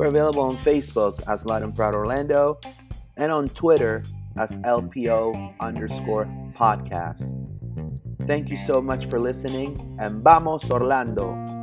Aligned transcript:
We're 0.00 0.06
available 0.06 0.40
on 0.40 0.56
Facebook 0.56 1.22
as 1.28 1.44
Loud 1.44 1.62
and 1.62 1.76
Proud 1.76 1.92
Orlando 1.92 2.58
and 3.18 3.30
on 3.30 3.50
Twitter 3.50 4.02
as 4.38 4.56
LPO 4.60 5.60
underscore 5.60 6.24
podcast. 6.56 7.36
Thank 8.26 8.48
you 8.48 8.56
so 8.56 8.80
much 8.80 9.10
for 9.10 9.20
listening 9.20 9.98
and 10.00 10.24
vamos 10.24 10.70
Orlando! 10.70 11.59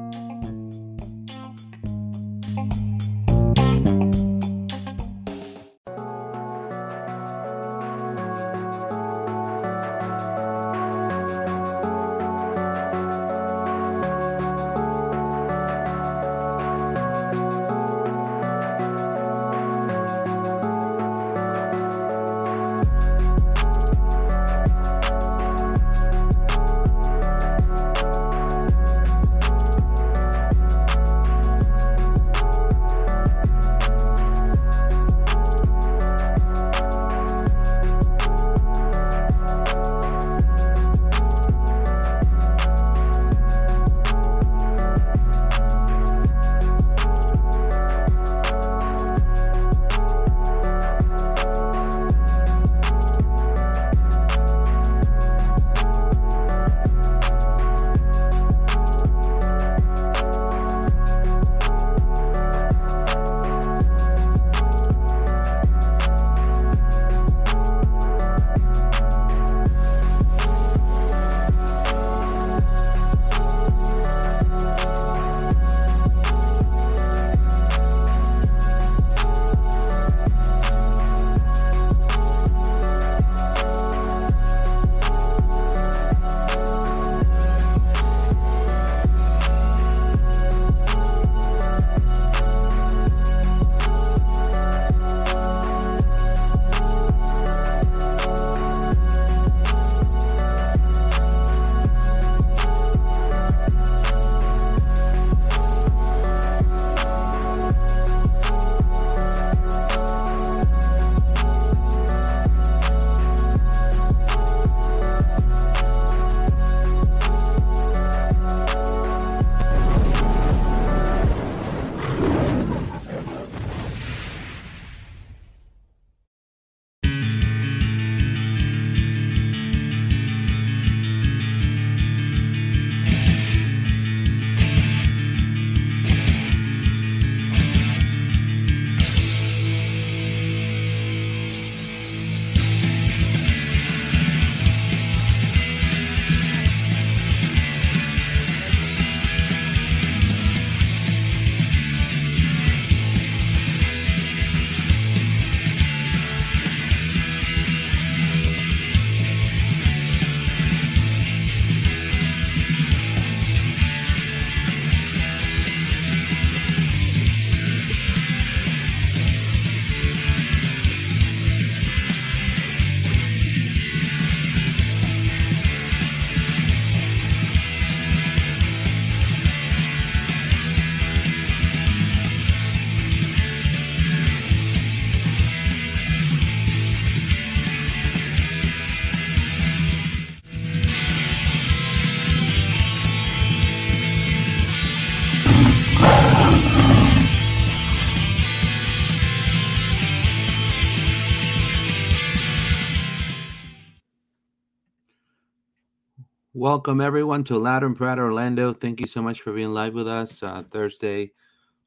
Welcome 206.78 207.02
everyone 207.02 207.44
to 207.46 207.58
Loud 207.58 207.82
and 207.82 208.00
Orlando. 208.00 208.72
Thank 208.72 209.02
you 209.02 209.08
so 209.08 209.20
much 209.20 209.42
for 209.42 209.52
being 209.52 209.74
live 209.74 209.96
with 209.96 210.08
us 210.08 210.44
uh, 210.44 210.62
Thursday, 210.62 211.32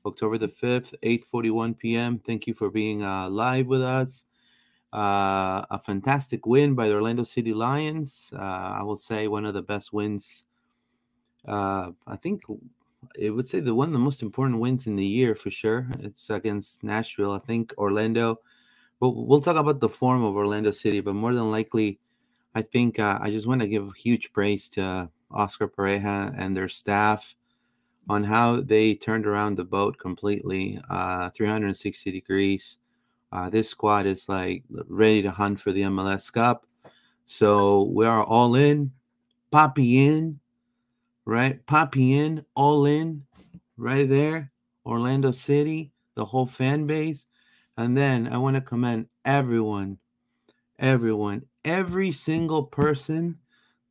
October 0.05 0.37
the 0.37 0.49
fifth, 0.49 0.97
eight 1.05 1.25
forty-one 1.27 1.75
p.m. 1.75 2.19
Thank 2.19 2.49
you 2.49 2.55
for 2.55 2.71
being 2.71 3.05
uh, 3.05 3.29
live 3.31 3.69
with 3.69 3.83
us. 3.83 4.27
Uh, 4.93 5.65
a 5.71 5.81
fantastic 5.81 6.45
win 6.45 6.75
by 6.75 6.89
the 6.89 6.95
Orlando 6.95 7.23
City 7.23 7.55
Lions. 7.55 8.33
Uh, 8.37 8.41
I 8.79 8.83
will 8.83 8.97
say 8.97 9.29
one 9.29 9.47
of 9.47 9.55
the 9.55 9.63
best 9.63 9.93
wins. 9.93 10.47
Uh, 11.47 11.93
I 12.09 12.17
think 12.17 12.43
it 13.17 13.31
would 13.31 13.47
say 13.47 13.61
the 13.61 13.73
one 13.73 13.91
of 13.91 13.93
the 13.93 14.01
most 14.01 14.23
important 14.23 14.59
wins 14.59 14.89
in 14.89 14.97
the 14.97 15.07
year 15.07 15.37
for 15.37 15.53
sure. 15.53 15.87
It's 16.01 16.31
against 16.31 16.83
Nashville. 16.83 17.31
I 17.31 17.39
think 17.39 17.73
Orlando. 17.79 18.41
We'll, 18.99 19.25
we'll 19.25 19.41
talk 19.41 19.57
about 19.57 19.79
the 19.79 19.89
form 19.89 20.25
of 20.25 20.35
Orlando 20.35 20.73
City, 20.73 20.99
but 20.99 21.15
more 21.15 21.33
than 21.33 21.53
likely 21.53 22.01
I 22.55 22.63
think 22.63 22.99
uh, 22.99 23.19
I 23.21 23.31
just 23.31 23.47
want 23.47 23.61
to 23.63 23.69
give 23.69 23.87
a 23.87 23.99
huge 23.99 24.33
praise 24.33 24.69
to 24.71 25.09
Oscar 25.31 25.69
Pareja 25.69 26.35
and 26.37 26.57
their 26.57 26.69
staff 26.69 27.37
on 28.09 28.25
how 28.25 28.61
they 28.61 28.95
turned 28.95 29.27
around 29.27 29.57
the 29.57 29.65
boat 29.65 29.99
completely, 29.99 30.81
uh, 30.91 31.31
360 31.31 32.11
degrees. 32.11 32.79
Uh, 33.31 33.49
this 33.49 33.69
squad 33.69 34.07
is 34.07 34.29
like 34.29 34.65
ready 34.89 35.23
to 35.23 35.31
hunt 35.31 35.61
for 35.61 35.71
the 35.71 35.83
MLS 35.83 36.33
Cup. 36.33 36.67
So 37.27 37.85
we 37.85 38.07
are 38.07 38.25
all 38.25 38.57
in, 38.57 38.91
Papi 39.53 39.95
in, 39.95 40.41
right? 41.25 41.65
Papi 41.67 42.13
in, 42.15 42.45
all 42.57 42.87
in, 42.87 43.25
right 43.77 44.09
there. 44.09 44.51
Orlando 44.85 45.31
City, 45.31 45.93
the 46.17 46.25
whole 46.25 46.47
fan 46.47 46.87
base. 46.87 47.27
And 47.77 47.97
then 47.97 48.27
I 48.27 48.39
want 48.39 48.57
to 48.57 48.61
commend 48.61 49.07
everyone, 49.25 49.99
everyone, 50.81 51.43
every 51.65 52.13
single 52.13 52.65
person 52.65 53.39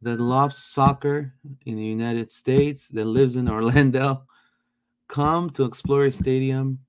that 0.01 0.19
loves 0.19 0.57
soccer 0.57 1.33
in 1.66 1.75
the 1.75 1.83
United 1.83 2.31
States 2.31 2.88
that 2.89 3.06
lives 3.06 3.36
in 3.36 3.50
Orlando. 3.50 4.24
Come 5.07 5.50
to 5.51 5.68
Exploria 5.68 6.13
Stadium 6.13 6.80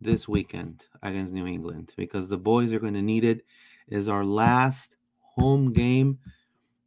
this 0.00 0.26
weekend 0.26 0.86
against 1.02 1.32
New 1.32 1.46
England 1.46 1.92
because 1.96 2.28
the 2.28 2.38
boys 2.38 2.72
are 2.72 2.80
going 2.80 2.94
to 2.94 3.02
need 3.02 3.24
it. 3.24 3.44
Is 3.88 4.08
our 4.08 4.24
last 4.24 4.96
home 5.20 5.72
game 5.72 6.18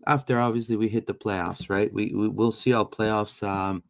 after 0.07 0.39
obviously 0.39 0.75
we 0.75 0.87
hit 0.87 1.07
the 1.07 1.13
playoffs, 1.13 1.69
right? 1.69 1.93
We, 1.93 2.13
we 2.13 2.27
will 2.27 2.51
see 2.51 2.71
how 2.71 2.85
playoffs. 2.85 3.45
Um, 3.47 3.83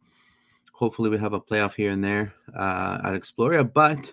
hopefully, 0.72 1.10
we 1.10 1.18
have 1.18 1.32
a 1.32 1.40
playoff 1.40 1.74
here 1.74 1.90
and 1.90 2.02
there 2.02 2.34
uh, 2.56 2.98
at 3.04 3.14
Exploria, 3.14 3.70
but 3.72 4.12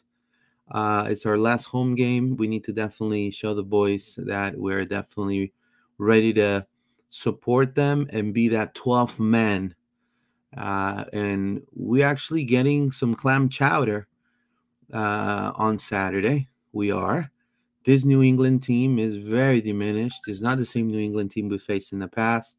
uh, 0.71 1.05
it's 1.09 1.25
our 1.25 1.37
last 1.37 1.65
home 1.65 1.95
game. 1.95 2.37
We 2.37 2.47
need 2.47 2.63
to 2.65 2.73
definitely 2.73 3.29
show 3.31 3.53
the 3.53 3.63
boys 3.63 4.17
that 4.23 4.57
we're 4.57 4.85
definitely 4.85 5.53
ready 5.97 6.33
to 6.33 6.65
support 7.09 7.75
them 7.75 8.07
and 8.11 8.33
be 8.33 8.47
that 8.49 8.73
12th 8.73 9.19
man. 9.19 9.75
Uh, 10.55 11.03
and 11.11 11.61
we're 11.73 12.07
actually 12.07 12.45
getting 12.45 12.91
some 12.91 13.15
clam 13.15 13.49
chowder 13.49 14.07
uh, 14.93 15.51
on 15.55 15.77
Saturday. 15.77 16.47
We 16.71 16.91
are. 16.91 17.29
This 17.83 18.05
New 18.05 18.21
England 18.21 18.63
team 18.63 18.97
is 18.97 19.15
very 19.15 19.59
diminished. 19.59 20.27
It's 20.27 20.41
not 20.41 20.57
the 20.57 20.65
same 20.65 20.87
New 20.87 20.99
England 20.99 21.31
team 21.31 21.49
we 21.49 21.57
faced 21.57 21.91
in 21.91 21.99
the 21.99 22.07
past. 22.07 22.57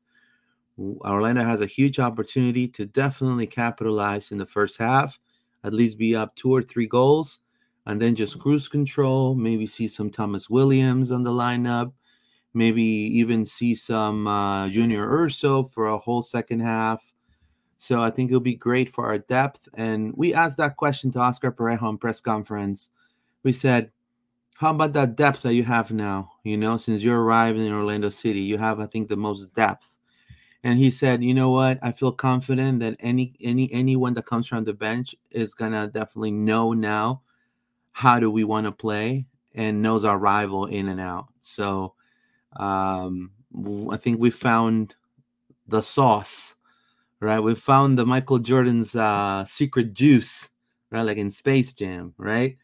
Orlando 0.79 1.44
has 1.44 1.61
a 1.61 1.67
huge 1.67 1.99
opportunity 1.99 2.67
to 2.69 2.87
definitely 2.87 3.47
capitalize 3.47 4.32
in 4.32 4.38
the 4.38 4.47
first 4.47 4.79
half, 4.79 5.19
at 5.65 5.73
least 5.73 5.99
be 5.99 6.17
up 6.17 6.35
two 6.35 6.53
or 6.53 6.62
three 6.62 6.87
goals, 6.87 7.38
and 7.87 8.00
then 8.00 8.14
just 8.14 8.38
cruise 8.38 8.69
control. 8.69 9.34
Maybe 9.34 9.67
see 9.67 9.88
some 9.88 10.11
Thomas 10.11 10.49
Williams 10.49 11.11
on 11.11 11.23
the 11.23 11.31
lineup. 11.31 11.93
Maybe 12.55 12.82
even 12.82 13.46
see 13.46 13.75
some 13.75 14.26
uh, 14.26 14.69
Junior 14.69 15.08
Urso 15.08 15.62
for 15.62 15.87
a 15.87 15.99
whole 15.99 16.23
second 16.23 16.61
half. 16.61 17.12
So 17.79 18.02
I 18.02 18.11
think 18.11 18.31
it'll 18.31 18.40
be 18.40 18.55
great 18.55 18.90
for 18.90 19.06
our 19.06 19.19
depth. 19.19 19.69
And 19.75 20.12
we 20.17 20.34
asked 20.34 20.58
that 20.58 20.76
question 20.76 21.11
to 21.12 21.19
Oscar 21.19 21.50
Pareja 21.50 21.88
in 21.88 21.99
press 21.99 22.20
conference. 22.20 22.90
We 23.43 23.52
said, 23.52 23.90
how 24.55 24.70
about 24.70 24.93
that 24.93 25.17
depth 25.17 25.43
that 25.43 25.55
you 25.55 25.64
have 25.64 25.90
now? 25.90 26.31
You 26.44 26.56
know, 26.56 26.76
since 26.76 27.02
you 27.02 27.12
arrived 27.12 27.58
in 27.58 27.73
Orlando 27.73 28.11
City, 28.11 28.40
you 28.40 28.58
have, 28.58 28.79
I 28.79 28.87
think, 28.87 29.08
the 29.08 29.17
most 29.17 29.52
depth. 29.55 29.96
And 30.62 30.79
he 30.79 30.90
said, 30.90 31.25
you 31.25 31.34
know 31.34 31.50
what? 31.50 31.81
I 31.82 31.90
feel 31.90 32.12
confident 32.12 32.79
that 32.81 32.96
any 33.00 33.34
any 33.40 33.73
anyone 33.73 34.14
that 34.14 34.26
comes 34.26 34.46
from 34.46 34.62
the 34.62 34.75
bench 34.75 35.17
is 35.32 35.55
gonna 35.55 35.88
definitely 35.88 36.31
know 36.31 36.73
now 36.73 37.23
how 37.93 38.19
do 38.19 38.31
we 38.31 38.44
want 38.44 38.67
to 38.67 38.73
play 38.73 39.27
and 39.55 39.83
knows 39.83 40.05
our 40.05 40.19
rival 40.19 40.67
in 40.67 40.89
and 40.89 41.00
out. 41.00 41.27
So 41.41 41.94
um, 42.56 43.33
I 43.91 43.97
think 43.97 44.19
we 44.19 44.31
found 44.31 44.94
the 45.69 45.83
sauce, 45.83 46.55
right? 47.21 47.41
We 47.41 47.55
found 47.55 47.99
the 47.99 48.06
Michael 48.06 48.39
Jordan's 48.39 48.97
uh, 48.97 49.44
secret 49.44 49.94
juice, 49.94 50.50
right? 50.91 51.03
Like 51.03 51.19
in 51.19 51.31
Space 51.31 51.73
Jam, 51.73 52.15
right? 52.17 52.56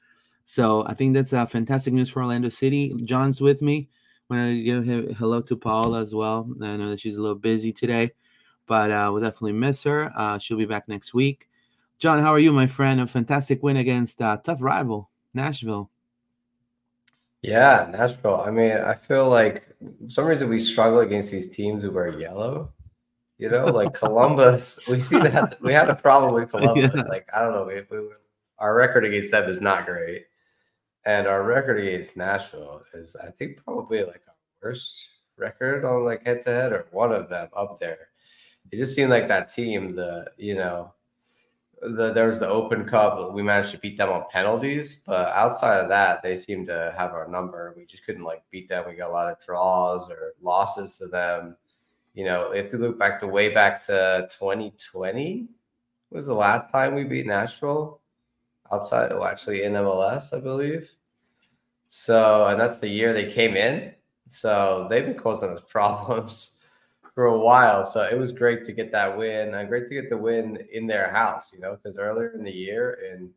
So 0.44 0.86
I 0.86 0.94
think 0.94 1.14
that's 1.14 1.32
uh, 1.32 1.46
fantastic 1.46 1.92
news 1.92 2.08
for 2.08 2.22
Orlando 2.22 2.48
City. 2.48 2.94
John's 3.04 3.40
with 3.40 3.60
me. 3.60 3.88
Going 4.30 4.56
to 4.56 4.62
give 4.62 5.16
hello 5.16 5.40
to 5.40 5.56
Paula 5.56 6.00
as 6.00 6.14
well. 6.14 6.46
I 6.62 6.76
know 6.76 6.90
that 6.90 7.00
she's 7.00 7.16
a 7.16 7.20
little 7.20 7.34
busy 7.34 7.72
today, 7.72 8.10
but 8.66 8.90
uh, 8.90 9.08
we'll 9.10 9.22
definitely 9.22 9.54
miss 9.54 9.82
her. 9.84 10.12
Uh, 10.14 10.38
she'll 10.38 10.58
be 10.58 10.66
back 10.66 10.86
next 10.86 11.14
week. 11.14 11.48
John, 11.98 12.20
how 12.20 12.32
are 12.32 12.38
you, 12.38 12.52
my 12.52 12.66
friend? 12.66 13.00
A 13.00 13.06
fantastic 13.06 13.62
win 13.62 13.78
against 13.78 14.20
uh, 14.20 14.36
tough 14.36 14.60
rival, 14.60 15.08
Nashville. 15.38 15.88
Yeah, 17.42 17.88
Nashville. 17.92 18.40
I 18.40 18.50
mean, 18.50 18.72
I 18.72 18.94
feel 18.94 19.28
like 19.28 19.68
some 20.08 20.26
reason 20.26 20.48
we 20.48 20.58
struggle 20.58 21.00
against 21.00 21.30
these 21.30 21.48
teams 21.48 21.82
who 21.82 21.92
wear 21.92 22.18
yellow. 22.18 22.72
You 23.38 23.48
know, 23.50 23.66
like 23.66 23.94
Columbus. 24.04 24.80
we 24.88 24.98
see 24.98 25.20
that 25.20 25.56
we 25.60 25.72
had 25.72 25.88
a 25.88 25.94
problem 25.94 26.34
with 26.34 26.50
Columbus. 26.56 26.90
Yeah. 26.92 27.02
Like 27.02 27.28
I 27.32 27.42
don't 27.42 27.52
know, 27.52 27.64
we, 27.64 27.76
we, 27.96 28.08
our 28.58 28.74
record 28.74 29.04
against 29.04 29.30
them 29.30 29.48
is 29.48 29.60
not 29.60 29.86
great. 29.86 30.26
And 31.04 31.28
our 31.28 31.44
record 31.44 31.78
against 31.78 32.16
Nashville 32.16 32.82
is, 32.92 33.14
I 33.16 33.30
think, 33.30 33.64
probably 33.64 34.02
like 34.02 34.22
our 34.26 34.34
worst 34.60 35.08
record 35.36 35.84
on 35.84 36.04
like 36.04 36.26
head 36.26 36.42
to 36.42 36.50
head 36.50 36.72
or 36.72 36.88
one 36.90 37.12
of 37.12 37.28
them 37.28 37.48
up 37.56 37.78
there. 37.78 38.08
It 38.72 38.78
just 38.78 38.96
seemed 38.96 39.10
like 39.10 39.28
that 39.28 39.54
team, 39.54 39.94
the, 39.94 40.30
you 40.36 40.56
know, 40.56 40.92
the, 41.82 42.12
there 42.12 42.28
was 42.28 42.38
the 42.38 42.48
Open 42.48 42.84
Cup. 42.84 43.32
We 43.32 43.42
managed 43.42 43.70
to 43.72 43.78
beat 43.78 43.98
them 43.98 44.10
on 44.10 44.24
penalties, 44.30 45.02
but 45.06 45.28
outside 45.32 45.78
of 45.78 45.88
that, 45.88 46.22
they 46.22 46.38
seemed 46.38 46.66
to 46.68 46.94
have 46.96 47.12
our 47.12 47.28
number. 47.28 47.74
We 47.76 47.84
just 47.86 48.04
couldn't 48.04 48.24
like 48.24 48.42
beat 48.50 48.68
them. 48.68 48.84
We 48.88 48.94
got 48.94 49.10
a 49.10 49.12
lot 49.12 49.30
of 49.30 49.44
draws 49.44 50.10
or 50.10 50.34
losses 50.40 50.98
to 50.98 51.06
them. 51.06 51.56
You 52.14 52.24
know, 52.24 52.50
if 52.50 52.72
you 52.72 52.78
look 52.78 52.98
back 52.98 53.20
to 53.20 53.28
way 53.28 53.54
back 53.54 53.84
to 53.86 54.28
2020 54.30 55.48
was 56.10 56.26
the 56.26 56.34
last 56.34 56.72
time 56.72 56.94
we 56.94 57.04
beat 57.04 57.26
Nashville 57.26 58.00
outside. 58.72 59.12
Oh, 59.12 59.24
actually 59.24 59.62
in 59.62 59.74
MLS, 59.74 60.36
I 60.36 60.40
believe. 60.40 60.90
So, 61.86 62.46
and 62.46 62.58
that's 62.58 62.78
the 62.78 62.88
year 62.88 63.12
they 63.12 63.30
came 63.30 63.56
in. 63.56 63.94
So 64.28 64.86
they've 64.90 65.04
been 65.04 65.18
causing 65.18 65.50
us 65.50 65.62
problems 65.68 66.57
for 67.18 67.26
a 67.26 67.36
while. 67.36 67.84
So 67.84 68.02
it 68.02 68.16
was 68.16 68.30
great 68.30 68.62
to 68.62 68.70
get 68.70 68.92
that 68.92 69.18
win 69.18 69.52
and 69.52 69.68
great 69.68 69.88
to 69.88 69.94
get 69.94 70.08
the 70.08 70.16
win 70.16 70.56
in 70.72 70.86
their 70.86 71.10
house, 71.10 71.52
you 71.52 71.58
know, 71.58 71.74
because 71.74 71.98
earlier 71.98 72.28
in 72.28 72.44
the 72.44 72.52
year 72.52 73.00
in 73.12 73.30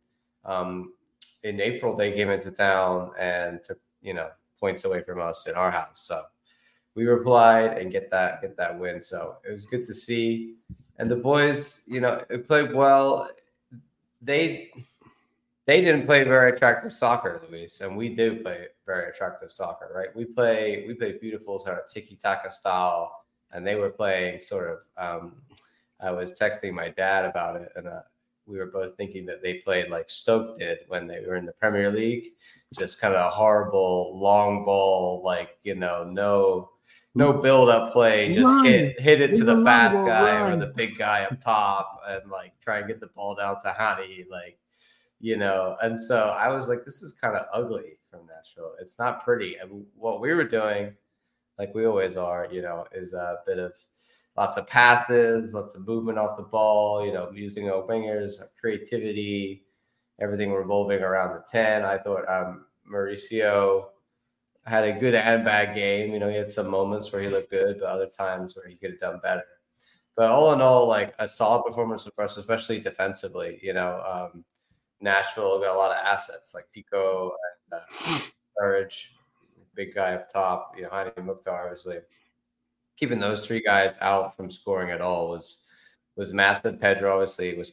um, 0.46 0.94
in 1.42 1.60
April 1.60 1.96
they 1.96 2.12
came 2.12 2.30
into 2.30 2.52
town 2.52 3.10
and 3.18 3.64
took, 3.64 3.80
you 4.04 4.14
know, 4.14 4.30
points 4.60 4.86
away 4.86 5.02
from 5.02 5.20
us 5.20 5.48
in 5.48 5.56
our 5.56 5.72
house. 5.72 6.00
So 6.00 6.22
we 6.94 7.08
replied 7.08 7.80
and 7.80 7.92
get 7.92 8.12
that 8.12 8.44
get 8.44 8.56
that 8.56 8.78
win. 8.78 9.02
So 9.02 9.38
it 9.44 9.52
was 9.52 9.66
good 9.66 9.88
to 9.88 9.96
see. 9.96 10.58
And 11.00 11.10
the 11.10 11.16
boys, 11.16 11.82
you 11.88 12.02
know, 12.02 12.24
it 12.30 12.48
played 12.48 12.76
well. 12.76 13.32
They 14.22 14.72
they 15.66 15.82
didn't 15.82 16.06
play 16.06 16.24
very 16.24 16.52
attractive 16.52 16.94
soccer, 16.94 17.42
Luis, 17.50 17.82
and 17.82 17.98
we 17.98 18.10
do 18.10 18.44
play 18.44 18.68
very 18.86 19.10
attractive 19.10 19.52
soccer, 19.52 19.92
right? 19.92 20.16
We 20.16 20.26
play 20.26 20.86
we 20.88 20.94
play 20.94 21.14
beautiful 21.14 21.58
sort 21.58 21.80
of 21.80 21.90
tiki 21.92 22.16
taka 22.16 22.52
style, 22.52 23.21
and 23.54 23.66
they 23.66 23.76
were 23.76 23.90
playing 23.90 24.42
sort 24.42 24.70
of. 24.98 25.22
Um, 25.24 25.36
I 26.00 26.12
was 26.12 26.34
texting 26.34 26.74
my 26.74 26.90
dad 26.90 27.26
about 27.26 27.58
it, 27.58 27.72
and 27.76 27.88
uh, 27.88 28.02
we 28.48 28.58
were 28.58 28.68
both 28.68 28.98
thinking 28.98 29.26
that 29.28 29.44
they 29.44 29.56
played 29.56 29.90
like 29.90 30.10
Stoke 30.10 30.60
did 30.60 30.80
when 30.88 31.08
they 31.08 31.22
were 31.22 31.36
in 31.36 31.46
the 31.46 31.54
Premier 31.54 31.92
League, 31.92 32.34
just 32.78 33.00
kind 33.00 33.14
of 33.14 33.26
a 33.26 33.30
horrible 33.30 34.20
long 34.20 34.66
ball, 34.66 35.22
like 35.24 35.58
you 35.64 35.76
know, 35.76 36.04
no 36.04 36.72
no 37.14 37.34
build 37.34 37.70
up 37.70 37.92
play, 37.92 38.34
just 38.34 38.46
run. 38.46 38.66
hit 38.66 39.00
hit 39.00 39.22
it 39.22 39.34
to 39.36 39.44
the 39.44 39.64
fast 39.64 39.96
guy 39.96 40.42
run. 40.42 40.54
or 40.54 40.56
the 40.56 40.74
big 40.74 40.98
guy 40.98 41.24
up 41.24 41.40
top, 41.40 42.02
and 42.08 42.30
like 42.32 42.54
try 42.62 42.80
and 42.80 42.88
get 42.88 43.00
the 43.00 43.08
ball 43.08 43.36
down 43.36 43.62
to 43.62 43.72
Hany, 43.72 44.26
like 44.30 44.58
you 45.20 45.38
know. 45.38 45.78
And 45.82 46.00
so 46.00 46.36
I 46.38 46.50
was 46.50 46.68
like, 46.68 46.86
this 46.86 47.02
is 47.02 47.14
kind 47.14 47.36
of 47.36 47.46
ugly 47.54 47.98
from 48.10 48.22
Nashville. 48.28 48.74
It's 48.80 48.98
not 48.98 49.24
pretty. 49.24 49.56
And 49.56 49.86
what 49.96 50.22
we 50.22 50.34
were 50.34 50.44
doing, 50.48 50.94
like 51.62 51.76
we 51.76 51.86
always 51.86 52.18
are, 52.18 52.48
you 52.52 52.64
know, 52.64 52.86
is 52.92 53.14
a 53.14 53.38
bit 53.46 53.60
of 53.60 53.74
lots 54.36 54.58
of 54.58 54.66
passes, 54.66 55.54
lots 55.54 55.76
of 55.76 55.88
movement 55.88 56.18
off 56.18 56.36
the 56.36 56.42
ball, 56.42 57.06
you 57.06 57.14
know, 57.14 57.30
using 57.32 57.70
our 57.70 57.84
wingers, 57.84 58.42
creativity, 58.60 59.64
everything 60.20 60.52
revolving 60.52 61.04
around 61.04 61.36
the 61.36 61.44
10. 61.52 61.86
I 61.86 62.00
thought 62.00 62.28
um, 62.28 62.66
Mauricio 62.92 63.90
had 64.66 64.86
a 64.86 65.00
good 65.00 65.14
and 65.14 65.46
bad 65.46 65.76
game. 65.76 66.12
You 66.14 66.20
know, 66.20 66.30
he 66.30 66.36
had 66.36 66.52
some 66.52 66.68
moments 66.68 67.12
where 67.12 67.22
he 67.22 67.30
looked 67.30 67.52
good, 67.52 67.78
but 67.80 67.90
other 67.90 68.08
times 68.08 68.56
where 68.56 68.68
he 68.68 68.74
could 68.74 68.90
have 68.90 69.00
done 69.00 69.20
better. 69.22 69.44
But 70.16 70.32
all 70.32 70.54
in 70.54 70.62
all, 70.62 70.88
like 70.88 71.14
a 71.20 71.30
solid 71.30 71.62
performance 71.62 72.08
for 72.16 72.24
us, 72.24 72.38
especially 72.38 72.80
defensively. 72.80 73.60
You 73.62 73.74
know, 73.74 74.02
um, 74.34 74.44
Nashville 75.00 75.60
got 75.60 75.76
a 75.76 75.78
lot 75.78 75.92
of 75.92 76.04
assets 76.04 76.56
like 76.56 76.66
Picault 76.74 77.34
and 77.72 77.82
uh, 77.82 78.20
Surridge, 78.60 79.10
big 79.86 79.96
guy 79.96 80.14
up 80.14 80.30
top. 80.30 80.74
You 80.78 80.84
know, 80.84 80.90
Hany 80.92 81.12
Mukhtar, 81.24 81.64
obviously. 81.64 81.98
Keeping 82.98 83.20
those 83.20 83.46
three 83.46 83.62
guys 83.62 83.98
out 84.02 84.36
from 84.36 84.52
scoring 84.52 84.92
at 84.92 85.02
all 85.02 85.30
was 85.30 85.64
was 86.16 86.34
massive. 86.34 86.80
Pedro 86.80 87.14
obviously 87.14 87.56
was 87.58 87.72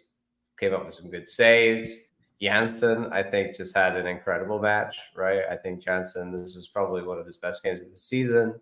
came 0.58 0.74
up 0.74 0.84
with 0.84 0.94
some 0.94 1.10
good 1.10 1.28
saves. 1.28 2.08
Jansson, 2.40 3.12
I 3.12 3.22
think, 3.22 3.56
just 3.56 3.76
had 3.76 3.96
an 3.96 4.06
incredible 4.06 4.60
match, 4.60 4.96
right? 5.14 5.42
I 5.50 5.56
think 5.56 5.84
Jansson, 5.84 6.32
this 6.32 6.54
is 6.54 6.68
probably 6.68 7.02
one 7.02 7.18
of 7.18 7.26
his 7.26 7.36
best 7.36 7.62
games 7.64 7.80
of 7.80 7.90
the 7.90 7.96
season. 7.96 8.54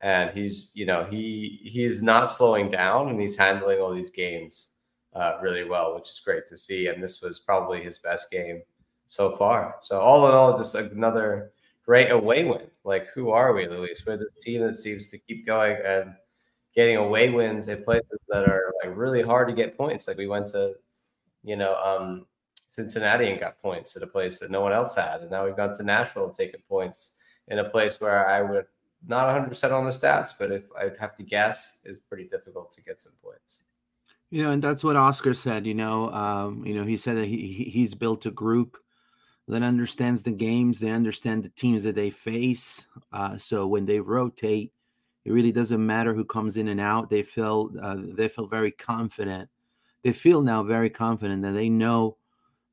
And 0.00 0.30
he's, 0.30 0.72
you 0.74 0.84
know, 0.84 1.06
he 1.08 1.60
he's 1.62 2.02
not 2.02 2.26
slowing 2.26 2.68
down 2.68 3.08
and 3.08 3.20
he's 3.20 3.36
handling 3.36 3.80
all 3.80 3.94
these 3.94 4.10
games 4.10 4.74
uh, 5.14 5.38
really 5.40 5.64
well, 5.64 5.94
which 5.94 6.10
is 6.10 6.20
great 6.24 6.46
to 6.48 6.56
see. 6.56 6.88
And 6.88 7.02
this 7.02 7.22
was 7.22 7.38
probably 7.38 7.80
his 7.80 7.98
best 7.98 8.30
game 8.30 8.62
so 9.06 9.36
far. 9.36 9.76
So 9.82 10.00
all 10.00 10.28
in 10.28 10.34
all, 10.34 10.58
just 10.58 10.74
another 10.74 11.52
great 11.84 12.10
away 12.10 12.44
win. 12.44 12.68
Like, 12.84 13.08
who 13.14 13.30
are 13.30 13.52
we, 13.52 13.66
Luis? 13.66 14.04
We're 14.06 14.16
the 14.16 14.28
team 14.40 14.62
that 14.62 14.76
seems 14.76 15.08
to 15.08 15.18
keep 15.18 15.46
going 15.46 15.76
and 15.84 16.14
getting 16.74 16.96
away 16.96 17.30
wins 17.30 17.68
at 17.68 17.84
places 17.84 18.18
that 18.28 18.48
are 18.48 18.72
like 18.82 18.96
really 18.96 19.22
hard 19.22 19.48
to 19.48 19.54
get 19.54 19.76
points. 19.76 20.08
Like 20.08 20.16
we 20.16 20.26
went 20.26 20.46
to, 20.48 20.74
you 21.44 21.56
know, 21.56 21.76
um, 21.76 22.26
Cincinnati 22.70 23.30
and 23.30 23.38
got 23.38 23.60
points 23.60 23.96
at 23.96 24.02
a 24.02 24.06
place 24.06 24.38
that 24.38 24.50
no 24.50 24.62
one 24.62 24.72
else 24.72 24.94
had. 24.94 25.20
And 25.20 25.30
now 25.30 25.44
we've 25.44 25.56
gone 25.56 25.76
to 25.76 25.82
Nashville 25.82 26.26
and 26.26 26.34
taken 26.34 26.60
points 26.68 27.16
in 27.48 27.58
a 27.58 27.68
place 27.68 28.00
where 28.00 28.26
I 28.26 28.40
would 28.40 28.64
not 29.06 29.28
100% 29.28 29.72
on 29.72 29.84
the 29.84 29.90
stats, 29.90 30.32
but 30.38 30.50
if 30.50 30.62
I'd 30.80 30.96
have 30.98 31.16
to 31.16 31.22
guess, 31.22 31.78
is 31.84 31.98
pretty 31.98 32.28
difficult 32.28 32.72
to 32.72 32.82
get 32.82 33.00
some 33.00 33.12
points. 33.22 33.62
You 34.30 34.42
know, 34.42 34.50
and 34.50 34.62
that's 34.62 34.82
what 34.82 34.96
Oscar 34.96 35.34
said. 35.34 35.66
You 35.66 35.74
know, 35.74 36.10
um, 36.12 36.64
you 36.64 36.72
know, 36.74 36.84
he 36.84 36.96
said 36.96 37.18
that 37.18 37.26
he 37.26 37.70
he's 37.70 37.94
built 37.94 38.24
a 38.24 38.30
group 38.30 38.78
that 39.48 39.62
understands 39.62 40.22
the 40.22 40.32
games, 40.32 40.80
they 40.80 40.90
understand 40.90 41.42
the 41.42 41.48
teams 41.50 41.82
that 41.82 41.94
they 41.94 42.10
face. 42.10 42.86
Uh, 43.12 43.36
so 43.36 43.66
when 43.66 43.84
they 43.86 44.00
rotate, 44.00 44.72
it 45.24 45.32
really 45.32 45.52
doesn't 45.52 45.84
matter 45.84 46.14
who 46.14 46.24
comes 46.24 46.56
in 46.56 46.68
and 46.68 46.80
out. 46.80 47.10
They 47.10 47.22
feel 47.22 47.70
uh, 47.80 47.96
they 47.98 48.28
feel 48.28 48.46
very 48.46 48.70
confident. 48.70 49.48
They 50.02 50.12
feel 50.12 50.42
now 50.42 50.62
very 50.62 50.90
confident 50.90 51.42
that 51.42 51.52
they 51.52 51.68
know 51.68 52.16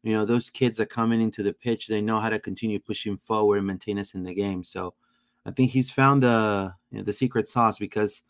you 0.04 0.14
know 0.14 0.26
those 0.26 0.50
kids 0.50 0.80
are 0.80 0.86
coming 0.86 1.22
into 1.22 1.44
the 1.44 1.54
pitch 1.54 1.88
they 1.88 2.02
know 2.02 2.20
how 2.20 2.30
to 2.30 2.40
continue 2.40 2.80
pushing 2.80 3.18
forward 3.18 3.58
and 3.58 3.68
maintain 3.68 4.00
us 4.00 4.14
in 4.14 4.24
the 4.24 4.34
game 4.34 4.64
so 4.64 4.94
i 5.46 5.52
think 5.52 5.72
he's 5.72 5.92
found 5.92 6.24
the 6.24 6.74
you 6.92 7.00
know, 7.00 7.04
the 7.04 7.14
secret 7.14 7.48
sauce 7.48 7.78
because 7.80 8.24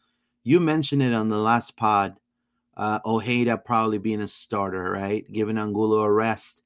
you 0.43 0.59
mentioned 0.59 1.03
it 1.03 1.13
on 1.13 1.29
the 1.29 1.37
last 1.37 1.75
pod 1.77 2.15
uh 2.77 2.99
ojeda 3.05 3.57
probably 3.57 3.97
being 3.97 4.21
a 4.21 4.27
starter 4.27 4.91
right 4.91 5.31
giving 5.31 5.57
angulo 5.57 5.99
a 6.01 6.11
rest 6.11 6.63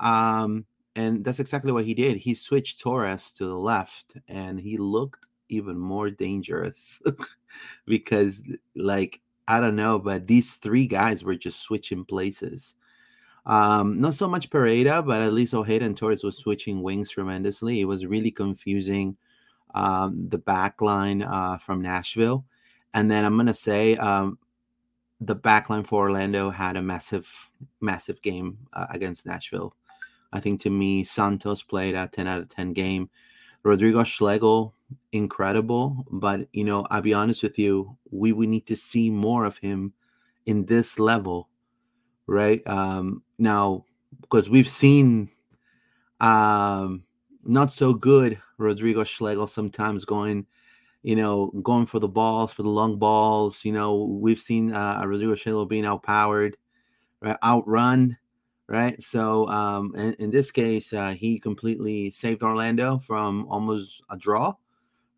um 0.00 0.64
and 0.96 1.24
that's 1.24 1.38
exactly 1.38 1.70
what 1.70 1.84
he 1.84 1.94
did 1.94 2.16
he 2.16 2.34
switched 2.34 2.80
torres 2.80 3.32
to 3.32 3.44
the 3.44 3.54
left 3.54 4.16
and 4.28 4.58
he 4.58 4.76
looked 4.76 5.26
even 5.48 5.78
more 5.78 6.10
dangerous 6.10 7.00
because 7.86 8.42
like 8.74 9.20
i 9.46 9.60
don't 9.60 9.76
know 9.76 9.98
but 9.98 10.26
these 10.26 10.54
three 10.54 10.86
guys 10.86 11.22
were 11.22 11.36
just 11.36 11.60
switching 11.60 12.04
places 12.04 12.74
um, 13.46 14.00
not 14.00 14.14
so 14.14 14.26
much 14.26 14.50
Pereyra, 14.50 15.06
but 15.06 15.22
at 15.22 15.32
least 15.32 15.54
Ojeda 15.54 15.84
and 15.84 15.96
Torres 15.96 16.24
was 16.24 16.36
switching 16.36 16.82
wings 16.82 17.10
tremendously. 17.10 17.80
It 17.80 17.84
was 17.84 18.04
really 18.04 18.32
confusing 18.32 19.16
um, 19.74 20.28
the 20.28 20.38
back 20.38 20.82
line 20.82 21.22
uh, 21.22 21.58
from 21.58 21.80
Nashville. 21.80 22.44
And 22.92 23.08
then 23.10 23.24
I'm 23.24 23.36
going 23.36 23.46
to 23.46 23.54
say 23.54 23.96
um, 23.96 24.38
the 25.20 25.36
back 25.36 25.70
line 25.70 25.84
for 25.84 26.02
Orlando 26.02 26.50
had 26.50 26.76
a 26.76 26.82
massive, 26.82 27.30
massive 27.80 28.20
game 28.20 28.58
uh, 28.72 28.86
against 28.90 29.26
Nashville. 29.26 29.76
I 30.32 30.40
think 30.40 30.60
to 30.62 30.70
me, 30.70 31.04
Santos 31.04 31.62
played 31.62 31.94
a 31.94 32.08
10 32.08 32.26
out 32.26 32.40
of 32.40 32.48
10 32.48 32.72
game. 32.72 33.10
Rodrigo 33.62 34.04
Schlegel, 34.04 34.74
incredible. 35.12 36.04
But, 36.10 36.48
you 36.52 36.64
know, 36.64 36.86
I'll 36.90 37.02
be 37.02 37.14
honest 37.14 37.42
with 37.42 37.58
you, 37.58 37.96
we, 38.10 38.32
would 38.32 38.48
need 38.48 38.66
to 38.66 38.76
see 38.76 39.10
more 39.10 39.44
of 39.44 39.58
him 39.58 39.92
in 40.46 40.66
this 40.66 40.98
level 40.98 41.48
right? 42.26 42.62
Um, 42.66 43.22
now, 43.38 43.84
because 44.20 44.50
we've 44.50 44.68
seen 44.68 45.30
um, 46.20 47.04
not 47.44 47.72
so 47.72 47.94
good 47.94 48.40
Rodrigo 48.58 49.04
Schlegel 49.04 49.46
sometimes 49.46 50.04
going, 50.04 50.46
you 51.02 51.16
know, 51.16 51.52
going 51.62 51.86
for 51.86 51.98
the 51.98 52.08
balls, 52.08 52.52
for 52.52 52.62
the 52.62 52.68
long 52.68 52.98
balls. 52.98 53.64
You 53.64 53.72
know, 53.72 54.04
we've 54.04 54.40
seen 54.40 54.72
uh, 54.72 55.02
Rodrigo 55.04 55.34
Schlegel 55.34 55.66
being 55.66 55.84
outpowered, 55.84 56.56
right? 57.20 57.36
outrun, 57.44 58.16
right? 58.68 59.00
So 59.02 59.48
um, 59.48 59.94
in, 59.96 60.14
in 60.14 60.30
this 60.30 60.50
case, 60.50 60.92
uh, 60.92 61.10
he 61.10 61.38
completely 61.38 62.10
saved 62.10 62.42
Orlando 62.42 62.98
from 62.98 63.46
almost 63.48 64.02
a 64.10 64.16
draw, 64.16 64.54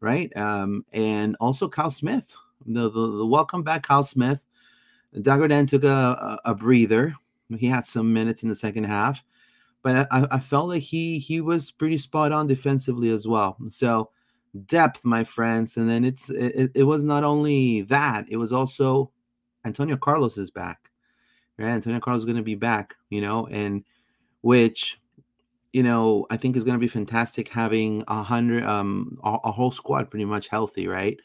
right? 0.01 0.35
Um, 0.37 0.85
and 0.93 1.37
also 1.41 1.69
Kyle 1.69 1.91
Smith, 1.91 2.35
the, 2.67 2.91
the, 2.91 3.19
the 3.19 3.27
welcome 3.27 3.63
back 3.63 3.85
Kyle 3.85 4.05
Smith. 4.05 4.43
Dagur 5.17 5.49
Dan 5.49 5.67
took 5.67 5.85
a, 5.85 5.89
a, 6.45 6.51
a 6.51 6.55
breather, 6.55 7.15
he 7.57 7.67
had 7.67 7.87
some 7.87 8.13
minutes 8.13 8.43
in 8.43 8.49
the 8.49 8.55
second 8.55 8.85
half, 8.85 9.25
but 9.83 10.07
I, 10.11 10.27
I 10.31 10.41
felt 10.41 10.69
like 10.69 10.83
he 10.83 11.19
he 11.19 11.41
was 11.41 11.71
pretty 11.71 11.97
spot 11.97 12.33
on 12.33 12.47
defensively 12.47 13.11
as 13.11 13.27
well. 13.27 13.57
So 13.69 14.11
depth, 14.67 15.05
my 15.05 15.25
friends, 15.25 15.77
and 15.77 15.89
then 15.89 16.05
it's 16.05 16.29
it, 16.31 16.71
it 16.75 16.83
was 16.83 17.05
not 17.05 17.25
only 17.25 17.83
that; 17.83 18.27
it 18.29 18.37
was 18.37 18.53
also 18.53 19.11
Antonio 19.65 19.97
Carlos 19.97 20.37
is 20.37 20.51
back. 20.51 20.88
Right, 21.59 21.71
Antonio 21.71 22.01
Carlos 22.01 22.21
is 22.21 22.25
going 22.25 22.37
to 22.37 22.43
be 22.43 22.55
back. 22.55 22.97
You 23.11 23.21
know, 23.21 23.47
and 23.49 23.85
which 24.43 25.01
you 25.73 25.83
know 25.83 26.27
I 26.31 26.37
think 26.37 26.57
is 26.57 26.65
going 26.65 26.77
to 26.77 26.81
be 26.81 26.89
fantastic 26.89 27.49
having 27.49 28.05
a 28.09 28.23
hundred 28.23 28.65
um 28.65 29.19
a, 29.25 29.39
a, 29.45 29.53
whole 29.53 29.71
squad 29.71 30.11
pretty 30.11 30.25
much 30.25 30.49
healthy. 30.49 30.87
Right. 30.87 31.19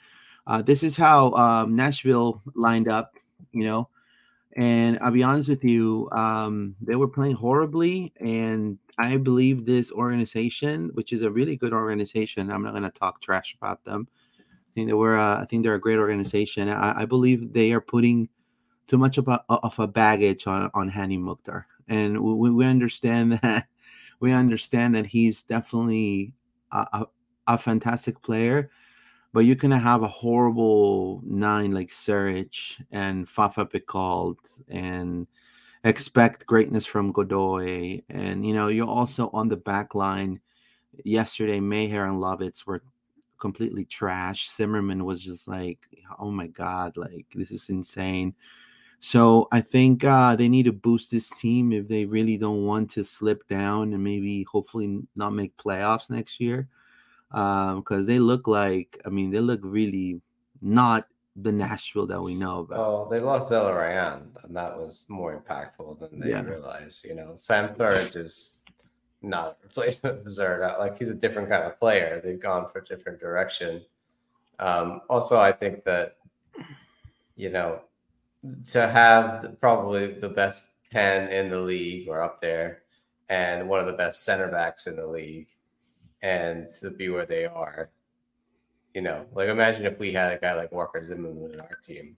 Uh, 0.45 0.61
this 0.61 0.83
is 0.83 0.97
how 0.97 1.31
um, 1.33 1.75
Nashville 1.75 2.41
lined 2.55 2.87
up. 2.87 3.15
You 3.51 3.65
know, 3.65 3.89
and 4.55 4.99
I'll 5.01 5.11
be 5.11 5.23
honest 5.23 5.49
with 5.49 5.63
you, 5.63 6.09
um, 6.11 6.75
they 6.81 6.95
were 6.95 7.07
playing 7.07 7.35
horribly. 7.35 8.13
And 8.19 8.77
I 8.97 9.17
believe 9.17 9.65
this 9.65 9.91
organization, 9.91 10.91
which 10.93 11.11
is 11.11 11.23
a 11.23 11.31
really 11.31 11.55
good 11.55 11.73
organization, 11.73 12.51
I'm 12.51 12.63
not 12.63 12.71
going 12.71 12.83
to 12.83 12.91
talk 12.91 13.21
trash 13.21 13.55
about 13.59 13.83
them. 13.83 14.07
I 14.39 14.71
think 14.75 14.87
they 14.87 14.93
were, 14.93 15.17
uh, 15.17 15.41
I 15.41 15.45
think 15.45 15.63
they're 15.63 15.75
a 15.75 15.81
great 15.81 15.97
organization. 15.97 16.69
I, 16.69 17.01
I, 17.01 17.05
believe 17.05 17.53
they 17.53 17.73
are 17.73 17.81
putting 17.81 18.27
too 18.87 18.97
much 18.97 19.17
of 19.17 19.27
a, 19.27 19.43
of 19.49 19.77
a 19.79 19.87
baggage 19.87 20.47
on, 20.47 20.69
on 20.73 20.89
Hany 20.89 21.17
Mukhtar. 21.17 21.67
And 21.87 22.19
we, 22.21 22.49
we 22.51 22.65
understand 22.65 23.31
that, 23.43 23.67
we 24.19 24.31
understand 24.31 24.95
that 24.95 25.05
he's 25.05 25.43
definitely 25.43 26.33
a, 26.71 26.87
a, 26.93 27.07
a 27.47 27.57
fantastic 27.57 28.21
player 28.21 28.69
but 29.33 29.45
you 29.45 29.55
can 29.55 29.71
have 29.71 30.03
a 30.03 30.07
horrible 30.07 31.21
nine 31.25 31.71
like 31.71 31.89
Surridge 31.89 32.81
and 32.91 33.27
Fafa 33.27 33.65
Picault 33.65 34.37
and 34.69 35.27
expect 35.83 36.45
greatness 36.45 36.85
from 36.85 37.11
Godoy. 37.11 38.01
And, 38.09 38.45
you 38.45 38.53
know, 38.53 38.67
you're 38.67 38.87
also 38.87 39.31
on 39.33 39.49
the 39.49 39.57
back 39.57 39.95
line. 39.95 40.39
Yesterday, 41.03 41.59
Maher 41.59 42.05
and 42.05 42.21
Lovitz 42.21 42.67
were 42.67 42.83
completely 43.39 43.85
trash. 43.85 44.51
Zimmerman 44.51 45.03
was 45.03 45.19
just 45.19 45.47
like, 45.47 45.79
oh 46.19 46.29
my 46.29 46.45
God, 46.45 46.95
like 46.95 47.25
this 47.33 47.49
is 47.49 47.69
insane. 47.69 48.35
So 49.03 49.49
I 49.51 49.59
think 49.59 50.05
uh, 50.05 50.37
they 50.37 50.47
need 50.47 50.63
to 50.63 50.71
boost 50.71 51.11
this 51.11 51.29
team 51.29 51.73
if 51.73 51.89
they 51.89 52.05
really 52.05 52.37
don't 52.37 52.63
want 52.63 52.89
to 52.91 53.03
slip 53.03 53.45
down 53.49 53.91
and 53.91 54.01
maybe 54.01 54.43
hopefully 54.49 55.01
not 55.17 55.31
make 55.31 55.57
playoffs 55.57 56.09
next 56.09 56.39
year 56.39 56.69
because 57.29 57.75
um, 57.89 58.05
they 58.05 58.17
look 58.17 58.47
like 58.47 59.01
I 59.05 59.09
mean 59.09 59.29
they 59.29 59.41
look 59.41 59.59
really 59.61 60.21
not 60.61 61.05
the 61.35 61.51
Nashville 61.51 62.07
that 62.07 62.21
we 62.21 62.33
know 62.33 62.59
about. 62.59 62.79
Oh, 62.79 63.07
they 63.11 63.19
lost 63.19 63.51
Ryan, 63.51 64.31
and 64.41 64.55
that 64.55 64.77
was 64.77 65.03
more 65.09 65.37
impactful 65.37 65.99
than 65.99 66.21
they 66.21 66.29
yeah. 66.29 66.43
realized. 66.43 67.03
You 67.03 67.15
know, 67.15 67.33
Sam 67.35 67.75
Surridge 67.75 68.15
is 68.15 68.61
not 69.21 69.57
a 69.61 69.67
replacement 69.67 70.23
for 70.23 70.29
Zerd. 70.29 70.79
Like 70.79 70.97
he's 70.97 71.09
a 71.09 71.13
different 71.13 71.49
kind 71.49 71.63
of 71.63 71.77
player. 71.77 72.21
They've 72.23 72.39
gone 72.39 72.67
for 72.71 72.79
a 72.79 72.85
different 72.85 73.19
direction. 73.19 73.83
Um, 74.59 75.01
also, 75.09 75.41
I 75.41 75.51
think 75.51 75.83
that 75.83 76.15
you 77.35 77.49
know 77.49 77.81
to 78.71 78.87
have 78.87 79.59
probably 79.59 80.13
the 80.13 80.29
best 80.29 80.65
ten 80.91 81.31
in 81.31 81.49
the 81.49 81.59
league 81.59 82.07
or 82.07 82.21
up 82.21 82.41
there, 82.41 82.83
and 83.29 83.67
one 83.67 83.79
of 83.79 83.85
the 83.85 83.93
best 83.93 84.23
center 84.23 84.49
backs 84.49 84.87
in 84.87 84.95
the 84.95 85.07
league 85.07 85.47
and 86.21 86.67
to 86.79 86.89
be 86.89 87.09
where 87.09 87.25
they 87.25 87.45
are. 87.45 87.91
You 88.93 89.01
know, 89.01 89.25
like 89.33 89.49
imagine 89.49 89.85
if 89.85 89.99
we 89.99 90.11
had 90.11 90.33
a 90.33 90.37
guy 90.37 90.53
like 90.53 90.71
Walker 90.71 91.03
Zimmerman 91.03 91.53
in 91.53 91.59
our 91.59 91.77
team. 91.83 92.15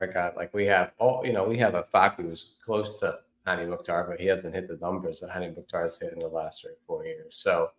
Or 0.00 0.06
God, 0.06 0.34
like 0.36 0.54
we 0.54 0.64
have 0.66 0.92
all 0.98 1.26
you 1.26 1.32
know, 1.32 1.44
we 1.44 1.58
have 1.58 1.74
a 1.74 1.86
Facu 1.92 2.22
who's 2.22 2.54
close 2.64 2.98
to 3.00 3.18
Hany 3.46 3.66
Mukhtar, 3.66 4.06
but 4.08 4.20
he 4.20 4.26
hasn't 4.26 4.54
hit 4.54 4.68
the 4.68 4.76
numbers 4.76 5.20
that 5.20 5.30
Hany 5.30 5.48
Mukhtar 5.48 5.84
has 5.84 5.98
hit 5.98 6.12
in 6.12 6.20
the 6.20 6.28
last 6.28 6.62
three 6.62 6.72
or 6.72 6.78
four 6.86 7.04
years. 7.04 7.36
So 7.36 7.70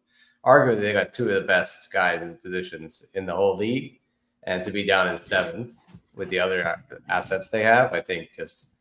arguably 0.45 0.81
they 0.81 0.93
got 0.93 1.13
two 1.13 1.29
of 1.29 1.35
the 1.35 1.47
best 1.47 1.91
guys 1.91 2.21
in 2.21 2.35
positions 2.35 3.05
in 3.13 3.25
the 3.25 3.35
whole 3.35 3.55
league. 3.55 3.99
And 4.43 4.63
to 4.63 4.71
be 4.71 4.85
down 4.85 5.09
in 5.09 5.17
seventh 5.17 5.77
with 6.15 6.29
the 6.29 6.39
other 6.39 6.83
assets 7.07 7.49
they 7.49 7.63
have, 7.63 7.93
I 7.93 8.01
think 8.01 8.31
just 8.35 8.75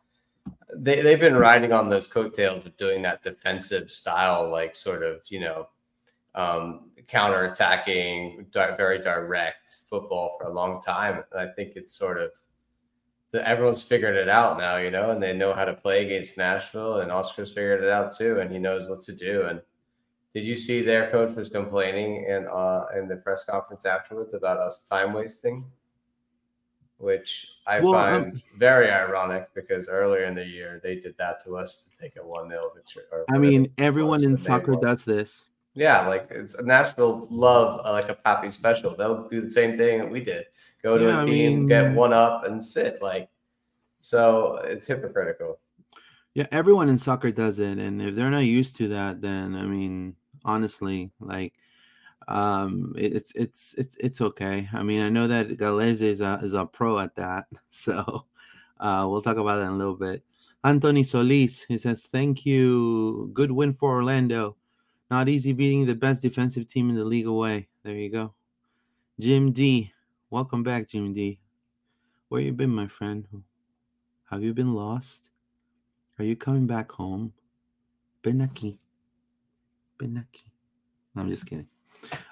they, 0.74 1.00
they've 1.00 1.20
been 1.20 1.36
riding 1.36 1.72
on 1.72 1.88
those 1.88 2.06
coattails 2.06 2.66
of 2.66 2.76
doing 2.76 3.02
that 3.02 3.22
defensive 3.22 3.90
style, 3.90 4.50
like 4.50 4.76
sort 4.76 5.02
of, 5.02 5.20
you 5.26 5.40
know, 5.40 5.68
um, 6.34 6.90
counter-attacking, 7.06 8.46
di- 8.52 8.76
very 8.76 8.98
direct 8.98 9.78
football 9.88 10.36
for 10.38 10.46
a 10.46 10.52
long 10.52 10.80
time. 10.82 11.24
And 11.32 11.48
I 11.48 11.52
think 11.54 11.74
it's 11.74 11.94
sort 11.94 12.18
of 12.18 12.30
the, 13.30 13.46
everyone's 13.46 13.82
figured 13.82 14.16
it 14.16 14.28
out 14.28 14.58
now, 14.58 14.76
you 14.76 14.90
know, 14.90 15.10
and 15.10 15.22
they 15.22 15.32
know 15.32 15.52
how 15.52 15.64
to 15.64 15.74
play 15.74 16.04
against 16.04 16.38
Nashville. 16.38 17.00
And 17.00 17.10
Oscar's 17.10 17.52
figured 17.52 17.82
it 17.82 17.90
out 17.90 18.14
too, 18.14 18.40
and 18.40 18.50
he 18.50 18.58
knows 18.58 18.88
what 18.88 19.00
to 19.02 19.14
do. 19.14 19.46
And 19.46 19.60
did 20.34 20.44
you 20.44 20.56
see 20.56 20.82
their 20.82 21.10
coach 21.10 21.34
was 21.34 21.48
complaining 21.48 22.26
in 22.28 22.46
uh, 22.46 22.84
in 22.96 23.08
the 23.08 23.16
press 23.16 23.44
conference 23.44 23.86
afterwards 23.86 24.34
about 24.34 24.58
us 24.58 24.84
time 24.84 25.12
wasting? 25.12 25.64
Which 26.98 27.46
I 27.64 27.78
well, 27.78 27.92
find 27.92 28.16
I'm, 28.16 28.42
very 28.56 28.90
ironic 28.90 29.48
because 29.54 29.88
earlier 29.88 30.24
in 30.24 30.34
the 30.34 30.44
year 30.44 30.80
they 30.82 30.96
did 30.96 31.16
that 31.18 31.42
to 31.44 31.56
us 31.56 31.84
to 31.84 32.02
take 32.02 32.16
a 32.16 32.26
one 32.26 32.48
0 32.48 32.72
victory. 32.74 33.04
I 33.30 33.38
mean, 33.38 33.72
everyone 33.78 34.24
in 34.24 34.36
soccer 34.36 34.74
does 34.74 35.04
this. 35.04 35.44
Yeah, 35.74 36.08
like 36.08 36.26
it's 36.30 36.54
a 36.54 36.62
Nashville 36.62 37.28
love 37.30 37.80
uh, 37.84 37.92
like 37.92 38.08
a 38.08 38.16
Papi 38.16 38.50
special. 38.50 38.96
They'll 38.96 39.28
do 39.28 39.40
the 39.40 39.50
same 39.50 39.76
thing 39.76 39.98
that 39.98 40.10
we 40.10 40.20
did. 40.20 40.46
Go 40.82 40.98
to 40.98 41.04
yeah, 41.04 41.22
a 41.22 41.26
team, 41.26 41.52
I 41.52 41.56
mean, 41.56 41.66
get 41.66 41.94
one 41.94 42.12
up, 42.12 42.44
and 42.44 42.62
sit. 42.62 43.00
Like, 43.00 43.28
so 44.00 44.60
it's 44.64 44.86
hypocritical. 44.86 45.60
Yeah, 46.34 46.46
everyone 46.50 46.88
in 46.88 46.98
soccer 46.98 47.30
does 47.30 47.60
it, 47.60 47.78
and 47.78 48.02
if 48.02 48.16
they're 48.16 48.30
not 48.30 48.40
used 48.40 48.74
to 48.76 48.88
that, 48.88 49.20
then 49.20 49.54
I 49.54 49.62
mean, 49.62 50.16
honestly, 50.44 51.12
like, 51.20 51.54
um, 52.28 52.92
it's 52.96 53.32
it's 53.34 53.74
it's 53.78 53.96
it's 53.96 54.20
okay. 54.20 54.68
I 54.72 54.82
mean, 54.82 55.00
I 55.00 55.08
know 55.08 55.26
that 55.26 55.56
Gallese 55.56 56.02
is 56.02 56.20
a 56.20 56.38
is 56.42 56.52
a 56.52 56.66
pro 56.66 56.98
at 56.98 57.16
that, 57.16 57.46
so 57.70 58.26
uh, 58.78 59.06
we'll 59.08 59.22
talk 59.22 59.38
about 59.38 59.56
that 59.56 59.66
in 59.66 59.72
a 59.72 59.76
little 59.76 59.96
bit. 59.96 60.22
Anthony 60.62 61.02
Solis, 61.04 61.62
he 61.62 61.78
says, 61.78 62.06
"Thank 62.06 62.44
you. 62.44 63.30
Good 63.32 63.50
win 63.50 63.72
for 63.72 63.94
Orlando. 63.94 64.56
Not 65.10 65.28
easy 65.28 65.54
beating 65.54 65.86
the 65.86 65.94
best 65.94 66.20
defensive 66.20 66.68
team 66.68 66.90
in 66.90 66.96
the 66.96 67.04
league 67.04 67.26
away. 67.26 67.68
There 67.82 67.94
you 67.94 68.10
go." 68.10 68.34
Jim 69.18 69.50
D, 69.50 69.92
welcome 70.30 70.62
back, 70.62 70.88
Jim 70.88 71.14
D. 71.14 71.40
Where 72.28 72.42
you 72.42 72.52
been, 72.52 72.70
my 72.70 72.86
friend? 72.86 73.26
Have 74.30 74.42
you 74.42 74.52
been 74.52 74.74
lost? 74.74 75.30
Are 76.18 76.24
you 76.24 76.36
coming 76.36 76.66
back 76.66 76.92
home? 76.92 77.32
Aquí. 78.22 78.78
No, 81.14 81.22
I'm 81.22 81.30
just 81.30 81.46
kidding. 81.46 81.66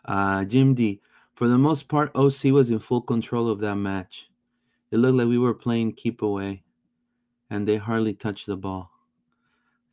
Uh, 0.04 0.44
Jim 0.44 0.74
D. 0.74 1.00
For 1.34 1.48
the 1.48 1.58
most 1.58 1.88
part, 1.88 2.10
OC 2.14 2.44
was 2.44 2.70
in 2.70 2.78
full 2.78 3.02
control 3.02 3.48
of 3.48 3.60
that 3.60 3.76
match. 3.76 4.30
It 4.90 4.96
looked 4.98 5.18
like 5.18 5.28
we 5.28 5.38
were 5.38 5.52
playing 5.52 5.92
keep 5.92 6.22
away, 6.22 6.62
and 7.50 7.68
they 7.68 7.76
hardly 7.76 8.14
touched 8.14 8.46
the 8.46 8.56
ball. 8.56 8.90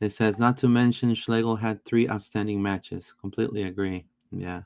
It 0.00 0.12
says, 0.12 0.38
not 0.38 0.56
to 0.58 0.68
mention, 0.68 1.14
Schlegel 1.14 1.56
had 1.56 1.84
three 1.84 2.08
outstanding 2.08 2.62
matches. 2.62 3.14
Completely 3.20 3.62
agree. 3.62 4.06
Yeah. 4.30 4.62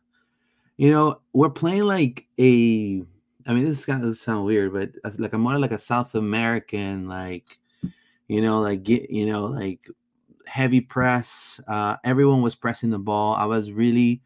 You 0.77 0.91
know, 0.91 1.21
we're 1.33 1.51
playing 1.51 1.85
like 1.85 2.27
a, 2.39 3.03
I 3.47 3.55
mean, 3.55 3.65
this 3.65 3.81
is 3.81 3.85
going 3.85 4.01
to 4.01 4.15
sound 4.15 4.47
weird, 4.47 4.73
but 4.73 4.91
like 5.19 5.33
I'm 5.33 5.41
more 5.41 5.59
like 5.59 5.73
a 5.73 5.79
South 5.79 6.15
American, 6.15 7.09
like, 7.09 7.59
you 8.29 8.41
know, 8.41 8.61
like 8.61 8.85
get, 8.85 9.11
you 9.11 9.27
know, 9.27 9.47
like 9.47 9.89
heavy 10.47 10.81
press. 10.81 11.61
Uh, 11.67 11.97
everyone 12.05 12.43
was 12.43 12.55
pressing 12.55 12.91
the 12.91 12.99
ball. 12.99 13.35
I 13.35 13.45
was 13.45 13.73
really, 13.73 14.23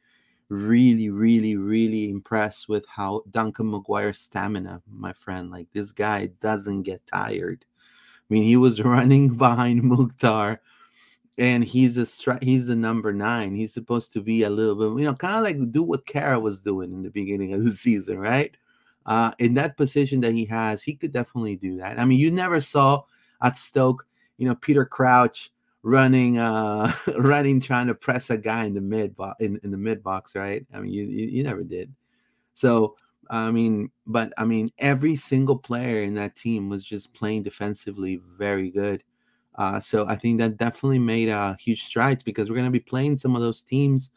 really, 0.53 1.11
really, 1.11 1.57
really 1.57 2.11
impressed 2.11 2.69
with 2.69 2.85
how 2.87 3.23
Duncan 3.31 3.73
McGuire's 3.73 4.19
stamina, 4.19 4.83
my 4.91 5.13
friend. 5.13 5.51
Like 5.51 5.69
this 5.73 5.91
guy 5.93 6.27
doesn't 6.41 6.83
get 6.83 7.07
tired. 7.07 7.65
I 7.65 8.35
mean, 8.35 8.45
he 8.45 8.57
was 8.57 8.83
running 8.85 9.37
behind 9.37 9.83
Mukhtar, 9.83 10.61
and 11.39 11.65
he's 11.65 11.97
a 11.99 12.03
stri- 12.03 12.43
he's 12.43 12.67
the 12.67 12.77
number 12.77 13.13
nine. 13.13 13.55
He's 13.55 13.73
supposed 13.73 14.13
to 14.13 14.21
be 14.21 14.43
a 14.43 14.51
little 14.51 14.75
bit, 14.75 15.01
you 15.01 15.07
know, 15.07 15.15
kind 15.15 15.37
of 15.37 15.43
like 15.43 15.73
do 15.73 15.83
what 15.83 16.07
Kara 16.07 16.39
was 16.39 16.61
doing 16.61 16.93
in 16.93 17.03
the 17.03 17.11
beginning 17.11 17.55
of 17.55 17.65
the 17.65 17.73
season, 17.85 18.19
right? 18.19 18.57
Uh, 19.05 19.33
in 19.39 19.55
that 19.55 19.77
position 19.77 20.21
that 20.21 20.33
he 20.33 20.45
has, 20.45 20.83
he 20.83 20.95
could 20.95 21.13
definitely 21.13 21.57
do 21.57 21.79
that. 21.79 21.99
I 21.99 22.05
mean, 22.05 22.21
you 22.21 22.31
never 22.31 22.61
saw 22.61 23.03
at 23.43 23.57
Stoke, 23.57 24.07
you 24.37 24.49
know, 24.49 24.55
Peter 24.55 24.85
Crouch 24.85 25.51
running, 25.83 26.39
uh, 26.39 26.93
running, 27.19 27.61
trying 27.61 27.89
to 27.89 27.95
press 27.95 28.31
a 28.31 28.39
guy 28.39 28.65
in 28.65 28.75
the 28.75 28.81
mid 28.81 29.17
box 29.17 29.43
in, 29.43 29.61
in 29.63 29.71
the 29.71 29.77
mid 29.77 30.03
box, 30.03 30.35
right? 30.35 30.65
I 30.73 30.81
mean, 30.81 30.93
you, 30.93 31.05
you, 31.05 31.27
you 31.27 31.43
never 31.43 31.63
did. 31.63 31.93
So, 32.55 32.97
I 33.31 33.51
mean, 33.51 33.91
but 34.07 34.33
I 34.37 34.45
mean, 34.45 34.71
every 34.79 35.17
single 35.17 35.57
player 35.57 36.03
in 36.03 36.15
that 36.15 36.37
team 36.37 36.69
was 36.69 36.85
just 36.85 37.15
playing 37.15 37.45
defensively 37.45 38.21
very 38.37 38.71
good. 38.71 39.03
Uh, 39.55 39.81
so 39.81 40.07
I 40.09 40.17
think 40.17 40.39
that 40.39 40.57
definitely 40.57 40.99
made 40.99 41.29
uh, 41.29 41.55
huge 41.59 41.85
strides 41.85 42.23
because 42.23 42.49
we're 42.49 42.57
going 42.57 42.67
to 42.67 42.71
be 42.71 42.81
playing 42.81 43.17
some 43.17 43.37
of 43.37 43.43
those 43.43 43.63
teams 43.63 44.11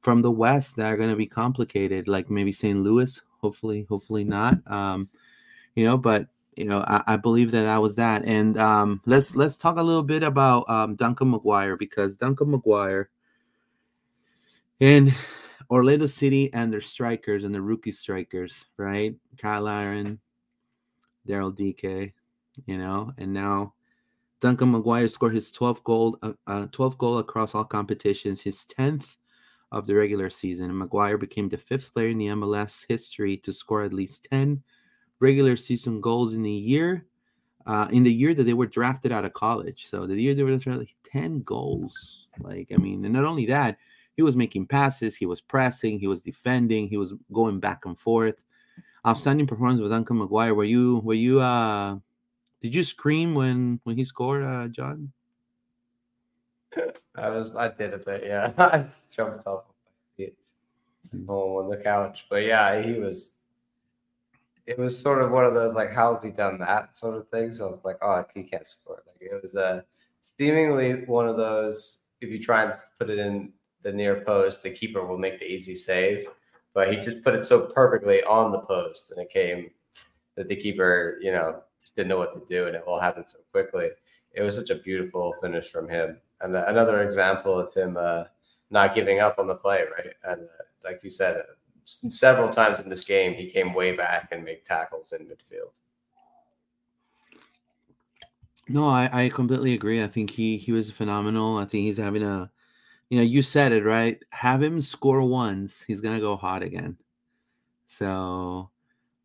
from 0.00 0.22
the 0.22 0.30
West 0.30 0.76
that 0.76 0.90
are 0.92 0.96
going 0.96 1.10
to 1.10 1.16
be 1.16 1.26
complicated, 1.26 2.08
like 2.08 2.30
maybe 2.30 2.52
St. 2.52 2.78
Louis. 2.78 3.20
Hopefully, 3.40 3.86
hopefully 3.88 4.24
not. 4.24 4.58
Um, 4.66 5.08
you 5.74 5.84
know, 5.84 5.96
but 5.96 6.28
you 6.58 6.64
know, 6.64 6.84
I, 6.86 7.02
I, 7.06 7.16
believe 7.16 7.52
that 7.52 7.62
that 7.62 7.80
was 7.80 7.96
that. 7.96 8.24
And 8.24 8.58
um, 8.58 9.00
let's 9.06 9.36
let's 9.36 9.56
talk 9.56 9.78
a 9.78 9.82
little 9.82 10.02
bit 10.02 10.22
about 10.22 10.68
um, 10.68 10.96
Duncan 10.96 11.32
McGuire 11.32 11.78
because 11.78 12.16
Duncan 12.16 12.48
McGuire 12.48 13.06
in 14.80 15.14
Orlando 15.70 16.06
City 16.06 16.52
and 16.52 16.72
their 16.72 16.80
strikers 16.80 17.44
and 17.44 17.54
the 17.54 17.62
rookie 17.62 17.92
strikers, 17.92 18.66
right? 18.76 19.14
Cyle 19.40 19.62
Larin, 19.62 20.18
Daryl 21.28 21.54
Dike, 21.54 22.14
you 22.66 22.78
know, 22.78 23.12
and 23.18 23.32
now 23.32 23.74
Duncan 24.40 24.72
McGuire 24.72 25.10
scored 25.10 25.34
his 25.34 25.52
12th 25.52 25.84
goal, 25.84 26.18
uh, 26.22 26.32
uh, 26.46 26.66
12th 26.66 26.98
goal 26.98 27.18
across 27.18 27.54
all 27.54 27.64
competitions, 27.64 28.40
his 28.40 28.66
10th 28.78 29.16
of 29.72 29.86
the 29.86 29.94
regular 29.94 30.30
season. 30.30 30.70
And 30.70 30.80
McGuire 30.80 31.20
became 31.20 31.48
the 31.48 31.58
fifth 31.58 31.92
player 31.92 32.08
in 32.08 32.18
the 32.18 32.28
MLS 32.28 32.84
history 32.88 33.36
to 33.38 33.52
score 33.52 33.82
at 33.82 33.92
least 33.92 34.28
10 34.30 34.62
regular 35.20 35.56
season 35.56 36.00
goals 36.00 36.34
in 36.34 36.42
the 36.42 36.50
year, 36.50 37.06
uh, 37.66 37.88
in 37.90 38.02
the 38.02 38.12
year 38.12 38.34
that 38.34 38.44
they 38.44 38.54
were 38.54 38.66
drafted 38.66 39.12
out 39.12 39.24
of 39.24 39.32
college. 39.32 39.86
So 39.86 40.06
the 40.06 40.20
year 40.20 40.34
they 40.34 40.42
were 40.42 40.56
drafted, 40.56 40.78
like 40.78 40.94
10 41.10 41.42
goals. 41.42 42.26
Like, 42.40 42.68
I 42.72 42.76
mean, 42.76 43.04
and 43.04 43.14
not 43.14 43.24
only 43.24 43.46
that, 43.46 43.78
he 44.14 44.22
was 44.22 44.36
making 44.36 44.66
passes, 44.66 45.16
he 45.16 45.26
was 45.26 45.40
pressing, 45.40 45.98
he 45.98 46.06
was 46.06 46.22
defending, 46.22 46.88
he 46.88 46.96
was 46.96 47.14
going 47.32 47.60
back 47.60 47.84
and 47.84 47.98
forth. 47.98 48.42
Outstanding 49.06 49.46
performance 49.46 49.80
with 49.80 49.90
Duncan 49.90 50.18
McGuire. 50.18 50.54
Were 50.54 50.64
you, 50.64 50.98
were 51.04 51.14
you, 51.14 51.40
uh, 51.40 51.96
did 52.60 52.74
you 52.74 52.82
scream 52.82 53.34
when 53.34 53.80
when 53.84 53.96
he 53.96 54.04
scored, 54.04 54.42
uh, 54.42 54.66
John? 54.68 55.12
I 57.14 57.30
was, 57.30 57.54
I 57.54 57.68
did 57.68 57.94
a 57.94 57.98
bit, 57.98 58.24
yeah. 58.26 58.52
I 58.58 58.84
jumped 59.14 59.46
off 59.46 59.64
on 61.28 61.68
the 61.68 61.76
couch, 61.76 62.26
but 62.28 62.44
yeah, 62.44 62.82
he 62.82 62.94
was 62.94 63.37
it 64.68 64.78
was 64.78 64.98
sort 64.98 65.22
of 65.22 65.30
one 65.30 65.46
of 65.46 65.54
those 65.54 65.74
like, 65.74 65.94
how's 65.94 66.22
he 66.22 66.28
done 66.28 66.58
that 66.58 66.96
sort 66.96 67.16
of 67.16 67.26
thing? 67.30 67.50
So 67.52 67.72
it's 67.72 67.84
like, 67.86 67.96
oh, 68.02 68.22
he 68.34 68.42
can't 68.42 68.66
score. 68.66 69.02
Like 69.06 69.16
it 69.18 69.40
was 69.42 69.56
uh, 69.56 69.80
seemingly 70.38 71.06
one 71.06 71.26
of 71.26 71.38
those. 71.38 72.02
If 72.20 72.28
you 72.28 72.44
try 72.44 72.64
and 72.64 72.74
put 72.98 73.08
it 73.08 73.18
in 73.18 73.54
the 73.80 73.92
near 73.92 74.20
post, 74.26 74.62
the 74.62 74.70
keeper 74.70 75.06
will 75.06 75.16
make 75.16 75.40
the 75.40 75.50
easy 75.50 75.74
save. 75.74 76.26
But 76.74 76.92
he 76.92 77.00
just 77.00 77.24
put 77.24 77.34
it 77.34 77.46
so 77.46 77.60
perfectly 77.60 78.22
on 78.24 78.52
the 78.52 78.60
post, 78.60 79.10
and 79.10 79.20
it 79.20 79.30
came 79.30 79.70
that 80.36 80.50
the 80.50 80.56
keeper, 80.56 81.18
you 81.22 81.32
know, 81.32 81.62
just 81.80 81.96
didn't 81.96 82.10
know 82.10 82.18
what 82.18 82.34
to 82.34 82.42
do, 82.54 82.66
and 82.66 82.76
it 82.76 82.84
all 82.86 83.00
happened 83.00 83.24
so 83.26 83.38
quickly. 83.50 83.88
It 84.32 84.42
was 84.42 84.54
such 84.54 84.68
a 84.68 84.74
beautiful 84.74 85.34
finish 85.40 85.70
from 85.70 85.88
him, 85.88 86.18
and 86.42 86.54
uh, 86.54 86.64
another 86.68 87.02
example 87.02 87.58
of 87.58 87.72
him 87.72 87.96
uh, 87.98 88.24
not 88.70 88.94
giving 88.94 89.18
up 89.20 89.38
on 89.38 89.46
the 89.46 89.54
play, 89.54 89.84
right? 89.96 90.12
And 90.24 90.42
uh, 90.42 90.64
like 90.84 91.02
you 91.02 91.10
said, 91.10 91.42
several 91.88 92.50
times 92.50 92.80
in 92.80 92.88
this 92.88 93.04
game, 93.04 93.34
he 93.34 93.50
came 93.50 93.72
way 93.72 93.92
back 93.92 94.28
and 94.32 94.44
made 94.44 94.64
tackles 94.64 95.12
in 95.12 95.26
midfield. 95.26 95.72
No, 98.68 98.86
I, 98.86 99.08
I 99.24 99.28
completely 99.30 99.72
agree. 99.72 100.02
I 100.02 100.08
think 100.08 100.30
he 100.30 100.58
he 100.58 100.72
was 100.72 100.90
phenomenal. 100.90 101.56
I 101.56 101.64
think 101.64 101.84
he's 101.84 101.96
having 101.96 102.22
a, 102.22 102.50
you 103.08 103.16
know, 103.16 103.24
you 103.24 103.40
said 103.40 103.72
it 103.72 103.84
right. 103.84 104.22
Have 104.30 104.62
him 104.62 104.82
score 104.82 105.22
once, 105.22 105.82
he's 105.82 106.02
gonna 106.02 106.20
go 106.20 106.36
hot 106.36 106.62
again. 106.62 106.98
So 107.86 108.70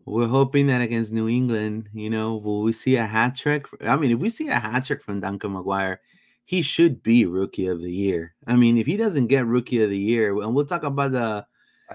we're 0.06 0.28
hoping 0.28 0.68
that 0.68 0.82
against 0.82 1.12
New 1.12 1.28
England, 1.28 1.90
you 1.94 2.10
know, 2.10 2.38
will 2.38 2.62
we 2.62 2.72
see 2.72 2.96
a 2.96 3.06
hat 3.06 3.36
trick? 3.36 3.68
I 3.82 3.98
mean, 3.98 4.12
if 4.12 4.20
we 4.20 4.30
see 4.30 4.48
a 4.48 4.60
hat 4.60 4.86
trick 4.86 5.04
from 5.04 5.20
Duncan 5.20 5.52
McGuire, 5.54 5.98
he 6.46 6.62
should 6.62 7.04
be 7.04 7.26
rookie 7.26 7.68
of 7.68 7.82
the 7.82 7.92
year. 7.92 8.36
I 8.48 8.56
mean, 8.56 8.78
if 8.78 8.86
he 8.86 8.96
doesn't 8.96 9.28
get 9.28 9.46
rookie 9.46 9.84
of 9.84 9.90
the 9.90 9.98
year, 9.98 10.38
and 10.42 10.56
we'll 10.56 10.66
talk 10.66 10.84
about 10.84 11.12
the 11.12 11.46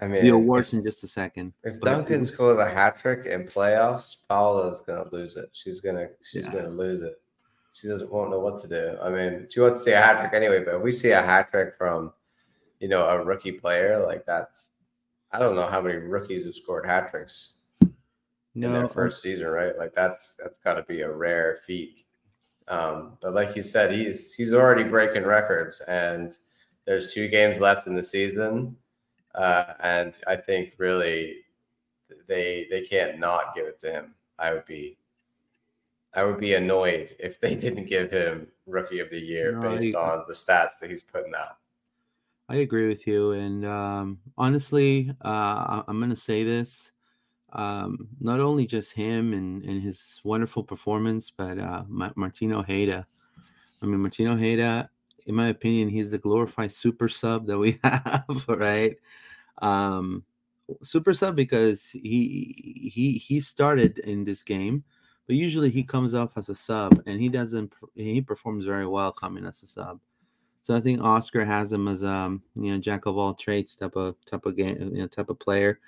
I 0.01 0.07
mean, 0.09 0.23
the 0.23 0.31
awards 0.31 0.73
if, 0.73 0.79
in 0.79 0.85
just 0.85 1.05
a 1.05 1.07
second. 1.09 1.53
If 1.65 1.81
Duncan 1.81 2.25
scores 2.25 2.59
a 2.59 2.69
hat 2.69 2.99
trick 2.99 3.27
in 3.27 3.45
playoffs, 3.47 4.17
Paula's 4.29 4.81
gonna 4.81 5.09
lose 5.13 5.37
it. 5.37 5.51
She's 5.53 5.81
gonna 5.81 6.09
she's 6.23 6.45
yeah. 6.45 6.53
gonna 6.53 6.69
lose 6.69 7.03
it. 7.03 7.21
She 7.73 7.89
doesn't 7.89 8.11
won't 8.11 8.31
know 8.31 8.41
what 8.41 8.59
to 8.61 8.69
do. 8.69 8.97
I 9.03 9.11
mean, 9.11 9.47
she 9.51 9.61
wants 9.61 9.81
to 9.81 9.85
see 9.85 9.93
a 9.93 10.01
hat 10.01 10.21
trick 10.21 10.33
anyway. 10.35 10.65
But 10.65 10.77
if 10.77 10.83
we 10.83 10.93
see 10.93 11.11
a 11.11 11.23
hat 11.23 11.51
trick 11.51 11.75
from, 11.77 12.13
you 12.81 12.89
know, 12.89 13.09
a 13.09 13.23
rookie 13.23 13.53
player 13.53 14.05
like 14.05 14.25
that's, 14.27 14.71
I 15.33 15.39
don't 15.39 15.55
know 15.55 15.67
how 15.67 15.81
many 15.81 15.97
rookies 15.97 16.47
have 16.47 16.55
scored 16.55 16.87
hat 16.87 17.11
tricks 17.11 17.55
no. 18.55 18.69
in 18.69 18.73
their 18.73 18.89
first 18.89 19.23
season, 19.23 19.49
right? 19.49 19.77
Like 19.79 19.95
that's 19.95 20.35
that's 20.43 20.59
got 20.65 20.75
to 20.75 20.83
be 20.83 21.03
a 21.03 21.13
rare 21.13 21.59
feat. 21.67 22.05
Um, 22.69 23.17
but 23.23 23.33
like 23.33 23.57
you 23.57 23.63
said, 23.63 23.93
he's 23.93 24.35
he's 24.35 24.53
already 24.53 24.85
breaking 24.85 25.25
records, 25.25 25.81
and 25.83 26.37
there's 26.87 27.13
two 27.13 27.29
games 27.29 27.61
left 27.61 27.87
in 27.87 27.95
the 27.95 28.03
season 28.03 28.77
uh, 29.35 29.75
and 29.81 30.15
I 30.27 30.37
think 30.37 30.75
really 30.79 31.45
they 32.27 32.67
they 32.71 32.83
can't 32.83 33.19
not 33.19 33.55
give 33.55 33.67
it 33.67 33.81
to 33.81 33.91
him. 33.91 34.15
I 34.39 34.53
would 34.53 34.67
be 34.67 34.99
I 36.15 36.25
would 36.25 36.41
be 36.41 36.55
annoyed 36.55 37.15
if 37.19 37.41
they 37.41 37.55
didn't 37.55 37.87
give 37.87 38.11
him 38.11 38.49
rookie 38.67 39.01
of 39.01 39.11
the 39.11 39.21
year 39.21 39.53
no, 39.53 39.77
based 39.77 39.97
I, 39.97 40.01
on 40.01 40.25
the 40.27 40.35
stats 40.35 40.79
that 40.81 40.91
he's 40.91 41.03
putting 41.03 41.33
out. 41.35 41.59
I 42.49 42.57
agree 42.57 42.89
with 42.89 43.07
you, 43.07 43.33
and 43.33 43.67
um, 43.67 44.19
honestly, 44.39 45.15
uh, 45.23 45.83
I'm 45.87 45.99
going 45.99 46.11
to 46.11 46.17
say 46.17 46.45
this: 46.45 46.93
um, 47.53 48.09
not 48.21 48.41
only 48.41 48.67
just 48.67 48.93
him 48.93 49.35
and, 49.35 49.63
and 49.65 49.83
his 49.83 50.21
wonderful 50.25 50.65
performance, 50.65 51.31
but 51.31 51.59
uh, 51.59 51.85
Martin 51.89 52.53
Ojeda. 52.53 53.07
I 53.83 53.87
mean, 53.87 54.01
Martino 54.01 54.33
Ojeda, 54.33 54.91
in 55.29 55.35
my 55.35 55.49
opinion, 55.49 55.89
he's 55.89 56.11
the 56.11 56.19
glorified 56.19 56.73
super 56.73 57.09
sub 57.09 57.47
that 57.47 57.59
we 57.59 57.79
have, 57.85 58.45
right? 58.49 58.97
Um, 59.63 60.25
super 60.83 61.13
sub 61.13 61.37
because 61.37 61.91
he 61.91 62.91
he 62.93 63.13
he 63.13 63.41
started 63.41 63.99
in 64.01 64.25
this 64.25 64.43
game, 64.43 64.83
but 65.27 65.37
usually 65.37 65.71
he 65.71 65.83
comes 65.83 66.15
off 66.15 66.37
as 66.37 66.49
a 66.49 66.55
sub, 66.55 67.03
and 67.07 67.21
he 67.21 67.29
doesn't. 67.29 67.73
He 67.95 68.21
performs 68.23 68.65
very 68.65 68.87
well 68.87 69.13
coming 69.13 69.45
as 69.45 69.63
a 69.63 69.67
sub. 69.67 70.01
So 70.63 70.75
I 70.75 70.81
think 70.81 71.01
Oscar 71.03 71.45
has 71.45 71.73
him 71.73 71.89
as 71.89 72.03
um 72.03 72.43
you 72.55 72.73
know 72.73 72.79
jack 72.79 73.07
of 73.07 73.17
all 73.19 73.35
trades 73.35 73.77
type 73.77 73.97
of 73.97 74.17
type 74.25 74.47
of 74.47 74.57
game 74.57 74.79
you 74.95 75.03
know 75.03 75.07
type 75.07 75.29
of 75.29 75.39
player. 75.39 75.81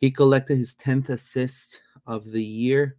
He 0.00 0.10
collected 0.10 0.56
his 0.56 0.74
tenth 0.74 1.10
assist 1.10 1.82
of 2.06 2.30
the 2.30 2.42
year 2.42 2.96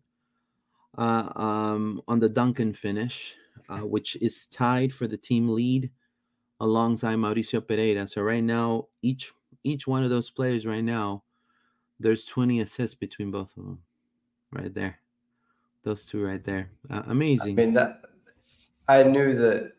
uh, 0.98 1.30
um, 1.36 2.02
on 2.08 2.20
the 2.20 2.30
Duncan 2.30 2.74
finish, 2.74 3.36
uh, 3.70 3.86
which 3.86 4.16
is 4.18 4.46
tied 4.48 4.94
for 4.94 5.08
the 5.08 5.18
team 5.18 5.50
lead 5.50 5.90
alongside 6.60 7.18
Mauricio 7.18 7.62
Pereyra. 7.62 8.10
So 8.10 8.22
right 8.22 8.44
now, 8.44 8.88
each 9.02 9.32
each 9.64 9.88
one 9.88 10.04
of 10.04 10.10
those 10.10 10.30
players 10.30 10.66
right 10.66 10.84
now, 10.84 11.24
there's 12.00 12.26
20 12.26 12.62
assists 12.62 12.96
between 12.96 13.30
both 13.30 13.56
of 13.58 13.64
them, 13.66 13.80
right 14.52 14.74
there. 14.74 15.00
Those 15.84 16.06
two 16.06 16.24
right 16.24 16.44
there, 16.44 16.72
uh, 16.90 17.04
amazing. 17.08 17.60
I 17.60 17.66
mean 17.66 17.74
that 17.74 18.02
I 18.88 19.04
knew 19.04 19.36
that 19.36 19.74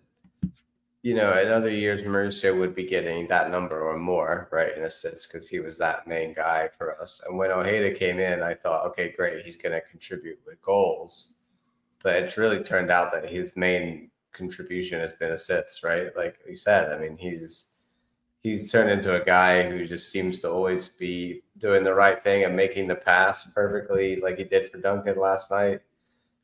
you 1.02 1.14
know, 1.14 1.38
in 1.38 1.48
other 1.48 1.70
years, 1.70 2.02
Mauricio 2.02 2.58
would 2.58 2.74
be 2.74 2.86
getting 2.86 3.26
that 3.28 3.50
number 3.50 3.80
or 3.80 3.96
more, 3.98 4.48
right, 4.52 4.76
in 4.76 4.84
assists 4.84 5.26
because 5.26 5.48
he 5.48 5.58
was 5.58 5.78
that 5.78 6.06
main 6.06 6.34
guy 6.34 6.68
for 6.76 7.00
us. 7.00 7.22
And 7.26 7.38
when 7.38 7.50
Ojeda 7.50 7.94
came 7.94 8.18
in, 8.18 8.42
I 8.42 8.52
thought, 8.52 8.84
okay, 8.88 9.14
great, 9.16 9.42
he's 9.42 9.56
going 9.56 9.72
to 9.72 9.80
contribute 9.80 10.38
with 10.46 10.60
goals. 10.60 11.28
But 12.02 12.16
it's 12.16 12.36
really 12.36 12.62
turned 12.62 12.90
out 12.90 13.12
that 13.12 13.28
his 13.28 13.56
main 13.56 14.10
contribution 14.32 15.00
has 15.00 15.12
been 15.12 15.32
assists, 15.32 15.84
right? 15.84 16.16
Like 16.16 16.38
you 16.48 16.56
said, 16.56 16.92
I 16.92 16.98
mean, 16.98 17.16
he's 17.16 17.74
he's 18.42 18.72
turned 18.72 18.90
into 18.90 19.20
a 19.20 19.24
guy 19.24 19.68
who 19.68 19.86
just 19.86 20.10
seems 20.10 20.40
to 20.40 20.50
always 20.50 20.88
be 20.88 21.42
doing 21.58 21.84
the 21.84 21.94
right 21.94 22.22
thing 22.22 22.44
and 22.44 22.56
making 22.56 22.88
the 22.88 22.94
pass 22.94 23.50
perfectly, 23.52 24.16
like 24.16 24.38
he 24.38 24.44
did 24.44 24.70
for 24.70 24.78
Duncan 24.78 25.18
last 25.18 25.50
night 25.50 25.82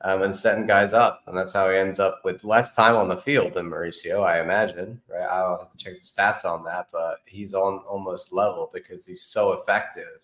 um, 0.02 0.22
and 0.22 0.34
setting 0.34 0.66
guys 0.66 0.92
up. 0.92 1.22
And 1.26 1.36
that's 1.36 1.54
how 1.54 1.70
he 1.70 1.76
ends 1.76 2.00
up 2.00 2.20
with 2.24 2.44
less 2.44 2.74
time 2.74 2.96
on 2.96 3.08
the 3.08 3.16
field 3.16 3.54
than 3.54 3.70
Mauricio, 3.70 4.22
I 4.22 4.40
imagine. 4.40 5.00
Right? 5.08 5.22
I'll 5.22 5.58
have 5.58 5.72
to 5.72 5.78
check 5.78 5.94
the 5.94 6.06
stats 6.06 6.44
on 6.44 6.64
that, 6.64 6.88
but 6.92 7.18
he's 7.26 7.54
on 7.54 7.78
almost 7.88 8.32
level 8.32 8.70
because 8.72 9.06
he's 9.06 9.22
so 9.22 9.52
effective 9.52 10.20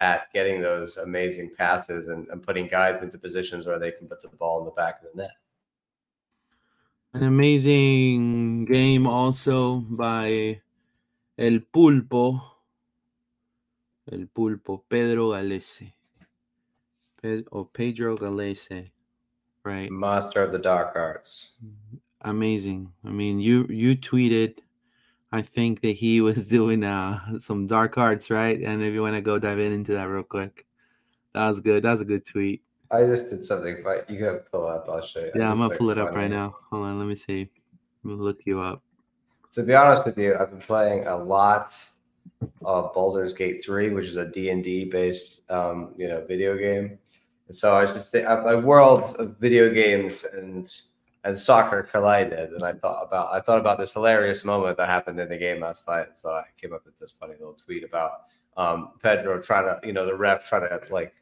at 0.00 0.32
getting 0.32 0.60
those 0.60 0.96
amazing 0.96 1.50
passes 1.56 2.08
and, 2.08 2.26
and 2.28 2.42
putting 2.42 2.66
guys 2.66 3.02
into 3.02 3.18
positions 3.18 3.66
where 3.66 3.78
they 3.78 3.90
can 3.90 4.08
put 4.08 4.22
the 4.22 4.28
ball 4.28 4.60
in 4.60 4.64
the 4.64 4.70
back 4.70 5.00
of 5.02 5.08
the 5.12 5.22
net. 5.22 5.32
An 7.12 7.24
amazing 7.24 8.64
game 8.66 9.06
also 9.06 9.78
by 9.78 10.60
El 11.38 11.58
Pulpo. 11.74 12.40
El 14.10 14.26
Pulpo, 14.34 14.82
Pedro 14.88 15.30
Gallese. 15.30 15.92
or 17.50 17.66
Pedro 17.66 18.16
Gallese 18.16 18.90
right? 19.64 19.90
Master 19.90 20.42
of 20.42 20.52
the 20.52 20.58
dark 20.58 20.96
arts. 20.96 21.52
Amazing. 22.22 22.92
I 23.04 23.10
mean, 23.10 23.40
you 23.40 23.66
you 23.68 23.96
tweeted, 23.96 24.58
I 25.32 25.42
think 25.42 25.80
that 25.82 25.96
he 25.96 26.20
was 26.20 26.48
doing 26.56 26.84
uh 26.84 27.38
some 27.38 27.66
dark 27.66 27.98
arts, 27.98 28.30
right? 28.30 28.60
And 28.60 28.82
if 28.82 28.92
you 28.92 29.02
want 29.02 29.16
to 29.16 29.22
go 29.22 29.38
dive 29.38 29.58
in 29.58 29.72
into 29.72 29.92
that 29.92 30.04
real 30.04 30.22
quick, 30.22 30.66
that 31.34 31.48
was 31.48 31.60
good. 31.60 31.82
That 31.82 31.92
was 31.92 32.00
a 32.00 32.06
good 32.06 32.26
tweet. 32.26 32.62
I 32.90 33.04
just 33.04 33.30
did 33.30 33.46
something. 33.46 33.78
But 33.84 34.10
you 34.10 34.18
can 34.18 34.38
pull 34.50 34.66
up. 34.66 34.86
I'll 34.88 35.04
show 35.04 35.20
you. 35.20 35.32
Yeah, 35.34 35.50
I'm, 35.50 35.58
gonna 35.58 35.76
pull 35.76 35.90
it 35.90 35.98
up 35.98 36.14
right 36.14 36.30
now. 36.30 36.56
Hold 36.70 36.86
on, 36.86 36.98
let 36.98 37.06
me 37.06 37.14
see. 37.14 37.48
Let 38.04 38.16
me 38.16 38.22
look 38.22 38.40
you 38.44 38.60
up. 38.60 38.82
To 39.52 39.62
be 39.62 39.74
honest 39.74 40.04
with 40.04 40.16
you, 40.18 40.36
I've 40.38 40.50
been 40.50 40.60
playing 40.60 41.06
a 41.06 41.16
lot 41.16 41.76
of 42.62 42.94
Baldur's 42.94 43.32
Gate 43.32 43.64
3, 43.64 43.90
which 43.90 44.06
is 44.06 44.16
a 44.16 44.26
D&D 44.26 44.86
based 44.86 45.40
um, 45.50 45.92
you 45.96 46.08
know, 46.08 46.24
video 46.26 46.56
game. 46.56 46.98
And 47.48 47.56
so 47.56 47.74
I 47.74 47.86
just 47.86 48.12
think 48.12 48.26
my 48.26 48.54
world 48.54 49.16
of 49.16 49.36
video 49.38 49.72
games 49.72 50.24
and 50.32 50.72
and 51.24 51.38
soccer 51.38 51.82
collided, 51.82 52.50
and 52.50 52.62
I 52.62 52.72
thought 52.72 53.02
about 53.06 53.32
I 53.32 53.40
thought 53.40 53.60
about 53.60 53.78
this 53.78 53.92
hilarious 53.92 54.44
moment 54.44 54.76
that 54.78 54.88
happened 54.88 55.20
in 55.20 55.28
the 55.28 55.36
game 55.36 55.60
last 55.60 55.86
night. 55.86 56.08
So 56.14 56.30
I 56.30 56.44
came 56.60 56.72
up 56.72 56.84
with 56.84 56.98
this 56.98 57.12
funny 57.12 57.34
little 57.34 57.54
tweet 57.54 57.84
about 57.84 58.12
um, 58.56 58.92
Pedro 59.02 59.40
trying 59.40 59.64
to, 59.64 59.86
you 59.86 59.92
know, 59.92 60.06
the 60.06 60.16
ref 60.16 60.48
trying 60.48 60.68
to 60.68 60.80
like 60.92 61.14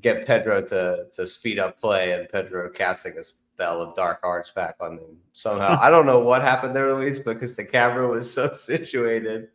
get 0.00 0.26
Pedro 0.26 0.62
to 0.62 1.06
to 1.14 1.26
speed 1.26 1.58
up 1.58 1.80
play, 1.80 2.12
and 2.12 2.28
Pedro 2.28 2.70
casting 2.70 3.16
a 3.18 3.24
spell 3.24 3.80
of 3.80 3.94
dark 3.94 4.20
arts 4.22 4.50
back 4.50 4.76
on 4.80 4.98
him 4.98 5.18
somehow. 5.32 5.78
I 5.82 5.90
don't 5.90 6.06
know 6.06 6.20
what 6.20 6.42
happened 6.42 6.74
there, 6.74 6.92
Luis, 6.94 7.18
because 7.18 7.54
the 7.54 7.64
camera 7.64 8.08
was 8.08 8.32
so 8.32 8.52
situated 8.54 9.48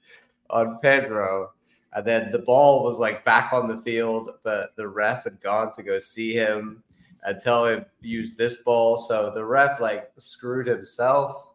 on 0.49 0.79
Pedro 0.81 1.51
and 1.95 2.05
then 2.05 2.29
the 2.29 2.39
ball 2.39 2.83
was 2.83 2.99
like 2.99 3.23
back 3.23 3.53
on 3.53 3.69
the 3.69 3.81
field, 3.81 4.31
but 4.43 4.75
the 4.75 4.87
ref 4.87 5.23
had 5.23 5.39
gone 5.39 5.73
to 5.73 5.81
go 5.81 5.97
see 5.97 6.33
him 6.33 6.83
and 7.25 7.39
tell 7.39 7.65
him 7.65 7.85
use 8.01 8.35
this 8.35 8.57
ball. 8.57 8.97
So 8.97 9.31
the 9.33 9.43
ref 9.43 9.79
like 9.79 10.11
screwed 10.17 10.67
himself, 10.67 11.49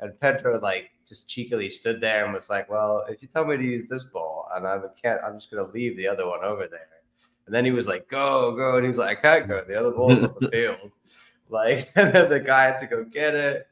and 0.00 0.18
Pedro 0.20 0.58
like 0.60 0.90
just 1.06 1.28
cheekily 1.28 1.68
stood 1.70 2.00
there 2.00 2.24
and 2.24 2.32
was 2.34 2.50
like, 2.50 2.68
"Well, 2.70 3.04
if 3.08 3.22
you 3.22 3.28
tell 3.28 3.46
me 3.46 3.56
to 3.56 3.62
use 3.62 3.88
this 3.88 4.04
ball, 4.04 4.48
and 4.54 4.66
I 4.66 4.78
can't, 5.00 5.20
I'm 5.24 5.34
just 5.38 5.50
gonna 5.50 5.68
leave 5.68 5.96
the 5.96 6.08
other 6.08 6.26
one 6.26 6.42
over 6.42 6.66
there." 6.66 6.88
And 7.46 7.54
then 7.54 7.64
he 7.64 7.70
was 7.70 7.86
like, 7.86 8.08
"Go, 8.08 8.54
go," 8.56 8.76
and 8.76 8.84
he 8.84 8.88
was 8.88 8.98
like, 8.98 9.18
"I 9.18 9.20
can't 9.20 9.48
go. 9.48 9.64
The 9.66 9.78
other 9.78 9.92
ball's 9.92 10.22
on 10.22 10.34
the 10.40 10.48
field." 10.52 10.90
Like, 11.48 11.90
and 11.96 12.12
then 12.12 12.30
the 12.30 12.40
guy 12.40 12.64
had 12.64 12.80
to 12.80 12.86
go 12.86 13.04
get 13.04 13.34
it, 13.34 13.66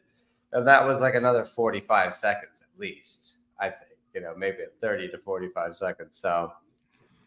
and 0.52 0.66
that 0.68 0.86
was 0.86 0.98
like 0.98 1.14
another 1.14 1.44
45 1.44 2.14
seconds 2.14 2.60
at 2.60 2.80
least, 2.80 3.36
I 3.60 3.68
think 3.68 3.92
you 4.14 4.20
know, 4.20 4.34
maybe 4.36 4.58
30 4.80 5.10
to 5.10 5.18
45 5.18 5.76
seconds. 5.76 6.18
So 6.18 6.52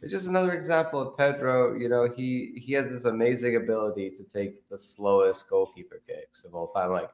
it's 0.05 0.13
just 0.13 0.27
another 0.27 0.53
example 0.53 1.01
of 1.01 1.17
Pedro. 1.17 1.75
You 1.75 1.89
know, 1.89 2.07
he 2.07 2.53
he 2.55 2.73
has 2.73 2.87
this 2.87 3.05
amazing 3.05 3.55
ability 3.55 4.11
to 4.11 4.23
take 4.23 4.69
the 4.69 4.77
slowest 4.77 5.49
goalkeeper 5.49 5.99
kicks 6.07 6.45
of 6.45 6.53
all 6.53 6.67
time. 6.67 6.91
Like 6.91 7.09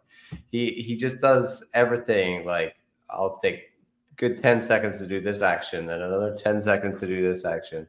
he 0.51 0.71
he 0.71 0.97
just 0.97 1.21
does 1.21 1.63
everything. 1.73 2.45
Like 2.45 2.75
I'll 3.09 3.37
take 3.37 3.71
good 4.17 4.39
10 4.39 4.61
seconds 4.61 4.97
to 4.97 5.07
do 5.07 5.21
this 5.21 5.41
action, 5.41 5.85
then 5.85 6.01
another 6.01 6.35
10 6.35 6.61
seconds 6.61 6.99
to 6.99 7.07
do 7.07 7.21
this 7.21 7.45
action. 7.45 7.87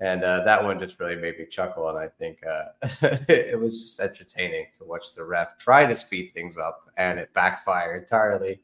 And 0.00 0.24
uh, 0.24 0.42
that 0.42 0.62
one 0.62 0.80
just 0.80 0.98
really 0.98 1.14
made 1.14 1.38
me 1.38 1.46
chuckle. 1.48 1.88
And 1.88 1.96
I 1.96 2.08
think 2.08 2.40
uh, 2.44 2.64
it 3.28 3.58
was 3.58 3.80
just 3.80 4.00
entertaining 4.00 4.66
to 4.76 4.84
watch 4.84 5.14
the 5.14 5.22
ref 5.22 5.56
try 5.56 5.86
to 5.86 5.94
speed 5.94 6.32
things 6.34 6.58
up 6.58 6.90
and 6.96 7.20
it 7.20 7.32
backfired 7.32 8.02
entirely 8.02 8.60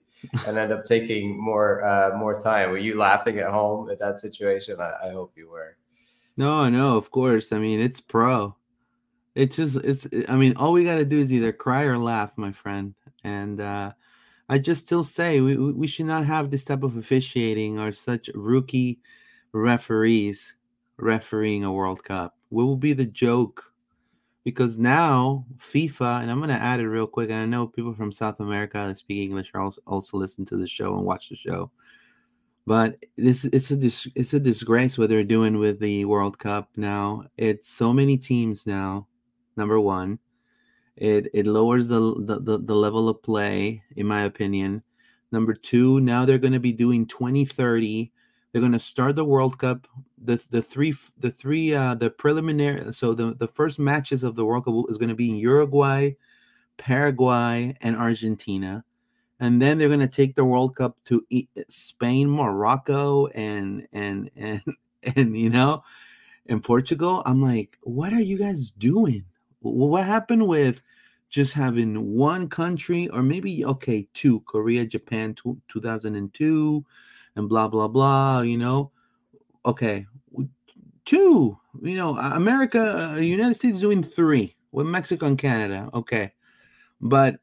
and 0.47 0.59
end 0.59 0.73
up 0.73 0.85
taking 0.85 1.39
more 1.41 1.85
uh, 1.85 2.17
more 2.17 2.39
time. 2.41 2.71
Were 2.71 2.79
you 2.79 2.97
laughing 2.97 3.39
at 3.39 3.51
home 3.51 3.91
at 3.91 3.99
that 3.99 4.21
situation? 4.21 4.81
I, 4.81 5.09
I 5.09 5.11
hope 5.13 5.33
you 5.37 5.51
were. 5.51 5.77
No, 6.37 6.69
no, 6.69 6.97
of 6.97 7.11
course. 7.11 7.53
I 7.53 7.59
mean, 7.59 7.81
it's 7.81 8.01
pro. 8.01 8.57
It's 9.35 9.57
just 9.57 9.77
it's. 9.77 10.07
I 10.29 10.37
mean, 10.37 10.57
all 10.57 10.73
we 10.73 10.85
got 10.85 10.97
to 10.97 11.05
do 11.05 11.19
is 11.19 11.33
either 11.33 11.53
cry 11.53 11.85
or 11.85 11.99
laugh, 11.99 12.33
my 12.37 12.53
friend. 12.53 12.95
And 13.25 13.61
uh, 13.61 13.93
I 14.49 14.59
just 14.59 14.87
still 14.87 15.05
say 15.05 15.41
we 15.41 15.57
we 15.57 15.87
should 15.87 16.07
not 16.07 16.25
have 16.27 16.51
this 16.51 16.65
type 16.65 16.83
of 16.83 16.97
officiating 16.97 17.79
or 17.79 17.93
such 17.93 18.31
rookie 18.35 19.01
referees 19.53 20.55
refereeing 20.99 21.65
a 21.65 21.73
World 21.73 22.05
Cup. 22.05 22.37
We 22.51 22.65
will 22.65 22.77
be 22.77 22.93
the 22.93 23.07
joke 23.07 23.72
because 24.45 24.79
now 24.79 25.47
FIFA, 25.59 26.23
and 26.23 26.31
I'm 26.31 26.39
going 26.39 26.51
to 26.51 26.55
add 26.55 26.81
it 26.81 26.89
real 26.89 27.07
quick. 27.07 27.31
I 27.31 27.45
know 27.47 27.67
people 27.67 27.95
from 27.95 28.13
South 28.13 28.41
America 28.41 28.85
that 28.87 28.99
speak 28.99 29.23
English 29.23 29.53
are 29.55 29.71
also, 29.87 30.17
listen 30.17 30.45
to 30.47 30.57
the 30.57 30.67
show 30.67 30.95
and 30.97 31.05
watch 31.05 31.29
the 31.29 31.37
show. 31.37 31.71
But 32.67 33.05
this 33.17 33.45
it's 33.45 33.71
a 33.73 33.77
dis, 33.77 34.07
it's 34.15 34.35
a 34.35 34.41
disgrace 34.41 34.97
what 34.97 35.09
they're 35.09 35.25
doing 35.25 35.59
with 35.59 35.81
the 35.81 36.05
World 36.05 36.39
Cup 36.39 36.69
now. 36.77 37.25
It's 37.37 37.69
so 37.69 37.93
many 37.93 38.17
teams 38.17 38.67
now. 38.67 39.09
Number 39.57 39.81
one, 39.81 40.21
it 40.97 41.27
it 41.35 41.47
lowers 41.47 41.89
the 41.89 42.01
the, 42.25 42.41
the, 42.41 42.59
the 42.59 42.75
level 42.77 43.09
of 43.09 43.21
play, 43.23 43.83
in 43.97 44.07
my 44.07 44.23
opinion. 44.23 44.85
Number 45.33 45.55
two, 45.55 45.99
now 46.01 46.25
they're 46.25 46.39
going 46.39 46.53
to 46.53 46.61
be 46.61 46.73
doing 46.73 47.07
2030 47.07 48.13
they're 48.53 48.61
going 48.61 48.73
to 48.73 48.79
start 48.79 49.17
the 49.17 49.25
World 49.25 49.59
Cup. 49.59 49.89
The 50.25 50.43
the 50.51 50.63
three 50.63 50.95
the 51.19 51.31
three 51.31 51.75
uh, 51.75 51.95
the 51.95 52.11
preliminary. 52.11 52.93
So 52.93 53.15
the 53.15 53.35
the 53.35 53.49
first 53.49 53.79
matches 53.79 54.23
of 54.23 54.37
the 54.37 54.45
World 54.45 54.65
Cup 54.65 54.75
is 54.89 54.99
going 54.99 55.09
to 55.09 55.15
be 55.15 55.31
in 55.31 55.37
Uruguay, 55.37 56.13
Paraguay, 56.77 57.77
and 57.81 57.97
Argentina, 57.97 58.85
and 59.41 59.61
then 59.61 59.79
they're 59.79 59.89
going 59.89 60.01
to 60.01 60.07
take 60.07 60.35
the 60.35 60.45
World 60.45 60.77
Cup 60.77 60.97
to 61.07 61.25
Spain, 61.69 62.31
Morocco, 62.31 63.27
and 63.29 63.87
and 63.93 64.31
and 64.37 64.63
and 65.17 65.37
you 65.37 65.51
know, 65.51 65.83
in 66.47 66.61
Portugal. 66.61 67.23
I'm 67.27 67.43
like, 67.43 67.79
what 67.83 68.13
are 68.13 68.21
you 68.21 68.39
guys 68.39 68.71
doing? 68.71 69.25
What 69.61 70.05
happened 70.05 70.47
with? 70.47 70.83
just 71.33 71.55
having 71.55 72.15
one 72.15 72.47
country 72.47 73.09
or 73.09 73.23
maybe 73.23 73.65
okay 73.65 74.07
two 74.13 74.41
korea 74.41 74.85
japan 74.85 75.35
two, 75.35 75.59
2002 75.73 76.85
and 77.37 77.49
blah 77.49 77.67
blah 77.67 77.89
blah 77.89 78.43
you 78.43 78.59
know 78.59 78.91
okay 79.65 80.07
two 81.05 81.59
you 81.83 81.97
know 81.97 82.17
america 82.19 83.15
uh, 83.15 83.17
united 83.17 83.55
states 83.55 83.81
doing 83.81 84.03
three 84.03 84.55
with 84.71 84.87
mexico 84.87 85.27
and 85.27 85.39
canada 85.39 85.91
okay. 85.95 86.33
But 87.01 87.37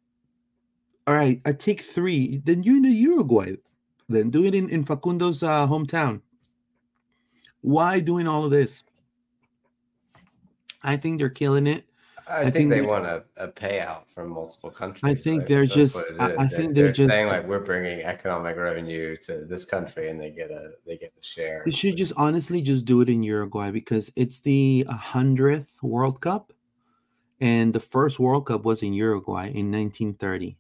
all 1.06 1.14
right 1.14 1.42
i 1.46 1.52
take 1.52 1.82
three 1.82 2.42
then 2.46 2.64
you 2.64 2.78
in 2.78 2.84
uruguay 2.86 3.56
then 4.10 4.32
do 4.32 4.44
it 4.44 4.56
in, 4.56 4.70
in 4.70 4.84
facundo's 4.84 5.44
uh, 5.44 5.68
hometown. 5.68 6.22
Why 7.62 8.00
doing 8.00 8.28
all 8.28 8.44
of 8.44 8.52
this? 8.52 8.84
I 10.82 10.98
think 10.98 11.20
they're 11.20 11.30
killing 11.30 11.68
it 11.68 11.86
I, 12.30 12.44
think, 12.44 12.54
think 12.54 12.70
they 12.72 12.82
want 12.82 13.06
a, 13.06 13.24
a 13.38 13.48
payout 13.48 14.08
from 14.14 14.30
multiple 14.30 14.70
countries. 14.70 15.04
I 15.04 15.16
think 15.16 15.40
right? 15.40 15.48
they're 15.48 15.66
just- 15.66 15.98
I-. 16.20 16.26
I 16.26 16.28
They're- 16.36 16.48
think 16.48 16.76
they're 16.76 16.92
just- 16.92 17.10
saying 17.10 17.28
like 17.28 17.48
we're 17.48 17.60
bringing 17.64 18.02
economic 18.04 18.56
revenue 18.58 19.18
to 19.24 19.46
this 19.46 19.66
country, 19.66 20.10
and 20.10 20.20
they 20.22 20.30
get 20.32 20.52
a 20.52 20.72
they 20.86 20.98
get 20.98 21.12
a 21.20 21.24
share. 21.26 21.64
They 21.66 21.72
should 21.72 21.98
just 21.98 22.14
honestly 22.18 22.62
just 22.62 22.86
do 22.86 23.02
it 23.02 23.10
in 23.10 23.24
Uruguay 23.24 23.72
because 23.72 24.12
it's 24.16 24.40
the 24.42 24.86
hundredth 24.90 25.82
World 25.82 26.22
Cup, 26.22 26.54
and 27.42 27.74
the 27.74 27.80
first 27.80 28.20
World 28.20 28.46
Cup 28.46 28.64
was 28.64 28.84
in 28.84 28.94
Uruguay 28.94 29.46
in 29.48 29.72
1930. 29.72 30.58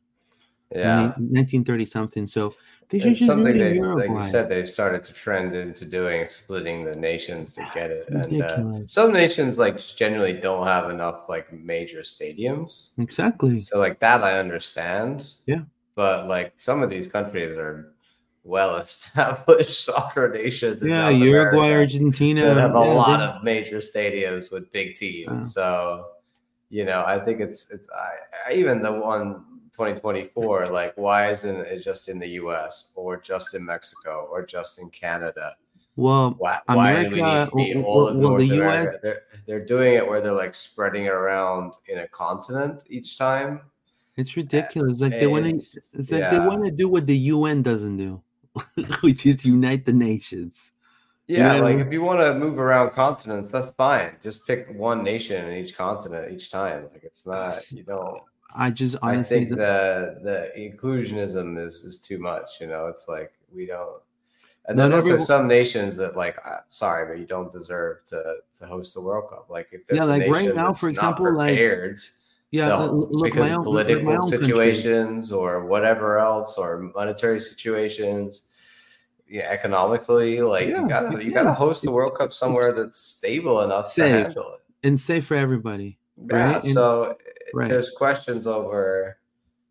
yeah. 0.75 1.07
1930 1.17 1.85
something. 1.85 2.27
So 2.27 2.53
they 2.89 2.99
should 2.99 3.11
It's 3.13 3.25
something 3.25 3.57
they, 3.57 3.79
like 3.79 4.09
you 4.09 4.25
said, 4.25 4.49
they've 4.49 4.67
started 4.67 5.03
to 5.03 5.13
trend 5.13 5.55
into 5.55 5.85
doing, 5.85 6.25
splitting 6.27 6.83
the 6.83 6.95
nations 6.95 7.53
to 7.55 7.69
get 7.73 7.91
it. 7.91 8.07
And 8.09 8.41
uh, 8.41 8.87
some 8.87 9.13
nations 9.13 9.59
like 9.59 9.77
generally 9.77 10.33
don't 10.33 10.65
have 10.65 10.89
enough 10.89 11.25
like 11.29 11.53
major 11.53 11.99
stadiums. 11.99 12.97
exactly. 12.97 13.59
So 13.59 13.77
like 13.77 13.99
that 13.99 14.21
I 14.23 14.39
understand. 14.39 15.31
Yeah. 15.45 15.61
But 15.95 16.27
like 16.27 16.53
some 16.57 16.81
of 16.81 16.89
these 16.89 17.07
countries 17.07 17.55
are 17.57 17.93
well 18.43 18.77
established 18.87 19.85
soccer 19.85 20.31
nations. 20.33 20.81
Yeah, 20.83 21.09
South 21.09 21.19
Uruguay, 21.21 21.67
America 21.67 21.79
Argentina. 21.81 22.41
that 22.45 22.57
have 22.57 22.75
a 22.75 22.79
yeah, 22.85 22.93
lot 22.93 23.21
of 23.21 23.43
major 23.43 23.77
stadiums 23.77 24.51
with 24.51 24.71
big 24.71 24.95
teams. 24.95 25.53
So, 25.53 26.05
you 26.71 26.85
know, 26.85 27.03
I 27.05 27.19
think 27.19 27.39
it's 27.39 27.69
it's 27.71 27.87
I, 27.91 28.49
I- 28.49 28.53
even 28.55 28.81
the 28.81 28.93
one 28.93 29.43
2024. 29.71 30.67
Like, 30.67 30.93
why 30.97 31.31
isn't 31.31 31.55
it 31.61 31.79
just 31.83 32.09
in 32.09 32.19
the 32.19 32.27
U.S. 32.41 32.91
or 32.95 33.17
just 33.17 33.53
in 33.55 33.65
Mexico 33.65 34.27
or 34.31 34.45
just 34.45 34.79
in 34.79 34.89
Canada? 34.89 35.55
Well, 35.95 36.35
Why, 36.37 36.59
why 36.67 37.03
do 37.03 37.09
we 37.09 37.15
need 37.15 37.21
America- 37.21 37.49
to 37.51 37.55
be 37.57 37.73
well, 37.75 37.85
all 37.85 38.07
of 38.07 38.15
well, 38.15 38.29
North 38.29 38.41
the 38.49 38.57
America? 38.59 38.91
US 38.95 38.99
They're 39.03 39.21
they're 39.45 39.65
doing 39.65 39.95
it 39.95 40.07
where 40.07 40.21
they're 40.21 40.31
like 40.31 40.53
spreading 40.55 41.05
it 41.05 41.11
around 41.11 41.73
in 41.87 41.99
a 41.99 42.07
continent 42.07 42.83
each 42.89 43.17
time. 43.17 43.61
it's 44.15 44.37
ridiculous. 44.37 45.01
Like 45.01 45.19
they 45.19 45.27
want 45.27 45.43
to. 45.45 45.49
It's- 45.49 45.77
It's 45.93 46.11
like 46.11 46.29
they 46.31 46.39
want 46.39 46.63
to 46.65 46.71
do 46.71 46.87
what 46.87 47.05
the 47.07 47.17
UN 47.35 47.63
doesn't 47.63 47.97
do, 47.97 48.21
which 49.01 49.25
is 49.25 49.43
unite 49.45 49.85
the 49.85 49.93
nations. 49.93 50.71
Yeah, 51.27 51.55
Yeah. 51.55 51.61
like 51.61 51.77
if 51.79 51.91
you 51.91 52.01
want 52.01 52.19
to 52.21 52.33
move 52.33 52.57
around 52.59 52.91
continents, 52.91 53.51
that's 53.51 53.71
fine. 53.75 54.15
Just 54.23 54.47
pick 54.47 54.67
one 54.73 55.03
nation 55.03 55.45
in 55.45 55.53
each 55.61 55.75
continent 55.75 56.31
each 56.31 56.49
time. 56.49 56.87
Like 56.93 57.03
it's 57.03 57.25
not 57.27 57.55
you 57.71 57.83
don't. 57.83 58.21
I 58.55 58.71
just 58.71 58.95
I 59.03 59.21
think 59.21 59.49
the 59.49 60.19
the 60.23 60.51
inclusionism 60.57 61.57
is 61.63 61.83
is 61.83 61.99
too 61.99 62.17
much. 62.19 62.59
You 62.59 62.67
know, 62.67 62.87
it's 62.87 63.07
like 63.07 63.31
we 63.53 63.65
don't. 63.65 64.01
And 64.67 64.77
there's 64.77 64.91
also 64.91 65.17
some 65.17 65.47
nations 65.47 65.95
that 65.95 66.15
like, 66.15 66.37
uh, 66.45 66.57
sorry, 66.69 67.07
but 67.11 67.19
you 67.19 67.25
don't 67.25 67.51
deserve 67.51 68.03
to 68.05 68.37
to 68.57 68.65
host 68.67 68.93
the 68.93 69.01
World 69.01 69.29
Cup. 69.29 69.47
Like 69.49 69.69
if 69.71 69.85
there's 69.87 69.97
Yeah, 69.99 70.05
a 70.05 70.07
like 70.07 70.29
right 70.29 70.53
now, 70.53 70.73
for 70.73 70.89
example, 70.89 71.33
like, 71.33 71.55
prepared 71.55 71.99
yeah. 72.51 72.67
to- 72.69 72.73
l- 72.73 73.07
look, 73.11 73.23
because 73.25 73.49
own, 73.49 73.63
political 73.63 74.09
own 74.11 74.17
country. 74.29 74.37
situations 74.39 75.31
or 75.31 75.65
whatever 75.65 76.19
else 76.19 76.57
or 76.57 76.91
monetary 76.95 77.39
situations. 77.41 78.47
Yeah, 79.27 79.47
economically, 79.49 80.41
like 80.41 80.67
Yeah, 80.67 80.81
you 80.81 80.89
gotta 80.89 81.23
you 81.23 81.31
gotta 81.31 81.53
host 81.53 81.83
the 81.83 81.91
World 81.91 82.17
Cup 82.17 82.33
somewhere 82.33 82.73
that's 82.73 82.97
stable 82.97 83.61
enough 83.61 83.91
Safe. 83.91 84.11
to 84.11 84.23
handle 84.23 84.53
it. 84.55 84.87
and 84.87 84.99
safe 84.99 85.25
for 85.27 85.35
everybody. 85.35 85.97
Yeah, 86.17 86.53
Right, 86.53 86.63
so 86.63 87.15
right. 87.53 87.69
there's 87.69 87.91
questions 87.91 88.47
over, 88.47 89.17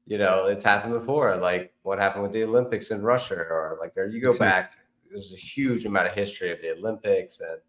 you 0.06 0.18
know, 0.18 0.46
it's 0.46 0.64
happened 0.64 0.94
before, 0.94 1.36
like 1.36 1.72
what 1.82 1.98
happened 1.98 2.22
with 2.22 2.32
the 2.32 2.44
Olympics 2.44 2.90
in 2.90 3.02
Russia, 3.02 3.36
or 3.36 3.78
like 3.80 3.94
there 3.94 4.06
you 4.06 4.20
go 4.20 4.30
Exactly. 4.30 4.46
back. 4.46 4.78
There's 5.10 5.32
a 5.32 5.36
huge 5.36 5.84
amount 5.86 6.08
of 6.08 6.14
history 6.14 6.52
of 6.52 6.60
the 6.60 6.72
Olympics 6.72 7.40
and, 7.40 7.60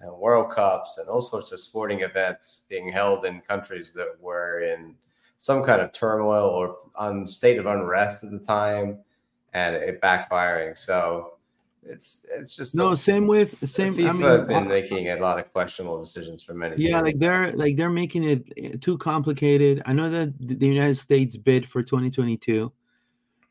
and 0.00 0.12
World 0.18 0.52
Cups 0.52 0.98
and 0.98 1.08
all 1.08 1.22
sorts 1.22 1.52
of 1.52 1.60
sporting 1.60 2.00
events 2.00 2.66
being 2.68 2.90
held 2.90 3.24
in 3.24 3.40
countries 3.40 3.94
that 3.94 4.08
were 4.20 4.60
in 4.60 4.94
some 5.38 5.64
kind 5.64 5.80
of 5.80 5.92
turmoil 5.92 6.48
or 6.48 6.76
on 6.94 7.26
state 7.26 7.58
of 7.58 7.66
unrest 7.66 8.24
at 8.24 8.30
the 8.30 8.38
time, 8.38 8.98
and 9.54 9.74
it 9.74 10.00
backfiring. 10.00 10.76
So 10.78 11.34
it's 11.84 12.24
it's 12.30 12.54
just 12.56 12.74
No, 12.76 12.92
a- 12.92 12.96
same 12.96 13.26
with 13.26 13.56
same. 13.68 13.94
FIFA 13.94 14.08
I 14.08 14.12
mean, 14.12 14.22
have 14.22 14.48
been 14.48 14.68
making 14.68 15.08
a 15.08 15.16
lot 15.16 15.38
of 15.38 15.52
questionable 15.52 16.00
decisions 16.00 16.42
for 16.42 16.54
many 16.54 16.76
yeah, 16.76 16.90
years. 16.90 17.02
like 17.02 17.18
they're 17.18 17.52
like 17.52 17.76
they're 17.76 17.90
making 17.90 18.24
it 18.24 18.52
eh, 18.56 18.76
too 18.80 18.96
complicated. 18.98 19.82
I 19.86 19.92
know 19.92 20.08
that 20.08 20.34
the 20.38 20.66
United 20.66 20.96
States 20.96 21.36
bid 21.36 21.66
for 21.66 21.82
2022, 21.82 22.72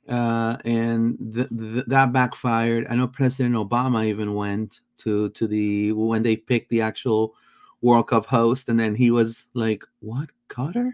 uh, 0.08 0.58
and 0.63 1.17
th- 1.36 1.50
th- 1.50 1.86
that 1.88 2.13
backfired. 2.13 2.88
I 2.89 2.96
know 2.96 3.08
President 3.08 3.56
Obama 3.56 4.06
even 4.06 4.34
went 4.34 4.80
to 5.00 5.30
to 5.32 5.46
the 5.48 5.91
when 5.91 6.24
they 6.24 6.38
picked 6.38 6.70
the 6.70 6.82
actual 6.82 7.36
World 7.82 8.08
Cup 8.08 8.28
host, 8.28 8.70
and 8.70 8.80
then 8.80 8.96
he 8.96 9.12
was 9.12 9.48
like, 9.54 9.84
"What, 10.00 10.30
Qatar? 10.48 10.94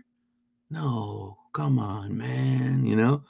No, 0.72 1.38
come 1.54 1.78
on, 1.78 2.18
man!" 2.18 2.84
You 2.84 2.96
know, 2.96 3.24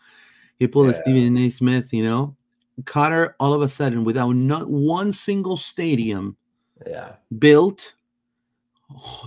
he 0.60 0.68
pulled 0.68 0.90
a 0.90 0.94
Yeah. 0.94 1.02
Stephen 1.02 1.38
A. 1.38 1.50
Smith. 1.50 1.92
You 1.92 2.04
know, 2.06 2.37
Qatar 2.84 3.34
all 3.40 3.54
of 3.54 3.62
a 3.62 3.68
sudden 3.68 4.04
without 4.04 4.36
not 4.36 4.70
one 4.70 5.12
single 5.14 5.58
stadium 5.58 6.38
yeah. 6.86 7.14
built 7.40 7.94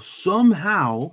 somehow 0.03 1.13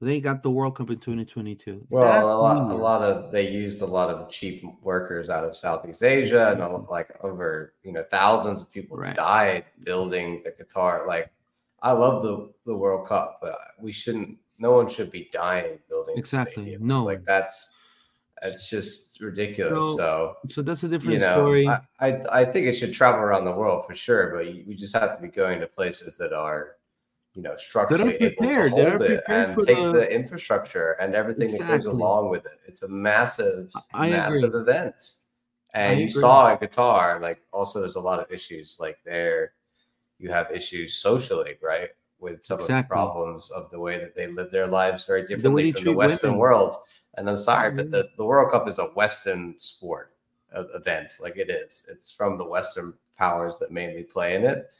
they 0.00 0.20
got 0.20 0.42
the 0.42 0.50
World 0.50 0.76
Cup 0.76 0.90
in 0.90 0.98
2022. 0.98 1.86
Well, 1.88 2.04
a 2.04 2.36
lot, 2.36 2.70
a 2.70 2.74
lot 2.74 3.02
of 3.02 3.32
they 3.32 3.50
used 3.50 3.80
a 3.80 3.86
lot 3.86 4.10
of 4.10 4.30
cheap 4.30 4.62
workers 4.82 5.30
out 5.30 5.42
of 5.44 5.56
Southeast 5.56 6.02
Asia, 6.02 6.50
and 6.50 6.60
lot- 6.60 6.72
mm-hmm. 6.72 6.90
like 6.90 7.08
over 7.22 7.72
you 7.82 7.92
know 7.92 8.04
thousands 8.10 8.62
of 8.62 8.70
people 8.70 8.98
Right. 8.98 9.16
died 9.16 9.64
building 9.84 10.42
the 10.44 10.50
Qatar. 10.50 11.06
Like, 11.06 11.30
I 11.82 11.92
love 11.92 12.22
the 12.22 12.52
the 12.66 12.76
World 12.76 13.08
Cup, 13.08 13.38
but 13.40 13.58
we 13.80 13.90
shouldn't. 13.92 14.36
No 14.58 14.72
one 14.72 14.88
should 14.88 15.10
be 15.10 15.28
dying 15.32 15.78
building 15.88 16.16
Exactly, 16.18 16.64
stadiums. 16.66 16.80
no 16.80 17.02
like 17.02 17.24
that's 17.24 17.76
that's 18.42 18.68
just 18.68 19.20
ridiculous. 19.20 19.72
So, 19.96 19.96
So, 19.96 20.36
So 20.48 20.62
that's 20.62 20.82
a 20.82 20.88
different 20.88 21.14
you 21.14 21.18
know, 21.26 21.34
story. 21.34 21.66
I, 21.68 21.80
I 22.00 22.40
I 22.40 22.44
think 22.44 22.66
it 22.66 22.74
should 22.74 22.92
travel 22.92 23.20
around 23.20 23.44
the 23.44 23.52
world 23.52 23.86
for 23.86 23.94
sure, 23.94 24.34
but 24.34 24.46
you- 24.52 24.64
we 24.66 24.74
just 24.74 24.94
have 24.94 25.16
to 25.16 25.22
be 25.22 25.28
going 25.28 25.60
to 25.60 25.66
places 25.66 26.16
that 26.18 26.32
are, 26.32 26.76
you 27.34 27.42
know, 27.42 27.56
structurally 27.56 28.14
able 28.14 28.20
to 28.20 28.34
prepared, 28.36 28.72
that 28.72 28.86
are 28.86 28.90
hold 28.98 29.02
it 29.02 29.24
and 29.28 29.56
take 29.66 29.76
the- 29.78 29.92
the, 29.92 30.14
infrastructure 30.14 30.92
and 31.00 31.14
everything 31.14 31.50
that 31.52 31.66
goes 31.68 31.86
along 31.86 32.28
with 32.30 32.46
it. 32.46 32.58
It's 32.66 32.82
a 32.82 32.88
massive, 32.88 33.72
I 33.94 34.10
massive 34.10 34.54
agree. 34.54 34.60
event. 34.60 35.12
And 35.74 36.00
you 36.00 36.08
saw 36.08 36.50
in 36.52 36.56
Qatar, 36.58 37.20
like 37.20 37.42
also 37.52 37.80
there's 37.80 37.96
a 37.96 38.00
lot 38.00 38.18
of 38.18 38.30
issues 38.30 38.78
like 38.80 38.98
there. 39.04 39.52
You 40.18 40.30
have 40.30 40.50
issues 40.50 40.94
socially, 40.94 41.58
right? 41.62 41.90
With 42.18 42.42
some 42.42 42.60
of 42.60 42.66
the 42.68 42.72
problems 42.88 43.50
of 43.50 43.70
the 43.70 43.78
way 43.78 43.98
that 43.98 44.14
they 44.14 44.26
live 44.28 44.50
their 44.50 44.66
lives 44.66 45.04
very 45.04 45.26
differently 45.26 45.64
they 45.64 45.72
from 45.72 45.84
the 45.84 45.92
Western 45.92 46.30
women. 46.30 46.40
world. 46.40 46.76
And 47.16 47.28
I'm 47.28 47.38
sorry, 47.38 47.70
Mhm. 47.72 47.76
but 47.76 47.90
the, 47.90 48.08
the 48.16 48.24
World 48.24 48.50
Cup 48.52 48.68
is 48.68 48.78
a 48.78 48.86
Western 48.86 49.54
sport 49.58 50.12
uh, 50.54 50.64
event. 50.74 51.12
Like 51.20 51.36
it 51.36 51.50
is. 51.50 51.86
It's 51.90 52.10
from 52.12 52.36
the 52.38 52.44
Western 52.44 52.94
powers 53.18 53.58
that 53.58 53.70
mainly 53.72 54.02
play 54.04 54.34
in 54.36 54.44
it. 54.44 54.70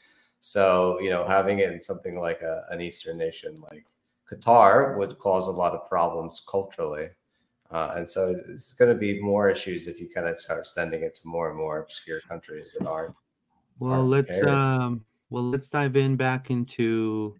So, 0.41 0.99
you 0.99 1.09
know, 1.09 1.27
having 1.27 1.59
it 1.59 1.71
in 1.71 1.81
something 1.81 2.19
like 2.19 2.41
a, 2.41 2.65
an 2.69 2.79
Eastern 2.81 3.17
nation 3.17 3.61
like 3.69 3.85
Qatar 4.29 4.97
would 4.97 5.17
cause 5.19 5.47
a 5.47 5.51
lot 5.51 5.73
of 5.73 5.89
problems 5.89 6.43
culturally. 6.47 7.09
Uh, 7.71 7.93
and 7.97 8.07
so 8.09 8.35
it's 8.49 8.73
going 8.73 8.91
to 8.93 8.97
be 8.97 9.19
more 9.21 9.49
issues 9.49 9.87
if 9.87 9.99
you 9.99 10.07
kind 10.07 10.27
of 10.27 10.39
start 10.39 10.65
sending 10.67 11.03
it 11.03 11.13
to 11.15 11.27
more 11.27 11.49
and 11.49 11.57
more 11.57 11.79
obscure 11.79 12.21
countries 12.21 12.73
that 12.73 12.87
aren't. 12.87 13.15
well, 13.79 14.01
aren't 14.01 14.09
let's 14.09 14.37
prepared. 14.37 14.47
um 14.49 15.05
well 15.29 15.43
let's 15.43 15.69
dive 15.69 15.95
in 15.97 16.15
back 16.15 16.49
into 16.51 17.35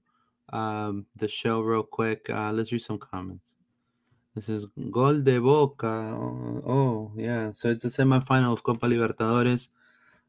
um 0.53 1.05
the 1.17 1.27
show 1.27 1.61
real 1.61 1.83
quick. 1.83 2.29
Uh 2.29 2.51
let's 2.51 2.71
read 2.71 2.81
some 2.81 2.97
comments. 2.99 3.56
This 4.37 4.49
is 4.49 4.67
Gol 4.91 5.23
de 5.23 5.39
Boca. 5.41 6.13
Oh, 6.13 6.61
oh, 6.63 7.11
yeah. 7.15 7.51
So 7.53 7.71
it's 7.71 7.85
a 7.85 7.87
semifinal 7.87 8.53
of 8.53 8.61
Copa 8.61 8.85
Libertadores. 8.85 9.69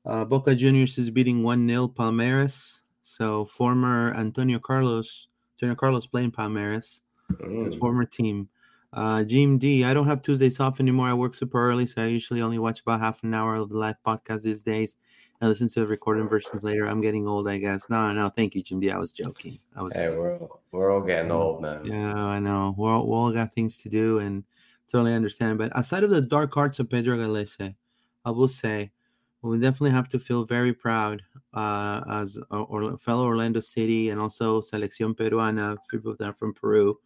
Uh, 0.03 0.25
Boca 0.25 0.55
Juniors 0.55 0.97
is 0.97 1.11
beating 1.11 1.43
1 1.43 1.69
0 1.69 1.89
Palmeiras. 1.89 2.81
So 3.03 3.45
former 3.45 4.15
Antonio 4.15 4.61
Carlos, 4.61 5.29
Antonio 5.57 5.75
Carlos 5.75 6.07
playing 6.07 6.31
Palmeiras. 6.33 7.03
It's 7.39 7.65
his 7.67 7.75
former 7.75 8.07
team. 8.07 8.49
Uh, 8.95 9.25
Jim 9.25 9.59
D, 9.59 9.85
I 9.85 9.93
don't 9.93 10.07
have 10.07 10.23
Tuesdays 10.23 10.59
off 10.59 10.81
anymore. 10.81 11.09
I 11.09 11.13
work 11.13 11.35
super 11.35 11.69
early, 11.69 11.85
so 11.85 12.01
I 12.01 12.07
usually 12.07 12.41
only 12.41 12.59
watch 12.59 12.81
about 12.81 13.01
half 13.01 13.23
an 13.23 13.35
hour 13.35 13.57
of 13.57 13.69
the 13.69 13.77
live 13.77 13.97
podcast 14.07 14.41
these 14.41 14.63
days 14.63 14.97
and 15.41 15.49
listen 15.51 15.69
to 15.69 15.81
the 15.81 15.87
recording 15.87 16.29
versions 16.29 16.65
later. 16.65 16.87
I'm 16.87 17.01
getting 17.01 17.27
old, 17.27 17.49
I 17.49 17.59
guess. 17.59 17.89
No, 17.89 18.13
no, 18.13 18.29
thank 18.29 18.55
you, 18.55 18.63
Jim 18.63 18.81
D. 18.81 18.91
I 18.91 18.99
was 18.99 19.13
joking. 19.13 19.59
I 19.77 19.83
was. 19.83 19.95
Hey, 19.95 20.09
we're, 20.09 20.39
all- 20.39 20.63
we're 20.73 20.91
all 20.93 21.01
getting 21.01 21.31
old, 21.31 21.63
man. 21.63 21.85
yeah, 21.85 22.15
I 22.15 22.39
know. 22.41 22.75
We're 22.77 22.93
all, 22.93 23.07
we 23.07 23.13
all 23.13 23.33
got 23.33 23.53
things 23.53 23.79
to 23.79 23.89
do 23.89 24.19
and 24.19 24.45
totally 24.91 25.15
understand. 25.15 25.59
But 25.59 25.71
aside 25.79 26.05
of 26.05 26.11
the 26.11 26.21
dark 26.23 26.57
arts 26.57 26.81
of 26.81 26.91
Pedro 26.91 27.17
Gallese, 27.17 27.75
I 28.25 28.31
will 28.31 28.49
say 28.49 28.91
we 29.43 29.59
definitely 29.59 29.91
have 29.91 30.09
to 30.09 30.19
feel 30.19 30.45
very 30.45 30.73
proud 30.73 31.23
uh, 31.55 32.03
as 32.11 32.39
a, 32.51 32.57
or, 32.57 32.99
fellow 32.99 33.25
Orlando 33.25 33.61
City 33.61 34.11
and 34.11 34.21
also 34.21 34.61
Selección 34.61 35.15
Peruana, 35.15 35.77
people 35.91 36.17
that 36.19 36.29
are 36.29 36.35
from 36.35 36.53
Peru. 36.53 36.99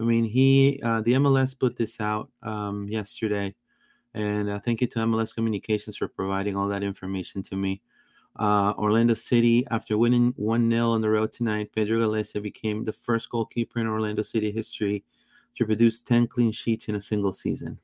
I 0.00 0.04
mean, 0.04 0.24
he, 0.24 0.80
uh, 0.82 1.02
the 1.02 1.12
MLS 1.14 1.58
put 1.58 1.76
this 1.76 2.00
out 2.00 2.30
um, 2.42 2.88
yesterday. 2.88 3.54
And 4.16 4.48
uh, 4.48 4.58
thank 4.58 4.80
you 4.80 4.86
to 4.86 4.98
MLS 5.00 5.34
Communications 5.34 5.98
for 5.98 6.08
providing 6.08 6.56
all 6.56 6.68
that 6.68 6.82
information 6.82 7.42
to 7.44 7.56
me. 7.56 7.82
Uh, 8.36 8.72
Orlando 8.78 9.12
City, 9.12 9.66
after 9.70 9.98
winning 9.98 10.32
1 10.38 10.70
0 10.70 10.88
on 10.88 11.02
the 11.02 11.10
road 11.10 11.32
tonight, 11.32 11.70
Pedro 11.74 11.98
Gallese 11.98 12.42
became 12.42 12.82
the 12.82 12.94
first 12.94 13.28
goalkeeper 13.28 13.78
in 13.78 13.86
Orlando 13.86 14.22
City 14.22 14.50
history 14.50 15.04
to 15.54 15.66
produce 15.66 16.00
10 16.00 16.28
clean 16.28 16.50
sheets 16.50 16.88
in 16.88 16.94
a 16.94 17.00
single 17.00 17.34
season. 17.34 17.78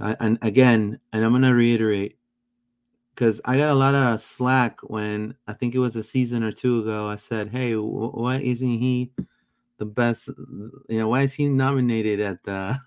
Uh, 0.00 0.16
and 0.18 0.36
again, 0.42 0.98
and 1.12 1.24
I'm 1.24 1.30
going 1.30 1.42
to 1.42 1.54
reiterate 1.54 2.16
because 3.14 3.40
I 3.44 3.56
got 3.56 3.70
a 3.70 3.74
lot 3.74 3.94
of 3.94 4.20
slack 4.20 4.80
when 4.82 5.36
I 5.46 5.52
think 5.52 5.76
it 5.76 5.80
was 5.80 5.94
a 5.94 6.02
season 6.02 6.42
or 6.42 6.50
two 6.50 6.80
ago. 6.80 7.08
I 7.08 7.16
said, 7.16 7.50
hey, 7.50 7.74
why 7.74 8.38
isn't 8.38 8.68
he 8.68 9.12
the 9.78 9.86
best? 9.86 10.28
You 10.88 10.98
know, 10.98 11.08
why 11.08 11.22
is 11.22 11.34
he 11.34 11.46
nominated 11.46 12.18
at 12.18 12.42
the, 12.42 12.80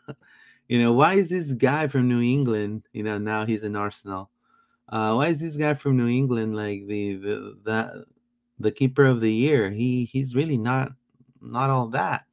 you 0.74 0.82
know, 0.82 0.92
why 0.92 1.14
is 1.14 1.30
this 1.30 1.54
guy 1.54 1.86
from 1.86 2.08
New 2.08 2.20
England, 2.20 2.88
you 2.94 3.04
know, 3.04 3.20
now 3.20 3.46
he's 3.46 3.62
in 3.62 3.76
Arsenal? 3.76 4.32
Uh, 4.90 5.14
why 5.14 5.28
is 5.28 5.40
this 5.40 5.56
guy 5.56 5.76
from 5.76 5.98
New 5.98 6.08
England 6.08 6.56
like 6.56 6.88
the 6.88 7.14
the 7.14 7.58
the, 7.64 8.06
the 8.58 8.72
keeper 8.72 9.06
of 9.06 9.22
the 9.22 9.32
year? 9.32 9.70
He 9.70 10.06
he's 10.06 10.34
really 10.34 10.58
not 10.58 10.92
not 11.40 11.70
all 11.70 11.90
that. 11.90 12.26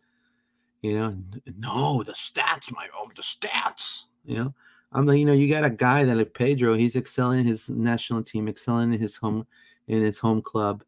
You 0.81 0.99
know, 0.99 1.19
no, 1.59 2.03
the 2.03 2.13
stats, 2.13 2.73
my 2.73 2.89
oh, 2.97 3.11
the 3.15 3.21
stats. 3.21 4.05
You 4.25 4.37
know, 4.37 4.55
I'm 4.91 5.05
like, 5.05 5.19
you 5.19 5.27
know, 5.27 5.35
you 5.35 5.47
got 5.47 5.65
a 5.65 5.69
guy 5.69 6.05
that 6.05 6.17
like 6.17 6.33
Pedro, 6.33 6.73
he's 6.73 6.97
excelling 6.97 7.41
in 7.41 7.47
his 7.47 7.69
national 7.69 8.23
team, 8.23 8.49
excelling 8.49 8.95
in 8.95 9.01
his 9.01 9.19
home 9.19 9.47
in 9.87 10.01
his 10.01 10.19
home 10.19 10.41
club. 10.41 10.83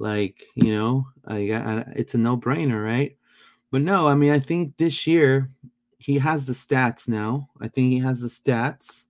Like, 0.00 0.42
you 0.56 0.74
know, 0.74 1.06
I 1.28 1.46
got 1.46 1.86
it's 1.94 2.14
a 2.14 2.18
no-brainer, 2.18 2.84
right? 2.84 3.16
But 3.70 3.82
no, 3.82 4.08
I 4.08 4.16
mean, 4.16 4.32
I 4.32 4.40
think 4.40 4.78
this 4.78 5.06
year 5.06 5.52
he 5.98 6.18
has 6.18 6.46
the 6.46 6.52
stats 6.52 7.08
now. 7.08 7.50
I 7.60 7.68
think 7.68 7.92
he 7.92 7.98
has 7.98 8.20
the 8.20 8.28
stats. 8.28 9.06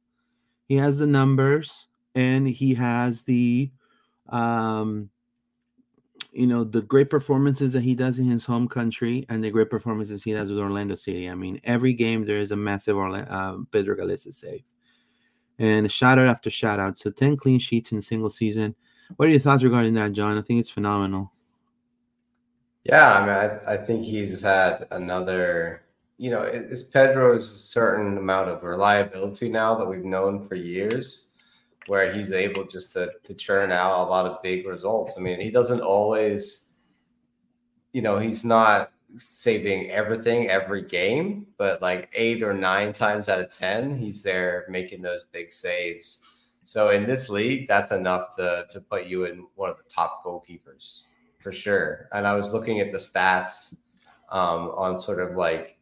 He 0.67 0.77
has 0.77 0.99
the 0.99 1.07
numbers 1.07 1.89
and 2.15 2.49
he 2.49 2.75
has 2.75 3.25
the 3.25 3.71
um 4.29 5.09
you 6.33 6.47
know 6.47 6.65
the 6.65 6.83
great 6.83 7.09
performances 7.09 7.73
that 7.73 7.83
he 7.83 7.95
does 7.95 8.19
in 8.19 8.27
his 8.27 8.45
home 8.45 8.69
country 8.69 9.25
and 9.29 9.43
the 9.43 9.51
great 9.51 9.71
performances 9.71 10.23
he 10.23 10.33
does 10.33 10.51
with 10.51 10.59
Orlando 10.59 10.95
City. 10.95 11.29
I 11.29 11.35
mean, 11.35 11.61
every 11.65 11.95
game 11.95 12.25
there 12.25 12.39
is 12.39 12.53
a 12.53 12.57
massive 12.57 12.97
Orla- 12.97 13.27
uh, 13.31 13.59
Pedro 13.73 13.97
Gallese 13.97 14.35
save, 14.35 14.63
and 15.59 15.91
shout 15.91 16.19
out 16.19 16.27
after 16.27 16.51
shout 16.51 16.81
out. 16.81 16.99
So 16.99 17.11
ten 17.11 17.37
clean 17.37 17.59
sheets 17.59 17.93
in 17.93 17.99
a 17.99 18.03
single 18.03 18.31
season. 18.31 18.75
What 19.17 19.29
are 19.29 19.33
your 19.33 19.41
thoughts 19.41 19.65
regarding 19.65 19.95
that, 19.95 20.13
John? 20.13 20.37
I 20.37 20.43
think 20.43 20.61
it's 20.61 20.69
phenomenal. 20.69 21.33
Yeah, 22.85 23.15
I 23.15 23.21
mean, 23.21 23.61
I, 23.67 23.75
I 23.75 23.77
think 23.77 24.05
he's 24.05 24.43
had 24.43 24.87
another. 24.91 25.83
You 26.19 26.31
know, 26.31 26.43
it's 26.43 26.83
Pedro's 26.83 27.51
a 27.51 27.59
certain 27.59 28.19
amount 28.19 28.49
of 28.49 28.65
reliability 28.65 29.49
now 29.49 29.77
that 29.77 29.87
we've 29.87 30.05
known 30.05 30.47
for 30.47 30.57
years 30.57 31.31
where 31.87 32.13
he's 32.13 32.33
able 32.33 32.65
just 32.67 32.93
to 32.93 33.11
to 33.25 33.35
churn 33.35 33.73
out 33.73 34.07
a 34.07 34.11
lot 34.11 34.27
of 34.27 34.43
big 34.43 34.67
results. 34.67 35.15
I 35.17 35.21
mean, 35.21 35.41
he 35.41 35.51
doesn't 35.51 35.81
always, 35.81 36.67
you 37.93 38.03
know, 38.03 38.19
he's 38.19 38.45
not 38.45 38.91
saving 39.17 39.91
everything 39.91 40.49
every 40.49 40.83
game, 40.83 41.47
but 41.57 41.81
like 41.81 42.11
eight 42.15 42.43
or 42.43 42.53
nine 42.53 42.93
times 42.93 43.29
out 43.29 43.41
of 43.41 43.51
ten, 43.51 43.97
he's 43.97 44.23
there 44.23 44.67
making 44.69 45.01
those 45.03 45.23
big 45.33 45.53
saves. 45.53 46.47
So 46.65 46.91
in 46.91 47.07
this 47.07 47.31
league, 47.31 47.69
that's 47.69 47.93
enough 47.93 48.37
to 48.37 48.67
to 48.69 48.81
put 48.81 49.07
you 49.07 49.25
in 49.25 49.47
one 49.55 49.71
of 49.71 49.79
the 49.79 49.89
top 49.89 50.25
goalkeepers 50.25 51.05
for 51.39 51.53
sure. 51.53 52.09
And 52.13 52.27
I 52.27 52.35
was 52.35 52.53
looking 52.53 52.81
at 52.81 52.93
the 52.93 52.99
stats 52.99 53.75
um, 54.31 54.73
on 54.77 55.01
sort 55.01 55.21
of 55.21 55.37
like 55.37 55.78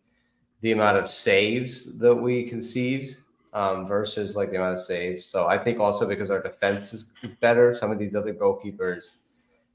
the 0.67 0.73
amount 0.73 0.97
of 0.97 1.09
saves 1.09 1.97
that 1.97 2.13
we 2.13 2.43
concede 2.43 3.15
um, 3.53 3.87
versus 3.87 4.35
like 4.35 4.51
the 4.51 4.57
amount 4.57 4.75
of 4.75 4.81
saves. 4.81 5.25
So 5.25 5.47
I 5.47 5.57
think 5.57 5.79
also 5.79 6.09
because 6.09 6.29
our 6.29 6.43
defense 6.43 6.93
is 6.93 7.13
better, 7.41 7.73
some 7.73 7.93
of 7.93 8.01
these 8.01 8.17
other 8.17 8.35
goalkeepers, 8.35 9.19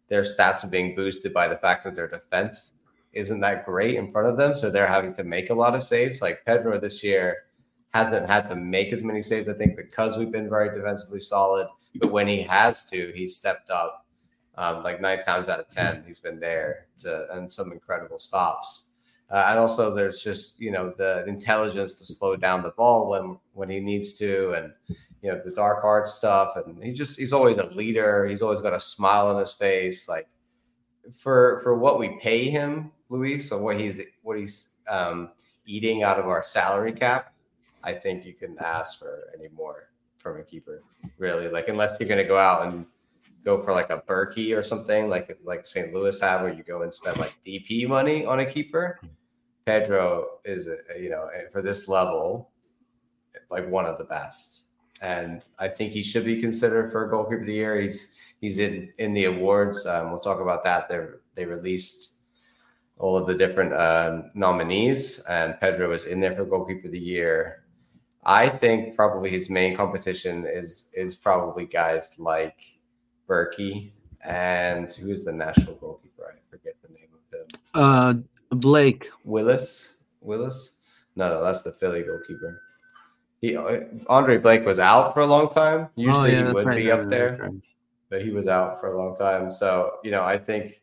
their 0.09 0.23
stats 0.23 0.65
are 0.65 0.67
being 0.67 0.93
boosted 0.93 1.33
by 1.33 1.47
the 1.47 1.55
fact 1.55 1.85
that 1.85 1.95
their 1.95 2.09
defense 2.09 2.73
isn't 3.13 3.39
that 3.39 3.65
great 3.65 3.95
in 3.95 4.11
front 4.11 4.27
of 4.27 4.35
them. 4.35 4.53
So 4.53 4.69
they're 4.69 4.85
having 4.85 5.13
to 5.13 5.23
make 5.23 5.49
a 5.49 5.53
lot 5.53 5.75
of 5.75 5.83
saves. 5.83 6.21
Like 6.21 6.43
Pedro 6.45 6.77
this 6.77 7.01
year 7.01 7.37
hasn't 7.93 8.27
had 8.27 8.49
to 8.49 8.57
make 8.57 8.91
as 8.91 9.01
many 9.01 9.21
saves, 9.21 9.47
I 9.47 9.53
think, 9.53 9.77
because 9.77 10.17
we've 10.17 10.29
been 10.29 10.49
very 10.49 10.77
defensively 10.77 11.21
solid. 11.21 11.69
But 11.95 12.11
when 12.11 12.27
he 12.27 12.41
has 12.41 12.83
to, 12.89 13.13
he's 13.15 13.37
stepped 13.37 13.71
up 13.71 14.05
um, 14.55 14.83
like 14.83 14.99
nine 14.99 15.23
times 15.23 15.47
out 15.47 15.61
of 15.61 15.69
10. 15.69 16.03
He's 16.05 16.19
been 16.19 16.41
there 16.41 16.87
to, 16.97 17.27
and 17.31 17.49
some 17.49 17.71
incredible 17.71 18.19
stops. 18.19 18.90
Uh, 19.31 19.45
and 19.49 19.59
also, 19.59 19.93
there's 19.93 20.21
just 20.21 20.59
you 20.59 20.71
know 20.71 20.93
the 20.97 21.25
intelligence 21.25 21.93
to 21.95 22.05
slow 22.05 22.35
down 22.35 22.61
the 22.61 22.71
ball 22.71 23.09
when 23.09 23.37
when 23.53 23.69
he 23.69 23.79
needs 23.79 24.13
to, 24.13 24.51
and 24.51 24.73
you 25.21 25.31
know 25.31 25.41
the 25.43 25.51
dark 25.51 25.85
art 25.85 26.07
stuff. 26.07 26.57
And 26.57 26.83
he 26.83 26.91
just 26.91 27.17
he's 27.17 27.31
always 27.31 27.57
a 27.57 27.67
leader. 27.67 28.25
He's 28.25 28.41
always 28.41 28.59
got 28.59 28.73
a 28.73 28.79
smile 28.79 29.27
on 29.27 29.39
his 29.39 29.53
face. 29.53 30.09
Like 30.09 30.27
for 31.17 31.61
for 31.63 31.77
what 31.77 31.97
we 31.97 32.19
pay 32.21 32.49
him, 32.49 32.91
Luis, 33.09 33.51
or 33.51 33.61
what 33.61 33.79
he's 33.79 34.01
what 34.21 34.37
he's 34.37 34.73
um, 34.89 35.31
eating 35.65 36.03
out 36.03 36.19
of 36.19 36.27
our 36.27 36.43
salary 36.43 36.91
cap, 36.91 37.33
I 37.83 37.93
think 37.93 38.25
you 38.25 38.33
couldn't 38.33 38.61
ask 38.61 38.99
for 38.99 39.31
any 39.37 39.47
more 39.49 39.89
from 40.17 40.39
a 40.39 40.43
keeper. 40.43 40.83
Really, 41.17 41.47
like 41.47 41.69
unless 41.69 41.95
you're 41.99 42.09
going 42.09 42.21
to 42.21 42.27
go 42.27 42.37
out 42.37 42.67
and 42.67 42.85
go 43.43 43.63
for 43.63 43.71
like 43.71 43.89
a 43.89 44.03
Bürki 44.07 44.55
or 44.55 44.61
something 44.61 45.09
like 45.09 45.37
like 45.43 45.65
St. 45.65 45.93
Louis 45.93 46.19
have, 46.19 46.41
where 46.41 46.53
you 46.53 46.63
go 46.63 46.81
and 46.81 46.93
spend 46.93 47.17
like 47.17 47.33
DP 47.45 47.87
money 47.87 48.25
on 48.25 48.41
a 48.41 48.45
keeper. 48.45 48.99
Pedro 49.65 50.25
is, 50.45 50.67
a, 50.67 50.77
you 50.99 51.09
know, 51.09 51.29
for 51.51 51.61
this 51.61 51.87
level, 51.87 52.51
like 53.49 53.69
one 53.69 53.85
of 53.85 53.97
the 53.97 54.03
best. 54.03 54.63
And 55.01 55.47
I 55.59 55.67
think 55.67 55.91
he 55.91 56.03
should 56.03 56.25
be 56.25 56.41
considered 56.41 56.91
for 56.91 57.07
goalkeeper 57.07 57.41
of 57.41 57.47
the 57.47 57.53
year. 57.53 57.79
He's 57.79 58.15
he's 58.39 58.59
in 58.59 58.93
in 58.99 59.13
the 59.13 59.25
awards. 59.25 59.85
Um, 59.87 60.11
we'll 60.11 60.19
talk 60.19 60.41
about 60.41 60.63
that. 60.63 60.87
They 60.87 60.99
they 61.33 61.45
released 61.45 62.09
all 62.99 63.17
of 63.17 63.25
the 63.25 63.33
different 63.33 63.73
uh, 63.73 64.23
nominees, 64.35 65.19
and 65.25 65.59
Pedro 65.59 65.91
is 65.91 66.05
in 66.05 66.19
there 66.19 66.35
for 66.35 66.45
goalkeeper 66.45 66.87
of 66.87 66.91
the 66.91 66.99
year. 66.99 67.63
I 68.23 68.47
think 68.47 68.95
probably 68.95 69.31
his 69.31 69.49
main 69.49 69.75
competition 69.75 70.45
is 70.47 70.91
is 70.93 71.15
probably 71.15 71.65
guys 71.65 72.19
like 72.19 72.57
Bürki 73.27 73.91
and 74.23 74.89
who's 74.89 75.23
the 75.23 75.31
national 75.31 75.75
goalkeeper? 75.75 76.35
I 76.35 76.39
forget 76.49 76.75
the 76.81 76.93
name 76.93 77.07
of 77.13 77.39
him. 77.39 77.47
Uh, 77.73 78.13
Blake 78.51 79.09
Willis. 79.23 79.95
Willis? 80.21 80.73
No, 81.15 81.29
no, 81.29 81.43
that's 81.43 81.61
the 81.61 81.71
Philly 81.71 82.03
goalkeeper. 82.03 82.61
He 83.41 83.57
uh, 83.57 83.81
Andre 84.07 84.37
Blake 84.37 84.65
was 84.65 84.77
out 84.77 85.13
for 85.13 85.21
a 85.21 85.25
long 85.25 85.49
time. 85.49 85.87
Oh, 85.87 85.89
Usually 85.95 86.35
oh, 86.35 86.39
yeah, 86.39 86.47
he 86.47 86.53
would 86.53 86.65
right, 86.67 86.75
be 86.77 86.91
up 86.91 87.09
there, 87.09 87.39
right. 87.41 87.51
but 88.09 88.21
he 88.21 88.29
was 88.29 88.47
out 88.47 88.79
for 88.79 88.93
a 88.93 88.97
long 88.97 89.15
time. 89.15 89.49
So 89.49 89.95
you 90.03 90.11
know, 90.11 90.23
I 90.23 90.37
think 90.37 90.81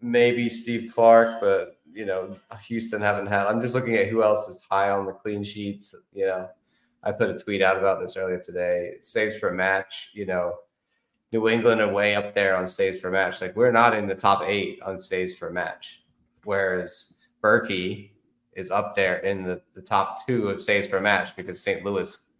maybe 0.00 0.48
Steve 0.48 0.92
Clark, 0.94 1.40
but 1.40 1.78
you 1.92 2.06
know, 2.06 2.36
Houston 2.68 3.00
haven't 3.00 3.26
had. 3.26 3.46
I'm 3.46 3.60
just 3.60 3.74
looking 3.74 3.96
at 3.96 4.08
who 4.08 4.22
else 4.22 4.48
is 4.48 4.62
high 4.70 4.90
on 4.90 5.06
the 5.06 5.12
clean 5.12 5.42
sheets. 5.42 5.94
You 6.12 6.26
know, 6.26 6.48
I 7.02 7.10
put 7.12 7.30
a 7.30 7.38
tweet 7.38 7.62
out 7.62 7.78
about 7.78 8.00
this 8.00 8.16
earlier 8.16 8.38
today. 8.38 8.94
Saves 9.00 9.34
per 9.40 9.52
match. 9.52 10.10
You 10.14 10.26
know, 10.26 10.54
New 11.32 11.48
England 11.48 11.80
are 11.80 11.92
way 11.92 12.14
up 12.14 12.32
there 12.32 12.56
on 12.56 12.66
saves 12.66 13.00
per 13.00 13.10
match. 13.10 13.40
Like 13.40 13.56
we're 13.56 13.72
not 13.72 13.94
in 13.94 14.06
the 14.06 14.14
top 14.14 14.42
eight 14.44 14.80
on 14.82 15.00
saves 15.00 15.34
per 15.34 15.50
match 15.50 15.99
whereas 16.44 17.18
Bürki 17.42 18.10
is 18.54 18.70
up 18.70 18.94
there 18.94 19.18
in 19.18 19.42
the, 19.42 19.62
the 19.74 19.80
top 19.80 20.26
two 20.26 20.48
of 20.48 20.62
saves 20.62 20.88
per 20.88 21.00
match 21.00 21.36
because 21.36 21.62
St. 21.62 21.84
Louis 21.84 22.32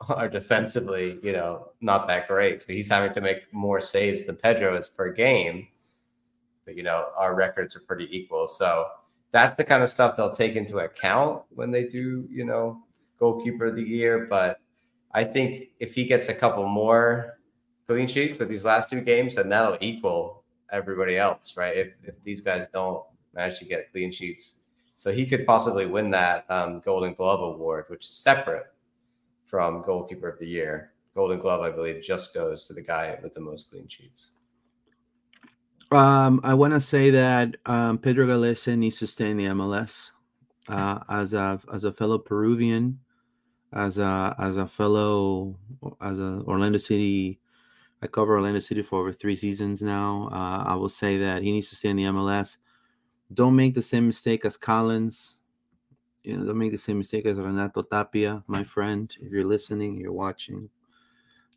are 0.08 0.28
defensively, 0.28 1.18
you 1.22 1.32
know, 1.32 1.70
not 1.80 2.06
that 2.06 2.28
great. 2.28 2.62
So 2.62 2.72
he's 2.72 2.88
having 2.88 3.12
to 3.12 3.20
make 3.20 3.52
more 3.52 3.80
saves 3.80 4.24
than 4.24 4.36
Pedro 4.36 4.76
is 4.76 4.88
per 4.88 5.12
game. 5.12 5.68
But 6.64 6.76
you 6.76 6.82
know, 6.82 7.08
our 7.16 7.34
records 7.34 7.74
are 7.76 7.80
pretty 7.80 8.08
equal. 8.16 8.46
So 8.46 8.86
that's 9.30 9.54
the 9.54 9.64
kind 9.64 9.82
of 9.82 9.90
stuff 9.90 10.16
they'll 10.16 10.30
take 10.30 10.54
into 10.54 10.78
account 10.78 11.42
when 11.50 11.70
they 11.70 11.86
do, 11.86 12.26
you 12.30 12.44
know, 12.44 12.82
goalkeeper 13.18 13.66
of 13.66 13.76
the 13.76 13.82
year. 13.82 14.26
But 14.28 14.60
I 15.12 15.24
think 15.24 15.68
if 15.80 15.94
he 15.94 16.04
gets 16.04 16.28
a 16.28 16.34
couple 16.34 16.66
more 16.66 17.38
clean 17.86 18.06
sheets 18.06 18.38
with 18.38 18.48
these 18.48 18.64
last 18.64 18.90
two 18.90 19.00
games, 19.00 19.34
then 19.36 19.48
that'll 19.48 19.78
equal 19.80 20.44
everybody 20.70 21.16
else, 21.16 21.56
right? 21.56 21.76
If 21.76 21.88
if 22.04 22.22
these 22.22 22.40
guys 22.42 22.68
don't 22.68 23.02
managed 23.38 23.60
to 23.60 23.64
get 23.64 23.90
clean 23.92 24.10
sheets. 24.10 24.54
So 24.96 25.12
he 25.12 25.24
could 25.24 25.46
possibly 25.46 25.86
win 25.86 26.10
that 26.10 26.44
um, 26.50 26.82
Golden 26.84 27.14
Glove 27.14 27.40
award, 27.40 27.84
which 27.88 28.06
is 28.06 28.16
separate 28.16 28.66
from 29.46 29.82
Goalkeeper 29.86 30.28
of 30.28 30.40
the 30.40 30.46
Year. 30.46 30.92
Golden 31.14 31.38
Glove, 31.38 31.60
I 31.60 31.70
believe, 31.70 32.02
just 32.02 32.34
goes 32.34 32.66
to 32.66 32.74
the 32.74 32.82
guy 32.82 33.16
with 33.22 33.32
the 33.32 33.40
most 33.40 33.70
clean 33.70 33.88
sheets. 33.88 34.30
Um, 35.90 36.40
I 36.42 36.52
want 36.52 36.74
to 36.74 36.80
say 36.80 37.10
that 37.10 37.56
um, 37.64 37.98
Pedro 37.98 38.26
Gallese 38.26 38.76
needs 38.76 38.98
to 38.98 39.06
stay 39.06 39.30
in 39.30 39.36
the 39.36 39.46
MLS. 39.46 40.10
Uh, 40.68 40.98
as 41.08 41.32
a 41.32 41.58
as 41.72 41.84
a 41.84 41.92
fellow 41.92 42.18
Peruvian, 42.18 42.98
as 43.72 43.96
a 43.96 44.34
as 44.38 44.58
a 44.58 44.68
fellow 44.68 45.58
as 46.02 46.18
a 46.18 46.42
Orlando 46.46 46.76
City, 46.76 47.40
I 48.02 48.06
cover 48.06 48.34
Orlando 48.34 48.60
City 48.60 48.82
for 48.82 49.00
over 49.00 49.14
three 49.14 49.34
seasons 49.34 49.80
now. 49.80 50.28
Uh, 50.30 50.64
I 50.66 50.74
will 50.74 50.90
say 50.90 51.16
that 51.18 51.42
he 51.42 51.52
needs 51.52 51.70
to 51.70 51.76
stay 51.76 51.88
in 51.88 51.96
the 51.96 52.04
MLS. 52.04 52.58
Don't 53.32 53.56
make 53.56 53.74
the 53.74 53.82
same 53.82 54.06
mistake 54.06 54.44
as 54.44 54.56
Callens. 54.56 55.36
You 56.24 56.36
know, 56.38 56.46
don't 56.46 56.58
make 56.58 56.72
the 56.72 56.78
same 56.78 56.98
mistake 56.98 57.26
as 57.26 57.38
Renato 57.38 57.82
Tapia, 57.82 58.44
my 58.48 58.64
friend. 58.64 59.14
If 59.20 59.32
you're 59.32 59.44
listening, 59.46 59.98
you're 59.98 60.12
watching. 60.12 60.70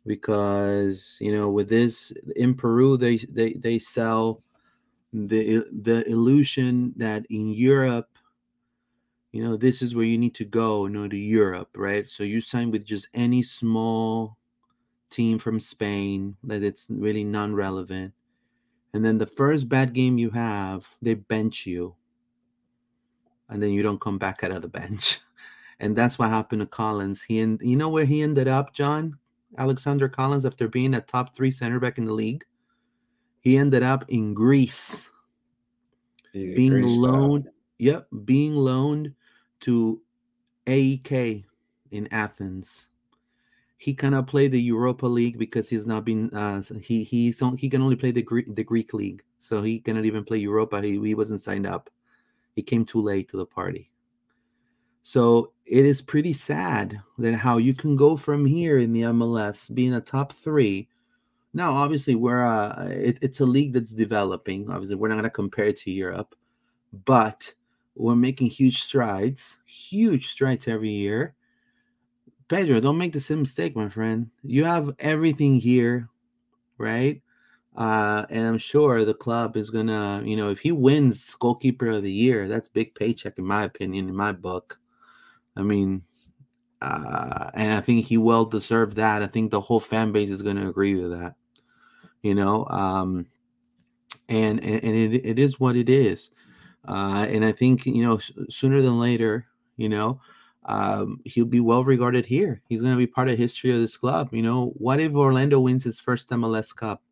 because 0.06 1.18
you 1.20 1.32
know 1.36 1.50
with 1.50 1.68
this 1.68 2.12
in 2.36 2.54
Peru 2.54 2.96
they 2.96 3.16
they 3.18 3.52
they 3.54 3.78
sell 3.78 4.42
the 5.12 5.64
the 5.72 6.04
illusion 6.08 6.92
that 6.96 7.26
in 7.30 7.48
Europe 7.50 8.10
you 9.32 9.42
know 9.42 9.56
this 9.56 9.82
is 9.82 9.94
where 9.94 10.04
you 10.04 10.18
need 10.18 10.34
to 10.34 10.44
go 10.44 10.86
you 10.86 10.92
know 10.92 11.08
to 11.08 11.16
Europe 11.18 11.70
right 11.76 12.08
so 12.08 12.22
you 12.22 12.40
sign 12.40 12.70
with 12.70 12.84
just 12.84 13.08
any 13.14 13.42
small 13.42 14.36
team 15.10 15.38
from 15.38 15.60
Spain 15.60 16.36
that 16.44 16.62
it's 16.62 16.88
really 16.90 17.24
non-relevant 17.24 18.14
and 18.94 19.04
then 19.04 19.18
the 19.18 19.26
first 19.26 19.68
bad 19.68 19.92
game 19.92 20.18
you 20.18 20.30
have 20.30 20.88
they 21.00 21.14
bench 21.14 21.66
you. 21.66 21.96
And 23.48 23.62
then 23.62 23.70
you 23.70 23.82
don't 23.82 24.00
come 24.00 24.18
back 24.18 24.42
out 24.42 24.52
of 24.52 24.62
the 24.62 24.68
bench. 24.68 25.20
And 25.80 25.96
that's 25.96 26.16
what 26.16 26.28
happened 26.28 26.60
to 26.60 26.66
Callens. 26.66 27.24
He 27.26 27.40
and 27.40 27.60
you 27.60 27.74
know 27.74 27.88
where 27.88 28.04
he 28.04 28.22
ended 28.22 28.46
up 28.46 28.72
John? 28.72 29.18
Alexander 29.58 30.08
Callens 30.08 30.46
after 30.46 30.68
being 30.68 30.94
a 30.94 31.00
top 31.00 31.34
3 31.34 31.50
center 31.50 31.80
back 31.80 31.98
in 31.98 32.04
the 32.04 32.12
league. 32.12 32.44
He 33.40 33.58
ended 33.58 33.82
up 33.82 34.04
in 34.06 34.32
Greece. 34.32 35.10
He's 36.32 36.54
being 36.54 36.86
loaned 36.86 37.48
yep 37.78 38.06
being 38.24 38.54
loaned 38.54 39.12
to 39.60 40.00
AEK 40.68 41.44
in 41.90 42.06
Athens. 42.12 42.88
He 43.82 43.94
cannot 43.94 44.28
play 44.28 44.46
the 44.46 44.62
Europa 44.62 45.06
League 45.06 45.38
because 45.38 45.68
he's 45.68 45.88
not 45.88 46.04
been 46.04 46.30
uh, 46.30 46.62
he 46.80 47.02
he's 47.02 47.42
on, 47.42 47.56
he 47.56 47.68
can 47.68 47.82
only 47.82 47.96
play 47.96 48.12
the 48.12 48.22
Greek 48.22 48.54
the 48.54 48.62
Greek 48.62 48.94
league, 48.94 49.24
so 49.40 49.60
he 49.60 49.80
cannot 49.80 50.04
even 50.04 50.22
play 50.22 50.38
Europa. 50.38 50.80
He, 50.80 51.00
he 51.00 51.16
wasn't 51.16 51.40
signed 51.40 51.66
up. 51.66 51.90
He 52.54 52.62
came 52.62 52.84
too 52.84 53.02
late 53.02 53.28
to 53.30 53.36
the 53.36 53.44
party. 53.44 53.90
So 55.02 55.50
it 55.66 55.84
is 55.84 56.00
pretty 56.00 56.32
sad 56.32 57.00
that 57.18 57.34
how 57.34 57.56
you 57.56 57.74
can 57.74 57.96
go 57.96 58.16
from 58.16 58.46
here 58.46 58.78
in 58.78 58.92
the 58.92 59.02
MLS 59.02 59.74
being 59.74 59.94
a 59.94 60.00
top 60.00 60.32
three. 60.32 60.88
Now, 61.52 61.72
obviously, 61.72 62.14
we're 62.14 62.46
uh, 62.46 62.86
it, 62.86 63.18
it's 63.20 63.40
a 63.40 63.46
league 63.46 63.72
that's 63.72 63.94
developing. 63.94 64.70
Obviously, 64.70 64.94
we're 64.94 65.08
not 65.08 65.16
going 65.16 65.24
to 65.24 65.30
compare 65.30 65.66
it 65.66 65.78
to 65.78 65.90
Europe, 65.90 66.36
but 67.04 67.52
we're 67.96 68.14
making 68.14 68.46
huge 68.46 68.80
strides, 68.80 69.58
huge 69.66 70.28
strides 70.28 70.68
every 70.68 70.90
year. 70.90 71.34
Pedro, 72.52 72.80
don't 72.80 72.98
make 72.98 73.14
the 73.14 73.20
same 73.20 73.40
mistake, 73.40 73.74
my 73.74 73.88
friend. 73.88 74.28
You 74.42 74.64
have 74.64 74.94
everything 74.98 75.58
here, 75.58 76.10
right? 76.76 77.22
Uh, 77.74 78.26
and 78.28 78.46
I'm 78.46 78.58
sure 78.58 79.06
the 79.06 79.14
club 79.14 79.56
is 79.56 79.70
gonna, 79.70 80.20
you 80.22 80.36
know, 80.36 80.50
if 80.50 80.58
he 80.58 80.70
wins 80.70 81.34
goalkeeper 81.38 81.86
of 81.86 82.02
the 82.02 82.12
year, 82.12 82.48
that's 82.48 82.68
big 82.68 82.94
paycheck 82.94 83.38
in 83.38 83.46
my 83.46 83.62
opinion, 83.62 84.06
in 84.06 84.14
my 84.14 84.32
book. 84.32 84.78
I 85.56 85.62
mean, 85.62 86.02
uh, 86.82 87.50
and 87.54 87.72
I 87.72 87.80
think 87.80 88.04
he 88.04 88.18
well 88.18 88.44
deserved 88.44 88.96
that. 88.96 89.22
I 89.22 89.28
think 89.28 89.50
the 89.50 89.62
whole 89.62 89.80
fan 89.80 90.12
base 90.12 90.28
is 90.28 90.42
gonna 90.42 90.68
agree 90.68 90.94
with 90.94 91.18
that. 91.18 91.36
You 92.20 92.34
know, 92.34 92.66
um, 92.66 93.28
and 94.28 94.62
and, 94.62 94.84
it, 94.84 95.24
it 95.24 95.38
is 95.38 95.58
what 95.58 95.74
it 95.74 95.88
is. 95.88 96.28
Uh, 96.86 97.26
and 97.30 97.46
I 97.46 97.52
think 97.52 97.86
you 97.86 98.04
know 98.04 98.18
sooner 98.50 98.82
than 98.82 99.00
later, 99.00 99.46
you 99.78 99.88
know, 99.88 100.20
um, 100.64 101.20
he'll 101.24 101.44
be 101.44 101.60
well 101.60 101.84
regarded 101.84 102.26
here. 102.26 102.62
He's 102.68 102.80
going 102.80 102.92
to 102.92 102.98
be 102.98 103.06
part 103.06 103.28
of 103.28 103.38
history 103.38 103.70
of 103.70 103.80
this 103.80 103.96
club. 103.96 104.28
You 104.32 104.42
know, 104.42 104.66
what 104.76 105.00
if 105.00 105.14
Orlando 105.14 105.60
wins 105.60 105.84
his 105.84 105.98
first 105.98 106.30
MLS 106.30 106.74
Cup, 106.74 107.02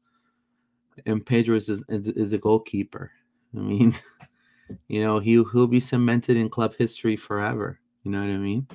and 1.07 1.25
Pedro 1.25 1.57
is 1.57 1.69
is, 1.69 1.83
is 1.89 2.33
a 2.33 2.39
goalkeeper? 2.39 3.11
I 3.57 3.61
mean, 3.61 3.95
you 4.89 5.03
know, 5.03 5.19
he 5.19 5.33
he'll 5.33 5.67
be 5.67 5.81
cemented 5.81 6.37
in 6.37 6.49
club 6.49 6.75
history 6.77 7.17
forever. 7.17 7.81
You 8.05 8.13
know 8.13 8.21
what 8.21 8.31
I 8.31 8.39
mean? 8.39 8.67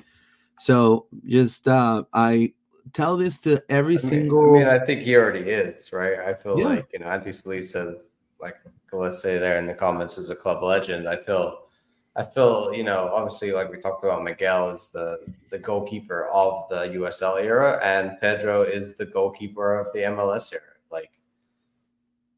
So 0.58 1.06
just 1.26 1.66
uh, 1.68 2.04
I 2.12 2.52
tell 2.92 3.16
this 3.16 3.38
to 3.40 3.62
every 3.68 3.98
I 3.98 4.02
mean, 4.02 4.10
single. 4.10 4.56
I 4.56 4.58
mean, 4.58 4.66
I 4.66 4.84
think 4.84 5.02
he 5.02 5.16
already 5.16 5.50
is, 5.50 5.92
right? 5.92 6.18
I 6.18 6.34
feel 6.34 6.58
Yeah. 6.58 6.64
like 6.66 6.88
you 6.92 7.00
know, 7.00 7.06
Andy 7.06 7.32
Solis 7.32 7.72
says, 7.72 7.94
like, 8.40 8.56
let's 8.92 9.20
say 9.20 9.38
there 9.38 9.58
in 9.58 9.66
the 9.66 9.74
comments 9.74 10.18
is 10.18 10.30
a 10.30 10.36
club 10.36 10.62
legend. 10.62 11.08
I 11.08 11.16
feel, 11.16 11.65
I 12.16 12.24
feel, 12.24 12.72
you 12.72 12.82
know, 12.82 13.10
obviously, 13.12 13.52
like 13.52 13.70
we 13.70 13.78
talked 13.78 14.02
about, 14.02 14.24
Miguel 14.24 14.70
is 14.70 14.88
the 14.88 15.20
the 15.50 15.58
goalkeeper 15.58 16.28
of 16.28 16.66
the 16.70 16.96
USL 16.98 17.42
era, 17.42 17.78
and 17.82 18.18
Pedro 18.20 18.62
is 18.62 18.94
the 18.94 19.04
goalkeeper 19.04 19.78
of 19.78 19.92
the 19.92 20.00
MLS 20.00 20.52
era. 20.52 20.62
Like, 20.90 21.10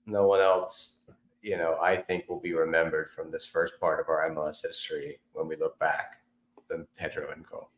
no 0.04 0.26
one 0.26 0.40
else, 0.40 1.02
you 1.42 1.56
know, 1.56 1.78
I 1.80 1.96
think 1.96 2.28
will 2.28 2.40
be 2.40 2.54
remembered 2.54 3.12
from 3.12 3.30
this 3.30 3.46
first 3.46 3.78
part 3.78 4.00
of 4.00 4.08
our 4.08 4.28
MLS 4.30 4.62
history 4.66 5.20
when 5.32 5.46
we 5.46 5.54
look 5.56 5.78
back 5.78 6.16
than 6.68 6.86
Pedro 6.96 7.30
and 7.30 7.46
goal. 7.46 7.70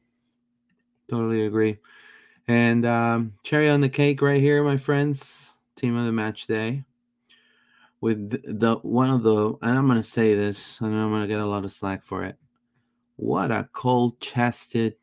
Totally 1.09 1.45
agree. 1.45 1.79
And 2.49 2.87
um, 2.87 3.35
cherry 3.43 3.69
on 3.69 3.83
the 3.83 3.89
cake 3.89 4.23
right 4.23 4.41
here, 4.41 4.63
my 4.63 4.79
friends. 4.79 5.51
Team 5.77 5.97
of 5.97 6.07
the 6.07 6.13
match 6.13 6.47
day. 6.47 6.85
With 8.01 8.31
the, 8.31 8.77
one 8.77 9.11
of 9.11 9.23
the, 9.23 9.55
and 9.63 9.79
I'm 9.79 9.87
gonna 9.87 10.03
say 10.03 10.35
this, 10.35 10.81
and 10.81 10.95
I'm 10.95 11.11
gonna 11.11 11.27
get 11.27 11.41
a 11.41 11.47
lot 11.47 11.65
of 11.65 11.73
slack 11.73 12.03
for 12.03 12.25
it. 12.25 12.37
What 13.17 13.51
a 13.51 13.69
cold-chested 13.73 14.97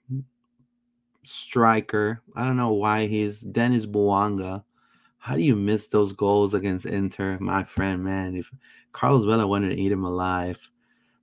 striker! 1.24 2.24
I 2.36 2.46
don't 2.46 2.58
know 2.58 2.74
why 2.74 3.06
he's 3.06 3.42
Denis 3.42 3.86
Bouanga. 3.86 4.64
How 5.20 5.36
do 5.36 5.42
you 5.42 5.56
miss 5.56 5.90
those 5.90 6.14
goals 6.14 6.54
against 6.54 6.86
Inter, 6.86 7.38
my 7.40 7.64
friend? 7.64 8.04
Man, 8.04 8.36
if 8.36 8.52
Carlos 8.94 9.26
Vela 9.26 9.46
wanted 9.46 9.70
to 9.70 9.80
eat 9.80 9.92
him 9.92 10.04
alive. 10.04 10.70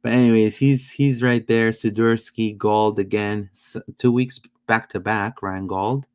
But 0.03 0.13
anyways, 0.13 0.59
he's 0.59 0.93
he's 0.93 1.23
right 1.23 1.47
there. 1.47 1.71
Sudursky, 1.71 2.57
Gauld 2.57 2.99
again, 2.99 3.51
two 3.99 4.13
weeks 4.13 4.39
back 4.67 4.89
to 4.91 5.01
back. 5.01 5.43
Ryan 5.43 5.67
Gauld 5.67 6.07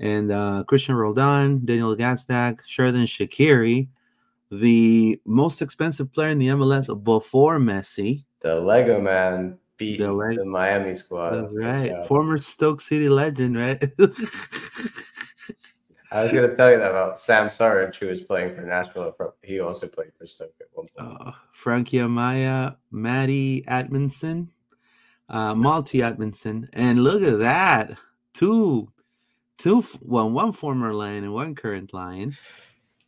and 0.00 0.30
uh, 0.30 0.64
Christian 0.66 0.94
Roldan, 0.94 1.64
Daniel 1.64 1.96
Gazdag, 1.96 2.60
Xherdan 2.62 3.06
Shaqiri, 3.06 3.88
the 4.50 5.20
most 5.24 5.62
expensive 5.62 6.12
player 6.12 6.28
in 6.28 6.38
the 6.38 6.48
MLS 6.48 7.04
before 7.04 7.58
Messi. 7.58 8.24
The 8.40 8.60
Lego 8.60 9.00
Man 9.00 9.58
beat 9.76 9.98
The 9.98 10.06
the, 10.06 10.44
Miami 10.44 10.94
squad. 10.94 11.30
That's 11.34 11.54
right. 11.54 12.06
Former 12.06 12.38
Stoke 12.38 12.80
City 12.80 13.08
legend, 13.08 13.56
right? 13.56 13.82
I 16.12 16.22
was 16.22 16.32
going 16.32 16.48
to 16.48 16.54
tell 16.54 16.70
you 16.70 16.78
that 16.78 16.92
about 16.92 17.18
Sam 17.18 17.48
Surridge, 17.48 17.96
who 17.96 18.06
was 18.06 18.20
playing 18.20 18.54
for 18.54 18.62
Nashville. 18.62 19.16
He 19.42 19.58
also 19.58 19.88
played 19.88 20.12
for 20.16 20.26
Stoke 20.26 20.54
at 20.60 20.68
one 20.72 20.86
point. 20.96 21.20
uh, 21.20 21.32
Frankie 21.52 21.96
Amaya, 21.96 22.76
Matty 22.92 23.64
Atkinson, 23.66 24.52
uh, 25.28 25.54
Malty 25.54 26.04
Atkinson, 26.04 26.68
and 26.72 27.02
look 27.02 27.22
at 27.22 27.40
that, 27.40 27.98
two, 28.32 28.92
two, 29.58 29.84
well, 30.02 30.30
one 30.30 30.52
former 30.52 30.94
Lion 30.94 31.24
and 31.24 31.34
one 31.34 31.56
current 31.56 31.92
Lion. 31.92 32.36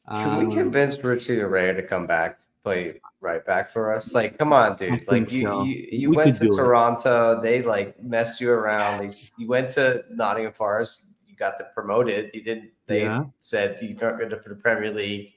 Can 0.09 0.39
we 0.39 0.45
Um, 0.45 0.53
convince 0.57 1.03
Richie 1.03 1.43
Ray 1.43 1.73
to 1.73 1.83
come 1.83 2.07
back, 2.07 2.39
play 2.63 3.01
right 3.21 3.45
back 3.45 3.69
for 3.71 3.93
us? 3.95 4.13
Like, 4.13 4.39
come 4.39 4.53
on, 4.53 4.77
dude. 4.77 5.07
Like, 5.09 5.33
you, 5.33 5.41
so. 5.41 5.63
you, 5.65 5.89
you 5.91 6.11
We 6.11 6.17
went 6.17 6.37
to 6.37 6.45
do 6.45 6.53
it. 6.53 6.57
Toronto. 6.57 7.41
They 7.41 7.63
like 7.63 8.01
messed 8.03 8.41
you 8.41 8.51
around. 8.53 9.01
They, 9.01 9.13
you 9.39 9.49
went 9.49 9.71
to 9.73 10.05
Nottingham 10.11 10.53
Forest. 10.53 11.01
You 11.27 11.35
got 11.37 11.59
the 11.59 11.65
promoted. 11.75 12.31
You 12.35 12.43
didn't. 12.43 12.71
They 12.87 13.03
Yeah. 13.03 13.25
said 13.41 13.79
you're 13.83 13.99
not 14.01 14.19
good 14.19 14.41
for 14.43 14.49
the 14.49 14.55
Premier 14.55 14.93
League. 14.93 15.33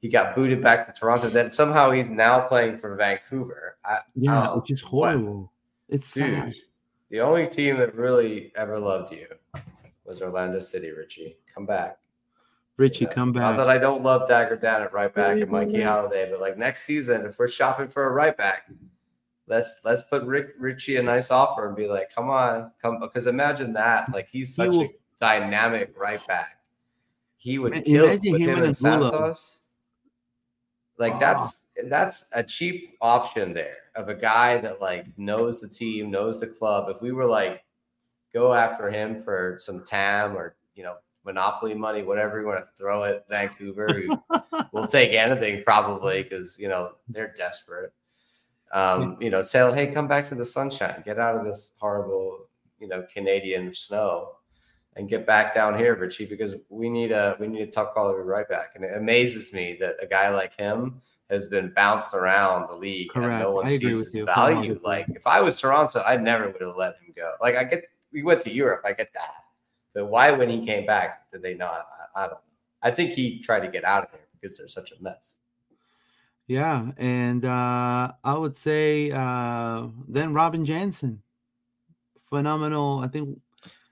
He 0.00 0.08
got 0.08 0.34
booted 0.34 0.62
back 0.62 0.86
to 0.86 0.92
Toronto. 0.98 1.28
Then 1.28 1.50
somehow 1.50 1.90
he's 1.90 2.08
now 2.10 2.40
playing 2.46 2.78
for 2.78 2.94
Vancouver. 2.96 3.76
I, 3.84 3.98
Yeah, 4.14 4.50
oh, 4.50 4.60
which 4.60 4.70
is 4.70 4.82
what? 4.84 5.14
horrible. 5.14 5.52
It's 5.88 6.06
sad. 6.06 6.46
Dude, 6.52 6.54
the 7.10 7.20
only 7.20 7.46
team 7.46 7.78
that 7.78 7.94
really 7.94 8.52
ever 8.56 8.78
loved 8.78 9.12
you 9.12 9.26
was 10.04 10.22
Orlando 10.22 10.60
City, 10.60 10.92
Richie. 10.92 11.36
Come 11.52 11.66
back. 11.66 11.98
Richie, 12.78 13.04
Yeah. 13.04 13.10
come 13.12 13.32
Not 13.32 13.40
back. 13.50 13.56
that 13.58 13.68
I 13.68 13.76
don't 13.76 14.02
love 14.02 14.28
Dagur 14.28 14.58
Dan 14.60 14.82
at 14.82 14.92
right 14.94 15.12
back 15.12 15.30
Really 15.30 15.42
and 15.42 15.50
Mikey 15.50 15.72
don't. 15.78 15.86
Holiday, 15.86 16.30
but 16.30 16.40
like 16.40 16.56
next 16.56 16.84
season, 16.84 17.26
if 17.26 17.38
we're 17.38 17.48
shopping 17.48 17.88
for 17.88 18.04
a 18.06 18.12
right 18.12 18.36
back, 18.36 18.70
let's 19.48 19.80
let's 19.84 20.02
put 20.02 20.22
Rick 20.24 20.54
Richie 20.58 20.96
a 20.96 21.02
nice 21.02 21.30
offer 21.30 21.66
and 21.66 21.76
be 21.76 21.86
like, 21.88 22.12
come 22.14 22.30
on, 22.30 22.70
come 22.80 23.00
because 23.00 23.26
imagine 23.26 23.72
that. 23.74 24.10
Like 24.14 24.28
he's 24.28 24.48
He 24.48 24.62
such 24.62 24.68
will- 24.70 24.82
a 24.84 24.90
dynamic 25.20 25.92
right 25.98 26.24
back. 26.26 26.60
He 27.36 27.58
would 27.58 27.74
Ma- 27.74 27.80
kill 27.82 28.04
imagine 28.06 28.32
with 28.32 28.40
him 28.40 28.48
him 28.50 28.56
and 28.58 28.66
and 28.66 28.76
Santos. 28.76 29.60
Like 30.98 31.14
Oh. 31.14 31.18
that's 31.20 31.66
that's 31.88 32.30
a 32.34 32.42
cheap 32.42 32.96
option 33.00 33.52
there 33.54 33.76
of 33.94 34.08
a 34.08 34.14
guy 34.14 34.58
that 34.58 34.80
like 34.80 35.06
knows 35.18 35.60
the 35.60 35.68
team, 35.68 36.10
knows 36.10 36.38
the 36.40 36.46
club. 36.46 36.88
If 36.88 37.00
we 37.02 37.12
were 37.12 37.24
like 37.26 37.64
go 38.34 38.52
after 38.54 38.88
him 38.90 39.22
for 39.22 39.56
some 39.60 39.84
TAM 39.84 40.36
or 40.36 40.56
you 40.74 40.82
know 40.84 40.96
monopoly 41.28 41.74
money, 41.74 42.02
whatever 42.02 42.40
you 42.40 42.46
want 42.46 42.58
to 42.58 42.66
throw 42.76 43.04
at 43.04 43.28
Vancouver, 43.28 44.02
will 44.72 44.86
take 44.86 45.12
anything 45.12 45.62
probably 45.62 46.22
because 46.22 46.58
you 46.58 46.68
know 46.68 46.92
they're 47.08 47.34
desperate. 47.36 47.92
Um, 48.72 49.16
you 49.20 49.30
know, 49.30 49.42
say, 49.42 49.70
hey, 49.74 49.86
come 49.92 50.08
back 50.08 50.26
to 50.28 50.34
the 50.34 50.44
sunshine, 50.44 51.02
get 51.04 51.18
out 51.18 51.36
of 51.36 51.44
this 51.44 51.74
horrible, 51.78 52.48
you 52.80 52.88
know, 52.88 53.06
Canadian 53.12 53.72
snow, 53.72 54.32
and 54.96 55.08
get 55.08 55.26
back 55.26 55.54
down 55.54 55.78
here, 55.78 55.94
Richie, 55.96 56.26
because 56.26 56.54
we 56.70 56.88
need 56.88 57.12
a 57.12 57.36
we 57.38 57.46
need 57.46 57.62
a 57.62 57.70
top 57.70 57.92
quality 57.92 58.22
right 58.22 58.48
back. 58.48 58.72
And 58.74 58.84
it 58.84 58.96
amazes 58.96 59.52
me 59.52 59.76
that 59.80 59.96
a 60.02 60.06
guy 60.06 60.30
like 60.30 60.56
him 60.56 61.00
has 61.28 61.46
been 61.46 61.72
bounced 61.76 62.14
around 62.14 62.68
the 62.68 62.74
league 62.74 63.10
and 63.14 63.24
Correct. 63.24 63.42
no 63.42 63.52
one 63.52 63.66
I 63.66 63.76
sees 63.76 63.82
his 63.82 64.14
you. 64.14 64.24
value. 64.24 64.80
Like 64.82 65.06
if 65.10 65.26
I 65.26 65.42
was 65.42 65.60
Toronto, 65.60 66.02
I 66.06 66.16
never 66.16 66.46
would 66.46 66.62
have 66.62 66.76
let 66.76 66.94
him 66.94 67.12
go. 67.14 67.32
Like 67.40 67.56
I 67.56 67.64
get 67.64 67.86
we 68.12 68.22
went 68.22 68.40
to 68.42 68.52
Europe, 68.52 68.82
I 68.86 68.92
get 68.94 69.12
that. 69.12 69.34
But 69.94 70.06
why, 70.06 70.30
when 70.30 70.48
he 70.48 70.64
came 70.64 70.86
back, 70.86 71.30
did 71.32 71.42
they 71.42 71.54
not? 71.54 71.86
I, 72.14 72.24
I 72.24 72.26
don't 72.26 72.34
know. 72.34 72.40
I 72.82 72.90
think 72.90 73.12
he 73.12 73.40
tried 73.40 73.60
to 73.60 73.68
get 73.68 73.84
out 73.84 74.04
of 74.04 74.12
there 74.12 74.20
because 74.40 74.56
they're 74.56 74.68
such 74.68 74.92
a 74.92 75.02
mess. 75.02 75.36
Yeah, 76.46 76.92
and 76.96 77.44
uh, 77.44 78.12
I 78.24 78.38
would 78.38 78.56
say 78.56 79.10
uh, 79.10 79.88
then 80.08 80.32
Robin 80.32 80.64
Jansson, 80.64 81.18
phenomenal. 82.30 83.00
I 83.00 83.08
think. 83.08 83.38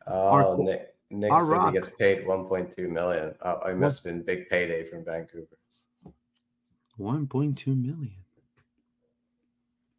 Oh, 0.07 0.29
our, 0.29 0.57
Nick, 0.57 0.95
Nick 1.11 1.33
says 1.33 1.49
rock. 1.49 1.75
he 1.75 1.79
gets 1.79 1.91
paid 1.99 2.25
1.2 2.25 2.89
million. 2.89 3.35
Oh, 3.43 3.59
it 3.69 3.77
must 3.77 3.99
have 3.99 4.05
been 4.05 4.23
big 4.23 4.49
payday 4.49 4.85
from 4.85 5.05
Vancouver. 5.05 5.59
1.2 6.99 7.67
million. 7.67 8.15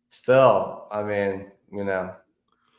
Still, 0.10 0.88
I 0.91 1.04
mean, 1.04 1.52
you 1.72 1.84
know, 1.84 2.16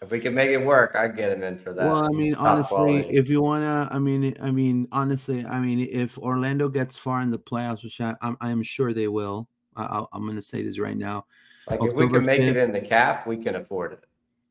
if 0.01 0.11
we 0.11 0.21
can 0.21 0.35
make 0.35 0.51
it 0.51 0.59
work, 0.59 0.95
I'd 0.95 1.17
get 1.17 1.33
him 1.33 1.43
in 1.43 1.59
for 1.59 1.73
that. 1.73 1.85
Well, 1.85 2.05
I 2.05 2.09
mean, 2.09 2.35
honestly, 2.35 2.77
quality. 2.77 3.09
if 3.09 3.29
you 3.29 3.43
wanna, 3.43 3.89
I 3.91 3.99
mean, 3.99 4.35
I 4.41 4.51
mean, 4.51 4.87
honestly, 4.93 5.45
I 5.45 5.59
mean, 5.59 5.89
if 5.91 6.19
Orlando 6.19 6.69
gets 6.69 6.97
far 6.97 7.21
in 7.23 7.31
the 7.31 7.39
playoffs, 7.39 7.83
which 7.83 8.01
I, 8.01 8.15
I'm, 8.23 8.37
I'm 8.41 8.63
sure 8.63 8.93
they 8.93 9.09
will, 9.09 9.49
I, 9.79 10.05
am 10.13 10.23
going 10.23 10.37
to 10.37 10.43
say 10.43 10.63
this 10.63 10.79
right 10.79 10.97
now. 10.97 11.27
Like 11.69 11.81
October 11.81 12.05
if 12.05 12.11
we 12.11 12.19
can 12.19 12.27
make 12.27 12.41
5th, 12.41 12.49
it 12.49 12.57
in 12.57 12.73
the 12.73 12.81
cap, 12.81 13.27
we 13.27 13.37
can 13.37 13.57
afford 13.57 13.93
it. 13.93 14.05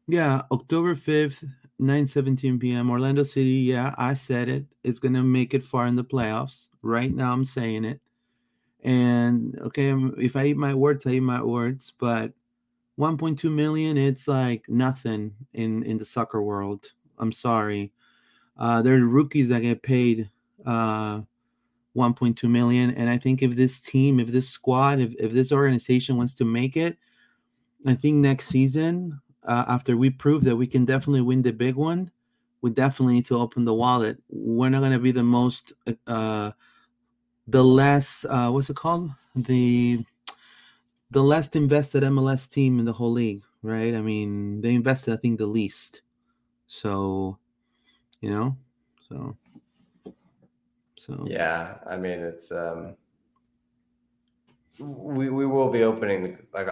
Yeah, 0.07 0.43
October 0.51 0.95
5th, 0.95 1.47
9 1.79 2.07
17 2.07 2.59
p.m. 2.59 2.89
Orlando 2.89 3.23
City. 3.23 3.49
Yeah, 3.49 3.93
I 3.97 4.13
said 4.13 4.49
it. 4.49 4.65
It's 4.83 4.99
going 4.99 5.13
to 5.13 5.23
make 5.23 5.53
it 5.53 5.63
far 5.63 5.87
in 5.87 5.95
the 5.95 6.03
playoffs. 6.03 6.69
Right 6.81 7.13
now, 7.13 7.33
I'm 7.33 7.43
saying 7.43 7.85
it. 7.85 7.99
And 8.83 9.59
okay, 9.59 9.91
um, 9.91 10.15
if 10.17 10.35
I 10.35 10.45
eat 10.45 10.57
my 10.57 10.73
words, 10.73 11.05
I 11.05 11.11
eat 11.11 11.21
my 11.21 11.41
words. 11.41 11.93
But 11.99 12.33
1.2 12.99 13.51
million, 13.51 13.97
it's 13.97 14.27
like 14.27 14.63
nothing 14.67 15.33
in 15.53 15.83
in 15.83 15.97
the 15.97 16.05
soccer 16.05 16.41
world. 16.41 16.93
I'm 17.19 17.31
sorry. 17.31 17.91
Uh, 18.57 18.81
there 18.81 18.95
are 18.95 19.05
rookies 19.05 19.49
that 19.49 19.61
get 19.61 19.83
paid 19.83 20.29
uh, 20.65 21.21
1.2 21.95 22.49
million, 22.49 22.91
and 22.91 23.09
I 23.09 23.17
think 23.17 23.43
if 23.43 23.55
this 23.55 23.81
team, 23.81 24.19
if 24.19 24.29
this 24.29 24.49
squad, 24.49 24.99
if 24.99 25.13
if 25.19 25.31
this 25.31 25.51
organization 25.51 26.17
wants 26.17 26.33
to 26.35 26.45
make 26.45 26.75
it, 26.75 26.97
I 27.85 27.93
think 27.93 28.15
next 28.15 28.47
season, 28.47 29.21
uh, 29.43 29.65
after 29.67 29.95
we 29.95 30.09
prove 30.09 30.43
that 30.43 30.55
we 30.55 30.67
can 30.67 30.85
definitely 30.85 31.21
win 31.21 31.41
the 31.41 31.53
big 31.53 31.75
one, 31.75 32.11
we 32.61 32.71
definitely 32.71 33.15
need 33.15 33.25
to 33.27 33.37
open 33.37 33.65
the 33.65 33.73
wallet. 33.73 34.21
We're 34.29 34.69
not 34.69 34.79
going 34.79 34.91
to 34.91 34.99
be 34.99 35.11
the 35.11 35.23
most, 35.23 35.73
uh, 36.07 36.51
the 37.47 37.63
less, 37.63 38.25
uh, 38.29 38.49
what's 38.49 38.69
it 38.69 38.75
called? 38.75 39.11
The 39.35 40.03
the 41.11 41.23
less 41.23 41.49
invested 41.49 42.03
MLS 42.03 42.49
team 42.49 42.79
in 42.79 42.85
the 42.85 42.93
whole 42.93 43.11
league, 43.11 43.43
right? 43.61 43.95
I 43.95 44.01
mean, 44.01 44.61
they 44.61 44.75
invested, 44.75 45.13
I 45.13 45.17
think, 45.17 45.37
the 45.39 45.47
least. 45.47 46.01
So, 46.67 47.37
you 48.19 48.29
know, 48.29 48.57
so, 49.07 49.37
so 50.97 51.25
yeah. 51.27 51.75
I 51.89 51.95
mean, 51.95 52.19
it's 52.19 52.51
um, 52.51 52.95
we 54.79 55.29
we 55.29 55.45
will 55.45 55.69
be 55.69 55.83
opening 55.83 56.37
like 56.53 56.69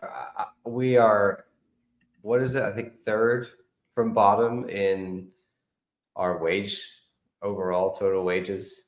we 0.66 0.98
are. 0.98 1.46
What 2.22 2.42
is 2.42 2.56
it? 2.56 2.64
I 2.64 2.72
think 2.72 3.06
third 3.06 3.48
from 3.94 4.14
bottom 4.14 4.68
in 4.68 5.32
our 6.16 6.42
wage 6.42 6.82
overall 7.42 7.94
total 7.94 8.26
wages. 8.26 8.85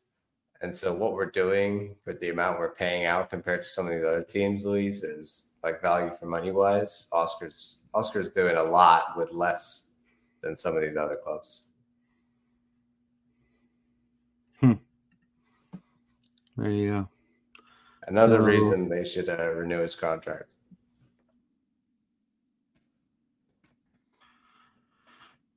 And 0.62 0.76
so 0.76 0.94
what 0.94 1.14
we're 1.14 1.30
doing 1.30 1.96
with 2.06 2.20
the 2.20 2.30
amount 2.30 2.60
we're 2.60 2.74
paying 2.74 3.06
out 3.06 3.30
compared 3.30 3.64
to 3.64 3.70
some 3.70 3.86
of 3.86 3.94
these 3.94 4.04
other 4.04 4.24
teams, 4.24 4.66
Luis, 4.66 5.04
is 5.04 5.56
like 5.64 5.82
value 5.82 6.12
for 6.20 6.26
money 6.26 6.52
wise. 6.52 7.08
Oscar's 7.12 7.86
Oscar's 7.94 8.32
doing 8.32 8.58
a 8.58 8.64
lot 8.64 9.16
with 9.16 9.32
less 9.32 9.88
than 10.42 10.58
some 10.58 10.76
of 10.76 10.82
these 10.82 10.98
other 10.98 11.18
clubs. 11.24 11.74
Hmm. 14.60 14.74
There 16.58 16.72
you 16.72 16.90
go. 16.92 17.10
Another 18.08 18.38
so, 18.38 18.44
reason 18.44 18.90
they 18.90 19.04
should 19.04 19.30
uh, 19.30 19.52
renew 19.52 19.82
his 19.82 19.96
contract. 19.96 20.46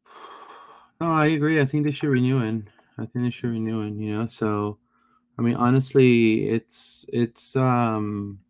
No, 1.01 1.07
I 1.07 1.29
agree. 1.29 1.59
I 1.59 1.65
think 1.65 1.87
they 1.87 1.93
should 1.93 2.11
renew 2.11 2.43
it. 2.43 2.65
I 2.99 3.07
think 3.07 3.25
they 3.25 3.31
should 3.31 3.49
renew 3.49 3.81
it. 3.87 3.95
You 3.95 4.19
know, 4.19 4.27
so 4.27 4.77
I 5.41 5.43
mean, 5.43 5.57
honestly, 5.57 6.51
it's 6.51 7.07
it's 7.15 7.57
um, 7.57 8.41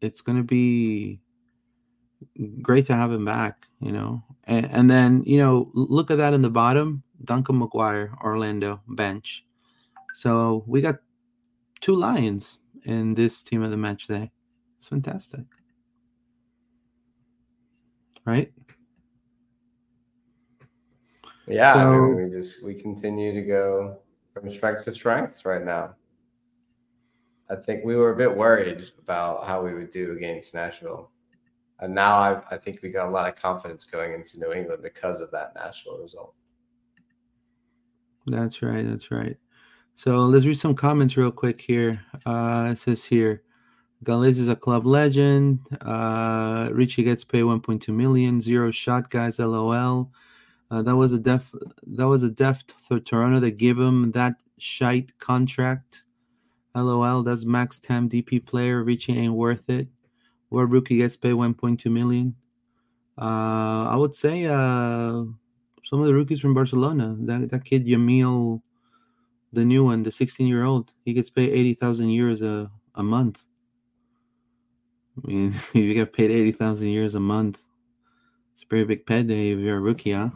it's 0.00 0.20
gonna 0.20 0.44
be 0.44 1.20
great 2.62 2.86
to 2.86 2.94
have 2.94 3.10
him 3.10 3.24
back. 3.24 3.66
You 3.80 3.90
know, 3.90 4.22
and 4.44 4.70
and 4.70 4.88
then 4.88 5.24
you 5.26 5.38
know, 5.38 5.68
look 5.74 6.12
at 6.12 6.18
that 6.18 6.34
in 6.34 6.42
the 6.42 6.48
bottom, 6.48 7.02
Duncan 7.24 7.58
McGuire, 7.58 8.16
Orlando 8.22 8.80
bench. 8.86 9.44
So 10.14 10.62
we 10.68 10.80
got 10.80 11.00
two 11.80 11.96
Lions 11.96 12.60
in 12.84 13.14
this 13.14 13.42
team 13.42 13.64
of 13.64 13.72
the 13.72 13.76
match 13.76 14.06
day. 14.06 14.30
It's 14.78 14.86
fantastic, 14.86 15.44
right? 18.24 18.52
Yeah, 21.48 21.72
so, 21.72 21.80
I 21.80 21.90
mean, 21.90 22.16
we 22.16 22.30
just 22.30 22.64
we 22.64 22.80
continue 22.80 23.34
to 23.34 23.42
go 23.42 23.98
from 24.32 24.48
strength 24.52 24.84
to 24.84 24.94
strength 24.94 25.44
right 25.44 25.64
now. 25.64 25.96
I 27.50 27.56
think 27.56 27.84
we 27.84 27.96
were 27.96 28.12
a 28.12 28.16
bit 28.16 28.34
worried 28.34 28.90
about 28.98 29.46
how 29.46 29.62
we 29.62 29.74
would 29.74 29.90
do 29.90 30.12
against 30.12 30.54
Nashville. 30.54 31.10
And 31.80 31.94
now 31.94 32.16
I, 32.16 32.42
I 32.50 32.56
think 32.56 32.80
we 32.82 32.90
got 32.90 33.08
a 33.08 33.10
lot 33.10 33.28
of 33.28 33.36
confidence 33.36 33.84
going 33.84 34.12
into 34.12 34.38
New 34.38 34.52
England 34.52 34.82
because 34.82 35.20
of 35.20 35.30
that 35.30 35.54
Nashville 35.54 35.98
result. 35.98 36.34
That's 38.26 38.62
right. 38.62 38.86
That's 38.86 39.10
right. 39.10 39.36
So 39.94 40.26
let's 40.26 40.46
read 40.46 40.58
some 40.58 40.74
comments 40.74 41.16
real 41.16 41.30
quick 41.30 41.60
here. 41.60 42.00
Uh, 42.26 42.68
it 42.72 42.78
says 42.78 43.04
here, 43.04 43.42
Gallese 44.04 44.38
is 44.38 44.48
a 44.48 44.56
club 44.56 44.86
legend. 44.86 45.60
Uh, 45.80 46.68
Richie 46.72 47.02
gets 47.02 47.24
paid 47.24 47.42
1.2 47.42 47.88
million. 47.88 48.40
Zero 48.40 48.70
shot, 48.70 49.10
guys. 49.10 49.38
LOL. 49.38 50.12
Uh, 50.70 50.82
that 50.82 50.96
was 50.96 51.12
a 51.12 51.18
def. 51.18 51.52
That 51.86 52.06
was 52.06 52.22
a 52.22 52.30
deft 52.30 52.74
for 52.86 53.00
Toronto 53.00 53.40
that 53.40 53.56
gave 53.56 53.78
him 53.78 54.12
that 54.12 54.42
shite 54.58 55.18
contract. 55.18 56.04
LOL, 56.74 57.22
that's 57.22 57.44
max 57.44 57.78
time 57.78 58.08
DP 58.08 58.44
player. 58.44 58.82
Richie 58.84 59.18
ain't 59.18 59.34
worth 59.34 59.68
it. 59.68 59.88
What 60.48 60.70
rookie 60.70 60.98
gets 60.98 61.16
paid 61.16 61.34
1.2 61.34 61.90
million? 61.90 62.34
Uh, 63.20 63.88
I 63.90 63.96
would 63.96 64.14
say 64.14 64.44
uh, 64.46 65.24
some 65.84 66.00
of 66.00 66.06
the 66.06 66.14
rookies 66.14 66.40
from 66.40 66.54
Barcelona. 66.54 67.16
That 67.20 67.50
that 67.50 67.64
kid 67.64 67.86
Yamil, 67.86 68.62
the 69.52 69.64
new 69.64 69.84
one, 69.84 70.02
the 70.02 70.12
16 70.12 70.46
year 70.46 70.64
old, 70.64 70.92
he 71.04 71.12
gets 71.12 71.30
paid 71.30 71.50
80,000 71.50 72.06
euros 72.08 72.42
a, 72.42 72.70
a 72.94 73.02
month. 73.02 73.42
I 75.16 75.26
mean, 75.26 75.54
you 75.72 75.94
get 75.94 76.12
paid 76.12 76.30
80,000 76.30 76.88
euros 76.88 77.14
a 77.14 77.20
month. 77.20 77.60
It's 78.54 78.62
a 78.62 78.66
pretty 78.66 78.84
big 78.84 79.06
payday 79.06 79.50
if 79.50 79.58
you're 79.58 79.78
a 79.78 79.80
rookie, 79.80 80.12
huh? 80.12 80.30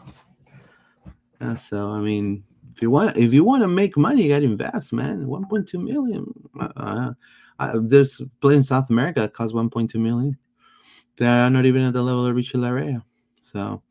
Yeah, 1.39 1.55
so 1.55 1.89
I 1.89 1.99
mean, 1.99 2.43
if 2.73 2.81
you 2.81 2.89
want 2.89 3.15
if 3.15 3.33
you 3.33 3.43
want 3.43 3.61
to 3.61 3.67
make 3.67 3.95
money, 3.95 4.23
you 4.23 4.29
got 4.29 4.39
to 4.39 4.45
invest, 4.45 4.93
man. 4.93 5.25
1.2 5.25 5.83
million. 5.83 6.25
Uh, 6.59 7.11
uh, 7.59 7.79
there's 7.83 8.19
play 8.41 8.55
in 8.55 8.63
South 8.63 8.89
America 8.89 9.21
that 9.21 9.33
costs 9.33 9.55
1.2 9.55 9.93
million. 9.95 10.37
They're 11.17 11.49
not 11.51 11.65
even 11.65 11.83
at 11.83 11.93
the 11.93 12.01
level 12.01 12.25
of 12.25 12.35
Richie 12.35 12.57
Laryea. 12.57 13.03
So, 13.43 13.83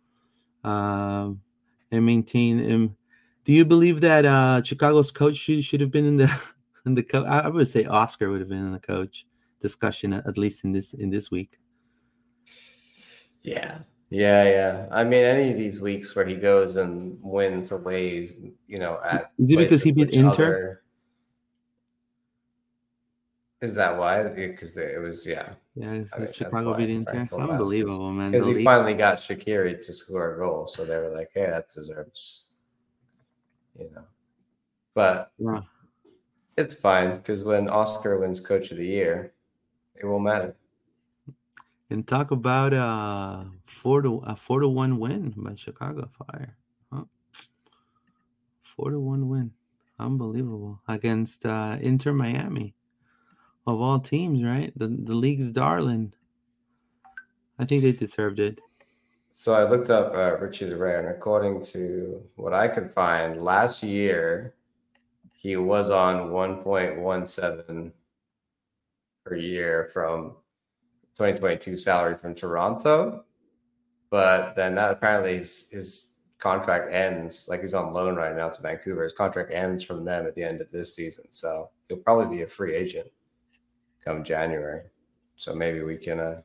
uh, 0.64 1.30
and 1.92 2.06
maintain. 2.06 2.72
Um, 2.72 2.96
do 3.44 3.52
you 3.52 3.64
believe 3.64 4.00
that 4.00 4.24
uh, 4.24 4.62
Chicago's 4.62 5.12
coach 5.12 5.36
should, 5.36 5.64
should 5.64 5.80
have 5.80 5.92
been 5.92 6.06
in 6.06 6.16
the 6.16 6.42
in 6.86 6.96
the? 6.96 7.24
I 7.28 7.48
would 7.48 7.68
say 7.68 7.84
Oscar 7.84 8.30
would 8.30 8.40
have 8.40 8.48
been 8.48 8.66
in 8.66 8.72
the 8.72 8.80
coach 8.80 9.26
discussion 9.60 10.12
at 10.12 10.36
least 10.36 10.64
in 10.64 10.72
this 10.72 10.92
in 10.92 11.08
this 11.08 11.30
week. 11.30 11.58
Yeah, 13.42 13.78
yeah, 14.12 14.44
yeah. 14.44 14.86
I 14.90 15.04
mean, 15.04 15.24
any 15.24 15.50
of 15.50 15.56
these 15.56 15.80
weeks 15.80 16.14
where 16.14 16.26
he 16.26 16.34
goes 16.34 16.76
and 16.76 17.18
wins 17.22 17.72
away, 17.72 18.28
you 18.66 18.78
know, 18.78 19.00
at 19.04 19.32
is 19.38 19.50
it 19.50 19.56
because 19.56 19.82
he 19.82 19.92
beat 19.92 20.10
Inter? 20.10 20.30
Other... 20.30 20.82
Is 23.62 23.74
that 23.76 23.96
why? 23.96 24.24
Because 24.24 24.76
it 24.76 25.00
was, 25.00 25.26
yeah. 25.26 25.54
Yeah, 25.74 26.04
I 26.12 26.18
mean, 26.18 26.32
Chicago 26.32 26.74
beat 26.74 26.90
Inter. 26.90 27.26
Unbelievable, 27.32 28.12
man. 28.12 28.32
Because 28.32 28.46
he 28.46 28.62
finally 28.62 28.94
got 28.94 29.18
Shaqiri 29.18 29.84
to 29.84 29.92
score 29.92 30.34
a 30.34 30.38
goal, 30.38 30.66
so 30.66 30.84
they 30.84 30.98
were 30.98 31.14
like, 31.16 31.30
"Hey, 31.32 31.46
that 31.46 31.70
deserves," 31.70 32.46
you 33.78 33.90
know. 33.94 34.04
But 34.94 35.32
yeah. 35.38 35.60
it's 36.58 36.74
fine 36.74 37.16
because 37.16 37.44
when 37.44 37.70
Oscar 37.70 38.18
wins 38.18 38.40
Coach 38.40 38.70
of 38.70 38.76
the 38.76 38.86
Year, 38.86 39.32
it 39.94 40.04
won't 40.04 40.24
matter 40.24 40.54
and 41.92 42.08
talk 42.08 42.30
about 42.30 42.72
a 42.72 43.46
four 43.66 44.02
to 44.02 44.22
a 44.26 44.34
four 44.34 44.60
to 44.60 44.68
one 44.68 44.98
win 44.98 45.34
by 45.36 45.54
Chicago 45.54 46.08
Fire. 46.18 46.56
Huh? 46.92 47.04
Four 48.62 48.90
to 48.90 48.98
one 48.98 49.28
win, 49.28 49.52
unbelievable 49.98 50.80
against 50.88 51.44
uh, 51.44 51.76
Inter 51.80 52.12
Miami, 52.12 52.74
of 53.66 53.80
all 53.80 54.00
teams, 54.00 54.42
right? 54.42 54.72
The 54.76 54.88
the 54.88 55.14
league's 55.14 55.52
darling. 55.52 56.14
I 57.58 57.64
think 57.66 57.82
they 57.82 57.92
deserved 57.92 58.40
it. 58.40 58.58
So 59.30 59.52
I 59.54 59.68
looked 59.68 59.90
up 59.90 60.14
uh, 60.14 60.36
Richie 60.38 60.70
and 60.70 61.08
according 61.08 61.64
to 61.66 62.22
what 62.36 62.52
I 62.52 62.68
could 62.68 62.90
find, 62.90 63.42
last 63.42 63.82
year 63.82 64.54
he 65.32 65.56
was 65.56 65.90
on 65.90 66.30
1.17 66.30 67.92
per 69.24 69.36
year 69.36 69.90
from 69.92 70.36
2022 71.16 71.76
salary 71.76 72.16
from 72.16 72.34
Toronto, 72.34 73.24
but 74.10 74.54
then 74.56 74.74
that 74.74 74.90
apparently 74.90 75.36
his, 75.36 75.70
his 75.70 76.20
contract 76.38 76.92
ends. 76.92 77.46
Like 77.48 77.60
he's 77.60 77.74
on 77.74 77.92
loan 77.92 78.16
right 78.16 78.34
now 78.34 78.48
to 78.48 78.62
Vancouver. 78.62 79.04
His 79.04 79.12
contract 79.12 79.52
ends 79.52 79.84
from 79.84 80.04
them 80.04 80.26
at 80.26 80.34
the 80.34 80.42
end 80.42 80.60
of 80.60 80.70
this 80.70 80.94
season, 80.94 81.26
so 81.30 81.70
he'll 81.88 81.98
probably 81.98 82.36
be 82.36 82.42
a 82.42 82.48
free 82.48 82.74
agent 82.74 83.08
come 84.04 84.24
January. 84.24 84.82
So 85.36 85.54
maybe 85.54 85.82
we 85.82 85.96
can 85.96 86.20
uh, 86.20 86.42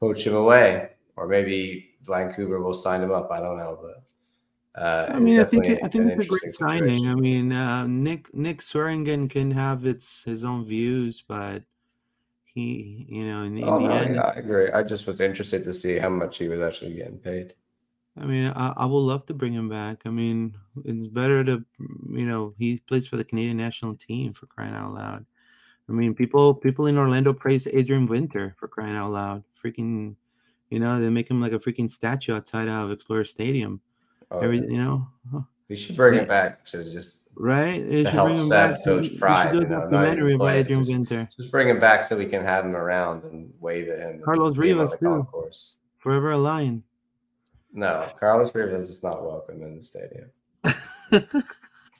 poach 0.00 0.26
him 0.26 0.34
away, 0.34 0.90
or 1.16 1.28
maybe 1.28 1.90
Vancouver 2.02 2.60
will 2.60 2.74
sign 2.74 3.02
him 3.02 3.12
up. 3.12 3.30
I 3.30 3.40
don't 3.40 3.58
know, 3.58 3.78
but. 3.80 4.02
Uh, 4.80 5.10
I 5.12 5.18
mean, 5.18 5.40
I 5.40 5.44
think 5.44 5.66
it, 5.66 5.80
I 5.82 5.88
think 5.88 6.12
it's 6.12 6.22
a 6.22 6.26
great 6.26 6.54
signing. 6.54 7.08
I 7.08 7.16
mean, 7.16 7.52
uh, 7.52 7.88
Nick 7.88 8.32
Nick 8.32 8.58
Swearinger 8.58 9.28
can 9.28 9.50
have 9.50 9.84
its 9.84 10.22
his 10.22 10.44
own 10.44 10.64
views, 10.64 11.24
but 11.26 11.64
he, 12.54 13.06
you 13.08 13.24
know, 13.24 13.42
in 13.42 13.54
the, 13.54 13.62
oh, 13.64 13.80
the 13.80 13.88
no, 13.88 13.94
end, 13.94 14.14
yeah, 14.16 14.22
I 14.22 14.32
agree. 14.32 14.70
I 14.70 14.82
just 14.82 15.06
was 15.06 15.20
interested 15.20 15.64
to 15.64 15.72
see 15.72 15.98
how 15.98 16.08
much 16.08 16.38
he 16.38 16.48
was 16.48 16.60
actually 16.60 16.94
getting 16.94 17.18
paid. 17.18 17.54
I 18.20 18.24
mean, 18.24 18.52
I, 18.54 18.72
I 18.76 18.86
would 18.86 18.98
love 18.98 19.24
to 19.26 19.34
bring 19.34 19.52
him 19.52 19.68
back. 19.68 20.02
I 20.04 20.10
mean, 20.10 20.56
it's 20.84 21.06
better 21.06 21.44
to, 21.44 21.64
you 22.10 22.26
know, 22.26 22.54
he 22.58 22.78
plays 22.78 23.06
for 23.06 23.16
the 23.16 23.24
Canadian 23.24 23.56
national 23.56 23.94
team 23.94 24.32
for 24.32 24.46
crying 24.46 24.74
out 24.74 24.92
loud. 24.92 25.24
I 25.88 25.92
mean, 25.92 26.14
people 26.14 26.54
people 26.54 26.86
in 26.86 26.98
Orlando 26.98 27.32
praise 27.32 27.66
Adrian 27.66 28.06
Winter 28.06 28.54
for 28.58 28.68
crying 28.68 28.96
out 28.96 29.10
loud. 29.10 29.44
Freaking, 29.62 30.14
you 30.70 30.78
know, 30.78 31.00
they 31.00 31.08
make 31.08 31.28
him 31.28 31.40
like 31.40 31.52
a 31.52 31.58
freaking 31.58 31.90
statue 31.90 32.34
outside 32.34 32.68
of 32.68 32.90
Exploria 32.90 33.26
Stadium. 33.26 33.80
Oh, 34.30 34.40
Every, 34.40 34.58
yeah. 34.58 34.66
you 34.68 34.78
know, 34.78 35.08
we 35.70 35.76
should 35.76 35.96
bring 35.96 36.14
yeah. 36.14 36.20
him 36.22 36.28
back 36.28 36.64
to 36.66 36.84
just 36.84 37.28
right? 37.36 37.80
They 37.88 38.02
To 38.02 38.04
should 38.04 38.06
help 38.14 38.28
bring 38.28 38.38
him 38.40 38.48
back. 38.50 38.84
coach 38.84 39.04
We- 39.04 39.10
we 39.12 39.16
Fry, 39.18 39.44
should 39.44 39.52
do 39.52 39.58
a 39.58 39.62
you 39.62 39.68
know, 39.68 39.80
documentary 39.80 40.34
about 40.34 40.48
Adrian 40.50 40.80
just- 40.84 40.90
Winter. 40.92 41.28
just 41.36 41.50
bring 41.50 41.68
him 41.68 41.80
back 41.80 42.04
so 42.04 42.18
we 42.18 42.26
can 42.26 42.42
have 42.44 42.66
him 42.66 42.76
around 42.76 43.24
and 43.24 43.50
wave 43.60 43.88
at 43.88 43.98
him. 44.00 44.20
Carlos 44.22 44.56
see 44.56 44.68
him 44.70 44.78
on 44.80 44.84
Rivas, 44.86 44.98
too. 44.98 45.06
concourse. 45.06 45.76
Forever 45.98 46.32
a 46.32 46.36
lion. 46.38 46.82
No, 47.72 48.08
Carlos 48.18 48.52
Rivas 48.54 48.88
is 48.90 49.02
not 49.02 49.22
welcome 49.24 49.62
in 49.62 49.76
the 49.76 49.82
stadium. 49.82 50.28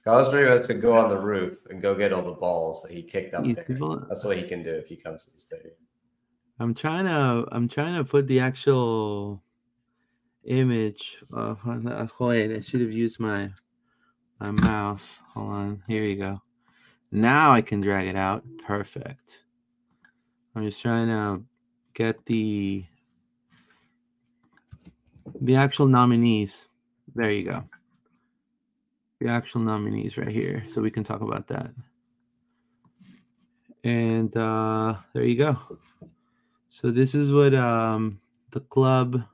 Carlos 0.04 0.32
Rivas 0.34 0.66
could 0.66 0.80
go 0.80 0.96
on 0.96 1.08
the 1.10 1.18
roof 1.18 1.58
and 1.68 1.80
go 1.80 1.94
get 1.94 2.12
all 2.12 2.22
the 2.22 2.32
balls 2.32 2.82
that 2.82 2.90
he 2.90 3.02
kicked 3.02 3.34
up 3.34 3.44
there. 3.44 3.64
That's 4.08 4.24
what 4.24 4.36
he 4.36 4.42
can 4.48 4.62
do 4.64 4.70
if 4.74 4.86
he 4.88 4.96
comes 4.96 5.26
to 5.26 5.32
the 5.32 5.38
stadium. 5.38 5.74
I'm 6.58 6.74
trying 6.74 7.04
to 7.04 7.46
I'm 7.52 7.68
trying 7.68 7.94
to 7.96 8.04
put 8.04 8.26
the 8.26 8.40
actual 8.40 9.42
image 10.44 11.18
uh, 11.34 11.54
wait, 12.18 12.56
I 12.56 12.60
should 12.60 12.80
have 12.80 12.92
used 12.92 13.20
my 13.20 13.48
my 14.40 14.50
mouse. 14.50 15.20
Hold 15.34 15.52
on. 15.52 15.82
Here 15.86 16.04
you 16.04 16.16
go. 16.16 16.40
Now 17.12 17.52
I 17.52 17.60
can 17.60 17.80
drag 17.80 18.08
it 18.08 18.16
out. 18.16 18.42
Perfect. 18.66 19.44
I'm 20.54 20.64
just 20.64 20.80
trying 20.80 21.08
to 21.08 21.42
get 21.94 22.24
the 22.26 22.84
the 25.40 25.56
actual 25.56 25.86
nominees. 25.86 26.68
There 27.14 27.30
you 27.30 27.44
go. 27.44 27.64
The 29.20 29.28
actual 29.28 29.60
nominees 29.60 30.16
right 30.16 30.28
here. 30.28 30.64
So 30.68 30.80
we 30.80 30.90
can 30.90 31.04
talk 31.04 31.20
about 31.20 31.46
that. 31.48 31.70
And 33.84 34.34
uh 34.36 34.96
there 35.12 35.24
you 35.24 35.36
go. 35.36 35.58
So 36.72 36.92
this 36.92 37.16
is 37.16 37.32
what 37.32 37.52
um, 37.52 38.20
the 38.52 38.60
club 38.60 39.24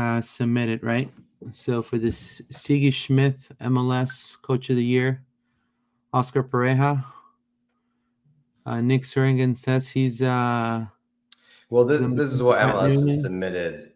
has 0.00 0.28
submitted, 0.30 0.82
right? 0.82 1.10
So 1.52 1.82
for 1.82 1.98
this 1.98 2.40
Sigi 2.52 2.92
Schmidt 2.92 3.36
MLS 3.60 4.40
Coach 4.42 4.70
of 4.70 4.76
the 4.76 4.84
Year, 4.84 5.22
Oscar 6.12 6.42
Pareja. 6.42 7.04
Uh, 8.66 8.80
Nick 8.80 9.02
Swearinger 9.02 9.56
says 9.56 9.88
he's 9.88 10.20
uh, 10.22 10.84
Well, 11.70 11.84
this, 11.84 12.00
this 12.12 12.32
is 12.32 12.42
what 12.42 12.58
MLS 12.60 13.22
submitted 13.22 13.92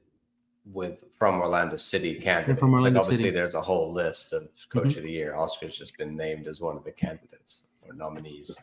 with 0.72 0.96
from 1.18 1.40
Orlando 1.40 1.76
City 1.76 2.14
candidates. 2.14 2.58
from 2.60 2.72
Orlando 2.72 2.98
like 2.98 3.04
obviously, 3.04 3.26
City. 3.26 3.34
there's 3.36 3.54
a 3.54 3.60
whole 3.62 3.92
list 3.92 4.32
of 4.32 4.48
Coach 4.70 4.94
Mhm. 4.94 4.96
of 4.98 5.02
the 5.04 5.10
Year. 5.10 5.34
Oscar's 5.36 5.76
just 5.76 5.96
been 5.98 6.16
named 6.16 6.46
as 6.48 6.60
one 6.60 6.76
of 6.76 6.84
the 6.84 6.92
candidates 6.92 7.68
or 7.82 7.92
nominees. 7.94 8.56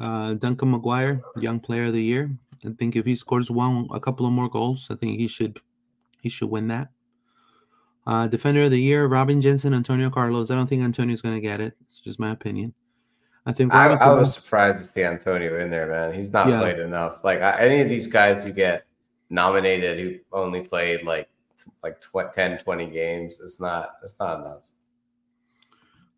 uh, 0.00 0.34
Duncan 0.34 0.72
McGuire, 0.72 1.22
Young 1.36 1.60
Player 1.60 1.86
of 1.86 1.92
the 1.92 2.02
Year. 2.02 2.24
I 2.64 2.70
think 2.78 2.96
if 2.96 3.04
he 3.04 3.14
scores 3.14 3.50
one, 3.50 3.86
a 3.92 4.00
couple 4.00 4.24
of 4.26 4.32
more 4.32 4.48
goals, 4.48 4.88
I 4.90 4.96
think 4.96 5.20
he 5.20 5.28
should 5.28 5.60
he 6.24 6.30
should 6.30 6.50
win 6.50 6.66
that. 6.68 6.88
Uh, 8.06 8.26
Defender 8.26 8.64
of 8.64 8.70
the 8.70 8.80
Year, 8.80 9.06
Robin 9.06 9.40
Jansson, 9.40 9.74
Antonio 9.74 10.10
Carlos. 10.10 10.50
I 10.50 10.54
don't 10.56 10.66
think 10.66 10.82
Antonio's 10.82 11.22
going 11.22 11.34
to 11.36 11.40
get 11.40 11.60
it. 11.60 11.74
It's 11.82 12.00
just 12.00 12.18
my 12.18 12.30
opinion. 12.32 12.74
I 13.46 13.52
think 13.52 13.72
I, 13.74 13.92
I 13.92 14.10
was 14.12 14.34
surprised 14.34 14.78
to 14.80 14.84
see 14.86 15.04
Antonio 15.04 15.60
in 15.60 15.70
there, 15.70 15.86
man. 15.86 16.14
He's 16.14 16.30
not 16.32 16.48
Yeah. 16.48 16.60
played 16.60 16.78
enough. 16.78 17.18
Like 17.22 17.40
I, 17.42 17.58
any 17.60 17.80
of 17.82 17.88
these 17.90 18.06
guys 18.06 18.42
who 18.42 18.52
get 18.52 18.86
nominated 19.30 19.98
who 19.98 20.18
only 20.36 20.62
played 20.62 21.02
like 21.04 21.28
like 21.82 22.00
tw- 22.00 22.32
10, 22.34 22.58
20 22.58 22.86
games, 22.86 23.40
it's 23.42 23.60
not 23.60 23.96
it's 24.02 24.18
not 24.18 24.38
enough. 24.40 24.60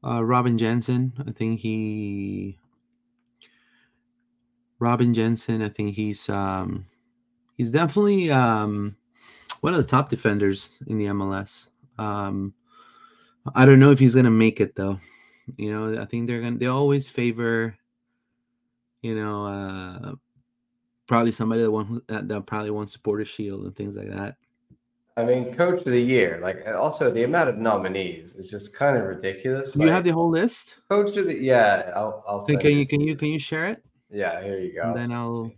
uh, 0.04 0.24
Robin 0.24 0.56
Jansson. 0.56 1.12
I 1.28 1.32
think 1.32 1.58
he 1.60 2.58
Robin 4.78 5.12
Jansson. 5.14 5.64
I 5.64 5.68
think 5.68 5.94
he's 5.94 6.28
um, 6.28 6.86
he's 7.56 7.70
definitely 7.70 8.30
um, 8.30 8.96
one 9.60 9.74
of 9.74 9.78
the 9.78 9.86
top 9.86 10.10
defenders 10.10 10.78
in 10.86 10.98
the 10.98 11.06
MLS. 11.06 11.68
Um, 11.98 12.54
I 13.54 13.64
don't 13.64 13.80
know 13.80 13.90
if 13.90 13.98
he's 13.98 14.14
gonna 14.14 14.30
make 14.30 14.60
it 14.60 14.74
though. 14.74 14.98
You 15.56 15.72
know, 15.72 16.00
I 16.00 16.04
think 16.04 16.26
they're 16.26 16.40
gonna 16.40 16.58
they 16.58 16.66
always 16.66 17.08
favor, 17.08 17.76
you 19.02 19.14
know, 19.14 19.46
uh, 19.46 20.12
probably 21.06 21.32
somebody 21.32 21.62
that 21.62 21.70
want 21.70 22.06
that, 22.08 22.28
that 22.28 22.46
probably 22.46 22.70
wants 22.70 22.92
supporter 22.92 23.24
shield 23.24 23.64
and 23.64 23.76
things 23.76 23.96
like 23.96 24.10
that. 24.10 24.36
I 25.18 25.24
mean, 25.24 25.54
coach 25.54 25.78
of 25.78 25.92
the 25.92 26.00
year, 26.00 26.40
like 26.42 26.66
also 26.68 27.10
the 27.10 27.24
amount 27.24 27.48
of 27.48 27.56
nominees 27.56 28.34
is 28.34 28.50
just 28.50 28.76
kind 28.76 28.98
of 28.98 29.04
ridiculous. 29.04 29.72
Do 29.72 29.84
you 29.84 29.90
have 29.90 30.04
the 30.04 30.10
whole 30.10 30.28
list? 30.28 30.80
coach 30.90 31.16
of 31.16 31.28
the 31.28 31.36
yeah. 31.38 31.90
I'll 31.94 32.22
I'll 32.28 32.44
Can, 32.44 32.60
you 32.76 32.86
can 32.86 33.00
you 33.00 33.16
can 33.16 33.28
you 33.28 33.38
share 33.38 33.66
it? 33.66 33.82
Yeah, 34.10 34.42
here 34.42 34.58
you 34.58 34.74
go. 34.74 34.82
And 34.82 34.96
then 34.96 35.08
send 35.08 35.12
it 35.12 35.14
to 35.14 35.52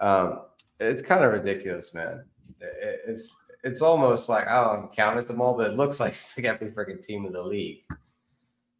I'll- 0.00 0.26
Um, 0.32 0.40
it's 0.80 1.02
kind 1.02 1.24
of 1.24 1.32
ridiculous, 1.32 1.92
man. 1.92 2.24
It- 2.60 3.00
it's 3.08 3.44
it's 3.64 3.82
almost 3.82 4.28
like 4.28 4.46
I 4.46 4.62
don't 4.76 4.94
count 4.94 5.18
at 5.18 5.26
them 5.28 5.40
all, 5.40 5.56
but 5.56 5.68
it 5.68 5.76
looks 5.76 5.98
like 6.00 6.14
it's 6.14 6.36
like 6.38 6.46
every 6.46 6.70
freaking 6.70 7.02
team 7.02 7.26
in 7.26 7.32
the 7.32 7.42
league. 7.42 7.84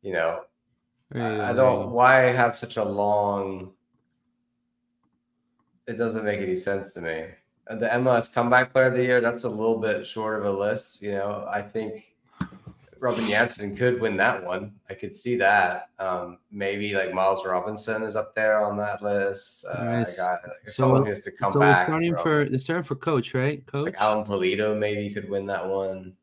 You 0.03 0.13
know, 0.13 0.41
you 1.15 1.21
go, 1.21 1.45
I 1.45 1.53
don't. 1.53 1.87
go. 1.87 1.89
Why 1.89 2.21
have 2.33 2.57
such 2.57 2.77
a 2.77 2.85
long? 2.85 3.73
It 5.87 5.95
doesn't 5.99 6.25
make 6.25 6.41
any 6.41 6.57
sense 6.57 6.93
to 6.95 7.01
me. 7.01 7.27
The 7.69 7.89
MLS 7.95 8.33
Comeback 8.33 8.73
Player 8.73 8.87
of 8.87 8.95
the 8.95 9.03
Year. 9.03 9.21
That's 9.21 9.45
a 9.45 9.49
little 9.49 9.79
bit 9.81 10.07
short 10.07 10.39
of 10.39 10.45
a 10.47 10.51
list. 10.53 11.03
You 11.03 11.13
know, 11.13 11.47
I 11.51 11.63
think 11.63 12.16
Robin 12.99 13.25
Jansson 13.25 13.77
could 13.77 14.01
win 14.01 14.17
that 14.17 14.43
one. 14.45 14.73
I 14.89 14.95
could 14.95 15.15
see 15.15 15.37
that. 15.37 15.91
Um, 15.99 16.39
maybe 16.51 16.95
like 16.95 17.13
Miles 17.13 17.45
Robinson 17.45 18.03
is 18.03 18.17
up 18.17 18.35
there 18.35 18.61
on 18.61 18.77
that 18.79 19.03
list. 19.03 19.65
Uh, 19.67 19.85
Nice. 19.85 20.19
I 20.19 20.27
got 20.27 20.41
So- 20.67 20.73
someone 20.85 21.05
who 21.05 21.11
has 21.11 21.21
to 21.25 21.31
come 21.31 21.53
so 21.53 21.59
we're 21.61 21.77
starting 21.77 22.15
from- 22.15 22.23
for 22.23 22.45
they're 22.49 22.59
starting 22.61 22.85
for 22.85 22.95
coach, 22.95 23.35
right? 23.35 23.65
Coach. 23.67 23.85
like 23.87 24.01
Alan 24.01 24.25
Polito. 24.25 24.77
Maybe 24.79 25.13
could 25.13 25.29
win 25.29 25.47
that 25.47 25.67
one. 25.67 26.17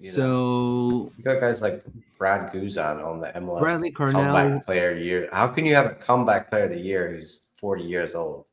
You 0.00 0.10
know, 0.10 0.14
so 0.16 1.12
you 1.18 1.24
got 1.24 1.40
guys 1.40 1.60
like 1.60 1.82
Brad 2.18 2.52
Guzan 2.52 3.04
on 3.04 3.20
the 3.20 3.36
MLS 3.36 3.60
Bradley 3.60 3.90
Carnell. 3.92 4.12
comeback 4.12 4.64
player 4.64 4.96
year. 4.96 5.28
How 5.32 5.48
can 5.48 5.66
you 5.66 5.74
have 5.74 5.86
a 5.86 5.94
comeback 5.94 6.48
player 6.50 6.64
of 6.64 6.70
the 6.70 6.78
year 6.80 7.10
who's 7.10 7.46
40 7.56 7.82
years 7.82 8.14
old? 8.14 8.46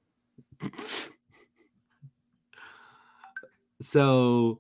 so 3.82 4.60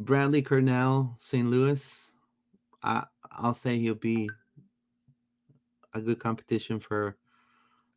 Bradley 0.00 0.42
Carnell, 0.42 1.14
St. 1.20 1.48
Louis. 1.48 2.10
I 2.82 3.04
I'll 3.32 3.54
say 3.54 3.78
he'll 3.78 3.94
be 3.94 4.28
a 5.94 6.00
good 6.00 6.18
competition 6.18 6.80
for 6.80 7.16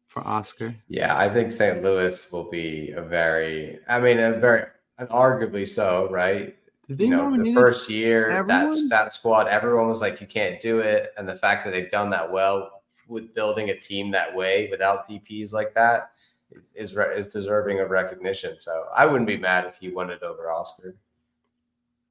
for 0.08 0.26
Oscar. 0.28 0.76
Yeah, 0.88 1.18
I 1.18 1.28
think 1.28 1.51
St. 1.51 1.82
Louis 1.82 2.32
will 2.32 2.49
be 2.49 2.91
a 2.91 3.01
very, 3.01 3.80
I 3.89 3.99
mean, 3.99 4.20
a 4.20 4.34
very, 4.34 4.66
arguably 4.99 5.68
so, 5.68 6.08
right? 6.12 6.56
You 6.88 7.08
know, 7.08 7.36
the 7.36 7.51
first 7.54 7.89
year, 7.89 8.30
that 8.30 8.66
everyone? 8.66 8.89
that 8.89 9.12
squad, 9.12 9.47
everyone 9.47 9.88
was 9.88 10.01
like, 10.01 10.22
you 10.22 10.28
can't 10.28 10.62
do 10.62 10.80
it, 10.80 11.14
and 11.18 11.28
the 11.28 11.36
fact 11.36 11.66
that 11.66 11.72
they've 11.72 11.89
done 11.89 12.12
that 12.12 12.32
well 12.32 12.84
with 13.08 13.34
building 13.34 13.70
a 13.70 13.80
team 13.80 14.12
that 14.12 14.36
way 14.36 14.68
without 14.70 15.10
DPs 15.10 15.51
like 15.51 15.74
that 15.74 16.12
is 16.51 16.72
is, 16.76 16.95
is 16.95 17.34
deserving 17.34 17.80
of 17.80 17.89
recognition. 17.89 18.60
So 18.60 18.86
I 18.95 19.06
wouldn't 19.06 19.28
be 19.28 19.38
mad 19.38 19.66
if 19.66 19.78
he 19.78 19.89
won 19.89 20.12
it 20.12 20.22
over 20.22 20.51
Oscar. 20.51 20.95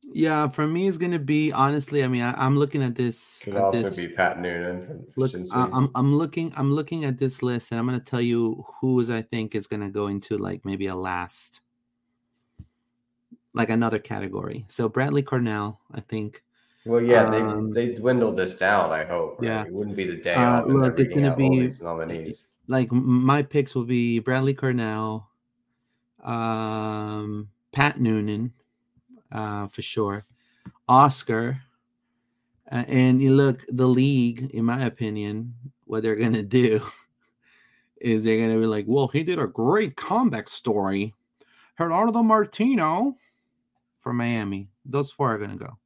Yeah, 0.04 0.48
for 0.48 0.66
me 0.66 0.88
it's 0.88 0.98
gonna 0.98 1.18
be 1.18 1.52
honestly. 1.52 2.02
I 2.04 2.08
mean, 2.08 2.22
I, 2.22 2.34
I'm 2.36 2.58
looking 2.58 2.82
at 2.82 2.94
this. 2.94 3.40
Could 3.42 3.54
at 3.54 3.62
also 3.62 3.82
this- 3.82 3.96
be 3.96 4.08
Pat 4.08 4.40
Noonan 4.40 5.06
Look, 5.16 5.32
I, 5.54 5.68
I'm 5.72 5.90
I'm 5.94 6.14
looking 6.14 6.52
I'm 6.56 6.72
looking 6.72 7.04
at 7.04 7.18
this 7.18 7.42
list, 7.42 7.70
and 7.70 7.78
I'm 7.80 7.86
gonna 7.86 8.00
tell 8.00 8.20
you 8.20 8.64
who's 8.80 9.10
I 9.10 9.22
think 9.22 9.54
is 9.54 9.66
gonna 9.66 9.90
go 9.90 10.08
into 10.08 10.36
like 10.36 10.64
maybe 10.64 10.86
a 10.86 10.94
last 10.94 11.60
like 13.54 13.70
another 13.70 13.98
category. 13.98 14.64
So 14.68 14.88
Bradley 14.88 15.22
Carnell, 15.22 15.78
I 15.92 16.00
think. 16.00 16.42
Well, 16.84 17.00
yeah, 17.00 17.24
Um, 17.24 17.70
they 17.72 17.88
they 17.88 17.94
dwindled 17.94 18.36
this 18.36 18.56
down. 18.56 18.90
I 18.90 19.04
hope. 19.04 19.36
right? 19.38 19.46
Yeah. 19.46 19.64
it 19.64 19.72
wouldn't 19.72 19.96
be 19.96 20.04
the 20.06 20.16
day 20.16 20.34
Uh, 20.34 20.64
look, 20.64 20.98
it's 20.98 21.12
gonna 21.14 21.36
be- 21.36 21.60
these 21.60 21.80
nominees. 21.80 22.48
Like 22.68 22.90
my 22.92 23.42
picks 23.42 23.74
will 23.74 23.84
be 23.84 24.18
Bradley 24.20 24.54
Carnell, 24.54 25.26
um, 26.24 27.48
Pat 27.72 28.00
Noonan, 28.00 28.52
uh, 29.32 29.68
for 29.68 29.82
sure, 29.82 30.24
Oscar, 30.88 31.60
uh, 32.70 32.84
and 32.86 33.20
you 33.20 33.34
look 33.34 33.64
the 33.68 33.86
league. 33.86 34.50
In 34.52 34.64
my 34.64 34.84
opinion, 34.84 35.54
what 35.84 36.02
they're 36.02 36.16
gonna 36.16 36.42
do 36.42 36.80
is 38.00 38.24
they're 38.24 38.38
gonna 38.46 38.60
be 38.60 38.66
like, 38.66 38.84
"Well, 38.86 39.08
he 39.08 39.24
did 39.24 39.38
a 39.38 39.46
great 39.46 39.96
comeback 39.96 40.48
story." 40.48 41.14
Gerardo 41.78 42.22
Martino 42.22 43.16
from 43.98 44.18
Miami. 44.18 44.68
Those 44.84 45.10
four 45.10 45.34
are 45.34 45.38
gonna 45.38 45.56
go. 45.56 45.78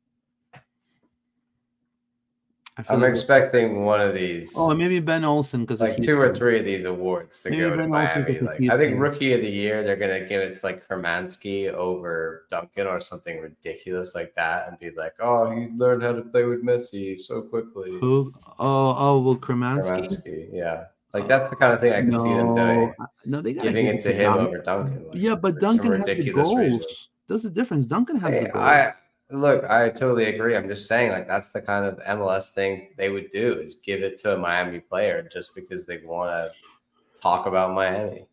I'm 2.88 3.00
like- 3.00 3.08
expecting 3.10 3.84
one 3.84 4.00
of 4.02 4.12
these. 4.14 4.52
oh, 4.56 4.74
maybe 4.74 5.00
Ben 5.00 5.24
Olsen 5.24 5.62
because 5.62 5.80
like 5.80 5.96
two 5.96 6.18
or 6.20 6.34
three 6.34 6.58
of 6.58 6.64
these 6.66 6.84
awards 6.84 7.42
to 7.42 7.50
Maybe 7.50 7.62
go 7.62 7.70
to 7.70 7.76
Ben 7.78 7.94
Olsen 7.94 8.22
Miami. 8.22 8.40
Like 8.40 8.70
I 8.70 8.76
think 8.76 9.00
rookie 9.00 9.32
of 9.32 9.40
the 9.40 9.48
year, 9.50 9.82
they're 9.82 9.96
gonna 9.96 10.20
give 10.28 10.42
it 10.42 10.58
to 10.58 10.66
like 10.66 10.86
Hermansky 10.86 11.72
over 11.72 12.44
Duncan 12.50 12.86
or 12.86 13.00
something 13.00 13.40
ridiculous 13.40 14.14
like 14.14 14.34
that, 14.34 14.68
and 14.68 14.78
be 14.78 14.90
like, 14.90 15.14
"Oh, 15.20 15.50
he 15.50 15.68
learned 15.68 16.02
how 16.02 16.12
to 16.12 16.22
play 16.22 16.44
with 16.44 16.62
Messi 16.62 17.18
so 17.20 17.40
quickly." 17.42 17.98
Who? 17.98 18.34
Oh, 18.58 18.94
oh, 18.98 19.20
well, 19.20 19.36
Kremansky. 19.36 20.00
Hermansky, 20.02 20.48
yeah, 20.52 20.84
like 21.14 21.26
that's 21.26 21.48
the 21.48 21.56
kind 21.56 21.72
of 21.72 21.80
thing 21.80 21.92
I 21.94 22.02
can 22.02 22.18
see 22.20 22.34
them 22.34 22.54
doing, 22.54 22.94
No, 23.24 23.40
they 23.40 23.54
gotta 23.54 23.68
giving 23.68 23.86
it 23.86 24.02
to 24.02 24.12
him 24.12 24.32
Duncan. 24.34 24.46
over 24.48 24.58
Duncan. 24.58 25.04
like, 25.08 25.16
Yeah, 25.16 25.34
but 25.34 25.58
Duncan 25.60 25.92
has 25.92 26.04
the 26.04 26.30
goals. 26.30 26.54
reason. 26.58 26.80
That's 27.28 27.42
the 27.42 27.50
difference. 27.50 27.86
Duncan 27.86 28.16
has 28.20 28.34
Hey, 28.34 28.42
the 28.44 28.48
goals. 28.50 28.64
I 28.64 28.92
look, 29.30 29.64
I 29.64 29.90
totally 29.90 30.26
agree. 30.26 30.56
I'm 30.56 30.68
just 30.68 30.86
saying, 30.86 31.12
like 31.12 31.26
that's 31.26 31.50
the 31.50 31.60
kind 31.60 31.84
of 31.84 31.98
MLS 32.18 32.52
thing 32.52 32.90
they 32.96 33.10
would 33.10 33.30
do 33.32 33.54
is 33.54 33.76
give 33.76 34.02
it 34.02 34.18
to 34.18 34.34
a 34.34 34.38
Miami 34.38 34.80
player 34.80 35.28
just 35.30 35.54
because 35.54 35.86
they 35.86 35.98
want 35.98 36.30
to 36.30 36.52
talk 37.20 37.46
about 37.46 37.74
Miami. 37.74 38.26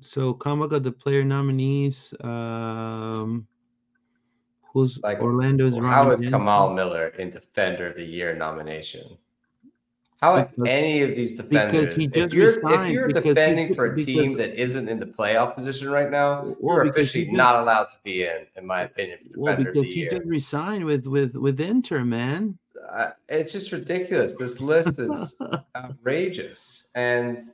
So 0.00 0.34
of 0.72 0.82
the 0.82 0.92
player 0.92 1.24
nominees. 1.24 2.14
Um, 2.20 3.46
who's 4.72 5.00
Like, 5.02 5.20
Orlando's? 5.20 5.76
How 5.76 6.10
Ronnie 6.10 6.26
is. 6.26 6.30
Kamal 6.30 6.74
Miller 6.74 7.08
in 7.18 7.30
Defender 7.30 7.88
of 7.88 7.96
the 7.96 8.04
Year 8.04 8.34
nomination? 8.34 9.16
How 10.22 10.36
have 10.36 10.50
Because- 10.52 10.68
any 10.68 11.02
of 11.02 11.10
these 11.14 11.32
because 11.32 11.50
defenders? 11.50 11.94
he 11.94 12.04
if 12.06 12.32
you're, 12.32 12.48
if 12.48 12.90
you're 12.90 13.08
defending 13.08 13.74
for 13.74 13.86
a 13.86 13.90
because- 13.94 14.06
team 14.06 14.32
that 14.38 14.58
isn't 14.60 14.88
in 14.88 14.98
the 14.98 15.06
playoff 15.06 15.54
position 15.54 15.90
right 15.90 16.10
now, 16.10 16.54
Well, 16.58 16.76
you're 16.76 16.84
because 16.84 17.02
officially 17.02 17.24
just- 17.26 17.36
not 17.36 17.56
allowed 17.56 17.84
to 17.90 17.98
be 18.02 18.22
in, 18.24 18.46
in 18.56 18.66
my 18.66 18.82
opinion. 18.82 19.18
Well, 19.36 19.56
because 19.56 19.84
he 19.84 20.00
Year. 20.00 20.10
just 20.10 20.24
resigned 20.24 20.84
with 20.86 21.06
with 21.06 21.36
with 21.36 21.60
Inter, 21.60 22.04
man. 22.04 22.58
Uh, 22.90 23.10
it's 23.28 23.52
just 23.52 23.72
ridiculous. 23.72 24.34
This 24.34 24.60
list 24.60 24.98
is 24.98 25.34
outrageous, 25.76 26.88
and 26.94 27.52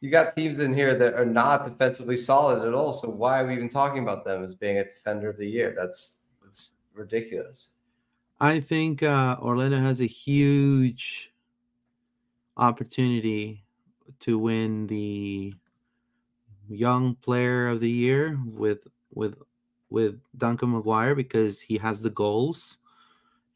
you 0.00 0.10
got 0.10 0.36
teams 0.36 0.58
in 0.58 0.74
here 0.74 0.94
that 0.96 1.14
are 1.14 1.24
not 1.24 1.66
defensively 1.66 2.16
solid 2.16 2.66
at 2.66 2.74
all. 2.74 2.92
So 2.92 3.08
why 3.08 3.40
are 3.40 3.46
we 3.46 3.54
even 3.54 3.68
talking 3.68 4.02
about 4.02 4.24
them 4.24 4.44
as 4.44 4.54
being 4.54 4.78
a 4.78 4.84
defender 4.84 5.30
of 5.30 5.36
the 5.38 5.46
year? 5.48 5.74
That's 5.76 6.20
that's 6.44 6.72
ridiculous. 6.94 7.70
I 8.40 8.60
think 8.60 9.02
uh, 9.02 9.36
Orlando 9.40 9.78
has 9.78 10.00
a 10.00 10.06
huge 10.06 11.32
opportunity 12.56 13.64
to 14.20 14.38
win 14.38 14.86
the 14.86 15.54
young 16.68 17.14
player 17.16 17.68
of 17.68 17.80
the 17.80 17.90
year 17.90 18.38
with 18.44 18.86
with 19.12 19.36
with 19.90 20.20
Duncan 20.36 20.72
McGuire 20.72 21.14
because 21.14 21.60
he 21.60 21.78
has 21.78 22.02
the 22.02 22.10
goals. 22.10 22.78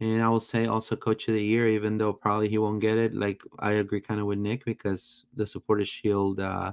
And 0.00 0.22
I 0.22 0.28
will 0.28 0.40
say 0.40 0.66
also 0.66 0.94
coach 0.94 1.26
of 1.26 1.34
the 1.34 1.42
year, 1.42 1.66
even 1.66 1.98
though 1.98 2.12
probably 2.12 2.48
he 2.48 2.58
won't 2.58 2.80
get 2.80 2.98
it. 2.98 3.14
Like 3.14 3.42
I 3.58 3.72
agree 3.72 4.00
kind 4.00 4.20
of 4.20 4.26
with 4.26 4.38
Nick 4.38 4.64
because 4.64 5.24
the 5.34 5.46
supporter 5.46 5.84
shield 5.84 6.38
uh, 6.38 6.72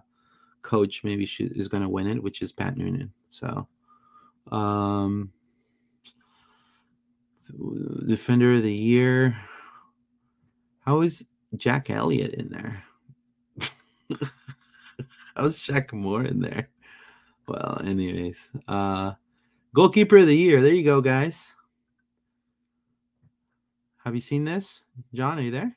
coach 0.62 1.04
maybe 1.04 1.26
she 1.26 1.46
is 1.46 1.68
going 1.68 1.82
to 1.82 1.90
win 1.90 2.08
it, 2.08 2.22
which 2.22 2.44
is 2.44 2.52
Pat 2.52 2.78
Noonan. 2.78 3.12
So, 3.30 3.68
um, 4.52 5.32
defender 8.06 8.54
of 8.54 8.64
the 8.64 8.74
year. 8.74 9.36
How 10.82 11.02
is 11.02 11.26
Jack 11.58 11.90
Elliott 11.90 12.34
in 12.34 12.50
there? 12.50 12.84
How's 15.36 15.58
Shaq 15.58 15.92
Moore 15.94 16.24
in 16.24 16.40
there? 16.40 16.70
Well, 17.48 17.82
anyways, 17.84 18.52
uh, 18.68 19.14
goalkeeper 19.74 20.18
of 20.18 20.28
the 20.28 20.36
year. 20.36 20.62
There 20.62 20.74
you 20.74 20.84
go, 20.84 21.02
guys. 21.02 21.54
Have 24.04 24.16
you 24.16 24.22
seen 24.22 24.46
this, 24.46 24.82
John? 25.14 25.40
Are 25.40 25.42
you 25.42 25.52
there? 25.52 25.76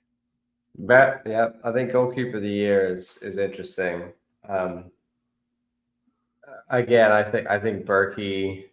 But 0.79 1.23
yeah, 1.27 1.49
I 1.65 1.73
think 1.73 1.93
goalkeeper 1.93 2.37
of 2.37 2.43
the 2.43 2.49
year 2.49 2.87
is 2.87 3.19
is 3.19 3.39
interesting. 3.39 4.13
Um, 4.49 4.91
again, 6.71 7.11
I 7.11 7.23
think 7.23 7.49
I 7.49 7.59
think 7.59 7.85
Bürki. 7.85 8.67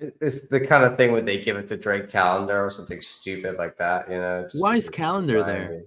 It- 0.00 0.16
It's 0.20 0.48
the 0.48 0.60
kind 0.60 0.84
of 0.84 0.96
thing 0.96 1.12
where 1.12 1.20
they 1.22 1.38
give 1.42 1.56
it 1.56 1.68
to 1.68 1.76
Drake 1.76 2.10
Callender 2.10 2.64
or 2.64 2.70
something 2.70 3.00
stupid 3.00 3.56
like 3.58 3.76
that, 3.78 4.10
you 4.10 4.16
know. 4.18 4.44
just 4.50 4.62
Why 4.62 4.76
is 4.76 4.88
Callender 4.90 5.42
there? 5.42 5.82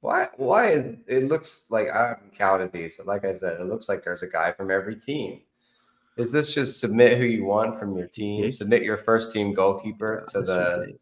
Why? 0.00 0.28
Why? 0.36 0.96
It, 1.06 1.24
looks 1.24 1.66
like 1.70 1.88
I 1.88 2.08
haven't 2.10 2.34
counted 2.36 2.72
these, 2.72 2.94
but 2.96 3.06
like 3.06 3.24
I 3.24 3.34
said, 3.34 3.60
it 3.60 3.64
looks 3.64 3.88
like 3.88 4.04
there's 4.04 4.22
a 4.22 4.28
guy 4.28 4.52
from 4.52 4.70
every 4.70 4.94
team. 4.96 5.40
Is 6.16 6.32
this 6.32 6.52
just 6.54 6.80
submit 6.80 7.18
who 7.18 7.24
you 7.24 7.44
want 7.44 7.78
from 7.78 7.96
your 7.96 8.06
team? 8.08 8.50
Submit 8.52 8.82
your 8.82 8.96
first 8.96 9.32
team 9.32 9.54
goalkeeper 9.54 10.24
to 10.30 10.40
the 10.42 10.98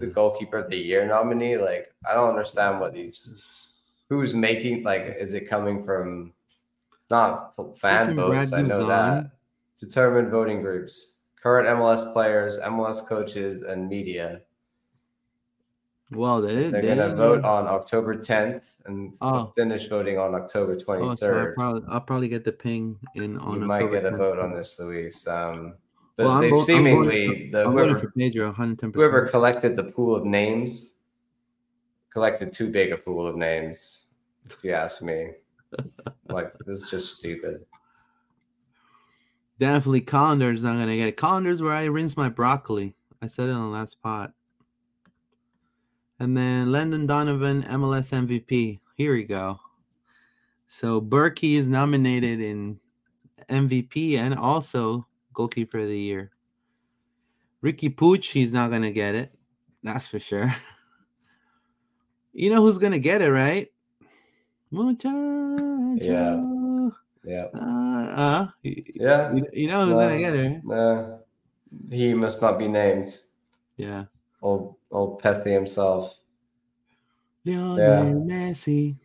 the 0.00 0.06
goalkeeper 0.14 0.58
of 0.58 0.70
the 0.70 0.76
year 0.76 1.06
nominee. 1.06 1.56
Like, 1.56 1.92
I 2.08 2.14
don't 2.14 2.28
understand 2.28 2.80
what 2.80 2.92
these 2.92 3.42
who's 4.08 4.34
making 4.34 4.84
like 4.84 5.16
is 5.18 5.34
it 5.34 5.48
coming 5.48 5.84
from 5.84 6.32
not 7.10 7.54
fan 7.78 8.14
votes, 8.16 8.52
I 8.52 8.62
know 8.62 8.86
that. 8.88 9.30
Determined 9.80 10.30
voting 10.30 10.60
groups, 10.62 11.17
current 11.48 11.66
MLS 11.80 12.12
players, 12.12 12.58
MLS 12.58 13.06
coaches, 13.08 13.62
and 13.62 13.88
media. 13.88 14.42
Well, 16.12 16.42
they, 16.42 16.68
They're 16.68 16.82
they 16.82 16.94
gonna 16.94 17.14
vote 17.16 17.42
on 17.44 17.66
October 17.66 18.16
10th 18.16 18.76
and 18.86 19.14
Oh. 19.22 19.52
finish 19.56 19.88
voting 19.88 20.18
on 20.18 20.34
October 20.34 20.72
Oh, 20.74 20.76
so 20.76 20.92
I'll 20.92 21.16
23rd. 21.16 21.54
probably, 21.54 21.82
I'll 21.88 22.00
probably 22.02 22.28
get 22.28 22.44
the 22.44 22.52
ping 22.52 22.98
in 23.14 23.38
on. 23.38 23.54
you 23.54 23.66
might 23.66 23.90
get 23.90 24.04
a 24.04 24.10
10th. 24.10 24.18
vote 24.18 24.38
on 24.38 24.54
this, 24.54 24.78
Luis. 24.78 25.26
Um, 25.26 25.74
but 26.16 26.26
Well, 26.26 26.42
I'm 26.42 26.60
seemingly 26.64 27.50
the 27.50 27.64
whoever 27.70 27.96
for 27.96 28.10
Pedro, 28.10 28.52
whoever 28.52 29.26
collected 29.28 29.74
the 29.76 29.84
pool 29.84 30.14
of 30.14 30.24
names 30.26 30.96
collected 32.10 32.52
too 32.52 32.68
big 32.70 32.90
a 32.92 32.98
pool 32.98 33.26
of 33.26 33.36
names 33.36 34.06
if 34.46 34.56
you 34.64 34.72
ask 34.72 35.02
me 35.02 35.30
like 36.30 36.52
this 36.66 36.82
is 36.84 36.90
just 36.90 37.18
stupid 37.18 37.64
Definitely, 39.58 40.02
Connor's 40.02 40.62
not 40.62 40.78
gonna 40.78 40.96
get 40.96 41.08
it. 41.08 41.16
Connor's 41.16 41.60
where 41.60 41.72
I 41.72 41.84
rinse 41.84 42.16
my 42.16 42.28
broccoli. 42.28 42.94
I 43.20 43.26
said 43.26 43.48
it 43.48 43.52
on 43.52 43.70
the 43.70 43.76
last 43.76 44.00
pot. 44.00 44.32
And 46.20 46.36
then 46.36 46.70
Landon 46.70 47.06
Donovan, 47.06 47.62
MLS 47.64 48.12
MVP. 48.12 48.80
Here 48.94 49.14
we 49.14 49.24
go. 49.24 49.58
So 50.66 51.00
Bürki 51.00 51.54
is 51.54 51.68
nominated 51.68 52.40
in 52.40 52.78
MVP 53.48 54.18
and 54.18 54.34
also 54.34 55.06
goalkeeper 55.32 55.80
of 55.80 55.88
the 55.88 55.98
year. 55.98 56.30
Riqui 57.64 57.94
Puig, 57.94 58.24
he's 58.24 58.52
not 58.52 58.70
gonna 58.70 58.92
get 58.92 59.14
it. 59.14 59.34
That's 59.82 60.06
for 60.06 60.18
sure. 60.18 60.54
You 62.34 62.50
know 62.50 62.62
who's 62.62 62.78
gonna 62.78 63.00
get 63.00 63.20
it, 63.20 63.32
right? 63.32 63.66
Yeah 66.00 66.57
Uh, 67.54 67.58
uh, 67.58 68.48
y- 68.64 68.82
yeah 68.94 69.32
you, 69.32 69.46
you 69.52 69.68
know 69.68 69.84
who's 69.84 69.94
No. 69.94 70.18
get 70.18 70.34
it? 70.34 70.60
right? 70.64 70.76
uh, 70.78 71.16
he 71.90 72.14
must 72.14 72.40
not 72.40 72.58
be 72.58 72.66
named 72.68 73.18
Yeah. 73.76 74.04
old 74.42 74.76
old 74.90 75.20
Pesty 75.20 75.52
himself 75.52 76.16
Lionel 77.44 78.24
Messi. 78.26 78.96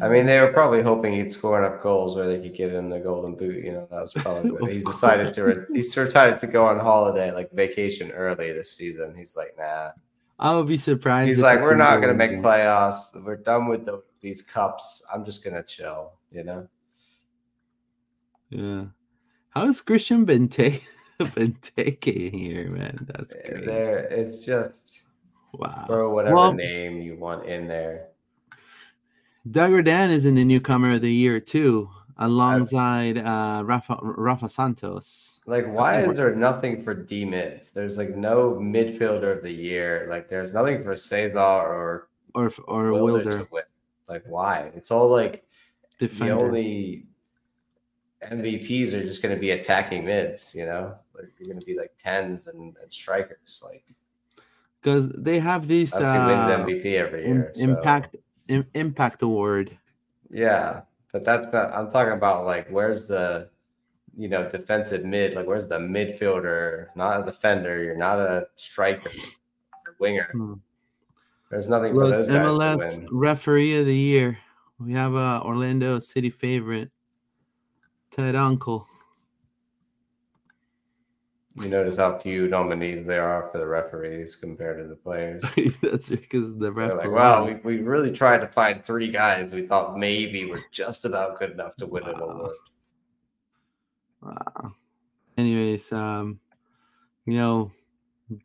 I 0.00 0.08
mean, 0.08 0.26
they 0.26 0.40
were 0.40 0.52
probably 0.52 0.80
hoping 0.80 1.12
he'd 1.14 1.32
score 1.32 1.58
enough 1.62 1.82
goals 1.82 2.14
where 2.14 2.28
they 2.28 2.40
could 2.40 2.54
give 2.54 2.72
him 2.72 2.88
the 2.88 3.00
golden 3.00 3.34
boot. 3.34 3.64
You 3.64 3.72
know, 3.72 3.88
that 3.90 4.00
was 4.00 4.12
probably 4.12 4.52
what 4.52 4.70
he's 4.72 4.84
decided 4.84 5.32
to. 5.34 5.42
Re- 5.42 5.64
he's 5.72 5.92
decided 5.92 6.38
to 6.38 6.46
go 6.46 6.64
on 6.66 6.78
holiday, 6.78 7.32
like 7.32 7.50
vacation 7.50 8.12
early 8.12 8.52
this 8.52 8.70
season. 8.70 9.12
He's 9.16 9.36
like, 9.36 9.56
nah. 9.58 9.90
I 10.38 10.54
would 10.54 10.68
be 10.68 10.76
surprised. 10.76 11.26
He's 11.28 11.40
like, 11.40 11.60
we're 11.60 11.74
not 11.74 12.00
gonna 12.00 12.14
make 12.14 12.30
playoffs. 12.30 13.20
We're 13.24 13.36
done 13.36 13.66
with 13.66 13.84
the, 13.84 14.02
these 14.20 14.40
cups. 14.40 15.02
I'm 15.12 15.24
just 15.24 15.42
gonna 15.42 15.64
chill. 15.64 16.12
You 16.32 16.44
know. 16.44 16.68
Yeah. 18.50 18.84
How's 19.50 19.80
Christian 19.80 20.24
Benteke 20.26 20.82
Benteke 21.20 22.32
here, 22.34 22.70
man? 22.70 22.96
That's 23.08 23.34
crazy. 23.34 23.64
There, 23.66 23.98
it's 23.98 24.44
just 24.44 25.02
Wow. 25.54 25.84
throw 25.86 26.12
whatever 26.14 26.34
Well- 26.36 26.54
name 26.54 27.00
you 27.02 27.16
want 27.16 27.46
in 27.46 27.68
there. 27.68 28.08
Doug 29.50 29.72
Rodan 29.72 30.10
is 30.10 30.24
in 30.24 30.36
the 30.36 30.44
newcomer 30.44 30.94
of 30.94 31.02
the 31.02 31.12
year 31.12 31.40
too. 31.40 31.90
alongside 32.18 33.18
uh, 33.18 33.62
Rafa 33.64 33.98
Rafa 34.02 34.48
Santos. 34.48 35.40
Like, 35.46 35.66
why 35.66 36.02
is 36.04 36.16
there 36.16 36.32
nothing 36.36 36.84
for 36.84 36.94
D 36.94 37.24
mids? 37.24 37.70
There's 37.70 37.98
like 37.98 38.14
no 38.14 38.52
midfielder 38.52 39.36
of 39.36 39.42
the 39.42 39.50
year. 39.50 40.06
Like, 40.08 40.28
there's 40.28 40.52
nothing 40.52 40.84
for 40.84 40.94
Cesar 40.94 41.38
or 41.38 42.08
or 42.36 42.52
or 42.68 42.92
Wilder. 42.92 43.48
Wilder. 43.50 43.66
Like, 44.08 44.22
why? 44.28 44.70
It's 44.76 44.90
all 44.92 45.08
like 45.08 45.44
Defender. 46.08 46.34
the 46.34 46.40
only 46.40 47.06
MVPs 48.30 48.92
are 48.92 49.02
just 49.02 49.20
going 49.22 49.34
to 49.34 49.40
be 49.40 49.50
attacking 49.50 50.04
mids. 50.04 50.54
You 50.54 50.66
know, 50.66 50.94
like 51.14 51.28
you're 51.38 51.46
going 51.48 51.58
to 51.60 51.66
be 51.66 51.76
like 51.76 51.92
tens 51.98 52.46
and, 52.46 52.76
and 52.80 52.92
strikers. 52.92 53.62
Like 53.64 53.84
because 54.80 55.08
they 55.10 55.38
have 55.38 55.66
these 55.68 55.94
uh, 55.94 55.98
wins 55.98 56.70
MVP 56.84 56.94
every 56.94 57.24
im- 57.24 57.36
year. 57.36 57.52
so- 57.54 57.62
impact 57.62 58.16
im- 58.48 58.66
impact 58.74 59.22
award. 59.22 59.76
Yeah, 60.30 60.82
but 61.12 61.24
that's 61.24 61.52
not. 61.52 61.72
I'm 61.72 61.90
talking 61.90 62.12
about 62.14 62.44
like 62.46 62.68
where's 62.68 63.06
the, 63.06 63.48
you 64.16 64.28
know, 64.28 64.48
defensive 64.48 65.04
mid. 65.04 65.34
Like 65.34 65.46
where's 65.46 65.68
the 65.68 65.78
midfielder? 65.78 66.86
Not 66.96 67.20
a 67.20 67.24
defender. 67.24 67.82
You're 67.82 67.96
not 67.96 68.18
a 68.18 68.46
striker, 68.56 69.10
winger. 69.98 70.28
Hmm. 70.32 70.54
There's 71.50 71.68
nothing 71.68 71.92
for 71.92 72.04
Look, 72.04 72.10
those 72.12 72.28
guys 72.28 72.36
to 72.36 72.40
MLS 72.50 72.96
win. 72.96 73.08
referee 73.10 73.78
of 73.80 73.84
the 73.86 73.94
year. 73.96 74.38
We 74.78 74.92
have 74.94 75.14
a 75.14 75.40
Orlando 75.44 76.00
City 76.00 76.30
favorite, 76.30 76.90
Ted 78.10 78.34
Unkel. 78.34 78.84
You 81.60 81.68
notice 81.68 81.96
how 81.96 82.18
few 82.18 82.48
nominees 82.48 83.04
there 83.06 83.28
are 83.28 83.50
for 83.52 83.58
the 83.58 83.66
referees 83.66 84.36
compared 84.36 84.78
to 84.78 84.88
the 84.88 84.96
players. 84.96 85.44
That's 85.82 86.08
because 86.08 86.46
the 86.56 86.58
They're 86.58 86.72
ref. 86.72 86.96
like, 86.96 87.10
wow, 87.10 87.44
we, 87.44 87.54
we 87.56 87.82
really 87.82 88.10
tried 88.10 88.38
to 88.38 88.48
find 88.48 88.82
three 88.82 89.08
guys 89.10 89.52
we 89.52 89.66
thought 89.66 89.98
maybe 89.98 90.46
were 90.46 90.60
just 90.70 91.04
about 91.04 91.38
good 91.38 91.50
enough 91.50 91.76
to 91.76 91.86
win 91.86 92.04
an 92.04 92.18
Wow. 92.18 92.26
award. 92.26 92.56
Wow. 94.22 94.72
Anyways, 95.36 95.92
um, 95.92 96.40
you 97.26 97.34
know, 97.34 97.70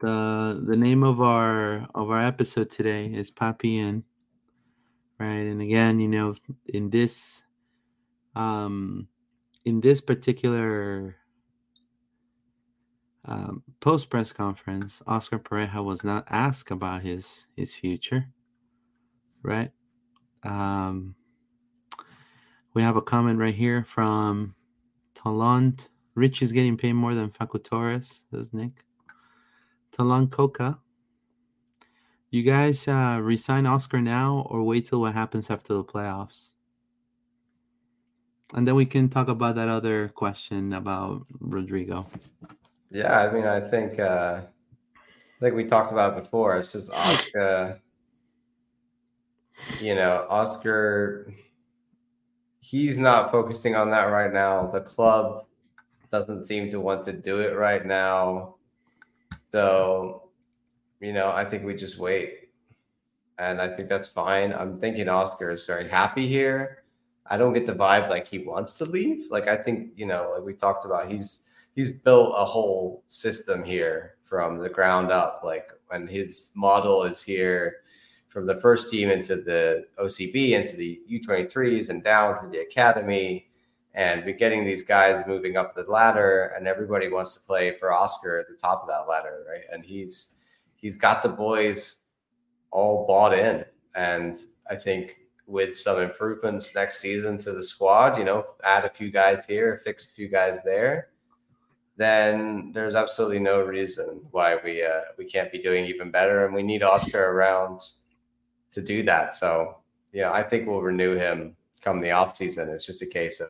the 0.01 0.63
the 0.67 0.75
name 0.75 1.03
of 1.03 1.21
our 1.21 1.87
of 1.95 2.09
our 2.09 2.25
episode 2.25 2.69
today 2.69 3.05
is 3.05 3.31
Papi 3.31 3.75
in, 3.77 4.03
right? 5.19 5.45
And 5.47 5.61
again, 5.61 5.99
you 5.99 6.07
know, 6.07 6.35
in 6.67 6.89
this 6.89 7.43
um 8.35 9.07
in 9.65 9.81
this 9.81 9.99
particular 9.99 11.15
um, 13.25 13.63
post 13.81 14.09
press 14.09 14.31
conference, 14.31 15.01
Oscar 15.05 15.39
Pareja 15.39 15.83
was 15.83 16.03
not 16.03 16.25
asked 16.29 16.71
about 16.71 17.01
his 17.01 17.45
his 17.55 17.75
future, 17.75 18.27
right? 19.43 19.71
Um, 20.43 21.15
we 22.73 22.81
have 22.81 22.95
a 22.95 23.01
comment 23.01 23.39
right 23.39 23.55
here 23.55 23.83
from 23.83 24.55
Talant. 25.15 25.89
Rich 26.15 26.41
is 26.41 26.51
getting 26.51 26.77
paid 26.77 26.93
more 26.93 27.13
than 27.13 27.29
Facu 27.29 27.63
Torres, 27.63 28.23
says 28.31 28.53
Nick. 28.53 28.85
Talant 29.91 30.31
Coca. 30.31 30.79
You 32.29 32.43
guys 32.43 32.87
uh, 32.87 33.19
resign 33.21 33.65
Oscar 33.65 34.01
now 34.01 34.45
or 34.49 34.63
wait 34.63 34.87
till 34.87 35.01
what 35.01 35.13
happens 35.13 35.49
after 35.49 35.73
the 35.73 35.83
playoffs? 35.83 36.51
And 38.53 38.67
then 38.67 38.75
we 38.75 38.85
can 38.85 39.09
talk 39.09 39.27
about 39.27 39.55
that 39.55 39.69
other 39.69 40.09
question 40.09 40.73
about 40.73 41.25
Rodrigo. 41.39 42.07
Yeah, 42.91 43.19
I 43.19 43.31
mean, 43.31 43.45
I 43.45 43.59
think 43.59 43.99
uh 43.99 44.41
like 45.41 45.53
we 45.53 45.65
talked 45.65 45.91
about 45.91 46.15
before, 46.15 46.57
it's 46.57 46.71
just 46.71 46.91
Oscar. 46.91 47.79
You 49.81 49.95
know, 49.95 50.25
Oscar. 50.29 51.33
He's 52.59 52.97
not 52.97 53.31
focusing 53.31 53.75
on 53.75 53.89
that 53.91 54.05
right 54.05 54.33
now. 54.33 54.67
The 54.67 54.81
club 54.81 55.45
doesn't 56.11 56.47
seem 56.47 56.69
to 56.71 56.79
want 56.79 57.05
to 57.05 57.13
do 57.13 57.39
it 57.39 57.55
right 57.55 57.85
now. 57.85 58.55
So, 59.51 60.26
you 60.99 61.13
know, 61.13 61.31
I 61.31 61.45
think 61.45 61.63
we 61.63 61.75
just 61.75 61.97
wait, 61.97 62.49
and 63.37 63.61
I 63.61 63.67
think 63.67 63.89
that's 63.89 64.07
fine. 64.07 64.53
I'm 64.53 64.79
thinking 64.79 65.07
Oscar 65.07 65.51
is 65.51 65.65
very 65.65 65.87
happy 65.87 66.27
here. 66.27 66.83
I 67.29 67.37
don't 67.37 67.53
get 67.53 67.67
the 67.67 67.73
vibe 67.73 68.09
like 68.09 68.25
he 68.27 68.39
wants 68.39 68.73
to 68.75 68.85
leave. 68.85 69.29
Like 69.29 69.47
I 69.47 69.55
think 69.55 69.91
you 69.95 70.05
know, 70.05 70.31
like 70.35 70.43
we 70.43 70.53
talked 70.53 70.85
about, 70.85 71.11
he's 71.11 71.41
he's 71.75 71.91
built 71.91 72.33
a 72.35 72.45
whole 72.45 73.03
system 73.07 73.63
here 73.63 74.15
from 74.23 74.59
the 74.59 74.69
ground 74.69 75.11
up. 75.11 75.41
Like 75.43 75.71
when 75.87 76.07
his 76.07 76.51
model 76.55 77.03
is 77.03 77.21
here 77.21 77.77
from 78.27 78.45
the 78.45 78.59
first 78.61 78.91
team 78.91 79.09
into 79.09 79.35
the 79.35 79.85
OCB, 79.99 80.51
into 80.51 80.75
the 80.75 81.01
U23s, 81.09 81.89
and 81.89 82.03
down 82.03 82.43
to 82.43 82.49
the 82.49 82.61
academy. 82.61 83.47
And 83.93 84.23
we're 84.25 84.37
getting 84.37 84.63
these 84.63 84.83
guys 84.83 85.25
moving 85.25 85.57
up 85.57 85.73
the 85.73 85.83
ladder, 85.83 86.53
and 86.55 86.67
everybody 86.67 87.09
wants 87.09 87.33
to 87.33 87.39
play 87.39 87.75
for 87.79 87.91
Oscar 87.91 88.37
at 88.39 88.47
the 88.47 88.55
top 88.55 88.83
of 88.83 88.89
that 88.89 89.07
ladder, 89.09 89.43
right? 89.49 89.63
And 89.71 89.83
he's 89.83 90.35
he's 90.77 90.95
got 90.95 91.21
the 91.21 91.29
boys 91.29 92.03
all 92.71 93.05
bought 93.05 93.33
in, 93.33 93.65
and 93.95 94.35
I 94.69 94.75
think 94.75 95.17
with 95.45 95.75
some 95.75 96.01
improvements 96.01 96.75
next 96.75 96.99
season 96.99 97.37
to 97.37 97.51
the 97.53 97.63
squad, 97.63 98.17
you 98.17 98.25
know, 98.25 98.45
add 98.63 98.85
a 98.85 98.89
few 98.89 99.09
guys 99.11 99.45
here, 99.45 99.81
fix 99.83 100.09
a 100.11 100.13
few 100.13 100.27
guys 100.27 100.59
there, 100.65 101.09
then 101.95 102.71
there's 102.73 102.95
absolutely 102.95 103.39
no 103.39 103.61
reason 103.61 104.21
why 104.31 104.57
we 104.63 104.83
uh, 104.83 105.01
we 105.17 105.25
can't 105.25 105.51
be 105.51 105.61
doing 105.61 105.85
even 105.85 106.11
better, 106.11 106.45
and 106.45 106.53
we 106.53 106.63
need 106.63 106.83
Oscar 106.83 107.31
around 107.31 107.79
to 108.71 108.81
do 108.81 109.03
that. 109.03 109.33
So, 109.33 109.77
know, 110.21 110.31
I 110.31 110.43
think 110.43 110.67
we'll 110.67 110.81
renew 110.81 111.15
him 111.15 111.55
come 111.81 111.99
the 111.99 112.11
off 112.11 112.35
season. 112.35 112.69
It's 112.69 112.85
just 112.85 113.01
a 113.01 113.07
case 113.07 113.39
of 113.39 113.49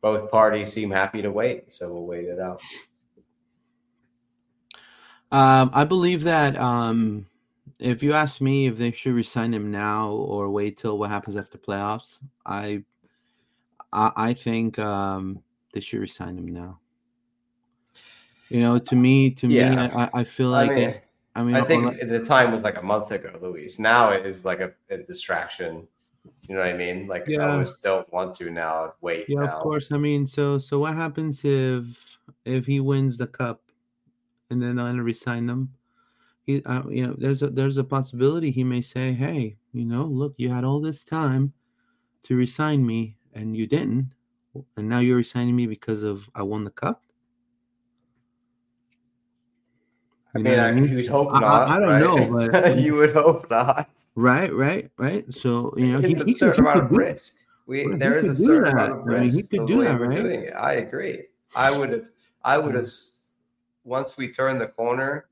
both 0.00 0.30
parties 0.30 0.72
seem 0.72 0.90
happy 0.90 1.22
to 1.22 1.30
wait, 1.30 1.72
so 1.72 1.92
we'll 1.92 2.06
wait 2.06 2.26
it 2.26 2.38
out. 2.38 2.60
Um, 5.32 5.70
I 5.72 5.84
believe 5.84 6.24
that 6.24 6.56
um, 6.56 7.26
if 7.78 8.02
you 8.02 8.12
ask 8.12 8.40
me 8.40 8.66
if 8.66 8.78
they 8.78 8.90
should 8.92 9.14
resign 9.14 9.54
him 9.54 9.70
now 9.70 10.10
or 10.12 10.50
wait 10.50 10.76
till 10.76 10.98
what 10.98 11.10
happens 11.10 11.36
after 11.36 11.58
playoffs, 11.58 12.18
I 12.44 12.82
I, 13.92 14.12
I 14.16 14.32
think 14.34 14.78
um, 14.78 15.42
they 15.72 15.80
should 15.80 16.00
resign 16.00 16.36
him 16.38 16.48
now. 16.48 16.80
You 18.48 18.60
know, 18.60 18.78
to 18.80 18.96
me, 18.96 19.30
to 19.30 19.46
me, 19.46 19.76
I, 19.76 20.10
I 20.12 20.24
feel 20.24 20.52
I 20.52 20.66
like 20.66 20.76
mean, 20.76 20.94
I 21.36 21.42
mean, 21.44 21.54
I 21.54 21.60
Orla- 21.60 21.94
think 21.94 22.10
the 22.10 22.24
time 22.24 22.50
was 22.50 22.64
like 22.64 22.76
a 22.78 22.82
month 22.82 23.12
ago, 23.12 23.38
Luis. 23.40 23.78
Now 23.78 24.10
it 24.10 24.26
is 24.26 24.44
like 24.44 24.58
a, 24.58 24.72
a 24.90 24.98
distraction. 24.98 25.86
You 26.48 26.56
know 26.56 26.60
what 26.62 26.68
I 26.70 26.76
mean? 26.76 27.06
Like 27.06 27.28
I 27.28 27.32
Yeah. 27.32 27.52
almost 27.52 27.82
don't 27.82 28.12
want 28.12 28.34
to 28.34 28.50
now. 28.50 28.94
Wait. 29.00 29.28
yeah, 29.28 29.40
now. 29.42 29.44
of 29.46 29.62
course. 29.62 29.92
I 29.92 29.98
mean, 29.98 30.26
so 30.26 30.58
so 30.58 30.80
what 30.80 30.94
happens 30.96 31.44
if 31.44 32.18
if 32.44 32.66
he 32.66 32.80
wins 32.80 33.16
the 33.16 33.28
cup 33.28 33.62
and 34.50 34.62
then 34.62 34.78
I'll 34.78 34.96
resign 34.96 35.46
them? 35.46 35.70
He, 36.44 36.62
uh, 36.64 36.82
you 36.88 37.06
know, 37.06 37.14
there's 37.18 37.42
a 37.42 37.48
there's 37.50 37.76
a 37.78 37.84
possibility 37.84 38.50
he 38.50 38.64
may 38.64 38.82
say, 38.82 39.12
"Hey, 39.12 39.56
you 39.72 39.84
know, 39.84 40.04
look, 40.04 40.34
you 40.36 40.50
had 40.50 40.64
all 40.64 40.80
this 40.80 41.04
time 41.04 41.52
to 42.24 42.36
resign 42.36 42.84
me, 42.84 43.16
and 43.34 43.56
you 43.56 43.66
didn't, 43.66 44.14
and 44.76 44.88
now 44.88 44.98
you're 44.98 45.18
resigning 45.18 45.54
me 45.56 45.66
because 45.66 46.02
of 46.02 46.28
I 46.34 46.42
won 46.42 46.64
the 46.64 46.70
cup." 46.70 47.04
I 50.34 50.38
mean, 50.38 50.58
I, 50.60 50.70
mean? 50.72 50.88
you 50.88 50.96
would 50.96 51.08
hope 51.08 51.28
I- 51.32 51.36
I- 51.36 51.40
not. 51.40 51.68
I 51.68 51.78
don't 51.80 51.88
right? 51.88 52.00
know, 52.00 52.50
but- 52.52 52.78
you 52.78 52.94
would 52.94 53.12
hope 53.12 53.50
not. 53.50 53.88
Right, 54.14 54.52
right, 54.54 54.90
right. 54.98 55.32
So 55.32 55.72
you 55.76 55.92
know, 55.92 56.00
he, 56.00 56.14
he 56.14 56.32
a 56.32 56.36
certain 56.36 56.64
he 56.64 56.70
amount 56.70 56.84
of 56.86 56.96
risk. 56.96 57.34
We 57.66 57.86
Well, 57.86 57.98
there 57.98 58.16
is 58.16 58.26
a 58.26 58.36
certain 58.36 58.72
amount 58.72 58.92
of 58.92 59.08
I 59.08 59.20
mean, 59.20 59.22
risk. 59.22 59.36
he 59.36 59.58
could 59.58 59.66
do 59.68 59.84
that, 59.84 60.00
right? 60.00 60.52
I 60.54 60.72
agree. 60.74 61.24
I 61.54 61.76
would 61.76 61.90
have. 61.92 62.08
I 62.44 62.58
would 62.58 62.74
have. 62.74 62.90
Once 63.84 64.16
we 64.16 64.30
turned 64.30 64.60
the 64.60 64.66
corner 64.66 65.26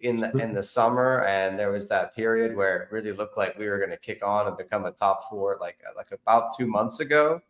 in 0.00 0.18
the 0.18 0.30
in 0.38 0.54
the 0.54 0.62
summer, 0.62 1.24
and 1.24 1.58
there 1.58 1.70
was 1.70 1.88
that 1.88 2.14
period 2.14 2.56
where 2.56 2.82
it 2.82 2.88
really 2.90 3.12
looked 3.12 3.36
like 3.36 3.58
we 3.58 3.68
were 3.68 3.78
going 3.78 3.90
to 3.90 3.98
kick 3.98 4.24
on 4.24 4.46
and 4.46 4.56
become 4.56 4.86
a 4.86 4.92
top 4.92 5.28
four, 5.28 5.58
like 5.60 5.78
uh, 5.86 5.92
like 5.96 6.10
about 6.12 6.56
two 6.56 6.66
months 6.66 7.00
ago. 7.00 7.40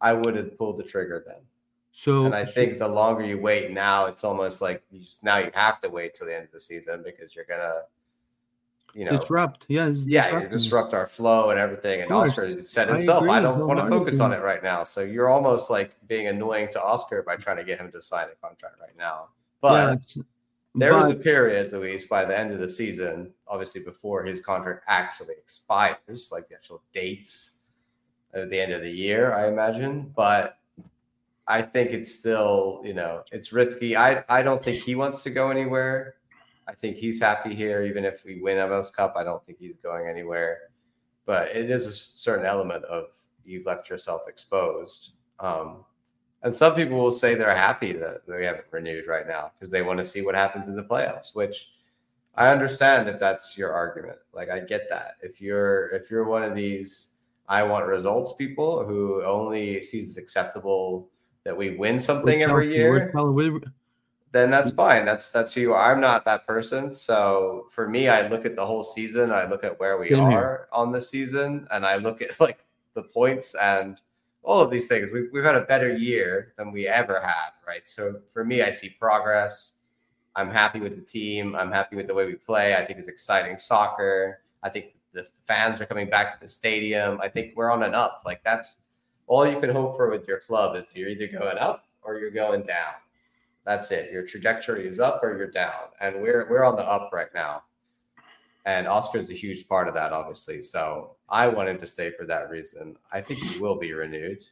I 0.00 0.12
would 0.12 0.36
have 0.36 0.58
pulled 0.58 0.76
the 0.76 0.82
trigger 0.82 1.24
then. 1.26 1.40
So 1.92 2.26
And 2.26 2.34
I 2.34 2.44
think 2.44 2.78
the 2.78 2.86
longer 2.86 3.24
you 3.24 3.38
wait 3.38 3.70
now, 3.70 4.04
it's 4.04 4.22
almost 4.22 4.60
like 4.60 4.82
you 4.90 5.00
just 5.00 5.24
now 5.24 5.38
you 5.38 5.50
have 5.54 5.80
to 5.80 5.88
wait 5.88 6.14
till 6.14 6.26
the 6.26 6.34
end 6.36 6.44
of 6.44 6.52
the 6.52 6.60
season 6.60 7.02
because 7.02 7.34
you're 7.34 7.46
gonna, 7.46 7.84
you 8.92 9.06
know, 9.06 9.12
disrupt. 9.12 9.64
Yeah, 9.68 9.94
yeah, 10.06 10.42
you 10.42 10.48
disrupt 10.48 10.92
our 10.92 11.06
flow 11.06 11.50
and 11.50 11.58
everything. 11.58 12.02
And 12.02 12.10
course. 12.10 12.32
Oscar 12.32 12.60
said 12.60 12.88
himself, 12.88 13.22
I, 13.22 13.38
agree 13.38 13.48
don't 13.48 13.66
want 13.66 13.80
to 13.80 13.88
focus 13.88 14.20
on 14.20 14.34
it 14.34 14.42
right 14.42 14.62
now. 14.62 14.84
So 14.84 15.00
you're 15.00 15.30
almost 15.30 15.70
like 15.70 15.96
being 16.06 16.26
annoying 16.26 16.68
to 16.72 16.82
Oscar 16.82 17.22
by 17.22 17.36
trying 17.36 17.56
to 17.56 17.64
get 17.64 17.78
him 17.78 17.90
to 17.92 18.02
sign 18.02 18.26
a 18.30 18.46
contract 18.46 18.76
right 18.78 18.96
now. 18.98 19.28
But 19.68 20.16
Yeah, 20.16 20.22
there 20.76 20.94
was 20.94 21.10
a 21.10 21.14
period, 21.14 21.72
at 21.72 21.80
least 21.80 22.08
by 22.08 22.24
the 22.24 22.38
end 22.38 22.52
of 22.52 22.60
the 22.60 22.68
season, 22.68 23.32
obviously 23.48 23.82
before 23.82 24.24
his 24.24 24.40
contract 24.40 24.84
actually 24.88 25.34
expires, 25.38 26.28
like 26.30 26.48
the 26.48 26.54
actual 26.54 26.82
dates 26.92 27.52
at 28.34 28.50
the 28.50 28.60
end 28.60 28.72
of 28.72 28.82
the 28.82 28.90
year, 28.90 29.32
I 29.32 29.48
imagine. 29.48 30.12
But 30.14 30.58
I 31.48 31.62
think 31.62 31.92
it's 31.92 32.14
still, 32.14 32.82
you 32.84 32.92
know, 32.92 33.22
it's 33.32 33.52
risky. 33.52 33.96
I, 33.96 34.22
I 34.28 34.42
don't 34.42 34.62
think 34.62 34.82
he 34.82 34.94
wants 34.94 35.22
to 35.22 35.30
go 35.30 35.50
anywhere. 35.50 36.16
I 36.68 36.74
think 36.74 36.96
he's 36.96 37.20
happy 37.20 37.54
here, 37.54 37.82
even 37.82 38.04
if 38.04 38.24
we 38.24 38.42
win 38.42 38.58
MLS 38.58 38.92
Cup. 38.92 39.14
I 39.16 39.24
don't 39.24 39.44
think 39.46 39.58
he's 39.58 39.76
going 39.76 40.08
anywhere. 40.08 40.58
But 41.24 41.48
it 41.48 41.70
is 41.70 41.86
a 41.86 41.92
certain 41.92 42.44
element 42.44 42.84
of, 42.84 43.06
you've 43.44 43.64
left 43.64 43.88
yourself 43.88 44.22
exposed. 44.28 45.12
Um, 45.40 45.84
and 46.42 46.54
some 46.54 46.74
people 46.74 46.98
will 46.98 47.12
say 47.12 47.34
they're 47.34 47.56
happy 47.56 47.92
that 47.92 48.26
they 48.26 48.44
haven't 48.44 48.66
renewed 48.70 49.06
right 49.06 49.26
now 49.26 49.52
because 49.54 49.70
they 49.70 49.82
want 49.82 49.98
to 49.98 50.04
see 50.04 50.22
what 50.22 50.34
happens 50.34 50.68
in 50.68 50.76
the 50.76 50.82
playoffs, 50.82 51.34
which 51.34 51.70
I 52.34 52.52
understand 52.52 53.08
if 53.08 53.18
that's 53.18 53.56
your 53.56 53.72
argument. 53.72 54.18
Like 54.32 54.50
I 54.50 54.60
get 54.60 54.88
that. 54.90 55.14
If 55.22 55.40
you're 55.40 55.88
if 55.88 56.10
you're 56.10 56.24
one 56.24 56.42
of 56.42 56.54
these 56.54 57.14
I 57.48 57.62
want 57.62 57.86
results 57.86 58.32
people 58.32 58.84
who 58.84 59.22
only 59.24 59.80
sees 59.80 60.10
it's 60.10 60.18
acceptable 60.18 61.08
that 61.44 61.56
we 61.56 61.76
win 61.76 62.00
something 62.00 62.42
every 62.42 62.74
year, 62.74 63.12
then 64.32 64.50
that's 64.50 64.72
fine. 64.72 65.04
That's 65.06 65.30
that's 65.30 65.52
who 65.52 65.60
you 65.60 65.72
are. 65.72 65.92
I'm 65.92 66.00
not 66.00 66.24
that 66.24 66.46
person. 66.46 66.92
So 66.92 67.68
for 67.70 67.88
me, 67.88 68.08
I 68.08 68.26
look 68.28 68.44
at 68.44 68.56
the 68.56 68.66
whole 68.66 68.82
season. 68.82 69.30
I 69.30 69.46
look 69.48 69.64
at 69.64 69.78
where 69.78 69.96
we 69.98 70.10
Same 70.10 70.24
are 70.24 70.30
here. 70.30 70.68
on 70.72 70.92
the 70.92 71.00
season, 71.00 71.66
and 71.70 71.86
I 71.86 71.96
look 71.96 72.20
at 72.20 72.38
like 72.40 72.58
the 72.94 73.04
points 73.04 73.54
and 73.54 74.00
all 74.46 74.60
of 74.60 74.70
these 74.70 74.86
things. 74.86 75.10
We've 75.12 75.28
we've 75.32 75.44
had 75.44 75.56
a 75.56 75.62
better 75.62 75.94
year 75.94 76.54
than 76.56 76.72
we 76.72 76.86
ever 76.86 77.20
have, 77.20 77.52
right? 77.66 77.82
So 77.84 78.20
for 78.32 78.44
me, 78.44 78.62
I 78.62 78.70
see 78.70 78.90
progress. 78.90 79.74
I'm 80.36 80.50
happy 80.50 80.78
with 80.80 80.94
the 80.94 81.02
team. 81.02 81.56
I'm 81.56 81.72
happy 81.72 81.96
with 81.96 82.06
the 82.06 82.14
way 82.14 82.26
we 82.26 82.34
play. 82.34 82.76
I 82.76 82.84
think 82.86 82.98
it's 82.98 83.08
exciting 83.08 83.58
soccer. 83.58 84.40
I 84.62 84.68
think 84.68 84.94
the 85.12 85.26
fans 85.46 85.80
are 85.80 85.86
coming 85.86 86.08
back 86.08 86.32
to 86.32 86.40
the 86.40 86.48
stadium. 86.48 87.18
I 87.20 87.28
think 87.28 87.54
we're 87.56 87.72
on 87.72 87.82
an 87.82 87.94
up. 87.94 88.22
Like 88.24 88.42
that's 88.44 88.82
all 89.26 89.46
you 89.46 89.58
can 89.58 89.70
hope 89.70 89.96
for 89.96 90.08
with 90.10 90.28
your 90.28 90.38
club 90.38 90.76
is 90.76 90.94
you're 90.94 91.08
either 91.08 91.26
going 91.26 91.58
up 91.58 91.86
or 92.02 92.18
you're 92.18 92.30
going 92.30 92.62
down. 92.62 92.94
That's 93.64 93.90
it. 93.90 94.12
Your 94.12 94.24
trajectory 94.24 94.86
is 94.86 95.00
up 95.00 95.24
or 95.24 95.36
you're 95.36 95.50
down. 95.50 95.90
And 96.00 96.22
we're 96.22 96.46
we're 96.48 96.62
on 96.62 96.76
the 96.76 96.88
up 96.88 97.10
right 97.12 97.34
now. 97.34 97.64
And 98.66 98.88
Oscar 98.88 99.18
is 99.18 99.30
a 99.30 99.34
huge 99.34 99.68
part 99.68 99.86
of 99.86 99.94
that, 99.94 100.12
obviously. 100.12 100.60
So 100.60 101.16
I 101.28 101.46
wanted 101.46 101.80
to 101.80 101.86
stay 101.86 102.10
for 102.10 102.26
that 102.26 102.50
reason. 102.50 102.96
I 103.12 103.20
think 103.22 103.40
he 103.40 103.60
will 103.60 103.78
be 103.78 103.92
renewed. 103.92 104.44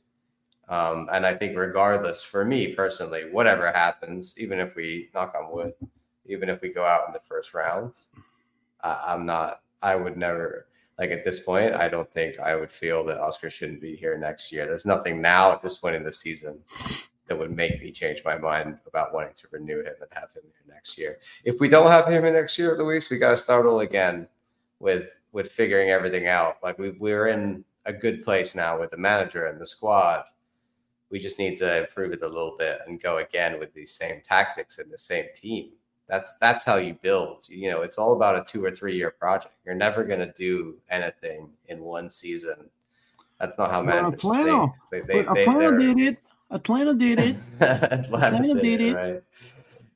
Um, 0.69 1.09
and 1.13 1.27
I 1.27 1.35
think, 1.35 1.59
regardless, 1.59 2.23
for 2.23 2.45
me 2.45 2.75
personally, 2.75 3.25
whatever 3.31 3.71
happens, 3.73 4.39
even 4.39 4.61
if 4.61 4.77
we 4.77 5.11
knock 5.15 5.35
on 5.35 5.53
wood, 5.53 5.75
even 6.27 6.49
if 6.49 6.63
we 6.63 6.73
go 6.73 6.85
out 6.85 7.09
in 7.09 7.13
the 7.13 7.21
first 7.21 7.53
round, 7.53 7.99
I'm 8.83 9.27
not, 9.27 9.63
I 9.83 9.97
would 9.97 10.17
never, 10.17 10.69
like 10.99 11.11
at 11.11 11.25
this 11.25 11.41
point, 11.41 11.75
I 11.75 11.89
don't 11.89 12.11
think 12.11 12.39
I 12.39 12.55
would 12.55 12.71
feel 12.71 13.05
that 13.07 13.21
Oscar 13.21 13.51
shouldn't 13.51 13.81
be 13.81 13.97
here 13.97 14.17
next 14.17 14.53
year. 14.53 14.65
There's 14.65 14.87
nothing 14.87 15.21
now 15.21 15.53
at 15.53 15.61
this 15.61 15.77
point 15.79 15.97
in 15.97 16.05
the 16.05 16.13
season 16.13 16.61
that 17.27 17.39
would 17.39 17.55
make 17.55 17.83
me 17.83 17.91
change 17.91 18.23
my 18.25 18.37
mind 18.37 18.79
about 18.87 19.15
wanting 19.15 19.33
to 19.35 19.49
renew 19.51 19.81
him 19.81 19.95
and 20.01 20.11
have 20.13 20.33
him 20.33 20.43
here 20.43 20.75
next 20.75 20.99
year. 20.99 21.19
If 21.45 21.59
we 21.59 21.69
don't 21.69 21.91
have 21.91 22.07
him 22.07 22.23
here 22.23 22.33
next 22.33 22.59
year, 22.59 22.77
Luis, 22.77 23.09
we 23.09 23.19
got 23.19 23.31
to 23.31 23.37
start 23.37 23.67
all 23.67 23.81
again 23.81 24.29
with 24.79 25.11
with 25.33 25.51
figuring 25.51 25.91
everything 25.91 26.29
out. 26.29 26.57
Like 26.63 26.79
we 26.79 26.91
we're 26.91 27.29
in 27.29 27.65
a 27.87 27.93
good 27.93 28.23
place 28.23 28.55
now 28.55 28.79
with 28.79 28.91
the 28.91 28.97
manager 28.97 29.47
and 29.47 29.61
the 29.61 29.67
squad. 29.67 30.25
We 31.11 31.19
just 31.19 31.39
need 31.39 31.57
to 31.59 31.85
improve 31.85 32.13
it 32.13 32.23
a 32.23 32.29
little 32.29 32.57
bit 32.59 32.81
and 32.87 33.01
go 33.01 33.19
again 33.19 33.59
with 33.59 33.73
these 33.73 33.93
same 33.93 34.21
tactics 34.23 34.79
and 34.79 34.91
the 34.93 34.99
same 34.99 35.27
team. 35.37 35.71
That's 36.09 36.37
that's 36.37 36.65
how 36.65 36.77
you 36.77 36.99
build. 37.03 37.47
You 37.49 37.71
know, 37.71 37.83
it's 37.83 37.97
all 37.97 38.13
about 38.13 38.37
a 38.37 38.45
two 38.45 38.65
or 38.65 38.71
three 38.71 38.97
year 38.97 39.11
project. 39.11 39.55
You're 39.65 39.75
never 39.75 40.05
going 40.05 40.21
to 40.21 40.33
do 40.33 40.77
anything 40.91 41.49
in 41.69 41.81
one 41.81 42.11
season. 42.11 42.69
That's 43.41 43.59
not 43.59 43.71
how 43.71 43.83
managers 43.83 44.23
well, 44.23 44.75
They, 44.91 45.01
they, 45.01 45.23
they, 45.23 45.47
they 45.47 45.71
did 45.77 46.01
it. 46.01 46.19
Atlanta 46.55 46.95
did 46.95 47.19
it. 47.19 47.37
Atlanta, 47.61 48.37
Atlanta, 48.37 48.63
did, 48.63 48.81
it. 48.81 48.95
Right. 48.95 49.23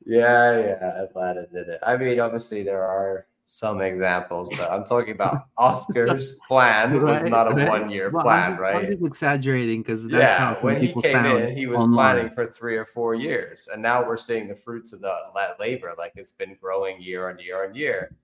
Yeah, 0.04 0.58
yeah. 0.58 1.02
Atlanta 1.04 1.46
did 1.46 1.68
it. 1.68 1.78
I 1.86 1.96
mean, 1.96 2.18
obviously 2.18 2.64
there 2.64 2.82
are 2.82 3.26
some 3.44 3.80
examples, 3.80 4.48
but 4.50 4.70
I'm 4.70 4.84
talking 4.84 5.14
about 5.14 5.46
Oscar's 5.56 6.34
plan 6.48 6.94
right, 6.98 7.22
was 7.22 7.30
not 7.30 7.50
a 7.50 7.54
right. 7.54 7.68
one 7.68 7.90
year 7.90 8.10
well, 8.10 8.22
plan, 8.22 8.54
I'm, 8.54 8.58
right? 8.58 8.76
I'm 8.76 8.86
just 8.86 9.06
exaggerating 9.06 9.82
because 9.82 10.06
that's 10.08 10.20
yeah, 10.20 10.38
how 10.38 10.54
when 10.60 10.80
he 10.80 10.92
came 11.00 11.24
in, 11.24 11.56
he 11.56 11.66
was 11.66 11.78
online. 11.78 12.16
planning 12.16 12.34
for 12.34 12.46
three 12.48 12.76
or 12.76 12.84
four 12.84 13.14
years, 13.14 13.68
and 13.72 13.80
now 13.80 14.04
we're 14.04 14.16
seeing 14.16 14.48
the 14.48 14.56
fruits 14.56 14.92
of 14.92 15.00
the, 15.00 15.14
that 15.34 15.60
labor. 15.60 15.94
Like 15.96 16.12
it's 16.16 16.32
been 16.32 16.56
growing 16.60 17.00
year 17.00 17.30
on 17.30 17.38
year 17.38 17.66
on 17.66 17.74
year, 17.74 18.16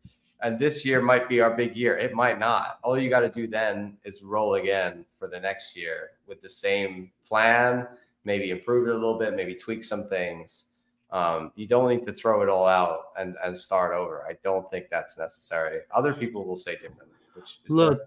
and 0.43 0.59
this 0.59 0.85
year 0.85 1.01
might 1.01 1.28
be 1.28 1.41
our 1.41 1.57
big 1.57 1.76
year. 1.76 1.97
It 1.97 2.12
might 2.14 2.39
not. 2.39 2.80
All 2.82 2.99
you 2.99 3.09
got 3.09 3.20
to 3.20 3.30
do 3.30 3.47
then 3.47 3.97
is 4.05 4.22
roll 4.22 4.55
again 4.55 5.07
for 5.18 5.28
the 5.28 5.39
next 5.41 5.76
year 5.76 6.11
with 6.26 6.43
the 6.43 6.51
same 6.51 7.11
plan 7.26 7.87
maybe 8.25 8.51
improve 8.51 8.89
it 8.89 8.91
a 8.91 8.95
little 8.95 9.18
bit, 9.18 9.35
maybe 9.35 9.55
tweak 9.55 9.85
some 9.85 10.09
things. 10.09 10.66
Um, 11.11 11.53
you 11.55 11.68
don't 11.68 11.89
need 11.89 12.05
to 12.07 12.12
throw 12.12 12.43
it 12.43 12.49
all 12.49 12.66
out 12.66 13.12
and, 13.18 13.37
and 13.45 13.57
start 13.57 13.95
over. 13.95 14.27
I 14.29 14.37
don't 14.43 14.68
think 14.70 14.87
that's 14.91 15.16
necessary. 15.16 15.81
Other 15.95 16.12
people 16.12 16.45
will 16.45 16.57
say 16.57 16.72
differently, 16.72 17.18
which 17.35 17.61
look. 17.68 18.01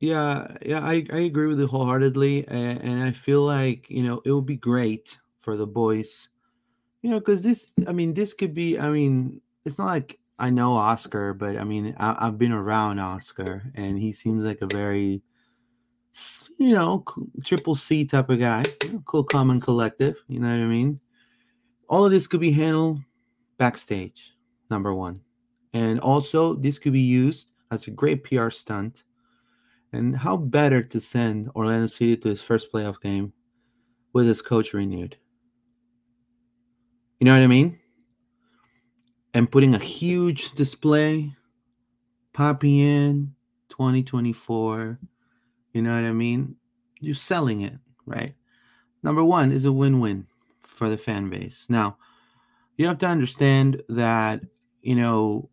Yeah, 0.00 0.56
yeah, 0.64 0.80
I, 0.80 1.04
I 1.12 1.20
agree 1.20 1.48
with 1.48 1.58
you 1.58 1.66
wholeheartedly, 1.66 2.46
and, 2.46 2.80
and 2.80 3.02
I 3.02 3.10
feel 3.10 3.42
like 3.42 3.90
you 3.90 4.04
know 4.04 4.22
it 4.24 4.30
would 4.30 4.46
be 4.46 4.56
great 4.56 5.18
for 5.40 5.56
the 5.56 5.66
boys, 5.66 6.28
you 7.02 7.10
know, 7.10 7.18
because 7.18 7.42
this, 7.42 7.72
I 7.86 7.92
mean, 7.92 8.14
this 8.14 8.32
could 8.32 8.54
be, 8.54 8.78
I 8.78 8.90
mean, 8.90 9.40
it's 9.64 9.78
not 9.78 9.86
like 9.86 10.18
I 10.38 10.50
know 10.50 10.74
Oscar, 10.74 11.34
but 11.34 11.56
I 11.56 11.64
mean, 11.64 11.96
I, 11.98 12.16
I've 12.20 12.38
been 12.38 12.52
around 12.52 13.00
Oscar, 13.00 13.64
and 13.74 13.98
he 13.98 14.12
seems 14.12 14.44
like 14.44 14.60
a 14.60 14.66
very 14.66 15.22
you 16.58 16.74
know, 16.74 17.04
triple 17.44 17.76
C 17.76 18.04
type 18.04 18.28
of 18.28 18.40
guy, 18.40 18.64
cool, 19.06 19.24
common 19.24 19.60
collective. 19.60 20.22
You 20.26 20.40
know 20.40 20.48
what 20.48 20.62
I 20.62 20.66
mean? 20.66 21.00
All 21.88 22.04
of 22.04 22.10
this 22.10 22.26
could 22.26 22.40
be 22.40 22.50
handled 22.50 23.00
backstage, 23.58 24.34
number 24.68 24.92
one. 24.92 25.20
And 25.72 26.00
also, 26.00 26.54
this 26.54 26.78
could 26.78 26.92
be 26.92 27.00
used 27.00 27.52
as 27.70 27.86
a 27.86 27.92
great 27.92 28.24
PR 28.24 28.50
stunt. 28.50 29.04
And 29.92 30.16
how 30.16 30.36
better 30.36 30.82
to 30.82 31.00
send 31.00 31.48
Orlando 31.54 31.86
City 31.86 32.16
to 32.16 32.28
his 32.28 32.42
first 32.42 32.72
playoff 32.72 33.00
game 33.00 33.32
with 34.12 34.26
his 34.26 34.42
coach 34.42 34.74
renewed? 34.74 35.16
You 37.20 37.24
know 37.24 37.34
what 37.34 37.42
I 37.42 37.46
mean? 37.46 37.78
And 39.32 39.50
putting 39.50 39.74
a 39.74 39.78
huge 39.78 40.52
display, 40.52 41.32
Papi 42.34 42.80
in 42.80 43.34
2024 43.68 44.98
you 45.78 45.82
know 45.82 45.94
what 45.94 46.08
I 46.08 46.12
mean? 46.12 46.56
You're 46.98 47.14
selling 47.14 47.60
it, 47.60 47.74
right? 48.04 48.34
Number 49.04 49.22
one 49.22 49.52
is 49.52 49.64
a 49.64 49.70
win 49.72 50.00
win 50.00 50.26
for 50.60 50.88
the 50.88 50.98
fan 50.98 51.30
base. 51.30 51.66
Now, 51.68 51.98
you 52.76 52.88
have 52.88 52.98
to 52.98 53.06
understand 53.06 53.80
that, 53.88 54.40
you 54.82 54.96
know, 54.96 55.50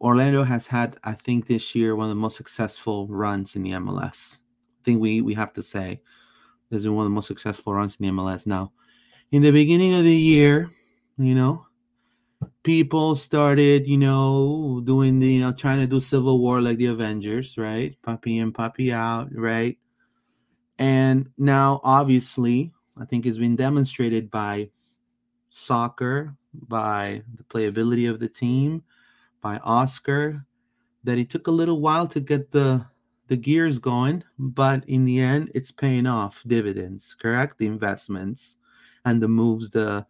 Orlando 0.00 0.44
has 0.44 0.68
had, 0.68 0.96
I 1.02 1.14
think, 1.14 1.48
this 1.48 1.74
year 1.74 1.96
one 1.96 2.04
of 2.04 2.10
the 2.10 2.14
most 2.20 2.36
successful 2.36 3.08
runs 3.08 3.56
in 3.56 3.64
the 3.64 3.72
MLS. 3.72 4.38
I 4.80 4.84
think 4.84 5.00
we 5.00 5.20
we 5.22 5.34
have 5.34 5.52
to 5.54 5.62
say 5.64 6.00
this 6.70 6.84
is 6.84 6.88
one 6.88 7.04
of 7.04 7.10
the 7.10 7.14
most 7.14 7.26
successful 7.26 7.74
runs 7.74 7.96
in 7.96 8.06
the 8.06 8.12
MLS. 8.12 8.46
Now, 8.46 8.70
in 9.32 9.42
the 9.42 9.50
beginning 9.50 9.94
of 9.94 10.04
the 10.04 10.14
year, 10.14 10.70
you 11.18 11.34
know, 11.34 11.66
people 12.62 13.14
started, 13.16 13.86
you 13.86 13.98
know, 13.98 14.80
doing 14.84 15.20
the, 15.20 15.34
you 15.34 15.40
know, 15.40 15.52
trying 15.52 15.80
to 15.80 15.86
do 15.86 16.00
civil 16.00 16.38
war 16.38 16.60
like 16.60 16.78
the 16.78 16.86
Avengers, 16.86 17.56
right? 17.58 17.96
Papi 18.02 18.40
in, 18.40 18.52
Papi 18.52 18.92
out, 18.92 19.28
right? 19.34 19.78
And 20.78 21.30
now, 21.38 21.80
obviously, 21.84 22.72
I 22.96 23.04
think 23.04 23.26
it's 23.26 23.38
been 23.38 23.56
demonstrated 23.56 24.30
by 24.30 24.70
soccer, 25.50 26.34
by 26.52 27.22
the 27.36 27.44
playability 27.44 28.10
of 28.10 28.20
the 28.20 28.28
team, 28.28 28.82
by 29.40 29.58
Oscar, 29.58 30.44
that 31.04 31.18
it 31.18 31.30
took 31.30 31.46
a 31.46 31.52
little 31.52 31.80
while 31.80 32.06
to 32.08 32.20
get 32.20 32.50
the 32.50 32.86
the 33.28 33.36
gears 33.36 33.78
going, 33.78 34.22
but 34.38 34.86
in 34.86 35.06
the 35.06 35.18
end, 35.18 35.50
it's 35.54 35.70
paying 35.70 36.06
off 36.06 36.42
dividends, 36.46 37.16
correct? 37.18 37.56
The 37.58 37.66
investments 37.66 38.58
and 39.06 39.22
the 39.22 39.28
moves 39.28 39.70
the 39.70 40.06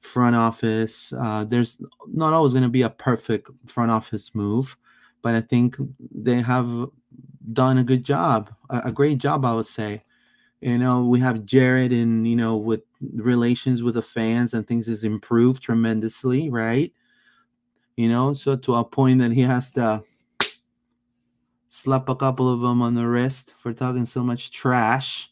front 0.00 0.36
office. 0.36 1.12
Uh, 1.12 1.44
there's 1.44 1.78
not 2.06 2.32
always 2.32 2.52
going 2.52 2.62
to 2.62 2.68
be 2.68 2.82
a 2.82 2.90
perfect 2.90 3.50
front 3.66 3.90
office 3.90 4.34
move, 4.34 4.76
but 5.22 5.34
I 5.34 5.40
think 5.40 5.76
they 6.14 6.40
have 6.40 6.86
done 7.52 7.78
a 7.78 7.84
good 7.84 8.04
job, 8.04 8.52
a, 8.70 8.82
a 8.86 8.92
great 8.92 9.18
job, 9.18 9.44
I 9.44 9.54
would 9.54 9.66
say. 9.66 10.04
You 10.60 10.78
know, 10.78 11.04
we 11.04 11.20
have 11.20 11.44
Jared 11.44 11.92
and, 11.92 12.26
you 12.26 12.34
know, 12.34 12.56
with 12.56 12.82
relations 13.14 13.82
with 13.82 13.94
the 13.94 14.02
fans 14.02 14.54
and 14.54 14.66
things 14.66 14.88
has 14.88 15.04
improved 15.04 15.62
tremendously, 15.62 16.50
right? 16.50 16.92
You 17.96 18.08
know, 18.08 18.34
so 18.34 18.56
to 18.56 18.74
a 18.74 18.84
point 18.84 19.20
that 19.20 19.32
he 19.32 19.42
has 19.42 19.70
to 19.72 20.02
slap 21.68 22.08
a 22.08 22.16
couple 22.16 22.52
of 22.52 22.60
them 22.60 22.82
on 22.82 22.94
the 22.94 23.06
wrist 23.06 23.54
for 23.58 23.72
talking 23.72 24.06
so 24.06 24.22
much 24.22 24.50
trash, 24.50 25.30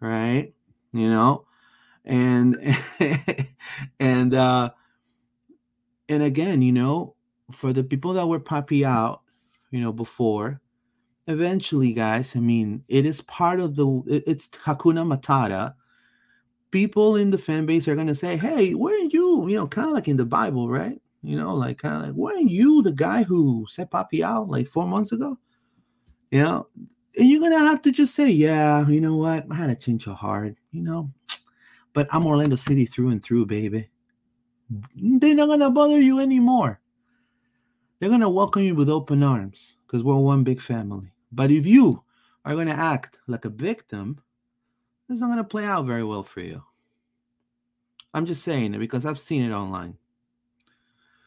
right? 0.00 0.54
You 0.92 1.08
know, 1.10 1.46
and 2.04 2.76
and 4.00 4.34
uh 4.34 4.70
and 6.08 6.22
again 6.22 6.62
you 6.62 6.72
know 6.72 7.14
for 7.50 7.72
the 7.72 7.84
people 7.84 8.12
that 8.12 8.26
were 8.26 8.40
Papi 8.40 8.84
out 8.84 9.22
you 9.70 9.80
know 9.80 9.92
before 9.92 10.60
eventually 11.28 11.92
guys 11.92 12.34
i 12.34 12.40
mean 12.40 12.82
it 12.88 13.06
is 13.06 13.20
part 13.22 13.60
of 13.60 13.76
the 13.76 14.02
it's 14.06 14.48
hakuna 14.48 15.06
matata. 15.06 15.74
People 16.72 17.16
in 17.16 17.30
the 17.30 17.36
fan 17.36 17.66
base 17.66 17.86
are 17.86 17.94
going 17.94 18.06
to 18.06 18.14
say 18.14 18.36
hey 18.36 18.74
weren't 18.74 19.12
you 19.12 19.46
you 19.46 19.56
know 19.56 19.66
kind 19.66 19.88
of 19.88 19.92
like 19.92 20.08
in 20.08 20.16
the 20.16 20.24
bible 20.24 20.68
right? 20.68 21.00
You 21.22 21.36
know 21.36 21.54
like 21.54 21.78
kind 21.78 21.96
of 21.96 22.02
like 22.02 22.14
weren't 22.14 22.50
you 22.50 22.82
the 22.82 22.92
guy 22.92 23.22
who 23.22 23.66
set 23.68 23.90
Papi 23.90 24.22
out 24.22 24.48
like 24.48 24.66
four 24.66 24.86
months 24.86 25.12
ago? 25.12 25.38
You 26.30 26.42
know? 26.42 26.66
And 27.18 27.28
you're 27.28 27.40
gonna 27.40 27.58
have 27.58 27.82
to 27.82 27.92
just 27.92 28.14
say, 28.14 28.30
yeah, 28.30 28.88
you 28.88 29.00
know 29.00 29.16
what, 29.16 29.44
I 29.50 29.54
had 29.54 29.68
a 29.68 29.76
change 29.76 30.06
of 30.06 30.14
heart, 30.14 30.56
you 30.70 30.82
know, 30.82 31.12
but 31.92 32.08
I'm 32.12 32.26
Orlando 32.26 32.56
City 32.56 32.86
through 32.86 33.10
and 33.10 33.22
through, 33.22 33.46
baby. 33.46 33.88
They're 34.94 35.34
not 35.34 35.48
gonna 35.48 35.70
bother 35.70 36.00
you 36.00 36.20
anymore. 36.20 36.80
They're 37.98 38.10
gonna 38.10 38.30
welcome 38.30 38.62
you 38.62 38.74
with 38.74 38.88
open 38.88 39.22
arms 39.22 39.74
because 39.86 40.02
we're 40.02 40.16
one 40.16 40.44
big 40.44 40.60
family. 40.60 41.12
But 41.30 41.50
if 41.50 41.66
you 41.66 42.02
are 42.44 42.54
gonna 42.54 42.72
act 42.72 43.18
like 43.26 43.44
a 43.44 43.50
victim, 43.50 44.20
it's 45.08 45.20
not 45.20 45.28
gonna 45.28 45.44
play 45.44 45.64
out 45.64 45.86
very 45.86 46.04
well 46.04 46.22
for 46.22 46.40
you. 46.40 46.62
I'm 48.14 48.26
just 48.26 48.42
saying 48.42 48.74
it 48.74 48.78
because 48.78 49.06
I've 49.06 49.18
seen 49.18 49.48
it 49.48 49.54
online. 49.54 49.96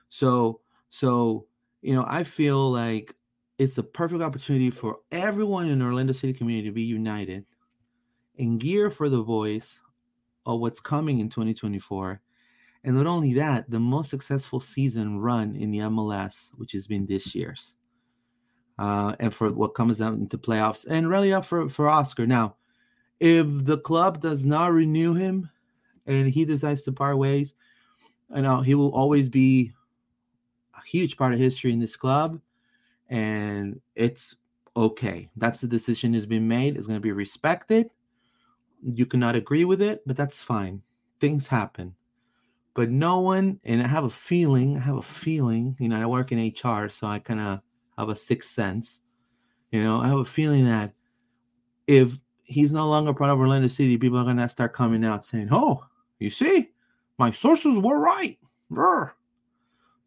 So, 0.09 0.61
so 0.89 1.45
you 1.81 1.93
know, 1.93 2.05
I 2.07 2.23
feel 2.23 2.71
like 2.71 3.15
it's 3.57 3.77
a 3.77 3.83
perfect 3.83 4.21
opportunity 4.21 4.69
for 4.69 4.99
everyone 5.11 5.69
in 5.69 5.81
Orlando 5.81 6.13
City 6.13 6.33
community 6.33 6.67
to 6.67 6.73
be 6.73 6.81
united 6.81 7.45
and 8.37 8.59
gear 8.59 8.89
for 8.89 9.07
the 9.07 9.21
voice 9.21 9.79
of 10.45 10.59
what's 10.59 10.79
coming 10.79 11.19
in 11.19 11.29
2024. 11.29 12.21
And 12.83 12.95
not 12.95 13.07
only 13.07 13.33
that, 13.33 13.69
the 13.69 13.79
most 13.79 14.09
successful 14.09 14.59
season 14.59 15.19
run 15.19 15.55
in 15.55 15.71
the 15.71 15.79
MLS, 15.79 16.51
which 16.55 16.73
has 16.73 16.85
been 16.85 17.07
this 17.07 17.33
year's, 17.33 17.75
uh, 18.77 19.15
and 19.19 19.33
for 19.33 19.51
what 19.51 19.73
comes 19.73 20.01
out 20.01 20.13
into 20.13 20.37
playoffs, 20.37 20.85
and 20.87 21.09
really 21.09 21.33
up 21.33 21.45
for 21.45 21.67
for 21.69 21.89
Oscar. 21.89 22.27
Now, 22.27 22.57
if 23.19 23.47
the 23.65 23.79
club 23.79 24.21
does 24.21 24.45
not 24.45 24.71
renew 24.71 25.15
him, 25.15 25.49
and 26.05 26.29
he 26.29 26.45
decides 26.45 26.83
to 26.83 26.91
part 26.91 27.17
ways, 27.17 27.55
I 28.33 28.41
know 28.41 28.61
he 28.61 28.75
will 28.75 28.93
always 28.93 29.29
be 29.29 29.73
a 30.77 30.87
huge 30.87 31.17
part 31.17 31.33
of 31.33 31.39
history 31.39 31.71
in 31.73 31.79
this 31.79 31.95
club 31.95 32.39
and 33.09 33.79
it's 33.95 34.35
okay. 34.75 35.29
That's 35.35 35.61
the 35.61 35.67
decision 35.67 36.13
has 36.13 36.25
been 36.25 36.47
made. 36.47 36.75
It's 36.75 36.87
going 36.87 36.97
to 36.97 37.01
be 37.01 37.11
respected. 37.11 37.89
You 38.87 39.05
cannot 39.05 39.35
agree 39.35 39.65
with 39.65 39.81
it, 39.81 40.01
but 40.05 40.15
that's 40.15 40.41
fine. 40.41 40.81
Things 41.19 41.47
happen. 41.47 41.95
But 42.75 42.89
no 42.89 43.19
one, 43.21 43.59
and 43.63 43.81
I 43.81 43.87
have 43.87 44.03
a 44.03 44.09
feeling, 44.09 44.77
I 44.77 44.81
have 44.81 44.97
a 44.97 45.01
feeling, 45.01 45.75
you 45.79 45.89
know, 45.89 45.99
I 45.99 46.05
work 46.05 46.31
in 46.31 46.39
HR, 46.39 46.89
so 46.89 47.07
I 47.07 47.19
kind 47.19 47.39
of 47.39 47.61
have 47.97 48.09
a 48.09 48.15
sixth 48.15 48.51
sense. 48.51 49.01
You 49.71 49.83
know, 49.83 49.99
I 50.01 50.07
have 50.07 50.19
a 50.19 50.25
feeling 50.25 50.65
that 50.65 50.93
if 51.87 52.17
he's 52.43 52.73
no 52.73 52.87
longer 52.87 53.13
part 53.13 53.31
of 53.31 53.39
Orlando 53.39 53.67
City, 53.69 53.97
people 53.97 54.19
are 54.19 54.23
going 54.23 54.37
to 54.37 54.49
start 54.49 54.73
coming 54.73 55.03
out 55.03 55.25
saying, 55.25 55.49
oh, 55.51 55.83
you 56.19 56.29
see, 56.29 56.69
my 57.17 57.31
sources 57.31 57.79
were 57.79 57.99
right. 57.99 58.37
Brr. 58.69 59.13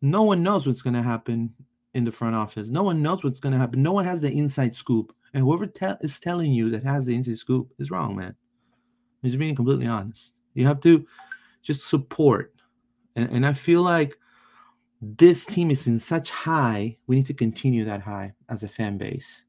No 0.00 0.22
one 0.22 0.42
knows 0.42 0.66
what's 0.66 0.82
going 0.82 0.94
to 0.94 1.02
happen 1.02 1.52
in 1.94 2.04
the 2.04 2.12
front 2.12 2.36
office. 2.36 2.68
No 2.68 2.82
one 2.82 3.02
knows 3.02 3.24
what's 3.24 3.40
going 3.40 3.54
to 3.54 3.58
happen. 3.58 3.82
No 3.82 3.92
one 3.92 4.04
has 4.04 4.20
the 4.20 4.30
inside 4.30 4.76
scoop. 4.76 5.14
And 5.34 5.42
whoever 5.42 5.66
te- 5.66 5.94
is 6.00 6.20
telling 6.20 6.52
you 6.52 6.70
that 6.70 6.84
has 6.84 7.06
the 7.06 7.14
inside 7.14 7.38
scoop 7.38 7.72
is 7.78 7.90
wrong, 7.90 8.16
man. 8.16 8.34
He's 9.22 9.36
being 9.36 9.54
completely 9.54 9.86
honest. 9.86 10.34
You 10.54 10.66
have 10.66 10.80
to 10.80 11.06
just 11.62 11.88
support. 11.88 12.54
And, 13.16 13.30
and 13.30 13.46
I 13.46 13.52
feel 13.52 13.82
like 13.82 14.16
this 15.00 15.46
team 15.46 15.70
is 15.70 15.86
in 15.86 15.98
such 15.98 16.30
high. 16.30 16.96
We 17.06 17.16
need 17.16 17.26
to 17.26 17.34
continue 17.34 17.84
that 17.84 18.02
high 18.02 18.34
as 18.48 18.62
a 18.62 18.68
fan 18.68 18.98
base, 18.98 19.44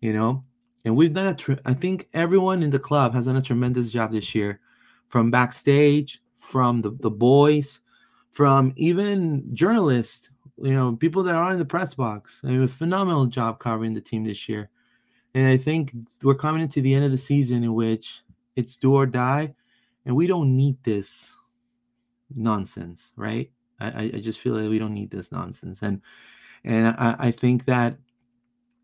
you 0.00 0.12
know? 0.12 0.42
And 0.84 0.96
we've 0.96 1.14
done 1.14 1.26
a, 1.26 1.34
tr- 1.34 1.54
I 1.64 1.74
think 1.74 2.08
everyone 2.14 2.62
in 2.62 2.70
the 2.70 2.78
club 2.78 3.12
has 3.14 3.26
done 3.26 3.36
a 3.36 3.42
tremendous 3.42 3.90
job 3.90 4.12
this 4.12 4.34
year 4.34 4.60
from 5.08 5.30
backstage, 5.30 6.22
from 6.36 6.82
the, 6.82 6.96
the 7.00 7.10
boys, 7.10 7.80
from 8.30 8.72
even 8.76 9.54
journalists 9.54 10.30
you 10.62 10.72
know, 10.72 10.96
people 10.96 11.22
that 11.24 11.34
are 11.34 11.52
in 11.52 11.58
the 11.58 11.64
press 11.64 11.94
box. 11.94 12.40
They 12.42 12.52
have 12.52 12.62
a 12.62 12.68
phenomenal 12.68 13.26
job 13.26 13.58
covering 13.58 13.94
the 13.94 14.00
team 14.00 14.24
this 14.24 14.48
year. 14.48 14.70
And 15.34 15.48
I 15.48 15.56
think 15.56 15.92
we're 16.22 16.34
coming 16.34 16.62
into 16.62 16.80
the 16.80 16.94
end 16.94 17.04
of 17.04 17.10
the 17.10 17.18
season 17.18 17.62
in 17.62 17.74
which 17.74 18.22
it's 18.56 18.76
do 18.76 18.94
or 18.94 19.06
die, 19.06 19.54
and 20.04 20.16
we 20.16 20.26
don't 20.26 20.56
need 20.56 20.82
this 20.82 21.36
nonsense, 22.34 23.12
right? 23.16 23.50
I, 23.78 24.10
I 24.14 24.20
just 24.20 24.40
feel 24.40 24.54
like 24.54 24.70
we 24.70 24.78
don't 24.78 24.94
need 24.94 25.10
this 25.10 25.30
nonsense. 25.30 25.82
And 25.82 26.00
and 26.64 26.88
I, 26.98 27.16
I 27.18 27.30
think 27.30 27.66
that 27.66 27.98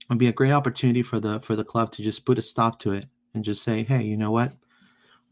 would 0.08 0.18
be 0.18 0.28
a 0.28 0.32
great 0.32 0.52
opportunity 0.52 1.02
for 1.02 1.18
the 1.18 1.40
for 1.40 1.56
the 1.56 1.64
club 1.64 1.90
to 1.92 2.02
just 2.02 2.24
put 2.24 2.38
a 2.38 2.42
stop 2.42 2.78
to 2.80 2.92
it 2.92 3.06
and 3.34 3.42
just 3.42 3.62
say, 3.62 3.82
hey, 3.82 4.02
you 4.02 4.16
know 4.16 4.30
what? 4.30 4.52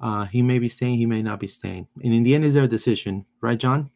Uh, 0.01 0.24
he 0.24 0.41
may 0.41 0.59
be 0.59 0.68
staying, 0.68 0.97
he 0.97 1.05
may 1.05 1.22
not 1.22 1.38
be 1.38 1.47
staying. 1.47 1.86
And 2.03 2.14
in 2.14 2.22
the 2.22 2.34
end, 2.34 2.45
is 2.45 2.55
their 2.55 2.66
decision, 2.66 3.26
right, 3.43 3.59
John? 3.59 3.91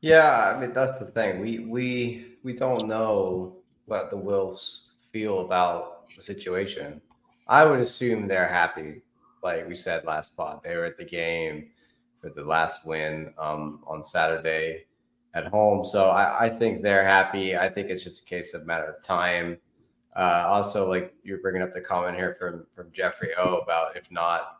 Yeah, 0.00 0.54
I 0.54 0.58
mean 0.58 0.72
that's 0.72 0.98
the 0.98 1.06
thing. 1.06 1.40
We 1.40 1.58
we 1.58 2.36
we 2.42 2.54
don't 2.54 2.86
know 2.86 3.56
what 3.84 4.10
the 4.10 4.16
Wilfs 4.16 4.92
feel 5.12 5.40
about 5.40 6.08
the 6.16 6.22
situation. 6.22 7.02
I 7.50 7.66
would 7.66 7.80
assume 7.80 8.28
they're 8.28 8.48
happy. 8.48 9.02
Like 9.42 9.66
we 9.66 9.74
said 9.74 10.04
last 10.04 10.36
pod, 10.36 10.60
they 10.62 10.76
were 10.76 10.84
at 10.84 10.96
the 10.96 11.04
game 11.04 11.70
for 12.20 12.30
the 12.30 12.44
last 12.44 12.86
win 12.86 13.34
um, 13.38 13.82
on 13.88 14.04
Saturday 14.04 14.84
at 15.34 15.48
home. 15.48 15.84
So 15.84 16.10
I, 16.10 16.46
I, 16.46 16.48
think 16.48 16.82
they're 16.82 17.04
happy. 17.04 17.56
I 17.56 17.68
think 17.68 17.90
it's 17.90 18.04
just 18.04 18.22
a 18.22 18.24
case 18.24 18.54
of 18.54 18.66
matter 18.66 18.84
of 18.84 19.02
time. 19.02 19.58
Uh, 20.14 20.44
also, 20.46 20.88
like 20.88 21.12
you're 21.24 21.40
bringing 21.40 21.62
up 21.62 21.74
the 21.74 21.80
comment 21.80 22.16
here 22.16 22.36
from 22.38 22.66
from 22.74 22.90
Jeffrey 22.92 23.30
O 23.36 23.56
about 23.58 23.96
if 23.96 24.10
not 24.10 24.58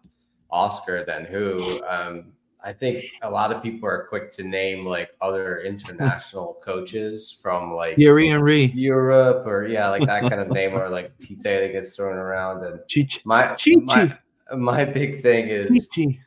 Oscar, 0.50 1.04
then 1.04 1.24
who? 1.24 1.80
Um, 1.86 2.32
I 2.62 2.72
think 2.72 3.04
a 3.22 3.30
lot 3.30 3.52
of 3.52 3.62
people 3.62 3.88
are 3.88 4.06
quick 4.08 4.30
to 4.32 4.42
name 4.44 4.84
like 4.86 5.10
other 5.20 5.60
international 5.64 6.58
coaches 6.62 7.30
from 7.42 7.72
like 7.72 7.96
Thierry 7.96 8.28
Henry, 8.28 8.66
Europe, 8.74 9.46
or 9.46 9.66
yeah, 9.66 9.88
like 9.88 10.06
that 10.06 10.22
kind 10.22 10.40
of 10.40 10.50
name, 10.50 10.74
or 10.74 10.88
like 10.88 11.12
Tite 11.18 11.42
that 11.42 11.72
gets 11.72 11.96
thrown 11.96 12.16
around. 12.16 12.64
And 12.64 12.80
Chich- 12.80 13.24
my 13.24 13.56
my, 13.84 14.18
my 14.56 14.84
big 14.84 15.22
thing 15.22 15.48
is 15.48 15.66
Chichi. 15.68 16.20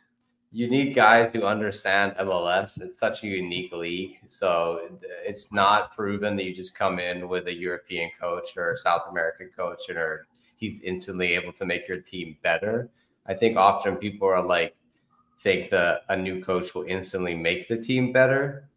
you 0.51 0.69
need 0.69 0.95
guys 0.95 1.31
who 1.31 1.43
understand 1.43 2.15
MLS. 2.19 2.81
It's 2.81 2.99
such 2.99 3.23
a 3.23 3.27
unique 3.27 3.71
league, 3.71 4.19
so 4.27 4.89
it's 5.25 5.53
not 5.53 5.95
proven 5.95 6.35
that 6.35 6.43
you 6.45 6.53
just 6.55 6.75
come 6.77 6.99
in 6.99 7.29
with 7.29 7.47
a 7.47 7.53
European 7.53 8.09
coach 8.19 8.57
or 8.57 8.73
a 8.73 8.77
South 8.77 9.03
American 9.09 9.49
coach 9.55 9.81
and 9.89 9.97
or 9.97 10.25
he's 10.55 10.79
instantly 10.81 11.33
able 11.33 11.51
to 11.53 11.65
make 11.65 11.87
your 11.87 11.99
team 11.99 12.37
better. 12.41 12.89
I 13.25 13.33
think 13.33 13.57
often 13.57 13.95
people 13.97 14.27
are 14.27 14.41
like 14.43 14.75
think 15.43 15.69
that 15.69 16.01
a 16.09 16.15
new 16.15 16.43
coach 16.43 16.73
will 16.73 16.83
instantly 16.83 17.35
make 17.35 17.67
the 17.67 17.77
team 17.77 18.13
better. 18.13 18.69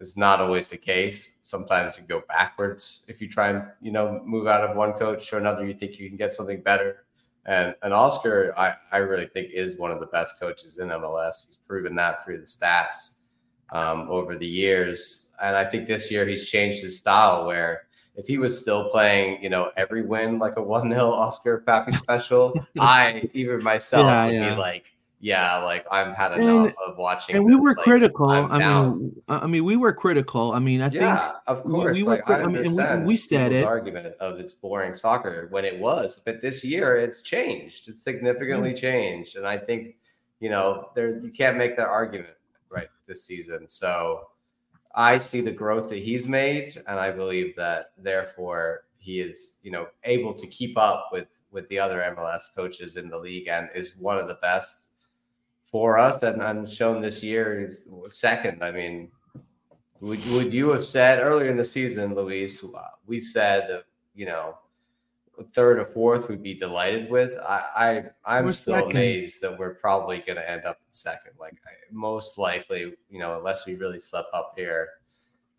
It's 0.00 0.16
not 0.16 0.40
always 0.40 0.68
the 0.68 0.76
case. 0.76 1.30
Sometimes 1.40 1.98
you 1.98 2.04
go 2.04 2.22
backwards 2.28 3.04
if 3.08 3.20
you 3.20 3.28
try 3.28 3.50
and 3.50 3.64
you 3.80 3.92
know 3.92 4.20
move 4.24 4.46
out 4.46 4.64
of 4.64 4.76
one 4.76 4.92
coach 4.94 5.28
to 5.30 5.36
another. 5.36 5.66
You 5.66 5.74
think 5.74 5.98
you 5.98 6.08
can 6.08 6.16
get 6.16 6.32
something 6.32 6.60
better. 6.60 7.04
And 7.46 7.74
and 7.82 7.92
Oscar, 7.92 8.54
I, 8.56 8.74
I 8.90 8.98
really 8.98 9.26
think 9.26 9.50
is 9.50 9.76
one 9.76 9.90
of 9.90 10.00
the 10.00 10.06
best 10.06 10.40
coaches 10.40 10.78
in 10.78 10.88
MLS. 10.88 11.46
He's 11.46 11.58
proven 11.66 11.94
that 11.96 12.24
through 12.24 12.38
the 12.38 12.46
stats 12.46 13.16
um, 13.72 14.08
over 14.08 14.36
the 14.36 14.46
years. 14.46 15.30
And 15.42 15.56
I 15.56 15.64
think 15.64 15.88
this 15.88 16.10
year 16.10 16.26
he's 16.26 16.48
changed 16.48 16.82
his 16.82 16.98
style 16.98 17.46
where 17.46 17.82
if 18.14 18.26
he 18.26 18.38
was 18.38 18.58
still 18.58 18.90
playing, 18.90 19.42
you 19.42 19.50
know, 19.50 19.70
every 19.76 20.02
win 20.02 20.38
like 20.38 20.56
a 20.56 20.62
1 20.62 20.90
0 20.90 21.10
Oscar 21.10 21.64
Papi 21.66 21.94
special, 21.94 22.54
I, 22.78 23.28
even 23.32 23.62
myself, 23.62 24.06
yeah, 24.06 24.26
would 24.26 24.34
yeah. 24.34 24.54
be 24.54 24.60
like, 24.60 24.91
yeah, 25.22 25.58
like 25.58 25.86
I've 25.88 26.16
had 26.16 26.32
enough 26.32 26.66
and, 26.66 26.74
of 26.84 26.98
watching. 26.98 27.36
And 27.36 27.44
we 27.44 27.54
were 27.54 27.74
like, 27.74 27.84
critical. 27.84 28.28
I 28.28 28.58
mean, 28.58 29.22
I 29.28 29.46
mean, 29.46 29.64
we 29.64 29.76
were 29.76 29.92
critical. 29.92 30.50
I 30.50 30.58
mean, 30.58 30.82
I 30.82 30.88
think 30.88 31.02
yeah, 31.02 31.34
of 31.46 31.62
course. 31.62 31.96
We, 31.96 32.02
we 32.02 32.08
like, 32.08 32.28
were. 32.28 32.34
I, 32.34 32.42
I 32.42 32.46
mean, 32.48 32.74
we, 32.74 33.04
we 33.04 33.16
said 33.16 33.52
it. 33.52 33.64
Argument 33.64 34.16
of 34.18 34.40
it's 34.40 34.52
boring 34.52 34.96
soccer 34.96 35.46
when 35.52 35.64
it 35.64 35.78
was, 35.78 36.20
but 36.26 36.42
this 36.42 36.64
year 36.64 36.96
it's 36.96 37.22
changed. 37.22 37.88
It's 37.88 38.02
significantly 38.02 38.74
changed, 38.74 39.36
and 39.36 39.46
I 39.46 39.58
think 39.58 39.94
you 40.40 40.50
know 40.50 40.90
there 40.96 41.20
you 41.20 41.30
can't 41.30 41.56
make 41.56 41.76
that 41.76 41.86
argument 41.86 42.34
right 42.68 42.88
this 43.06 43.24
season. 43.24 43.68
So 43.68 44.26
I 44.96 45.18
see 45.18 45.40
the 45.40 45.52
growth 45.52 45.88
that 45.90 46.00
he's 46.00 46.26
made, 46.26 46.76
and 46.88 46.98
I 46.98 47.12
believe 47.12 47.54
that 47.54 47.92
therefore 47.96 48.86
he 48.98 49.20
is 49.20 49.58
you 49.62 49.70
know 49.70 49.86
able 50.02 50.34
to 50.34 50.48
keep 50.48 50.76
up 50.76 51.10
with 51.12 51.28
with 51.52 51.68
the 51.68 51.78
other 51.78 52.00
MLS 52.16 52.52
coaches 52.56 52.96
in 52.96 53.08
the 53.08 53.18
league 53.18 53.46
and 53.46 53.68
is 53.72 53.96
one 53.98 54.18
of 54.18 54.26
the 54.26 54.38
best 54.42 54.81
for 55.72 55.98
us 55.98 56.22
and, 56.22 56.40
and 56.42 56.68
shown 56.68 57.00
this 57.00 57.22
year 57.22 57.60
is 57.64 57.88
second. 58.08 58.62
I 58.62 58.70
mean, 58.70 59.10
would 60.00 60.24
would 60.26 60.52
you 60.52 60.70
have 60.70 60.84
said 60.84 61.18
earlier 61.20 61.50
in 61.50 61.56
the 61.56 61.64
season, 61.64 62.14
Luis? 62.14 62.62
Uh, 62.62 62.82
we 63.06 63.18
said 63.18 63.68
that 63.68 63.84
you 64.14 64.26
know 64.26 64.58
third 65.54 65.78
or 65.78 65.86
fourth 65.86 66.28
we'd 66.28 66.42
be 66.42 66.54
delighted 66.54 67.10
with. 67.10 67.32
I, 67.38 67.64
I 68.26 68.36
I'm 68.38 68.44
we're 68.44 68.52
still 68.52 68.74
second. 68.74 68.90
amazed 68.90 69.40
that 69.40 69.58
we're 69.58 69.74
probably 69.74 70.18
going 70.18 70.36
to 70.36 70.48
end 70.48 70.64
up 70.66 70.76
in 70.86 70.92
second. 70.92 71.32
Like 71.40 71.56
most 71.90 72.36
likely, 72.36 72.92
you 73.08 73.18
know, 73.18 73.38
unless 73.38 73.66
we 73.66 73.74
really 73.74 73.98
slip 73.98 74.26
up 74.34 74.52
here 74.56 74.88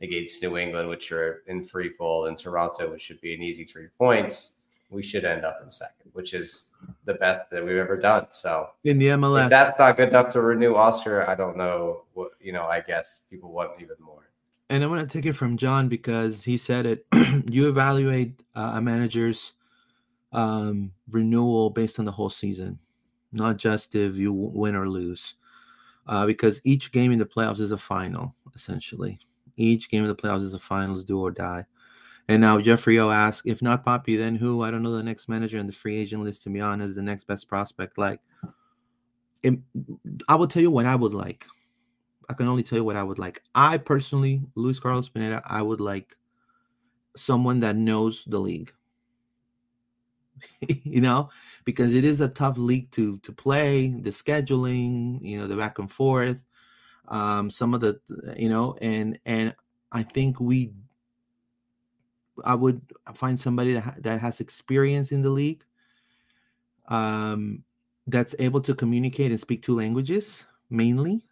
against 0.01 0.43
New 0.43 0.57
England, 0.57 0.89
which 0.89 1.11
are 1.11 1.41
in 1.47 1.63
free 1.63 1.89
fall, 1.89 2.27
and 2.27 2.37
Toronto, 2.37 2.91
which 2.91 3.01
should 3.01 3.19
be 3.19 3.33
an 3.33 3.41
easy 3.41 3.65
three 3.65 3.87
points 3.97 4.53
we 4.93 5.03
should 5.03 5.25
end 5.25 5.43
up 5.43 5.59
in 5.63 5.71
second, 5.71 6.11
which 6.13 6.33
is 6.33 6.69
the 7.05 7.15
best 7.15 7.49
that 7.51 7.65
we've 7.65 7.77
ever 7.77 7.97
done. 7.97 8.27
So 8.31 8.69
in 8.83 8.99
the 8.99 9.07
MLS, 9.07 9.49
that's 9.49 9.77
not 9.79 9.97
good 9.97 10.09
enough 10.09 10.29
to 10.33 10.41
renew 10.41 10.75
Oscar. 10.75 11.27
I 11.27 11.35
don't 11.35 11.57
know 11.57 12.03
what 12.13 12.31
you 12.39 12.53
know. 12.53 12.65
I 12.65 12.81
guess 12.81 13.21
people 13.29 13.51
want 13.51 13.71
even 13.81 13.95
more. 13.99 14.29
and 14.69 14.83
I'm 14.83 14.89
going 14.89 15.05
to 15.05 15.07
take 15.07 15.25
it 15.25 15.33
from 15.33 15.57
John 15.57 15.89
because 15.89 16.43
he 16.43 16.57
said 16.57 16.85
it. 16.85 17.05
you 17.49 17.67
evaluate 17.67 18.41
uh, 18.55 18.73
a 18.75 18.81
manager's 18.81 19.53
um, 20.31 20.91
renewal 21.09 21.69
based 21.69 21.99
on 21.99 22.05
the 22.05 22.11
whole 22.11 22.29
season, 22.29 22.79
not 23.31 23.57
just 23.57 23.95
if 23.95 24.15
you 24.15 24.31
win 24.33 24.75
or 24.75 24.87
lose. 24.89 25.35
Uh, 26.05 26.25
because 26.25 26.59
each 26.65 26.91
game 26.91 27.13
in 27.13 27.19
the 27.19 27.25
playoffs 27.25 27.61
is 27.61 27.71
a 27.71 27.77
final, 27.77 28.35
essentially. 28.55 29.19
Each 29.55 29.89
game 29.89 30.03
of 30.03 30.09
the 30.09 30.15
playoffs 30.15 30.41
is 30.41 30.53
a 30.53 30.59
finals, 30.59 31.05
do 31.05 31.19
or 31.21 31.31
die. 31.31 31.65
And 32.29 32.41
now 32.41 32.59
Jeffrey 32.61 32.99
O 32.99 33.09
asked, 33.09 33.43
if 33.45 33.61
not 33.61 33.85
Papi, 33.85 34.17
then 34.17 34.35
who? 34.35 34.61
I 34.61 34.71
don't 34.71 34.83
know 34.83 34.95
the 34.95 35.03
next 35.03 35.27
manager 35.27 35.59
on 35.59 35.67
the 35.67 35.73
free 35.73 35.97
agent 35.97 36.23
list, 36.23 36.43
to 36.43 36.49
be 36.49 36.61
honest, 36.61 36.95
the 36.95 37.01
next 37.01 37.25
best 37.27 37.49
prospect. 37.49 37.97
Like, 37.97 38.21
it, 39.41 39.59
I 40.29 40.35
will 40.35 40.47
tell 40.47 40.61
you 40.61 40.71
what 40.71 40.85
I 40.85 40.95
would 40.95 41.13
like. 41.13 41.45
I 42.29 42.33
can 42.33 42.47
only 42.47 42.63
tell 42.63 42.77
you 42.77 42.85
what 42.85 42.95
I 42.95 43.03
would 43.03 43.19
like. 43.19 43.43
I 43.53 43.77
personally, 43.77 44.41
Luis 44.55 44.79
Carlos 44.79 45.09
Pineda, 45.09 45.41
I 45.45 45.61
would 45.61 45.81
like 45.81 46.15
someone 47.17 47.59
that 47.59 47.75
knows 47.75 48.23
the 48.25 48.39
league. 48.39 48.71
you 50.83 51.01
know, 51.01 51.29
because 51.65 51.93
it 51.93 52.03
is 52.03 52.21
a 52.21 52.27
tough 52.27 52.57
league 52.57 52.89
to 52.91 53.17
to 53.19 53.31
play, 53.31 53.89
the 53.89 54.09
scheduling, 54.09 55.19
you 55.21 55.37
know, 55.37 55.47
the 55.47 55.55
back 55.55 55.79
and 55.79 55.91
forth, 55.91 56.43
um, 57.07 57.49
some 57.49 57.73
of 57.73 57.81
the, 57.81 57.99
you 58.37 58.49
know, 58.49 58.75
and 58.81 59.19
and 59.25 59.55
I 59.91 60.03
think 60.03 60.39
we, 60.39 60.73
I 62.43 62.55
would 62.55 62.81
find 63.13 63.39
somebody 63.39 63.73
that 63.73 64.03
that 64.03 64.19
has 64.21 64.39
experience 64.39 65.11
in 65.11 65.21
the 65.21 65.29
league, 65.29 65.63
um, 66.87 67.63
that's 68.07 68.35
able 68.39 68.61
to 68.61 68.75
communicate 68.75 69.31
and 69.31 69.39
speak 69.39 69.61
two 69.61 69.75
languages 69.75 70.43
mainly 70.69 71.23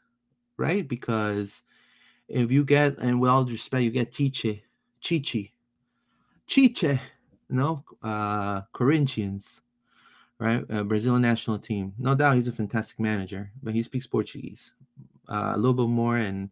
right? 0.61 0.87
Because 0.87 1.63
if 2.27 2.51
you 2.51 2.63
get, 2.63 2.97
and 2.99 3.19
with 3.19 3.31
all 3.31 3.45
respect, 3.45 3.83
you 3.83 3.89
get 3.89 4.11
Chiche, 4.11 4.61
Chichi, 5.01 5.53
Chiche, 6.47 6.99
no, 7.49 7.83
uh, 8.03 8.61
Corinthians, 8.71 9.61
right? 10.39 10.63
Uh, 10.69 10.83
Brazilian 10.83 11.23
national 11.23 11.57
team. 11.57 11.93
No 11.97 12.15
doubt 12.15 12.35
he's 12.35 12.47
a 12.47 12.51
fantastic 12.51 12.99
manager, 12.99 13.51
but 13.63 13.73
he 13.73 13.81
speaks 13.83 14.07
Portuguese 14.07 14.73
uh, 15.27 15.53
a 15.55 15.57
little 15.57 15.73
bit 15.73 15.89
more. 15.89 16.17
And 16.17 16.51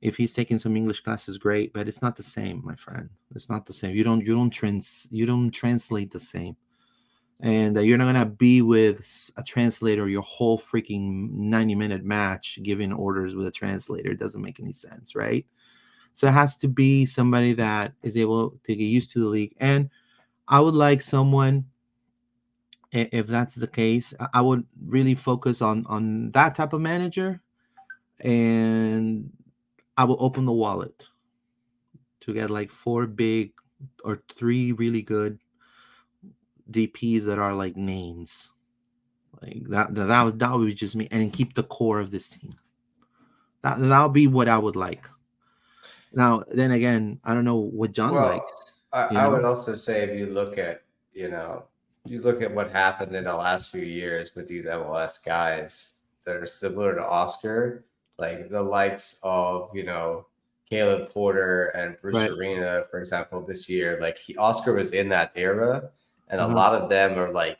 if 0.00 0.16
he's 0.16 0.32
taking 0.32 0.58
some 0.58 0.76
English 0.76 1.00
classes, 1.00 1.38
great, 1.38 1.72
but 1.72 1.88
it's 1.88 2.02
not 2.02 2.16
the 2.16 2.22
same, 2.22 2.62
my 2.64 2.76
friend. 2.76 3.08
It's 3.34 3.48
not 3.48 3.66
the 3.66 3.72
same. 3.72 3.96
You 3.96 4.04
don't, 4.04 4.24
you 4.24 4.34
don't 4.34 4.50
trans, 4.50 5.08
you 5.10 5.26
don't 5.26 5.50
translate 5.50 6.12
the 6.12 6.20
same. 6.20 6.56
And 7.40 7.78
uh, 7.78 7.80
you're 7.80 7.98
not 7.98 8.06
gonna 8.06 8.26
be 8.26 8.62
with 8.62 9.30
a 9.36 9.42
translator 9.42 10.08
your 10.08 10.22
whole 10.22 10.58
freaking 10.58 11.30
90 11.30 11.74
minute 11.76 12.04
match 12.04 12.58
giving 12.62 12.92
orders 12.92 13.36
with 13.36 13.46
a 13.46 13.50
translator. 13.50 14.10
It 14.10 14.18
doesn't 14.18 14.42
make 14.42 14.58
any 14.58 14.72
sense 14.72 15.14
right? 15.14 15.46
So 16.14 16.26
it 16.26 16.32
has 16.32 16.56
to 16.58 16.68
be 16.68 17.06
somebody 17.06 17.52
that 17.54 17.92
is 18.02 18.16
able 18.16 18.58
to 18.64 18.74
get 18.74 18.82
used 18.82 19.10
to 19.12 19.20
the 19.20 19.26
league. 19.26 19.54
And 19.58 19.90
i 20.48 20.58
would 20.58 20.74
like 20.74 21.02
someone 21.02 21.66
if 22.90 23.26
that's 23.26 23.54
the 23.54 23.66
case 23.66 24.14
i 24.32 24.40
would 24.40 24.64
really 24.86 25.14
focus 25.14 25.60
on 25.60 25.84
on 25.86 26.30
that 26.32 26.54
type 26.54 26.72
of 26.72 26.80
manager. 26.80 27.40
And 28.20 29.30
i 29.98 30.04
will 30.04 30.16
open 30.18 30.46
the 30.46 30.52
wallet 30.52 31.06
to 32.20 32.32
get 32.32 32.48
like 32.48 32.70
four 32.70 33.06
big 33.06 33.52
or 34.02 34.22
three 34.34 34.72
really 34.72 35.02
good 35.02 35.38
DPs 36.70 37.24
that 37.24 37.38
are 37.38 37.54
like 37.54 37.76
names. 37.76 38.50
Like 39.42 39.62
that 39.68 39.94
that 39.94 40.04
that 40.06 40.22
would, 40.24 40.38
that 40.38 40.52
would 40.52 40.66
be 40.66 40.74
just 40.74 40.96
me 40.96 41.08
and 41.10 41.32
keep 41.32 41.54
the 41.54 41.62
core 41.62 42.00
of 42.00 42.10
this 42.10 42.30
team. 42.30 42.52
That 43.62 43.80
that 43.80 44.02
would 44.02 44.12
be 44.12 44.26
what 44.26 44.48
I 44.48 44.58
would 44.58 44.76
like. 44.76 45.08
Now, 46.12 46.44
then 46.50 46.72
again, 46.72 47.20
I 47.24 47.34
don't 47.34 47.44
know 47.44 47.56
what 47.56 47.92
John 47.92 48.14
well, 48.14 48.30
likes. 48.30 48.52
I, 48.92 49.24
I 49.24 49.28
would 49.28 49.44
also 49.44 49.76
say 49.76 50.02
if 50.02 50.18
you 50.18 50.26
look 50.26 50.56
at, 50.56 50.82
you 51.12 51.28
know, 51.28 51.64
you 52.06 52.22
look 52.22 52.40
at 52.40 52.52
what 52.52 52.70
happened 52.70 53.14
in 53.14 53.24
the 53.24 53.36
last 53.36 53.70
few 53.70 53.82
years 53.82 54.34
with 54.34 54.48
these 54.48 54.64
MLS 54.64 55.22
guys 55.22 56.04
that 56.24 56.36
are 56.36 56.46
similar 56.46 56.94
to 56.94 57.06
Oscar, 57.06 57.84
like 58.18 58.50
the 58.50 58.62
likes 58.62 59.18
of, 59.22 59.70
you 59.74 59.84
know, 59.84 60.26
Caleb 60.68 61.10
Porter 61.10 61.66
and 61.68 61.96
Bruce 62.02 62.16
right. 62.16 62.30
Arena, 62.30 62.84
for 62.90 63.00
example, 63.00 63.40
this 63.40 63.68
year. 63.68 63.98
Like 64.00 64.18
he 64.18 64.36
Oscar 64.36 64.74
was 64.74 64.90
in 64.92 65.08
that 65.10 65.32
era 65.34 65.90
and 66.28 66.40
mm-hmm. 66.40 66.52
a 66.52 66.54
lot 66.54 66.74
of 66.74 66.90
them 66.90 67.18
are 67.18 67.30
like 67.30 67.58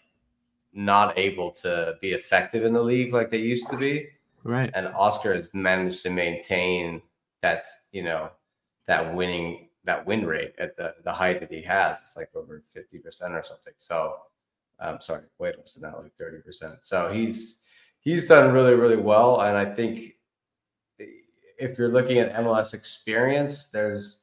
not 0.72 1.18
able 1.18 1.50
to 1.50 1.94
be 2.00 2.12
effective 2.12 2.64
in 2.64 2.72
the 2.72 2.82
league 2.82 3.12
like 3.12 3.30
they 3.30 3.38
used 3.38 3.68
to 3.70 3.76
be. 3.76 4.08
Right. 4.44 4.70
And 4.74 4.88
Oscar 4.88 5.34
has 5.34 5.52
managed 5.54 6.02
to 6.02 6.10
maintain 6.10 7.02
that's 7.40 7.86
you 7.92 8.02
know 8.02 8.30
that 8.86 9.14
winning 9.14 9.68
that 9.84 10.04
win 10.04 10.26
rate 10.26 10.54
at 10.58 10.76
the 10.76 10.94
the 11.04 11.12
height 11.12 11.40
that 11.40 11.52
he 11.52 11.62
has. 11.62 11.98
It's 12.00 12.16
like 12.16 12.30
over 12.34 12.62
fifty 12.72 12.98
percent 12.98 13.34
or 13.34 13.42
something. 13.42 13.74
So 13.78 14.16
I'm 14.80 14.94
um, 14.94 15.00
sorry, 15.00 15.24
way 15.38 15.52
less 15.56 15.74
than 15.74 15.82
that, 15.82 15.98
like 15.98 16.14
thirty 16.16 16.38
percent. 16.38 16.74
So 16.82 17.10
he's 17.12 17.62
he's 18.00 18.28
done 18.28 18.52
really 18.52 18.74
really 18.74 18.96
well, 18.96 19.40
and 19.40 19.56
I 19.56 19.64
think 19.64 20.14
if 21.58 21.76
you're 21.78 21.88
looking 21.88 22.18
at 22.18 22.34
MLS 22.34 22.74
experience, 22.74 23.66
there's 23.66 24.20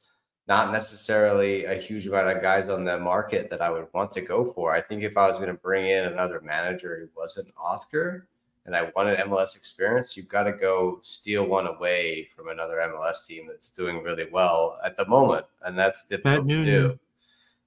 not 0.48 0.72
necessarily 0.72 1.66
a 1.66 1.76
huge 1.76 2.08
amount 2.08 2.30
of 2.30 2.42
guys 2.42 2.70
on 2.70 2.86
the 2.86 2.98
market 3.00 3.50
that 3.50 3.62
I 3.62 3.70
would 3.70 3.88
want 3.94 4.12
to 4.14 4.22
go 4.22 4.52
for. 4.54 4.74
I 4.74 4.82
think 4.82 5.04
if 5.04 5.18
I 5.18 5.28
was 5.28 5.38
going 5.38 5.50
to 5.50 5.56
bring 5.56 5.88
in 5.88 6.06
another 6.06 6.40
manager 6.42 7.00
who 7.00 7.20
wasn't 7.20 7.48
Oscar 7.58 8.28
and 8.66 8.76
I 8.76 8.92
wanted 8.96 9.20
MLS 9.20 9.56
experience, 9.56 10.16
you've 10.16 10.28
got 10.28 10.44
to 10.44 10.52
go 10.52 11.00
steal 11.02 11.46
one 11.46 11.68
away 11.68 12.30
from 12.36 12.50
another 12.50 12.76
MLS 12.76 13.26
team 13.26 13.48
that's 13.48 13.70
doing 13.70 14.04
really 14.04 14.28
well 14.32 14.80
at 14.84 14.98
the 14.98 15.08
moment. 15.08 15.46
And 15.64 15.78
that's 15.78 16.08
difficult 16.08 16.48
to 16.48 16.66
do. 16.66 17.00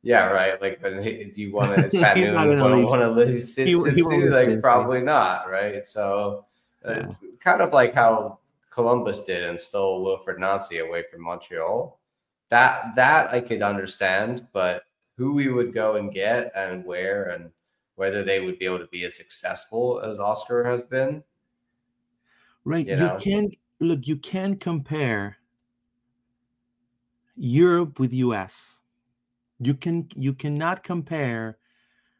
Yeah, 0.03 0.27
right. 0.27 0.61
Like, 0.63 0.81
but 0.81 0.95
do 1.03 1.43
you 1.43 1.53
want 1.53 1.75
to? 1.75 1.87
It's 1.87 1.95
Pat 1.95 2.17
Noonan. 2.17 2.61
Want 2.61 2.75
to 2.75 2.87
want 2.87 3.03
to 3.03 3.09
leave 3.11 3.43
City? 3.43 3.75
Like, 3.75 4.61
probably 4.61 5.01
not. 5.01 5.51
Right. 5.51 5.85
So 5.85 6.47
yeah. 6.85 7.01
it's 7.01 7.25
kind 7.41 7.61
of 7.61 7.73
like 7.73 7.95
how 7.95 8.39
Columbus 8.71 9.25
did 9.25 9.45
and 9.45 9.61
stole 9.61 10.05
Wilfred 10.05 10.39
Nancy 10.39 10.79
away 10.79 11.05
from 11.11 11.23
Montreal 11.23 11.99
that 12.51 12.95
that 12.97 13.33
I 13.33 13.41
could 13.41 13.63
understand, 13.63 14.47
but 14.53 14.85
who 15.17 15.33
we 15.33 15.49
would 15.49 15.73
go 15.73 15.97
and 15.97 16.13
get 16.13 16.53
and 16.55 16.85
where 16.85 17.25
and 17.25 17.51
whether 17.97 18.23
they 18.23 18.41
would 18.41 18.59
be 18.59 18.65
able 18.65 18.79
to 18.79 18.87
be 18.87 19.05
as 19.05 19.17
successful 19.17 20.01
as 20.01 20.21
Oscar 20.21 20.65
has 20.65 20.83
been. 20.83 21.23
Right. 22.65 22.87
You, 22.87 22.97
you 22.97 23.19
can 23.21 23.51
look, 23.81 24.07
you 24.07 24.17
can 24.17 24.57
compare 24.57 25.37
Europe 27.37 27.99
with 27.99 28.13
US. 28.13 28.81
You 29.61 29.75
can 29.75 30.09
you 30.15 30.33
cannot 30.33 30.83
compare 30.83 31.59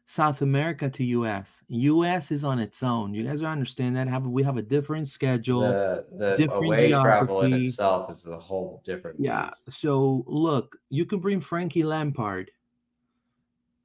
South 0.09 0.41
America 0.41 0.89
to 0.89 1.03
US. 1.03 1.61
US 1.67 2.31
is 2.31 2.43
on 2.43 2.57
its 2.57 2.81
own. 2.81 3.13
You 3.13 3.23
guys 3.23 3.43
understand 3.43 3.95
that? 3.95 4.07
Have 4.07 4.25
we 4.25 4.41
have 4.41 4.57
a 4.57 4.61
different 4.63 5.07
schedule, 5.07 5.61
the, 5.61 6.07
the 6.17 6.35
different 6.35 6.65
away 6.65 6.87
geography. 6.87 7.27
travel 7.27 7.41
in 7.41 7.53
itself 7.53 8.09
is 8.09 8.25
a 8.25 8.39
whole 8.39 8.81
different. 8.83 9.17
Yeah. 9.19 9.51
So 9.69 10.23
look, 10.25 10.77
you 10.89 11.05
can 11.05 11.19
bring 11.19 11.39
Frankie 11.39 11.83
Lampard. 11.83 12.49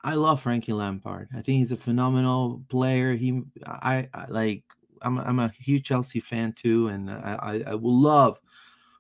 I 0.03 0.15
love 0.15 0.41
Frankie 0.41 0.73
Lampard. 0.73 1.29
I 1.33 1.43
think 1.43 1.59
he's 1.59 1.73
a 1.73 1.77
phenomenal 1.77 2.65
player. 2.71 3.13
He, 3.13 3.43
I, 3.67 4.09
I 4.15 4.25
like. 4.29 4.65
I'm, 5.03 5.19
I'm 5.19 5.39
a 5.39 5.49
huge 5.49 5.85
Chelsea 5.85 6.21
fan 6.21 6.55
too, 6.55 6.89
and 6.89 7.11
I, 7.11 7.39
I, 7.43 7.65
I 7.73 7.75
will 7.75 8.01
love 8.01 8.41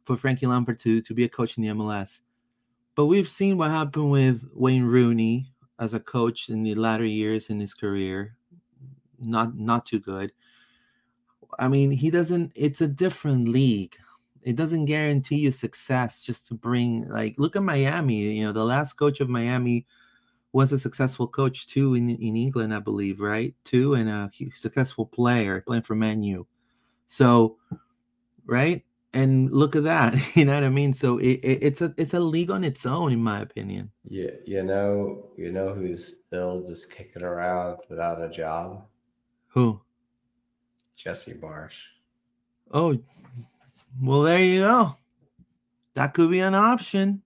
for 0.05 0.19
Frankie 0.19 0.47
Lampard 0.47 0.79
to 0.81 1.01
to 1.01 1.15
be 1.15 1.25
a 1.25 1.31
coach 1.31 1.57
in 1.57 1.63
the 1.63 1.71
MLS. 1.71 2.21
But 2.95 3.07
we've 3.07 3.31
seen 3.31 3.57
what 3.57 3.71
happened 3.71 4.11
with 4.11 4.47
Wayne 4.53 4.85
Rooney 4.85 5.54
as 5.79 5.95
a 5.95 6.01
coach 6.01 6.49
in 6.49 6.63
the 6.63 6.75
latter 6.75 7.05
years 7.05 7.51
in 7.51 7.61
his 7.61 7.75
career. 7.75 8.37
Not 9.19 9.57
not 9.57 9.87
too 9.87 10.01
good. 10.01 10.33
I 11.59 11.69
mean, 11.69 11.91
he 11.91 12.11
doesn't. 12.11 12.53
It's 12.55 12.81
a 12.81 12.89
different 12.89 13.49
league. 13.49 13.97
It 14.43 14.57
doesn't 14.57 14.87
guarantee 14.87 15.37
you 15.37 15.51
success 15.51 16.21
just 16.21 16.47
to 16.49 16.55
bring 16.55 17.09
like 17.09 17.35
look 17.39 17.57
at 17.57 17.63
Miami. 17.63 18.17
You 18.17 18.45
know, 18.45 18.53
the 18.53 18.65
last 18.65 18.95
coach 18.95 19.21
of 19.21 19.29
Miami 19.29 19.87
was 20.53 20.73
a 20.73 20.79
successful 20.79 21.27
coach 21.27 21.67
too 21.67 21.95
in 21.95 22.11
in 22.11 22.37
England, 22.37 22.75
I 22.75 22.81
believe, 22.81 23.21
right? 23.21 23.55
Too, 23.65 23.95
and 23.95 24.09
a 24.09 24.31
successful 24.55 25.07
player 25.07 25.61
playing 25.61 25.83
for 25.83 25.95
Manu. 25.95 26.45
So, 27.07 27.57
right? 28.47 28.85
And 29.15 29.51
look 29.53 29.77
at 29.77 29.85
that 29.85 30.15
you 30.37 30.45
know 30.45 30.55
what 30.55 30.65
i 30.65 30.69
mean? 30.69 30.93
So 30.93 31.19
it, 31.19 31.41
it, 31.43 31.59
it's 31.63 31.81
a 31.81 31.95
it's 31.97 32.15
a 32.15 32.21
league 32.21 32.51
on 32.51 32.65
its 32.65 32.85
own 32.85 33.13
in 33.13 33.23
my 33.23 33.41
opinion. 33.41 33.91
Yeah 34.09 34.31
you 34.45 34.63
know 34.63 35.29
you 35.37 35.53
know 35.53 35.73
who's 35.73 36.19
still 36.27 36.63
just 36.67 36.93
kicking 36.93 37.23
around 37.23 37.79
without 37.89 38.21
a 38.21 38.29
job? 38.29 38.85
Who? 39.49 39.81
Jesse 40.97 41.35
Marsch. 41.35 41.81
Oh 42.73 42.99
well 44.03 44.23
there 44.23 44.41
you 44.41 44.61
go. 44.61 44.97
That 45.95 46.13
could 46.13 46.31
be 46.31 46.41
an 46.41 46.57
option. 46.57 47.23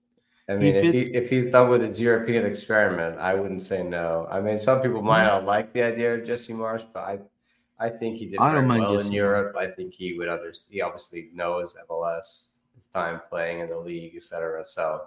I 0.47 0.55
mean, 0.55 0.75
if, 0.75 0.93
he, 0.93 0.99
if 1.01 1.29
he's 1.29 1.51
done 1.51 1.69
with 1.69 1.83
his 1.83 1.99
European 1.99 2.43
experiment, 2.43 3.19
I 3.19 3.35
wouldn't 3.35 3.61
say 3.61 3.83
no. 3.83 4.27
I 4.31 4.41
mean, 4.41 4.59
some 4.59 4.81
people 4.81 5.03
might 5.03 5.25
not 5.25 5.45
like 5.45 5.73
the 5.73 5.83
idea 5.83 6.15
of 6.15 6.25
Jesse 6.25 6.53
Marsch, 6.53 6.83
but 6.91 7.01
I 7.01 7.19
I 7.79 7.89
think 7.89 8.17
he 8.17 8.25
did 8.25 8.39
very 8.39 8.65
well 8.65 8.99
in 8.99 9.11
Europe. 9.11 9.55
I 9.57 9.67
think 9.67 9.93
he 9.93 10.13
would 10.13 10.27
understand. 10.27 10.73
He 10.73 10.81
obviously 10.81 11.29
knows 11.33 11.77
MLS 11.89 12.49
his 12.75 12.87
time 12.93 13.21
playing 13.29 13.59
in 13.59 13.69
the 13.69 13.77
league, 13.77 14.15
etc. 14.15 14.65
So 14.65 15.03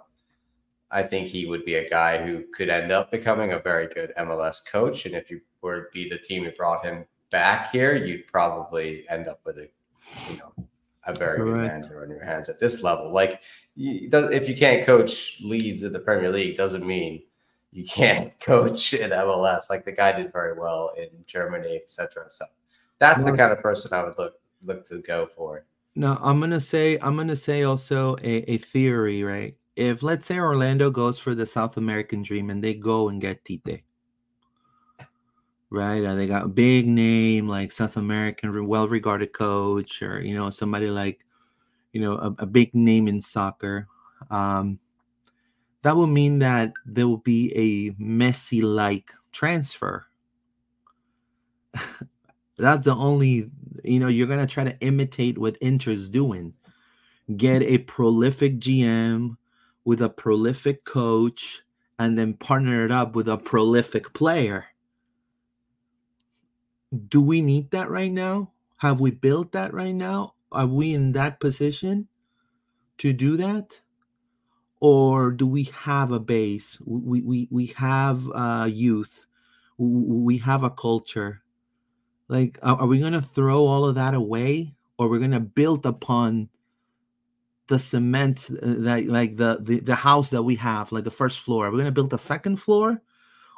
I 0.91 1.03
think 1.03 1.27
he 1.27 1.45
would 1.45 1.65
be 1.65 1.75
a 1.75 1.89
guy 1.89 2.23
who 2.23 2.43
could 2.55 2.69
end 2.69 2.91
up 2.91 3.11
becoming 3.11 3.53
a 3.53 3.59
very 3.59 3.87
good 3.87 4.13
MLS 4.17 4.65
coach. 4.65 5.05
And 5.05 5.15
if 5.15 5.29
you 5.29 5.41
were 5.61 5.85
to 5.85 5.87
be 5.93 6.09
the 6.09 6.17
team 6.17 6.43
who 6.43 6.51
brought 6.51 6.85
him 6.85 7.05
back 7.31 7.71
here, 7.71 7.95
you'd 7.95 8.27
probably 8.27 9.05
end 9.09 9.27
up 9.27 9.39
with 9.45 9.57
a, 9.57 9.69
you 10.29 10.37
know, 10.37 10.53
a 11.05 11.13
very 11.13 11.37
Correct. 11.37 11.61
good 11.61 11.67
manager 11.67 12.03
on 12.03 12.09
your 12.09 12.23
hands 12.23 12.47
at 12.47 12.59
this 12.59 12.81
level. 12.81 13.11
Like, 13.11 13.41
if 13.75 14.47
you 14.47 14.55
can't 14.55 14.85
coach 14.85 15.39
Leeds 15.43 15.83
in 15.83 15.93
the 15.93 15.99
Premier 15.99 16.29
League, 16.29 16.57
doesn't 16.57 16.85
mean 16.85 17.23
you 17.71 17.85
can't 17.85 18.39
coach 18.39 18.93
in 18.93 19.09
MLS. 19.09 19.69
Like 19.69 19.85
the 19.85 19.91
guy 19.91 20.11
did 20.13 20.31
very 20.31 20.57
well 20.57 20.93
in 20.97 21.09
Germany, 21.25 21.75
etc. 21.75 22.25
So 22.29 22.45
that's 23.03 23.19
the 23.19 23.35
kind 23.35 23.51
of 23.51 23.59
person 23.59 23.93
I 23.93 24.03
would 24.03 24.17
look 24.17 24.35
look 24.63 24.87
to 24.87 25.01
go 25.01 25.27
for. 25.35 25.65
No, 25.95 26.17
I'm 26.21 26.39
gonna 26.39 26.61
say 26.61 26.97
I'm 27.01 27.17
gonna 27.17 27.35
say 27.35 27.63
also 27.63 28.15
a, 28.23 28.51
a 28.51 28.57
theory, 28.57 29.23
right? 29.23 29.55
If 29.75 30.03
let's 30.03 30.25
say 30.25 30.39
Orlando 30.39 30.89
goes 30.89 31.19
for 31.19 31.35
the 31.35 31.45
South 31.45 31.75
American 31.77 32.23
dream 32.23 32.49
and 32.49 32.63
they 32.63 32.73
go 32.73 33.09
and 33.09 33.19
get 33.19 33.43
Tite, 33.43 33.83
right? 35.69 36.03
Uh, 36.03 36.15
they 36.15 36.27
got 36.27 36.45
a 36.45 36.47
big 36.47 36.87
name 36.87 37.47
like 37.47 37.71
South 37.71 37.97
American, 37.97 38.67
well 38.67 38.87
regarded 38.87 39.33
coach, 39.33 40.01
or 40.01 40.21
you 40.21 40.35
know 40.35 40.49
somebody 40.49 40.89
like 40.89 41.25
you 41.91 41.99
know 41.99 42.13
a, 42.13 42.33
a 42.39 42.45
big 42.45 42.73
name 42.73 43.09
in 43.09 43.19
soccer. 43.19 43.87
Um, 44.31 44.79
that 45.81 45.97
will 45.97 46.07
mean 46.07 46.39
that 46.39 46.71
there 46.85 47.07
will 47.07 47.17
be 47.17 47.51
a 47.53 47.91
Messi 48.01 48.63
like 48.63 49.11
transfer. 49.33 50.07
That's 52.57 52.85
the 52.85 52.95
only, 52.95 53.49
you 53.83 53.99
know, 53.99 54.07
you're 54.07 54.27
going 54.27 54.45
to 54.45 54.51
try 54.53 54.63
to 54.63 54.79
imitate 54.79 55.37
what 55.37 55.57
Inter's 55.61 56.09
doing. 56.09 56.53
Get 57.35 57.63
a 57.63 57.79
prolific 57.79 58.59
GM 58.59 59.37
with 59.85 60.01
a 60.01 60.09
prolific 60.09 60.85
coach 60.85 61.63
and 61.99 62.17
then 62.17 62.33
partner 62.33 62.85
it 62.85 62.91
up 62.91 63.15
with 63.15 63.27
a 63.27 63.37
prolific 63.37 64.13
player. 64.13 64.65
Do 67.07 67.21
we 67.21 67.41
need 67.41 67.71
that 67.71 67.89
right 67.89 68.11
now? 68.11 68.51
Have 68.77 68.99
we 68.99 69.11
built 69.11 69.53
that 69.53 69.73
right 69.73 69.95
now? 69.95 70.35
Are 70.51 70.67
we 70.67 70.93
in 70.93 71.13
that 71.13 71.39
position 71.39 72.07
to 72.99 73.13
do 73.13 73.37
that? 73.37 73.81
Or 74.79 75.31
do 75.31 75.47
we 75.47 75.63
have 75.63 76.11
a 76.11 76.19
base? 76.19 76.77
We, 76.85 77.21
we, 77.21 77.47
we 77.49 77.67
have 77.77 78.29
uh, 78.31 78.67
youth, 78.69 79.27
we 79.77 80.37
have 80.39 80.63
a 80.63 80.69
culture. 80.69 81.42
Like, 82.33 82.57
are, 82.63 82.87
we 82.87 82.97
going 82.97 83.13
to 83.13 83.21
throw 83.21 83.67
all 83.67 83.85
of 83.85 83.93
that 83.93 84.15
away? 84.15 84.73
Or 84.97 85.07
we're 85.07 85.19
going 85.19 85.37
to 85.37 85.39
build 85.39 85.85
upon 85.85 86.49
the 87.67 87.77
cement 87.77 88.47
uh, 88.49 88.73
that 88.79 89.05
like 89.05 89.37
the, 89.37 89.59
the 89.61 89.79
the 89.79 89.95
house 89.95 90.31
that 90.31 90.41
we 90.41 90.55
have 90.55 90.91
like 90.91 91.03
the 91.03 91.11
first 91.11 91.41
floor? 91.41 91.67
Are 91.67 91.71
we 91.71 91.77
going 91.77 91.85
to 91.85 91.91
build 91.91 92.11
a 92.11 92.17
second 92.17 92.57
floor? 92.57 92.99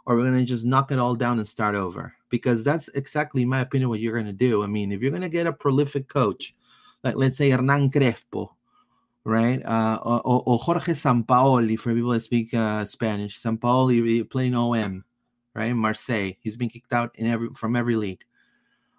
Or 0.06 0.16
we're 0.16 0.24
going 0.24 0.40
to 0.40 0.46
just 0.46 0.66
knock 0.66 0.92
it 0.92 1.00
all 1.00 1.16
down 1.16 1.40
and 1.40 1.48
start 1.48 1.74
over? 1.74 2.14
Because 2.30 2.66
that's 2.66 2.90
exactly 2.90 3.46
my 3.46 3.62
opinion 3.62 3.90
what 3.90 4.02
you're 4.02 4.14
going 4.14 4.26
to 4.26 4.34
do. 4.34 4.62
I 4.62 4.68
mean 4.68 4.92
if 4.92 5.02
you're 5.02 5.10
going 5.10 5.22
to 5.22 5.30
get 5.30 5.48
a 5.48 5.54
prolific 5.54 6.10
coach 6.10 6.54
like 7.04 7.16
let's 7.16 7.38
say 7.38 7.50
hernan 7.50 7.90
crespo 7.90 8.54
right? 9.24 9.66
Uh, 9.66 10.00
or, 10.04 10.44
or 10.46 10.60
jorge 10.60 10.92
sampaoli 10.94 11.80
for 11.80 11.94
people 11.94 12.12
that 12.12 12.20
speak 12.20 12.54
uh, 12.54 12.84
spanish. 12.84 13.42
Sampaoli 13.42 14.30
playing 14.30 14.54
om 14.54 15.04
right? 15.54 15.74
Marseille. 15.74 16.34
He's 16.42 16.58
been 16.58 16.70
kicked 16.70 16.94
out 16.94 17.16
in 17.16 17.28
every 17.28 17.50
from 17.56 17.76
every 17.78 17.96
league 17.96 18.26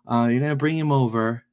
uh, 0.07 0.29
you're 0.31 0.41
to 0.41 0.57
bring 0.57 0.79
him 0.79 0.93
over 0.93 1.47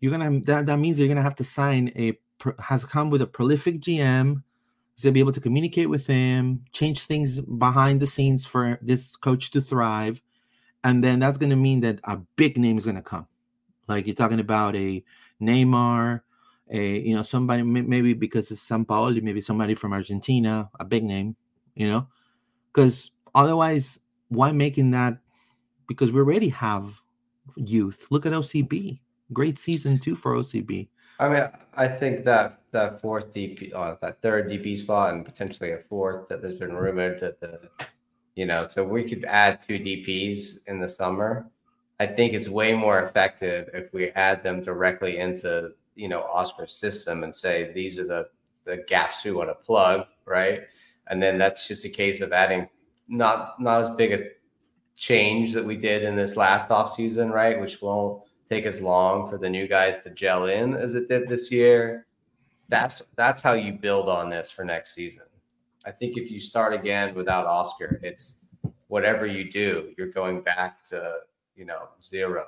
you're 0.00 0.16
gonna 0.16 0.40
that, 0.40 0.66
that 0.66 0.78
means 0.78 0.98
you're 0.98 1.08
gonna 1.08 1.22
have 1.22 1.34
to 1.36 1.44
sign 1.44 1.92
a 1.96 2.18
has 2.60 2.84
come 2.84 3.10
with 3.10 3.22
a 3.22 3.26
prolific 3.26 3.80
GM. 3.80 4.42
He's 4.94 5.04
gonna 5.04 5.12
be 5.12 5.20
able 5.20 5.32
to 5.32 5.40
communicate 5.40 5.88
with 5.88 6.06
him, 6.06 6.64
change 6.72 7.02
things 7.02 7.40
behind 7.40 8.00
the 8.00 8.06
scenes 8.06 8.44
for 8.44 8.78
this 8.82 9.16
coach 9.16 9.50
to 9.52 9.60
thrive, 9.60 10.20
and 10.84 11.02
then 11.02 11.18
that's 11.18 11.38
gonna 11.38 11.56
mean 11.56 11.80
that 11.80 12.00
a 12.04 12.18
big 12.36 12.58
name 12.58 12.78
is 12.78 12.86
gonna 12.86 13.02
come. 13.02 13.26
Like 13.88 14.06
you're 14.06 14.14
talking 14.14 14.40
about 14.40 14.76
a 14.76 15.02
Neymar, 15.40 16.20
a 16.70 16.98
you 16.98 17.16
know 17.16 17.22
somebody 17.22 17.62
maybe 17.62 18.14
because 18.14 18.50
it's 18.50 18.66
Sampaoli, 18.66 19.22
maybe 19.22 19.40
somebody 19.40 19.74
from 19.74 19.92
Argentina, 19.92 20.70
a 20.78 20.84
big 20.84 21.04
name, 21.04 21.36
you 21.74 21.86
know, 21.86 22.08
because 22.72 23.10
otherwise, 23.34 23.98
why 24.28 24.52
making 24.52 24.90
that? 24.90 25.18
Because 25.88 26.10
we 26.12 26.20
already 26.20 26.50
have 26.50 27.00
youth. 27.56 28.08
Look 28.10 28.26
at 28.26 28.32
OCB, 28.32 29.00
great 29.32 29.58
season 29.58 29.98
two 29.98 30.16
for 30.16 30.34
OCB. 30.34 30.88
I 31.18 31.28
mean, 31.28 31.42
I 31.74 31.88
think 31.88 32.24
that 32.24 32.60
that 32.72 33.00
fourth 33.00 33.32
DP, 33.32 33.74
uh, 33.74 33.96
that 34.02 34.20
third 34.20 34.48
DP 34.48 34.78
spot, 34.78 35.14
and 35.14 35.24
potentially 35.24 35.72
a 35.72 35.78
fourth 35.88 36.28
that 36.28 36.42
there's 36.42 36.58
been 36.58 36.74
rumored 36.74 37.20
that 37.20 37.40
the, 37.40 37.60
you 38.34 38.44
know, 38.44 38.68
so 38.70 38.84
we 38.84 39.08
could 39.08 39.24
add 39.24 39.62
two 39.62 39.78
DPs 39.78 40.66
in 40.66 40.78
the 40.78 40.88
summer. 40.88 41.50
I 41.98 42.06
think 42.06 42.34
it's 42.34 42.48
way 42.48 42.74
more 42.74 43.04
effective 43.04 43.70
if 43.72 43.92
we 43.94 44.10
add 44.10 44.42
them 44.42 44.62
directly 44.62 45.18
into 45.18 45.72
you 45.94 46.08
know 46.08 46.22
Oscar's 46.24 46.74
system 46.74 47.24
and 47.24 47.34
say 47.34 47.72
these 47.72 47.98
are 47.98 48.06
the 48.06 48.28
the 48.64 48.84
gaps 48.88 49.24
we 49.24 49.32
want 49.32 49.48
to 49.48 49.54
plug, 49.54 50.06
right? 50.26 50.62
And 51.08 51.22
then 51.22 51.38
that's 51.38 51.66
just 51.66 51.84
a 51.84 51.88
case 51.88 52.20
of 52.20 52.32
adding 52.32 52.68
not 53.08 53.60
not 53.60 53.84
as 53.84 53.96
big 53.96 54.12
a 54.12 54.24
change 54.96 55.52
that 55.52 55.64
we 55.64 55.76
did 55.76 56.02
in 56.02 56.16
this 56.16 56.36
last 56.36 56.70
off 56.70 56.92
season, 56.92 57.30
right? 57.30 57.60
Which 57.60 57.80
won't 57.82 58.22
take 58.48 58.64
as 58.64 58.80
long 58.80 59.28
for 59.28 59.38
the 59.38 59.50
new 59.50 59.68
guys 59.68 59.98
to 60.00 60.10
gel 60.10 60.46
in 60.46 60.74
as 60.74 60.94
it 60.94 61.08
did 61.08 61.28
this 61.28 61.50
year. 61.52 62.06
That's 62.68 63.02
that's 63.16 63.42
how 63.42 63.52
you 63.52 63.72
build 63.72 64.08
on 64.08 64.30
this 64.30 64.50
for 64.50 64.64
next 64.64 64.94
season. 64.94 65.26
I 65.84 65.92
think 65.92 66.16
if 66.16 66.30
you 66.30 66.40
start 66.40 66.72
again 66.74 67.14
without 67.14 67.46
Oscar, 67.46 68.00
it's 68.02 68.40
whatever 68.88 69.26
you 69.26 69.50
do, 69.50 69.92
you're 69.96 70.10
going 70.10 70.40
back 70.40 70.82
to 70.86 71.18
you 71.54 71.64
know 71.64 71.88
zero. 72.02 72.46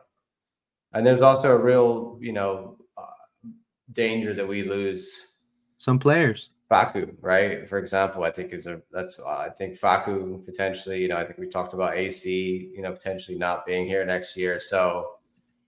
And 0.92 1.06
there's 1.06 1.20
also 1.20 1.52
a 1.52 1.58
real 1.58 2.18
you 2.20 2.32
know 2.32 2.78
uh, 2.96 3.50
danger 3.92 4.34
that 4.34 4.46
we 4.46 4.62
lose 4.64 5.34
some 5.76 5.98
players. 5.98 6.50
Facu, 6.70 7.14
right? 7.20 7.68
For 7.68 7.78
example, 7.78 8.24
I 8.24 8.30
think 8.30 8.52
is 8.52 8.66
a 8.66 8.82
that's 8.92 9.20
I 9.20 9.48
think 9.48 9.78
Facu 9.78 10.44
potentially. 10.44 11.00
You 11.00 11.08
know, 11.08 11.16
I 11.16 11.24
think 11.24 11.38
we 11.38 11.48
talked 11.48 11.74
about 11.74 11.96
AC. 11.96 12.70
You 12.74 12.82
know, 12.82 12.92
potentially 12.92 13.38
not 13.38 13.64
being 13.64 13.86
here 13.86 14.04
next 14.04 14.36
year. 14.36 14.60
So 14.60 15.14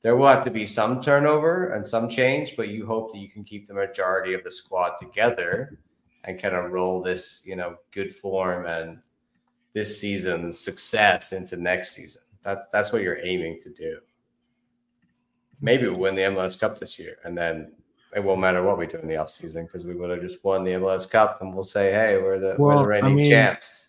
there 0.03 0.17
will 0.17 0.29
have 0.29 0.45
to 0.45 0.51
be 0.51 0.67
some 0.67 1.01
turnover 1.01 1.73
and 1.73 1.87
some 1.87 2.09
change, 2.09 2.57
but 2.57 2.69
you 2.69 2.87
hope 2.87 3.13
that 3.13 3.19
you 3.19 3.29
can 3.29 3.45
keep 3.45 3.67
the 3.67 3.75
majority 3.75 4.35
of 4.35 4.45
the 4.45 4.51
squad 4.51 4.97
together 4.99 5.79
and 6.25 6.41
kind 6.41 6.55
of 6.55 6.73
roll 6.73 7.03
this, 7.03 7.43
you 7.45 7.57
know, 7.57 7.77
good 7.93 8.15
form 8.15 8.67
and 8.67 8.99
this 9.73 10.01
season's 10.01 10.59
success 10.59 11.33
into 11.33 11.57
next 11.57 11.93
season. 11.93 12.23
That's 12.43 12.65
that's 12.73 12.93
what 12.93 13.03
you're 13.03 13.25
aiming 13.25 13.61
to 13.63 13.71
do. 13.71 13.99
Maybe 15.61 15.87
we'll 15.87 15.99
win 15.99 16.15
the 16.15 16.23
MLS 16.23 16.59
Cup 16.59 16.79
this 16.79 16.99
year, 16.99 17.19
and 17.25 17.37
then 17.37 17.73
it 18.15 18.25
won't 18.25 18.41
matter 18.41 18.63
what 18.63 18.79
we 18.79 18.87
do 18.87 18.99
in 18.99 19.09
the 19.09 19.15
offseason 19.15 19.67
because 19.67 19.87
we 19.87 19.95
would 19.95 20.11
have 20.11 20.21
just 20.21 20.43
won 20.45 20.65
the 20.65 20.73
MLS 20.73 21.09
Cup, 21.09 21.41
and 21.41 21.55
we'll 21.55 21.65
say, 21.65 21.93
"Hey, 21.93 22.19
we're 22.19 22.39
the, 22.39 22.57
well, 22.59 22.77
we're 22.77 22.83
the 22.83 22.89
reigning 22.89 23.13
I 23.13 23.15
mean, 23.15 23.31
champs." 23.31 23.89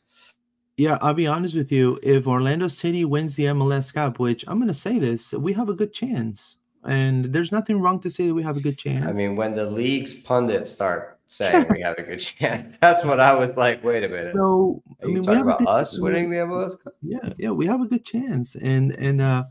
Yeah, 0.78 0.98
I'll 1.02 1.14
be 1.14 1.28
honest 1.28 1.56
with 1.56 1.72
you. 1.72 2.00
If 2.02 2.28
Orlando 2.28 2.68
City 2.68 3.06
wins 3.06 3.36
the 3.36 3.46
MLS 3.46 3.94
Cup, 3.94 4.20
which 4.20 4.44
I'm 4.48 4.58
going 4.58 4.68
to 4.68 4.74
say 4.74 5.00
this, 5.00 5.34
we 5.34 5.54
have 5.54 5.70
a 5.70 5.74
good 5.74 5.94
chance. 5.94 6.58
And 6.84 7.26
there's 7.26 7.52
nothing 7.52 7.80
wrong 7.80 8.00
to 8.00 8.10
say 8.10 8.28
that 8.28 8.34
we 8.34 8.42
have 8.42 8.58
a 8.58 8.62
good 8.62 8.78
chance. 8.78 9.06
I 9.06 9.12
mean, 9.12 9.36
when 9.36 9.54
the 9.54 9.70
league's 9.70 10.14
pundits 10.14 10.72
start 10.72 11.20
saying 11.28 11.68
we 11.70 11.82
have 11.82 11.98
a 11.98 12.04
good 12.04 12.18
chance, 12.18 12.66
that's 12.82 13.06
what 13.06 13.20
I 13.20 13.34
was 13.34 13.56
like. 13.56 13.84
Wait 13.84 14.04
a 14.04 14.10
minute. 14.10 14.34
So, 14.36 14.82
Are 15.02 15.06
I 15.06 15.12
mean, 15.12 15.22
we 15.22 15.36
have 15.36 15.46
about 15.46 15.68
us 15.68 16.00
winning 16.00 16.30
the 16.32 16.38
MLS 16.38 16.82
Cup? 16.84 16.94
Yeah, 17.02 17.30
yeah, 17.38 17.52
we 17.52 17.68
have 17.68 17.82
a 17.82 17.88
good 17.88 18.04
chance, 18.04 18.56
and 18.56 18.92
and 18.94 19.22
uh, 19.22 19.44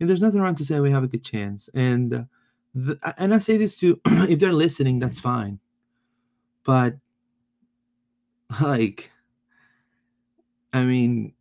and 0.00 0.08
there's 0.08 0.22
nothing 0.22 0.40
wrong 0.40 0.54
to 0.56 0.64
say 0.64 0.80
we 0.80 0.90
have 0.90 1.04
a 1.04 1.08
good 1.08 1.24
chance. 1.24 1.70
And 1.72 2.14
uh, 2.14 2.24
the, 2.74 2.98
and 3.18 3.32
I 3.34 3.38
say 3.38 3.56
this 3.56 3.78
to 3.80 4.00
if 4.06 4.40
they're 4.40 4.52
listening, 4.52 4.98
that's 4.98 5.20
fine. 5.20 5.58
But 6.64 6.96
like 8.60 9.10
I 10.72 10.84
mean, 10.84 11.34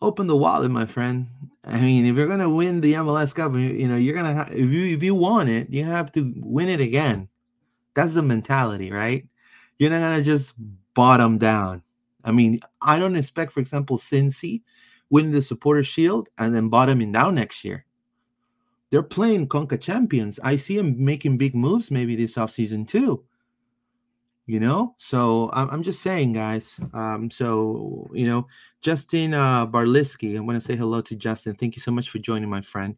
open 0.00 0.26
the 0.26 0.36
wallet, 0.36 0.70
my 0.70 0.86
friend. 0.86 1.28
I 1.64 1.80
mean, 1.80 2.06
if 2.06 2.16
you're 2.16 2.26
gonna 2.26 2.50
win 2.50 2.80
the 2.80 2.94
MLS 2.94 3.34
Cup, 3.34 3.54
you 3.54 3.88
know 3.88 3.96
you're 3.96 4.14
gonna 4.14 4.34
ha- 4.34 4.50
if 4.50 4.70
you 4.70 4.94
if 4.94 5.02
you 5.02 5.14
want 5.14 5.48
it, 5.48 5.70
you 5.70 5.84
have 5.84 6.10
to 6.12 6.32
win 6.38 6.68
it 6.68 6.80
again. 6.80 7.28
That's 7.94 8.14
the 8.14 8.22
mentality, 8.22 8.90
right? 8.90 9.26
You're 9.78 9.90
not 9.90 10.00
gonna 10.00 10.22
just 10.22 10.54
bottom 10.94 11.38
down. 11.38 11.82
I 12.24 12.32
mean, 12.32 12.60
I 12.80 12.98
don't 12.98 13.16
expect, 13.16 13.52
for 13.52 13.60
example, 13.60 13.98
Cincy 13.98 14.62
winning 15.10 15.32
the 15.32 15.42
Supporter 15.42 15.84
Shield 15.84 16.28
and 16.38 16.54
then 16.54 16.68
bottoming 16.68 17.12
down 17.12 17.34
next 17.34 17.64
year. 17.64 17.84
They're 18.92 19.02
playing 19.02 19.48
Conca 19.48 19.80
champions. 19.80 20.38
I 20.44 20.54
see 20.54 20.76
them 20.76 20.94
making 21.02 21.38
big 21.38 21.56
moves 21.56 21.90
maybe 21.90 22.14
this 22.14 22.36
offseason 22.36 22.86
too 22.86 23.24
you 24.46 24.58
know 24.58 24.92
so 24.98 25.48
i'm, 25.52 25.84
just 25.84 26.02
saying 26.02 26.32
guys 26.32 26.80
um 26.94 27.30
so 27.30 28.10
you 28.12 28.26
know 28.26 28.44
justin 28.80 29.34
uh 29.34 29.64
barliski 29.64 30.36
i'm 30.36 30.44
going 30.44 30.58
to 30.58 30.64
say 30.64 30.74
hello 30.74 31.00
to 31.00 31.14
justin 31.14 31.54
thank 31.54 31.76
you 31.76 31.80
so 31.80 31.92
much 31.92 32.10
for 32.10 32.18
joining 32.18 32.50
my 32.50 32.60
friend 32.60 32.96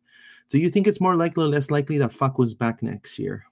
do 0.49 0.59
you 0.59 0.71
think 0.71 0.87
it's 0.87 1.03
more 1.03 1.16
likely 1.16 1.45
or 1.45 1.49
less 1.49 1.71
likely 1.71 1.99
that 1.99 2.15
was 2.39 2.55
back 2.55 2.83
next 2.83 3.19
year 3.19 3.45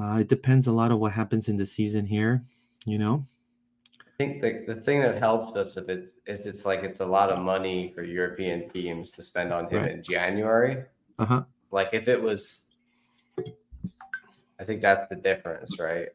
Uh, 0.00 0.18
it 0.20 0.28
depends 0.28 0.66
a 0.66 0.72
lot 0.72 0.90
of 0.90 0.98
what 0.98 1.12
happens 1.12 1.48
in 1.48 1.56
the 1.58 1.66
season 1.66 2.06
here, 2.06 2.42
you 2.86 2.98
know. 2.98 3.26
I 4.22 4.24
think 4.24 4.42
the, 4.42 4.74
the 4.74 4.80
thing 4.80 5.00
that 5.00 5.18
helps 5.18 5.56
us 5.56 5.76
if 5.76 5.88
it's 5.88 6.12
if 6.26 6.46
it's 6.46 6.64
like 6.64 6.84
it's 6.84 7.00
a 7.00 7.06
lot 7.06 7.30
of 7.30 7.40
money 7.40 7.92
for 7.94 8.04
European 8.04 8.68
teams 8.68 9.10
to 9.12 9.22
spend 9.22 9.52
on 9.52 9.68
him 9.68 9.82
Right. 9.82 9.90
in 9.92 10.02
January. 10.02 10.84
Uh-huh. 11.18 11.42
Like 11.72 11.88
if 11.92 12.06
it 12.06 12.22
was 12.22 12.68
I 14.60 14.64
think 14.64 14.80
that's 14.80 15.08
the 15.08 15.16
difference, 15.16 15.80
right? 15.80 16.08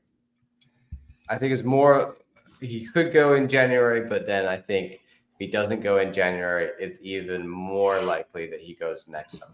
I 1.27 1.37
think 1.37 1.51
it's 1.51 1.63
more 1.63 2.15
he 2.61 2.85
could 2.85 3.11
go 3.11 3.33
in 3.33 3.49
January, 3.49 4.07
but 4.07 4.25
then 4.25 4.47
I 4.47 4.55
think 4.55 4.93
if 4.93 5.37
he 5.39 5.47
doesn't 5.47 5.81
go 5.81 5.97
in 5.97 6.13
January, 6.13 6.69
it's 6.79 6.99
even 7.01 7.45
more 7.47 7.99
likely 8.01 8.47
that 8.47 8.61
he 8.61 8.73
goes 8.73 9.09
next 9.09 9.39
summer. 9.39 9.53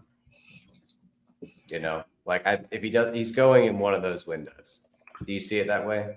You 1.66 1.80
know, 1.80 2.04
like 2.24 2.46
I, 2.46 2.60
if 2.70 2.82
he 2.82 2.90
does, 2.90 3.14
he's 3.14 3.32
going 3.32 3.64
in 3.64 3.80
one 3.80 3.94
of 3.94 4.02
those 4.02 4.26
windows. 4.28 4.80
Do 5.26 5.32
you 5.32 5.40
see 5.40 5.58
it 5.58 5.66
that 5.66 5.84
way? 5.84 6.16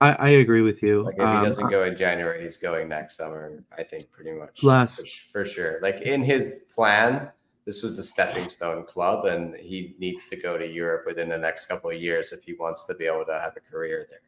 I, 0.00 0.12
I 0.12 0.28
agree 0.30 0.60
with 0.62 0.82
you. 0.82 1.02
Like 1.04 1.14
if 1.16 1.20
Um, 1.22 1.40
he 1.40 1.46
doesn't 1.48 1.68
go 1.70 1.84
in 1.84 1.96
January, 1.96 2.42
he's 2.42 2.56
going 2.56 2.88
next 2.88 3.16
summer. 3.16 3.62
I 3.76 3.82
think 3.82 4.10
pretty 4.10 4.32
much. 4.32 4.60
Plus- 4.60 5.00
for, 5.30 5.44
for 5.44 5.44
sure. 5.44 5.78
Like 5.82 6.02
in 6.02 6.22
his 6.22 6.54
plan, 6.74 7.30
this 7.64 7.82
was 7.82 7.96
the 7.96 8.02
stepping 8.04 8.48
stone 8.50 8.84
club, 8.84 9.24
and 9.24 9.54
he 9.56 9.94
needs 9.98 10.28
to 10.28 10.36
go 10.36 10.58
to 10.58 10.66
Europe 10.66 11.04
within 11.06 11.28
the 11.30 11.38
next 11.38 11.66
couple 11.66 11.90
of 11.90 11.96
years 11.96 12.32
if 12.32 12.42
he 12.44 12.52
wants 12.54 12.84
to 12.84 12.94
be 12.94 13.06
able 13.06 13.24
to 13.24 13.32
have 13.40 13.56
a 13.56 13.60
career 13.60 14.06
there. 14.10 14.20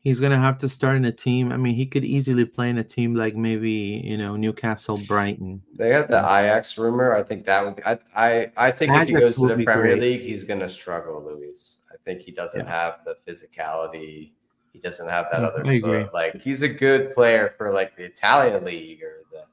he's 0.00 0.20
gonna 0.20 0.36
have 0.38 0.58
to 0.58 0.68
start 0.68 0.96
in 0.96 1.06
a 1.06 1.12
team. 1.12 1.50
I 1.50 1.56
mean, 1.56 1.74
he 1.74 1.86
could 1.86 2.04
easily 2.04 2.44
play 2.44 2.68
in 2.68 2.76
a 2.76 2.84
team 2.84 3.14
like 3.14 3.34
maybe 3.34 4.02
you 4.04 4.18
know 4.18 4.36
Newcastle, 4.36 4.98
Brighton. 4.98 5.62
They 5.78 5.88
got 5.90 6.10
the 6.10 6.18
Ajax 6.18 6.76
rumor. 6.76 7.14
I 7.14 7.22
think 7.22 7.46
that 7.46 7.64
would. 7.64 7.76
Be, 7.76 7.82
I 7.86 7.98
I 8.14 8.52
I 8.58 8.70
think 8.70 8.92
if 8.92 9.08
he 9.08 9.14
goes 9.14 9.36
to 9.36 9.46
the 9.48 9.64
Premier 9.64 9.96
great. 9.96 10.00
League, 10.00 10.20
he's 10.20 10.44
going 10.44 10.60
to 10.60 10.68
struggle, 10.68 11.24
Luis. 11.24 11.78
I 11.90 11.96
think 12.04 12.20
he 12.20 12.32
doesn't 12.32 12.66
Yeah. 12.66 12.70
have 12.70 12.98
the 13.06 13.16
physicality. 13.26 14.32
He 14.74 14.80
doesn't 14.80 15.08
have 15.08 15.28
that 15.30 15.44
other 15.44 15.60
I 15.64 15.80
foot. 15.80 15.96
agree. 15.96 16.06
Like 16.12 16.42
he's 16.42 16.62
a 16.62 16.68
good 16.68 17.14
player 17.14 17.54
for 17.56 17.72
like 17.72 17.96
the 17.96 18.02
Italian 18.04 18.64
league 18.64 19.02
or 19.04 19.22
the 19.30 19.44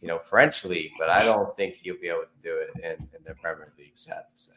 you 0.00 0.08
know 0.08 0.18
French 0.18 0.64
league, 0.64 0.92
but 0.98 1.10
I 1.10 1.22
don't 1.22 1.54
think 1.54 1.74
he'll 1.74 2.00
be 2.00 2.08
able 2.08 2.22
to 2.22 2.42
do 2.42 2.56
it 2.56 2.70
in, 2.82 3.06
in 3.14 3.22
the 3.24 3.34
Premier 3.34 3.72
League. 3.78 3.92
Sad 3.94 4.24
to 4.34 4.42
say. 4.42 4.52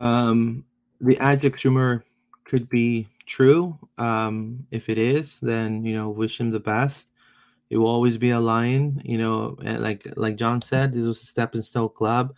Um, 0.00 0.64
the 1.00 1.18
Ajax 1.20 1.62
rumor 1.64 2.04
could 2.44 2.70
be 2.70 3.06
true. 3.26 3.78
Um, 3.98 4.66
if 4.70 4.88
it 4.88 4.96
is, 4.96 5.38
then 5.40 5.84
you 5.84 5.94
know, 5.94 6.08
wish 6.08 6.40
him 6.40 6.50
the 6.50 6.58
best. 6.60 7.08
It 7.68 7.76
will 7.76 7.88
always 7.88 8.16
be 8.16 8.30
a 8.30 8.40
lion, 8.40 9.02
you 9.04 9.18
know. 9.18 9.58
and 9.62 9.82
Like 9.82 10.06
like 10.16 10.36
John 10.36 10.62
said, 10.62 10.94
this 10.94 11.04
was 11.04 11.22
a 11.22 11.26
stepping 11.26 11.62
stone 11.62 11.90
club, 11.90 12.34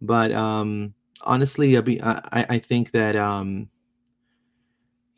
but 0.00 0.32
um, 0.32 0.94
honestly, 1.20 1.76
I 1.76 1.80
be 1.82 2.00
I 2.00 2.12
I 2.32 2.46
I 2.48 2.58
think 2.58 2.92
that 2.92 3.14
um, 3.14 3.68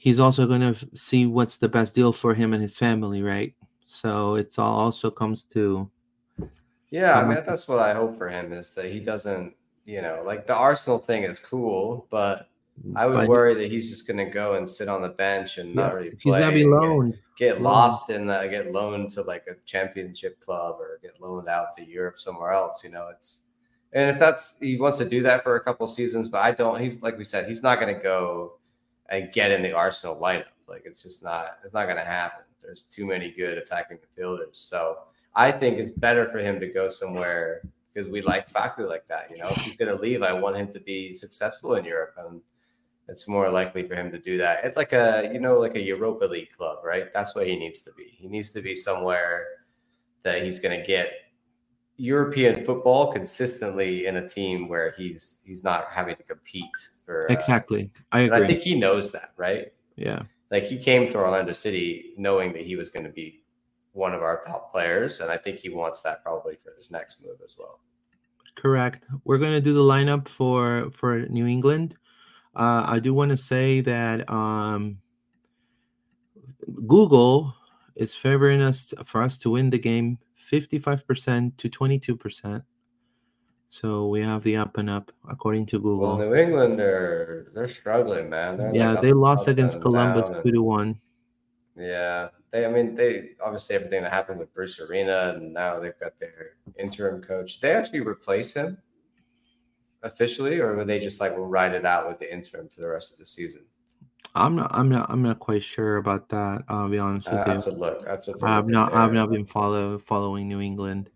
he's 0.01 0.19
also 0.19 0.47
gonna 0.47 0.71
f- 0.71 0.85
see 0.95 1.27
what's 1.27 1.59
the 1.59 1.69
best 1.69 1.95
deal 1.95 2.11
for 2.13 2.33
him 2.33 2.55
and 2.55 2.63
his 2.63 2.79
family, 2.79 3.23
right? 3.23 3.55
So 3.85 4.35
it's 4.37 4.59
all 4.59 4.79
also 4.81 5.11
comes 5.11 5.45
to 5.53 5.91
Yeah, 6.91 7.21
I 7.21 7.25
mean 7.27 7.43
that's 7.47 7.69
what 7.69 7.79
I 7.79 7.93
hope 7.93 8.17
for 8.17 8.29
him 8.29 8.53
is 8.53 8.71
that 8.71 8.87
he 8.87 8.99
doesn't. 8.99 9.55
You 9.85 10.03
know, 10.03 10.23
like 10.25 10.47
the 10.47 10.55
Arsenal 10.55 10.99
thing 10.99 11.25
is 11.25 11.41
cool, 11.41 12.07
but 12.11 12.49
I 12.95 13.07
would 13.07 13.17
but 13.17 13.29
worry 13.29 13.55
that 13.55 13.71
he's 13.71 13.91
just 13.91 14.07
going 14.07 14.19
to 14.25 14.31
go 14.31 14.55
and 14.55 14.69
sit 14.69 14.89
on 14.89 15.03
the 15.03 15.09
bench 15.09 15.59
and 15.59 15.75
not 15.75 15.89
yeah, 15.89 15.95
really 15.97 16.13
he's 16.21 16.37
gonna 16.37 16.53
be 16.53 16.63
and 16.63 16.73
get- 16.73 16.81
loaned. 16.89 17.19
Get, 17.39 17.61
lost 17.61 18.11
in 18.11 18.27
the 18.27 18.47
get 18.51 18.71
loaned 18.71 19.11
to 19.13 19.23
like 19.23 19.45
a 19.51 19.55
championship 19.65 20.39
club 20.41 20.77
or 20.79 20.99
get 21.03 21.21
loaned 21.21 21.49
out 21.49 21.75
to 21.77 21.85
Europe 21.85 22.21
somewhere 22.21 22.53
else. 22.53 22.85
You 22.85 22.91
know, 22.91 23.09
it's 23.09 23.45
and 23.93 24.11
if 24.11 24.19
that's 24.21 24.59
he 24.61 24.77
wants 24.77 24.99
to 24.99 25.09
do 25.09 25.23
that 25.23 25.43
for 25.43 25.57
a 25.57 25.61
couple 25.61 25.87
seasons, 25.89 26.29
but 26.29 26.45
I 26.45 26.53
don't. 26.53 26.79
He's 26.81 27.03
like 27.03 27.19
we 27.19 27.25
said, 27.25 27.49
he's 27.49 27.63
not 27.63 27.81
going 27.81 27.93
to 27.95 28.01
go 28.01 28.60
and 29.11 29.33
get 29.33 29.51
in 29.51 29.63
the 29.63 29.73
Arsenal 29.73 30.17
lineup. 30.17 30.45
Like 30.69 30.83
it's 30.85 31.03
just 31.03 31.23
not. 31.23 31.59
It's 31.65 31.75
not 31.75 31.85
going 31.85 31.97
to 31.97 32.05
happen. 32.05 32.45
There's 32.63 32.83
too 32.85 33.07
many 33.07 33.31
good 33.31 33.59
attacking 33.59 33.99
midfielders. 33.99 34.57
So 34.57 34.99
I 35.35 35.51
think 35.51 35.79
it's 35.79 35.91
better 35.91 36.31
for 36.31 36.39
him 36.39 36.61
to 36.61 36.69
go 36.69 36.91
somewhere 36.91 37.63
because 37.93 38.09
we 38.09 38.23
like 38.23 38.51
Facu 38.51 38.89
like 38.89 39.07
that. 39.09 39.31
You 39.31 39.43
know, 39.43 39.49
if 39.51 39.57
he's 39.59 39.77
going 39.77 39.95
to 39.95 40.01
leave, 40.01 40.23
I 40.23 40.33
want 40.33 40.57
him 40.57 40.69
to 40.73 40.81
be 40.81 41.13
successful 41.13 41.75
in 41.75 41.85
Europe, 41.85 42.15
and 42.19 42.41
it's 43.09 43.27
more 43.27 43.49
likely 43.49 43.87
for 43.87 43.95
him 43.95 44.11
to 44.13 44.19
do 44.19 44.39
that. 44.39 44.65
It's 44.65 44.77
like 44.77 44.93
a 44.93 45.31
you 45.33 45.41
know 45.41 45.59
like 45.59 45.75
a 45.75 45.81
Europa 45.81 46.25
League 46.25 46.53
club, 46.53 46.79
right? 46.85 47.13
That's 47.13 47.35
where 47.35 47.45
he 47.45 47.57
needs 47.57 47.81
to 47.83 47.93
be. 47.93 48.17
He 48.17 48.29
needs 48.29 48.53
to 48.53 48.63
be 48.63 48.77
somewhere 48.77 49.47
that 50.23 50.43
he's 50.43 50.61
going 50.61 50.79
to 50.79 50.87
get 50.87 51.13
European 51.97 52.65
football 52.65 53.13
consistently 53.13 54.07
in 54.07 54.17
a 54.17 54.29
team 54.29 54.69
where 54.69 54.95
he's 54.97 55.43
he's 55.45 55.65
not 55.65 55.89
having 55.91 56.17
to 56.17 56.23
compete 56.23 56.65
for 57.11 57.29
uh, 57.29 57.35
Exactly, 57.35 57.91
I 58.13 58.21
agree. 58.21 58.39
I 58.39 58.47
think 58.47 58.61
he 58.61 58.75
knows 58.79 59.11
that, 59.11 59.33
right? 59.37 59.73
yeah. 59.97 60.23
Like 60.51 60.65
he 60.65 60.79
came 60.79 61.11
to 61.13 61.19
Orlando 61.19 61.53
City 61.53 62.15
knowing 62.17 62.53
that 62.53 62.63
he 62.63 62.77
was 62.77 62.91
going 62.91 63.05
to 63.05 63.11
be 63.13 63.43
one 63.93 64.15
of 64.15 64.23
our 64.23 64.45
top 64.45 64.73
players, 64.73 65.21
and 65.21 65.31
I 65.31 65.37
think 65.37 65.59
he 65.59 65.69
wants 65.69 66.01
that 66.03 66.23
probably 66.23 66.57
for 66.63 66.73
his 66.77 66.91
next 66.91 67.25
move 67.25 67.39
as 67.45 67.57
well. 67.59 67.81
Correct. 68.57 69.07
We're 69.25 69.39
gonna 69.39 69.61
do 69.61 69.73
the 69.73 69.81
lineup 69.81 70.29
for 70.29 70.91
for 70.93 71.21
New 71.29 71.47
England. 71.47 71.97
Uh, 72.55 72.85
I 72.87 72.99
do 72.99 73.15
want 73.15 73.31
to 73.31 73.37
say 73.37 73.81
that 73.81 74.29
um, 74.29 74.99
Google 76.87 77.55
is 77.97 78.15
favoring 78.15 78.61
us 78.61 78.93
for 79.05 79.23
us 79.23 79.39
to 79.39 79.51
win 79.51 79.71
the 79.71 79.79
game, 79.79 80.19
fifty-five 80.35 81.07
percent 81.07 81.59
to 81.59 81.69
twenty-two 81.69 82.17
percent. 82.17 82.65
So 83.71 84.09
we 84.09 84.21
have 84.21 84.43
the 84.43 84.57
up 84.57 84.79
and 84.79 84.91
up 84.91 85.13
according 85.29 85.65
to 85.67 85.79
Google. 85.79 86.01
Well. 86.01 86.19
New 86.19 86.35
England 86.35 86.81
are 86.81 87.53
they're 87.55 87.69
struggling, 87.69 88.29
man. 88.29 88.59
They're 88.59 88.75
yeah, 88.75 88.93
like 88.93 89.03
they 89.03 89.13
lost 89.13 89.47
against 89.47 89.81
Columbus 89.81 90.29
two 90.43 90.51
to 90.51 90.61
one. 90.61 91.01
Yeah, 91.77 92.31
they. 92.51 92.67
I 92.67 92.69
mean, 92.69 92.97
they 92.97 93.31
obviously 93.43 93.77
everything 93.77 94.03
that 94.03 94.13
happened 94.13 94.41
with 94.41 94.53
Bruce 94.53 94.81
Arena, 94.81 95.35
and 95.37 95.55
now 95.55 95.79
they've 95.79 95.99
got 96.01 96.19
their 96.19 96.57
interim 96.81 97.23
coach. 97.23 97.55
Did 97.55 97.63
they 97.63 97.75
actually 97.77 98.01
replace 98.01 98.55
him 98.55 98.77
officially, 100.03 100.59
or 100.59 100.75
were 100.75 100.85
they 100.85 100.99
just 100.99 101.21
like 101.21 101.37
we'll 101.37 101.47
ride 101.47 101.73
it 101.73 101.87
out 101.87 102.09
with 102.09 102.19
the 102.19 102.33
interim 102.33 102.69
for 102.69 102.81
the 102.81 102.89
rest 102.89 103.13
of 103.13 103.21
the 103.21 103.27
season? 103.27 103.65
I'm 104.35 104.57
not. 104.57 104.71
I'm 104.75 104.89
not. 104.89 105.09
I'm 105.09 105.23
not 105.23 105.39
quite 105.39 105.63
sure 105.63 105.99
about 105.99 106.29
that. 106.31 106.65
I'll 106.69 106.89
be 106.89 106.99
honest 106.99 107.29
I 107.29 107.37
with 107.37 107.47
you. 107.47 107.53
have 107.53 107.65
to 107.65 107.71
look. 107.71 108.05
I 108.05 108.11
have 108.11 108.25
to. 108.25 108.33
look 108.33 108.43
I've 108.43 108.67
not 108.67 108.93
I've 108.93 109.13
not 109.13 109.31
been 109.31 109.47
follow 109.47 110.01
following 110.01 110.49
New 110.49 110.61
England, 110.61 111.11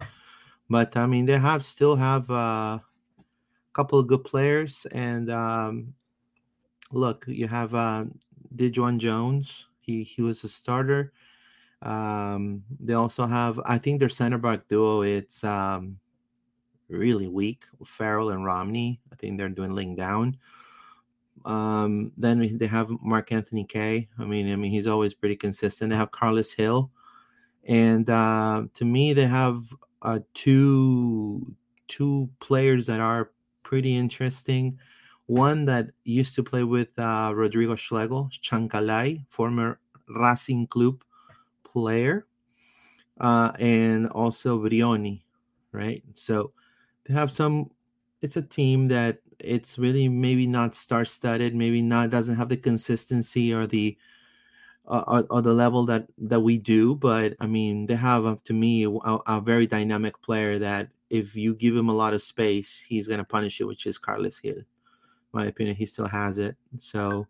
but 0.71 0.97
I 0.97 1.07
mean 1.07 1.27
they 1.27 1.39
have 1.39 1.65
still 1.65 1.97
have 1.97 2.31
a 2.31 2.83
couple 3.73 3.99
of 3.99 4.07
good 4.07 4.25
players 4.25 4.87
and 4.93 5.31
um, 5.31 5.95
look 6.93 7.25
you 7.27 7.49
have 7.49 7.75
uh, 7.75 8.05
Dejuan 8.55 8.99
Jones 8.99 9.67
he 9.79 10.03
he 10.03 10.23
was 10.23 10.45
a 10.45 10.49
starter. 10.49 11.13
Um, 11.83 12.65
they 12.81 12.95
also 12.95 13.27
have 13.27 13.61
I 13.67 13.79
think 13.79 14.01
their 14.01 14.09
center 14.09 14.39
back 14.39 14.69
duo 14.69 15.03
it's 15.03 15.45
um, 15.45 15.99
really 16.89 17.29
weak 17.29 17.65
Farrell 17.85 18.31
and 18.31 18.45
Romney 18.45 19.01
I 19.13 19.17
think 19.17 19.39
they're 19.39 19.49
dwindling 19.49 19.97
down. 19.97 20.39
Um, 21.45 22.13
then 22.17 22.57
they 22.57 22.67
have 22.67 22.89
Mark 23.03 23.31
Anthony 23.33 23.65
Kaye. 23.65 24.09
I 24.19 24.25
mean, 24.25 24.51
I 24.51 24.57
mean, 24.57 24.71
he's 24.71 24.87
always 24.87 25.13
pretty 25.13 25.37
consistent. 25.37 25.91
They 25.91 25.97
have 25.97 26.11
Carles 26.11 26.55
Gil, 26.55 26.91
and 27.65 28.09
uh, 28.09 28.65
to 28.75 28.85
me, 28.85 29.13
they 29.13 29.27
have 29.27 29.67
uh, 30.05 30.21
two 30.35 31.55
two 31.89 32.29
players 32.41 32.87
that 32.87 33.01
are 33.01 33.31
pretty 33.63 33.97
interesting. 33.97 34.79
One 35.27 35.65
that 35.65 35.91
used 36.05 36.35
to 36.37 36.43
play 36.43 36.65
with 36.65 36.89
uh, 36.99 37.33
Rodrigo 37.35 37.75
Schlegel, 37.75 38.29
Chancalay, 38.43 39.25
former 39.31 39.81
Racing 40.09 40.67
Club 40.67 41.03
player, 41.65 42.27
uh, 43.21 43.53
and 43.59 44.09
also 44.09 44.59
Vrioni, 44.59 45.23
right? 45.73 46.05
So 46.15 46.53
they 47.05 47.15
have 47.15 47.33
some. 47.33 47.71
It's 48.21 48.37
a 48.37 48.43
team 48.43 48.89
that 48.89 49.19
it's 49.39 49.79
really 49.79 50.09
maybe 50.09 50.47
not 50.47 50.75
star-studded, 50.75 51.55
maybe 51.55 51.83
not 51.83 52.11
doesn't 52.11 52.37
have 52.37 52.49
the 52.49 52.57
consistency 52.57 53.53
or 53.53 53.67
the 53.67 53.97
uh, 54.87 55.23
or, 55.31 55.43
the 55.43 55.53
level 55.53 55.87
that 55.87 56.07
that 56.19 56.41
we 56.41 56.59
do. 56.59 56.95
But 56.95 57.35
I 57.41 57.47
mean, 57.47 57.87
they 57.87 57.95
have 57.95 58.27
uh, 58.27 58.37
to 58.45 58.53
me 58.53 58.85
a, 58.85 58.91
a 59.27 59.41
very 59.41 59.67
dynamic 59.67 60.21
player 60.23 60.59
that 60.59 60.89
if 61.11 61.37
you 61.37 61.55
give 61.55 61.77
him 61.77 61.89
a 61.89 61.95
lot 61.95 62.15
of 62.15 62.23
space, 62.23 62.85
he's 62.87 63.09
gonna 63.09 63.25
punish 63.25 63.61
you, 63.61 63.67
which 63.67 63.87
is 63.87 63.99
Carles 63.99 64.41
Gil. 64.41 64.63
My 65.33 65.47
opinion, 65.47 65.77
he 65.77 65.87
still 65.87 66.07
has 66.07 66.39
it. 66.39 66.57
So 66.79 67.27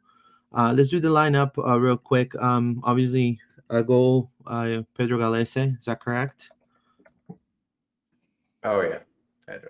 uh, 0.52 0.72
let's 0.76 0.90
do 0.90 1.00
the 1.00 1.08
lineup 1.08 1.56
uh, 1.58 1.78
real 1.78 1.96
quick. 1.96 2.34
Um, 2.36 2.80
obviously, 2.84 3.40
a 3.70 3.82
goal, 3.82 4.30
uh, 4.46 4.82
Pedro 4.96 5.18
Gallese. 5.18 5.78
Is 5.78 5.86
that 5.86 6.00
correct? 6.00 6.50
Oh 8.62 8.80
yeah, 8.80 8.98
do. 9.48 9.68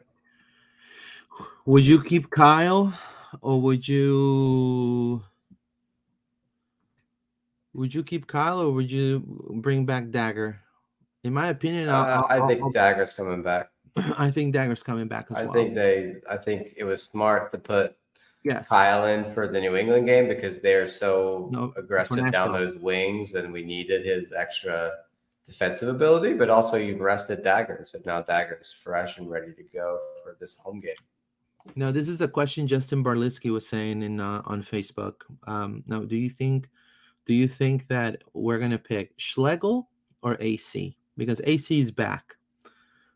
Would 1.67 1.85
you 1.85 2.03
keep 2.03 2.31
Kyle, 2.31 2.93
or 3.41 3.61
would 3.61 3.89
you? 3.89 5.23
Would 7.75 7.93
you 7.93 8.03
keep 8.03 8.27
Kyle, 8.27 8.61
or 8.61 8.71
would 8.73 8.91
you 8.91 9.23
bring 9.57 9.85
back 9.85 10.05
Dagur? 10.07 10.57
In 11.25 11.33
my 11.35 11.49
opinion, 11.49 11.89
Uh, 11.89 12.23
I 12.29 12.47
think 12.47 12.63
I'll- 12.63 12.73
Dagur's 12.73 13.15
coming 13.15 13.43
back. 13.43 13.71
I 14.19 14.31
think 14.31 14.55
Dagur's 14.55 14.83
coming 14.83 15.09
back 15.09 15.27
as 15.31 15.37
I 15.37 15.45
well. 15.45 15.55
think 15.55 15.75
they. 15.75 16.17
I 16.29 16.37
think 16.37 16.75
it 16.77 16.85
was 16.85 17.03
smart 17.03 17.51
to 17.53 17.59
put 17.59 17.97
Yes. 18.45 18.69
Kyle 18.69 19.07
in 19.07 19.33
for 19.33 19.49
the 19.49 19.59
New 19.59 19.75
England 19.75 20.07
game 20.07 20.29
because 20.29 20.61
they're 20.61 20.87
so 20.89 21.49
No, 21.51 21.73
aggressive 21.77 22.31
down 22.31 22.53
those 22.53 22.77
wings, 22.77 23.35
and 23.35 23.53
we 23.53 23.63
needed 23.65 24.05
his 24.05 24.33
extra 24.33 24.93
defensive 25.47 25.89
ability. 25.89 26.35
But 26.35 26.51
also, 26.51 26.77
you've 26.77 27.01
rested 27.01 27.43
Dagur, 27.43 27.87
so 27.89 27.99
now 28.05 28.21
Dagur's 28.23 28.73
fresh 28.73 29.17
and 29.19 29.31
ready 29.31 29.53
to 29.55 29.63
go 29.63 29.99
for 30.23 30.37
this 30.41 30.57
home 30.59 30.81
game. 30.81 31.01
Now, 31.75 31.91
this 31.91 32.09
is 32.09 32.21
a 32.21 32.29
question 32.29 32.69
Justin 32.69 33.03
Barlitzky 33.03 33.51
was 33.51 33.67
saying 33.67 34.03
in 34.03 34.21
uh, 34.21 34.43
on 34.45 34.63
Facebook. 34.63 35.15
Um, 35.47 35.83
now, 35.87 36.01
do 36.01 36.15
you 36.17 36.29
think 36.29 36.69
do 37.27 37.35
you 37.35 37.49
think 37.49 37.89
that 37.89 38.23
we're 38.33 38.59
gonna 38.59 38.79
pick 38.79 39.15
Schlegel 39.17 39.89
or 40.23 40.37
AC 40.41 40.97
because 41.17 41.41
AC 41.45 41.81
is 41.81 41.91
back? 41.91 42.37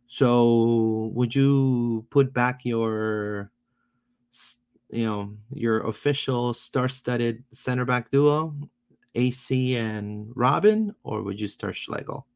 So, 0.06 1.10
would 1.14 1.34
you 1.34 2.06
put 2.08 2.32
back 2.32 2.64
your, 2.64 3.50
you 4.88 5.04
know, 5.04 5.36
your 5.52 5.86
official 5.86 6.54
star-studded 6.54 7.44
center 7.52 7.84
back 7.84 8.10
duo, 8.10 8.54
AC 9.14 9.76
and 9.76 10.32
Robin, 10.34 10.94
or 11.02 11.22
would 11.22 11.38
you 11.38 11.48
start 11.48 11.76
Schlegel? 11.76 12.26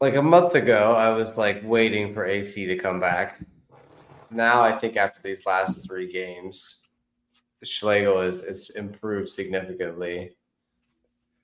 Like 0.00 0.16
a 0.16 0.22
month 0.22 0.54
ago, 0.54 0.94
I 0.94 1.10
was 1.10 1.36
like 1.36 1.60
waiting 1.62 2.14
for 2.14 2.26
AC 2.26 2.66
to 2.66 2.76
come 2.76 3.00
back. 3.00 3.40
Now, 4.30 4.62
I 4.62 4.72
think 4.72 4.96
after 4.96 5.20
these 5.22 5.44
last 5.46 5.86
three 5.86 6.10
games, 6.10 6.80
Schlegel 7.64 8.20
is, 8.20 8.42
is 8.42 8.70
improved 8.70 9.28
significantly 9.28 10.36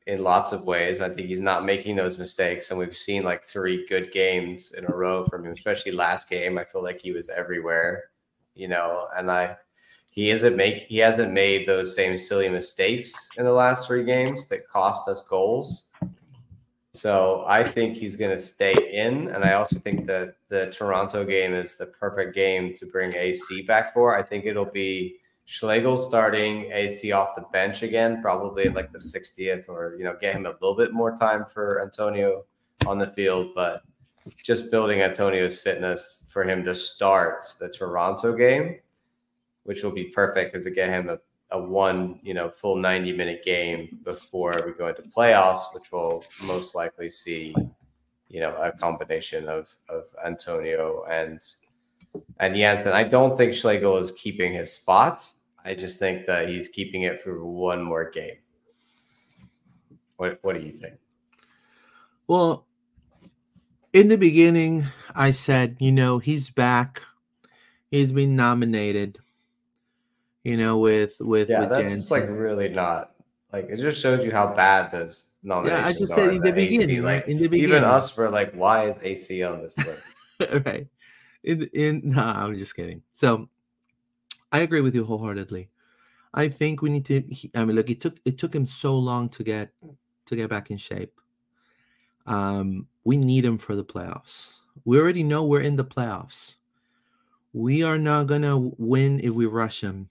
in 0.07 0.23
lots 0.23 0.53
of 0.53 0.65
ways. 0.65 1.01
I 1.01 1.09
think 1.09 1.29
he's 1.29 1.41
not 1.41 1.65
making 1.65 1.97
those 1.97 2.19
mistakes, 2.19 2.71
and 2.71 2.79
we've 2.79 2.97
seen 2.97 3.23
like 3.23 3.45
three 3.45 3.87
good 3.87 4.13
games 4.13 4.73
in 4.73 4.85
a 4.85 4.95
row 4.95 5.25
from 5.25 5.45
him, 5.45 5.53
especially 5.53 5.93
last 5.93 6.29
game. 6.29 6.59
I 6.59 6.65
feel 6.65 6.83
like 6.83 7.01
he 7.01 7.13
was 7.13 7.29
everywhere, 7.29 8.05
you 8.55 8.69
know, 8.69 9.09
and 9.17 9.31
I 9.31 9.57
he 10.11 10.31
isn't 10.31 10.57
make 10.57 10.83
he 10.85 10.99
hasn't 10.99 11.33
made 11.33 11.67
those 11.67 11.95
same 11.95 12.17
silly 12.17 12.49
mistakes 12.49 13.13
in 13.39 13.45
the 13.45 13.53
last 13.53 13.87
three 13.87 14.05
games 14.05 14.47
that 14.49 14.69
cost 14.69 15.09
us 15.09 15.23
goals. 15.23 15.91
So 16.93 17.45
I 17.47 17.63
think 17.63 17.97
he's 17.97 18.17
going 18.17 18.33
to 18.33 18.39
stay 18.39 18.75
in, 18.93 19.29
and 19.29 19.45
I 19.45 19.53
also 19.53 19.79
think 19.79 20.07
that 20.09 20.35
the 20.49 20.73
Toronto 20.77 21.25
game 21.25 21.55
is 21.55 21.77
the 21.77 21.87
perfect 21.87 22.35
game 22.35 22.75
to 22.75 22.87
bring 22.87 23.15
AC 23.15 23.63
back 23.63 23.95
for. 23.95 24.17
I 24.17 24.23
think 24.23 24.45
it'll 24.45 24.65
be 24.65 25.20
Schlegel 25.51 25.99
starting 25.99 26.71
AC 26.71 27.11
off 27.11 27.35
the 27.35 27.43
bench 27.53 27.83
again, 27.83 28.23
probably 28.23 28.69
like 28.69 28.93
the 28.93 29.01
60th, 29.01 29.69
or 29.69 29.97
you 29.99 30.05
know, 30.05 30.17
get 30.21 30.37
him 30.37 30.47
a 30.47 30.51
little 30.51 30.77
bit 30.77 30.93
more 30.93 31.17
time 31.17 31.45
for 31.45 31.83
Antonio 31.83 32.45
on 32.87 32.99
the 32.99 33.09
field, 33.09 33.51
but 33.57 33.83
just 34.45 34.71
building 34.71 35.03
Antonio's 35.03 35.61
fitness 35.61 36.23
for 36.29 36.45
him 36.45 36.65
to 36.65 36.73
start 36.73 37.43
the 37.59 37.69
Toronto 37.69 38.33
game, 38.37 38.79
which 39.65 39.83
will 39.83 39.91
be 39.91 40.05
perfect 40.05 40.53
because 40.53 40.67
to 40.67 40.71
get 40.71 40.89
him 40.89 41.09
a, 41.09 41.19
a 41.51 41.61
one, 41.61 42.21
you 42.23 42.33
know, 42.33 42.49
full 42.49 42.77
90 42.77 43.13
minute 43.17 43.43
game 43.45 43.99
before 44.05 44.55
we 44.65 44.73
go 44.73 44.87
into 44.87 45.03
playoffs, 45.03 45.75
which 45.75 45.91
will 45.91 46.25
most 46.45 46.77
likely 46.77 47.11
see, 47.11 47.53
you 48.29 48.39
know, 48.39 48.55
a 48.55 48.71
combination 48.71 49.49
of 49.49 49.69
of 49.89 50.05
Antonio 50.25 51.05
and 51.11 51.41
and 52.39 52.55
Jansson. 52.55 52.93
I 52.93 53.03
don't 53.03 53.37
think 53.37 53.53
Schlegel 53.53 53.97
is 53.97 54.13
keeping 54.13 54.53
his 54.53 54.73
spot. 54.73 55.27
I 55.65 55.75
just 55.75 55.99
think 55.99 56.27
that 56.27 56.49
he's 56.49 56.69
keeping 56.69 57.03
it 57.03 57.21
for 57.21 57.45
one 57.45 57.83
more 57.83 58.11
game. 58.11 58.37
What 60.17 60.39
What 60.43 60.57
do 60.57 60.63
you 60.63 60.71
think? 60.71 60.95
Well, 62.27 62.67
in 63.93 64.09
the 64.09 64.17
beginning, 64.17 64.87
I 65.15 65.33
said, 65.33 65.77
you 65.81 65.93
know, 65.93 66.19
he's 66.19 66.51
back. 66.51 67.03
He's 67.91 68.13
been 68.13 68.37
nominated. 68.37 69.19
You 70.45 70.57
know, 70.57 70.79
with 70.79 71.17
with 71.21 71.49
Yeah, 71.49 71.61
with 71.61 71.71
that's 71.71 71.95
just 71.95 72.11
like 72.11 72.25
really 72.29 72.69
not 72.69 73.13
like 73.53 73.67
it. 73.69 73.77
Just 73.77 74.01
shows 74.01 74.25
you 74.25 74.31
how 74.31 74.55
bad 74.55 74.93
those 74.93 75.31
nominations 75.43 75.83
yeah. 75.83 75.89
I 75.89 75.93
just 75.93 76.13
are. 76.13 76.15
said 76.15 76.35
in 76.35 76.43
the 76.43 76.55
AC, 76.55 76.69
beginning, 76.69 77.03
like? 77.03 77.29
In 77.29 77.39
the 77.39 77.49
beginning, 77.49 77.77
even 77.77 77.85
us 77.85 78.17
were 78.17 78.31
like, 78.31 78.53
why 78.53 78.89
is 78.89 79.03
AC 79.03 79.43
on 79.43 79.61
this 79.61 79.77
list? 79.79 80.15
right? 80.67 80.87
In 81.45 81.69
in 81.75 82.01
no, 82.05 82.23
I'm 82.23 82.55
just 82.55 82.75
kidding. 82.75 83.03
So, 83.13 83.49
I 84.53 84.61
agree 84.61 84.81
with 84.81 84.95
you 84.95 85.05
wholeheartedly. 85.05 85.69
I 86.35 86.49
think 86.49 86.83
we 86.83 86.91
need 86.91 87.05
to. 87.07 87.21
he- 87.23 87.51
I 87.55 87.65
mean, 87.65 87.77
look, 87.77 87.91
it 87.91 88.01
took 88.01 88.19
it 88.25 88.39
took 88.39 88.55
him 88.55 88.67
so 88.67 88.99
long 88.99 89.29
to 89.31 89.43
get 89.43 89.73
to 90.27 90.37
get 90.37 90.49
back 90.51 90.71
in 90.71 90.77
shape. 90.77 91.21
Um, 92.27 92.87
we 93.05 93.17
need 93.17 93.45
him 93.45 93.59
for 93.59 93.75
the 93.75 93.85
playoffs. 93.85 94.59
We 94.85 94.99
already 94.99 95.23
know 95.23 95.45
we're 95.45 95.63
in 95.63 95.77
the 95.77 95.85
playoffs. 95.85 96.55
We 97.53 97.83
are 97.83 97.99
not 97.99 98.27
gonna 98.29 98.57
win 98.59 99.21
if 99.25 99.33
we 99.33 99.47
rush 99.47 99.81
him 99.83 100.09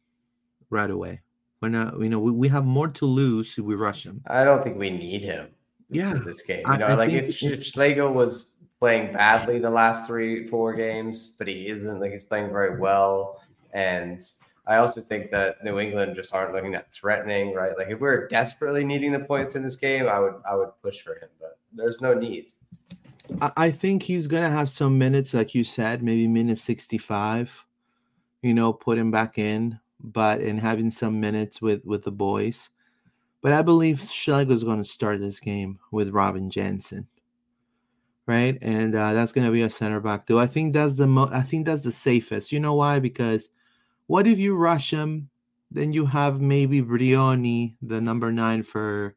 right 0.69 0.89
away. 0.91 1.21
We're 1.61 1.69
not. 1.69 1.99
You 1.99 2.09
know, 2.09 2.19
we, 2.19 2.31
we 2.31 2.47
have 2.49 2.65
more 2.65 2.87
to 2.89 3.05
lose 3.05 3.57
if 3.57 3.63
we 3.63 3.75
rush 3.75 4.05
him. 4.05 4.21
I 4.27 4.43
don't 4.43 4.63
think 4.63 4.77
we 4.77 4.89
need 4.89 5.21
him. 5.21 5.49
Yeah, 5.89 6.13
for 6.13 6.19
this 6.19 6.41
game. 6.41 6.63
You 6.69 6.77
know, 6.77 6.85
I 6.87 6.93
like 6.95 7.11
if 7.11 7.41
it- 7.41 7.65
Schlegel 7.65 8.13
was 8.13 8.55
playing 8.79 9.11
badly 9.13 9.59
the 9.59 9.69
last 9.69 10.05
three, 10.07 10.47
four 10.47 10.73
games, 10.73 11.35
but 11.37 11.47
he 11.47 11.67
isn't 11.67 11.99
like 11.99 12.11
he's 12.11 12.23
playing 12.23 12.49
very 12.51 12.77
well. 12.79 13.41
And 13.73 14.21
I 14.67 14.77
also 14.77 15.01
think 15.01 15.31
that 15.31 15.63
New 15.63 15.79
England 15.79 16.15
just 16.15 16.33
aren't 16.33 16.53
looking 16.53 16.71
that 16.73 16.93
threatening, 16.93 17.55
right? 17.55 17.75
Like 17.75 17.89
if 17.89 17.99
we 17.99 18.07
are 18.07 18.27
desperately 18.27 18.83
needing 18.83 19.11
the 19.11 19.19
points 19.19 19.55
in 19.55 19.63
this 19.63 19.75
game, 19.75 20.07
I 20.07 20.19
would 20.19 20.35
I 20.47 20.55
would 20.55 20.69
push 20.83 21.01
for 21.01 21.15
him, 21.15 21.29
but 21.39 21.57
there's 21.73 22.01
no 22.01 22.13
need. 22.13 22.47
I, 23.57 23.71
think 23.71 24.03
he's 24.03 24.27
gonna 24.27 24.49
have 24.49 24.69
some 24.69 24.97
minutes, 24.97 25.33
like 25.33 25.53
you 25.55 25.63
said, 25.63 26.03
maybe 26.03 26.27
minute 26.27 26.59
sixty-five. 26.59 27.65
You 28.41 28.53
know, 28.53 28.71
put 28.71 28.97
him 28.97 29.11
back 29.11 29.37
in, 29.37 29.79
but 29.99 30.41
and 30.41 30.59
having 30.59 30.91
some 30.91 31.19
minutes 31.19 31.61
with 31.61 31.83
with 31.85 32.03
the 32.03 32.11
boys. 32.11 32.69
But 33.41 33.53
I 33.53 33.61
believe 33.61 33.97
Schlegel's 33.97 34.63
to 34.83 34.83
start 34.83 35.19
this 35.19 35.39
game 35.39 35.79
with 35.91 36.09
Robin 36.09 36.49
Jansson, 36.49 37.05
right? 38.27 38.57
And 38.61 38.93
uh, 38.93 39.13
that's 39.13 39.31
to 39.47 39.53
be 39.53 39.61
a 39.61 39.69
center 39.69 39.99
back. 39.99 40.25
Do 40.25 40.39
I 40.39 40.45
think 40.45 40.73
that's 40.73 40.97
the 40.97 41.07
mo- 41.07 41.29
I 41.31 41.41
think 41.41 41.65
that's 41.65 41.83
the 41.83 41.91
safest. 41.91 42.51
You 42.51 42.59
know 42.59 42.75
why? 42.75 42.99
Because 42.99 43.49
what 44.09 44.25
if 44.25 44.39
you 44.39 44.55
rush 44.55 44.89
him? 44.89 45.29
Then 45.69 45.93
you 45.93 46.03
have 46.07 46.41
maybe 46.41 46.81
Vrioni, 46.81 47.75
the 47.79 48.01
number 48.01 48.31
nine 48.31 48.63
for 48.63 49.15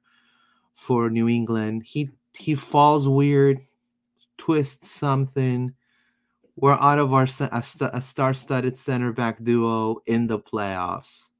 for 0.74 1.08
New 1.08 1.30
England. 1.30 1.84
He 1.86 2.10
he 2.34 2.54
falls 2.54 3.08
weird, 3.08 3.62
twists 4.36 4.90
something. 4.90 5.72
We're 6.56 6.74
out 6.74 6.98
of 6.98 7.14
our 7.14 7.26
a, 7.40 8.02
star-studded 8.02 8.76
center 8.76 9.12
back 9.12 9.42
duo 9.42 10.02
in 10.04 10.26
the 10.26 10.38
playoffs. 10.38 11.30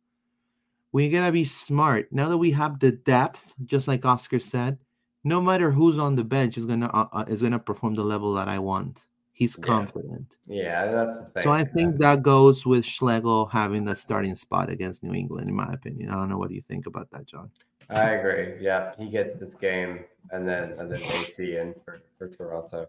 We 0.93 1.11
gotta 1.11 1.31
be 1.31 1.45
smart 1.45 2.11
now 2.11 2.31
that 2.31 2.39
we 2.39 2.53
have 2.53 2.81
the 2.81 2.93
depth, 2.93 3.53
just 3.67 3.87
like 3.87 4.07
Oscar 4.07 4.41
said. 4.41 4.79
No 5.25 5.43
matter 5.43 5.71
who's 5.71 5.99
on 5.99 6.17
the 6.17 6.25
bench 6.25 6.57
is 6.57 6.65
gonna 6.65 6.89
uh, 6.89 7.09
uh, 7.13 7.25
is 7.29 7.43
gonna 7.43 7.59
perform 7.59 7.97
the 7.97 8.03
level 8.03 8.33
that 8.33 8.49
I 8.49 8.59
want. 8.61 9.05
He's 9.33 9.57
confident. 9.57 10.37
Yeah, 10.47 10.85
that's 10.87 11.19
the 11.19 11.31
thing. 11.35 11.43
So 11.43 11.51
I 11.51 11.65
think 11.65 11.99
that 11.99 12.23
goes 12.23 12.67
with 12.67 12.85
Schlegel 12.85 13.47
having 13.47 13.85
the 13.85 13.95
starting 13.95 14.35
spot 14.35 14.69
against 14.69 15.03
New 15.03 15.15
England, 15.15 15.49
in 15.49 15.55
my 15.55 15.73
opinion. 15.73 16.11
I 16.11 16.15
don't 16.15 16.29
know 16.29 16.37
what 16.37 16.51
do 16.51 16.55
you 16.55 16.61
think 16.61 16.87
about 16.87 17.11
that, 17.13 17.27
John. 17.27 17.51
I 17.89 18.11
agree. 18.11 18.57
Yeah, 18.61 18.93
he 18.99 19.09
gets 19.09 19.39
this 19.39 19.55
game 19.55 20.05
and 20.31 20.47
then 20.47 20.73
and 20.79 20.93
then 20.93 21.03
AC 21.03 21.57
in 21.57 21.75
for, 21.85 22.03
for 22.19 22.29
Toronto. 22.29 22.89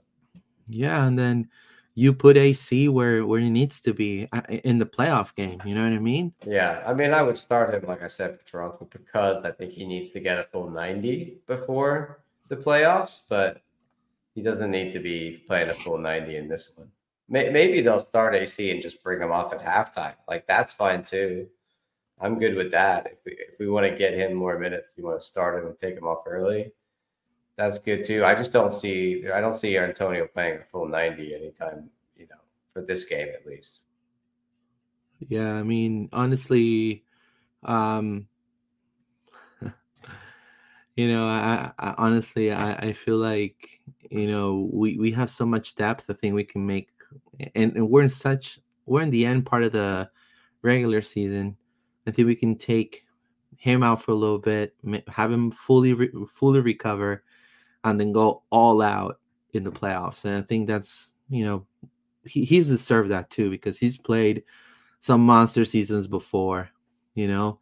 Yeah, 0.68 1.06
and 1.06 1.18
then 1.18 1.50
you 1.96 2.14
put 2.14 2.38
AC 2.38 2.90
where 2.90 3.26
where 3.26 3.40
he 3.40 3.50
needs 3.50 3.82
to 3.82 3.94
be 3.94 4.28
uh, 4.34 4.42
in 4.50 4.80
the 4.80 4.86
playoff 4.86 5.36
game. 5.36 5.62
You 5.66 5.76
know 5.76 5.84
what 5.84 5.94
I 5.94 6.00
mean? 6.00 6.34
Yeah, 6.46 6.84
I 6.86 6.94
mean, 6.94 7.14
I 7.14 7.22
would 7.22 7.38
start 7.38 7.74
him, 7.74 7.86
like 7.88 8.04
I 8.04 8.08
said, 8.08 8.40
for 8.40 8.46
Toronto 8.46 8.88
because 8.92 9.38
I 9.44 9.52
think 9.52 9.72
he 9.72 9.86
needs 9.86 10.10
to 10.12 10.20
get 10.20 10.40
a 10.40 10.44
full 10.52 10.70
90 10.70 11.40
before 11.48 12.24
the 12.50 12.58
playoffs, 12.58 13.26
but 13.30 13.62
he 14.34 14.42
doesn't 14.42 14.72
need 14.72 14.92
to 14.92 15.00
be 15.00 15.44
playing 15.48 15.70
a 15.70 15.74
full 15.74 15.98
90 15.98 16.36
in 16.36 16.48
this 16.48 16.78
one. 16.78 16.90
Maybe 17.30 17.82
they'll 17.82 18.06
start 18.06 18.36
AC 18.36 18.70
and 18.70 18.82
just 18.82 19.02
bring 19.02 19.22
him 19.22 19.32
off 19.32 19.54
at 19.54 19.64
halftime. 19.64 20.16
Like, 20.28 20.46
that's 20.46 20.74
fine 20.74 21.04
too. 21.04 21.48
I'm 22.20 22.40
good 22.40 22.56
with 22.56 22.72
that. 22.72 23.08
If 23.12 23.20
we, 23.26 23.32
if 23.34 23.60
we 23.60 23.68
want 23.68 23.86
to 23.86 23.98
get 23.98 24.14
him 24.14 24.34
more 24.34 24.60
minutes, 24.60 24.94
you 24.98 25.04
want 25.04 25.20
to 25.20 25.26
start 25.26 25.60
him 25.60 25.68
and 25.68 25.78
take 25.78 25.96
him 25.96 26.06
off 26.06 26.24
early. 26.26 26.72
That's 27.56 27.80
good 27.80 28.04
too. 28.04 28.26
I 28.26 28.36
just 28.36 28.52
don't 28.52 28.74
see, 28.74 29.26
I 29.34 29.40
don't 29.42 29.60
see 29.60 29.78
Antonio 29.78 30.28
playing 30.28 30.60
a 30.60 30.64
full 30.72 30.88
90 30.88 31.36
anytime, 31.36 31.90
you 32.18 32.28
know, 32.28 32.38
for 32.74 32.82
this 32.82 33.06
game 33.06 33.30
at 33.30 33.46
least. 33.46 33.82
Yeah, 35.28 35.54
I 35.54 35.64
mean, 35.64 36.10
honestly, 36.12 37.04
um, 37.64 38.28
you 40.96 41.08
know, 41.08 41.26
I, 41.26 41.72
I 41.78 41.96
honestly, 41.98 42.52
I, 42.52 42.74
I 42.76 42.94
feel 42.94 43.18
like 43.18 43.73
you 44.14 44.28
know 44.28 44.70
we 44.72 44.98
we 44.98 45.12
have 45.12 45.30
so 45.30 45.46
much 45.46 45.76
depth. 45.76 46.06
I 46.10 46.14
think 46.14 46.36
we 46.36 46.44
can 46.44 46.66
make, 46.66 46.90
and, 47.56 47.76
and 47.76 47.90
we're 47.90 48.04
in 48.04 48.10
such 48.10 48.60
we're 48.86 49.02
in 49.02 49.10
the 49.10 49.26
end 49.26 49.46
part 49.46 49.64
of 49.64 49.72
the 49.72 50.10
regular 50.62 51.02
season. 51.02 51.58
I 52.06 52.12
think 52.12 52.28
we 52.28 52.36
can 52.36 52.58
take 52.58 53.06
him 53.58 53.82
out 53.82 54.02
for 54.02 54.12
a 54.12 54.16
little 54.16 54.40
bit, 54.40 54.76
have 55.08 55.32
him 55.32 55.50
fully 55.50 55.94
re- 55.94 56.12
fully 56.28 56.60
recover, 56.60 57.24
and 57.84 58.00
then 58.00 58.12
go 58.12 58.44
all 58.50 58.82
out 58.82 59.20
in 59.54 59.64
the 59.64 59.72
playoffs. 59.72 60.26
And 60.26 60.36
I 60.36 60.42
think 60.42 60.68
that's 60.68 61.14
you 61.30 61.46
know 61.46 61.66
he, 62.26 62.46
he's 62.46 62.70
deserved 62.70 63.10
that 63.12 63.30
too 63.30 63.50
because 63.50 63.78
he's 63.78 63.98
played 63.98 64.44
some 65.00 65.22
monster 65.22 65.66
seasons 65.66 66.08
before. 66.08 66.70
You 67.16 67.28
know, 67.28 67.60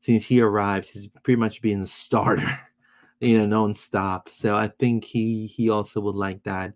since 0.00 0.24
he 0.24 0.40
arrived, 0.40 0.86
he's 0.86 1.06
pretty 1.06 1.38
much 1.38 1.62
been 1.62 1.82
a 1.82 1.86
starter, 1.86 2.60
you 3.24 3.38
know, 3.38 3.46
non-stop. 3.46 4.28
So 4.28 4.56
I 4.56 4.68
think 4.68 5.04
he 5.04 5.46
he 5.46 5.70
also 5.70 6.00
would 6.00 6.14
like 6.14 6.42
that. 6.44 6.74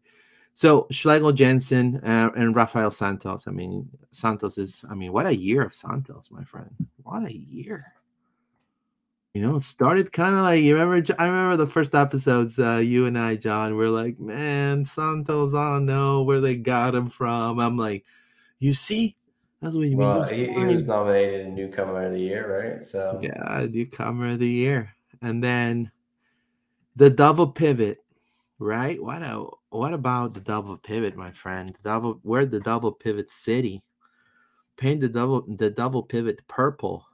So 0.55 0.89
Schlegel 0.91 1.33
Jansson 1.33 2.03
uh, 2.03 2.33
and 2.35 2.57
Rafael 2.57 2.91
Santos. 2.91 3.47
I 3.47 3.53
mean, 3.53 3.89
Santos 4.11 4.59
is. 4.59 4.85
I 4.91 4.95
mean, 4.97 5.13
what 5.13 5.27
a 5.27 5.37
year 5.37 5.63
of 5.63 5.73
Santos, 5.73 6.31
my 6.33 6.43
friend. 6.43 6.71
What 7.05 7.25
a 7.25 7.33
year. 7.33 7.93
You 9.35 9.43
know, 9.43 9.57
it 9.59 9.63
started 9.63 10.11
kind 10.13 10.35
of 10.35 10.43
like 10.43 10.61
you 10.63 10.77
remember. 10.77 11.15
I 11.17 11.27
remember 11.27 11.57
the 11.57 11.71
first 11.71 11.95
episodes. 11.95 12.59
Uh, 12.59 12.79
you 12.79 13.07
and 13.07 13.17
I, 13.17 13.37
John, 13.37 13.77
were 13.77 13.89
like, 13.89 14.19
"Man, 14.19 14.85
Santos. 14.85 15.55
I 15.55 15.75
don't 15.75 15.87
know 15.87 16.25
where 16.25 16.41
they 16.41 16.57
got 16.57 16.93
him 16.93 17.09
from." 17.09 17.61
I'm 17.61 17.77
like, 17.77 18.05
"You 18.59 18.75
see, 18.75 19.15
that's 19.63 19.77
what 19.77 19.87
you 19.87 19.97
well, 19.97 20.25
mean." 20.25 20.35
He, 20.35 20.53
he 20.53 20.65
was 20.75 20.87
nominated 20.87 21.47
a 21.47 21.51
newcomer 21.51 22.07
of 22.07 22.13
the 22.13 22.19
year, 22.19 22.75
right? 22.75 22.85
So 22.85 23.21
yeah, 23.23 23.65
newcomer 23.71 24.31
of 24.31 24.41
the 24.41 24.49
year, 24.49 24.93
and 25.23 25.45
then 25.45 25.93
the 26.99 27.11
double 27.11 27.47
pivot, 27.47 28.05
right? 28.59 29.03
What 29.03 29.23
a 29.23 29.47
what 29.71 29.95
about 29.95 30.35
the 30.35 30.41
double 30.41 30.77
pivot, 30.77 31.17
my 31.17 31.31
friend? 31.31 31.77
Double, 31.85 32.21
we're 32.25 32.47
the 32.47 32.61
double 32.61 32.93
pivot 32.93 33.31
city. 33.31 33.83
Paint 34.77 35.01
the 35.01 35.09
double 35.09 35.45
the 35.49 35.71
double 35.71 36.03
pivot 36.03 36.47
purple 36.49 37.07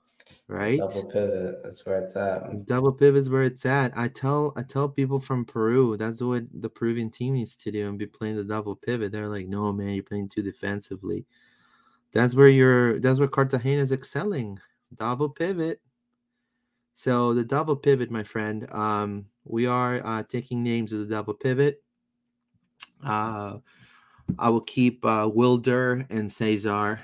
right? 0.48 0.78
Double 0.78 1.04
pivot. 1.04 1.62
That's 1.62 1.84
where 1.86 2.00
it's 2.02 2.16
at. 2.16 2.66
Double 2.66 2.92
pivot 2.92 3.20
is 3.20 3.30
where 3.30 3.42
it's 3.42 3.66
at. 3.66 3.96
I 3.96 4.08
tell 4.08 4.52
I 4.56 4.62
tell 4.62 4.88
people 4.88 5.20
from 5.20 5.44
Peru 5.44 5.96
that's 5.96 6.20
what 6.20 6.44
the 6.60 6.68
Peruvian 6.68 7.10
team 7.10 7.34
needs 7.34 7.56
to 7.56 7.70
do 7.70 7.88
and 7.88 7.98
be 7.98 8.06
playing 8.06 8.36
the 8.36 8.44
double 8.44 8.76
pivot. 8.76 9.12
They're 9.12 9.28
like, 9.28 9.48
no 9.48 9.72
man, 9.72 9.94
you're 9.94 10.02
playing 10.02 10.28
too 10.28 10.42
defensively. 10.42 11.26
That's 12.12 12.34
where 12.34 12.48
you're. 12.48 13.00
That's 13.00 13.18
where 13.18 13.28
Cartagena 13.28 13.82
is 13.82 13.92
excelling. 13.92 14.58
Double 14.96 15.28
pivot. 15.28 15.80
So 16.94 17.34
the 17.34 17.44
double 17.44 17.76
pivot, 17.76 18.10
my 18.10 18.22
friend. 18.22 18.66
Um, 18.72 19.26
we 19.44 19.66
are 19.66 20.00
uh, 20.06 20.22
taking 20.22 20.62
names 20.62 20.92
of 20.92 21.00
the 21.00 21.14
double 21.14 21.34
pivot. 21.34 21.82
Uh, 23.04 23.58
I 24.38 24.48
will 24.48 24.62
keep 24.62 25.04
uh, 25.04 25.28
Wilder 25.32 26.06
and 26.08 26.30
Cesar. 26.30 27.00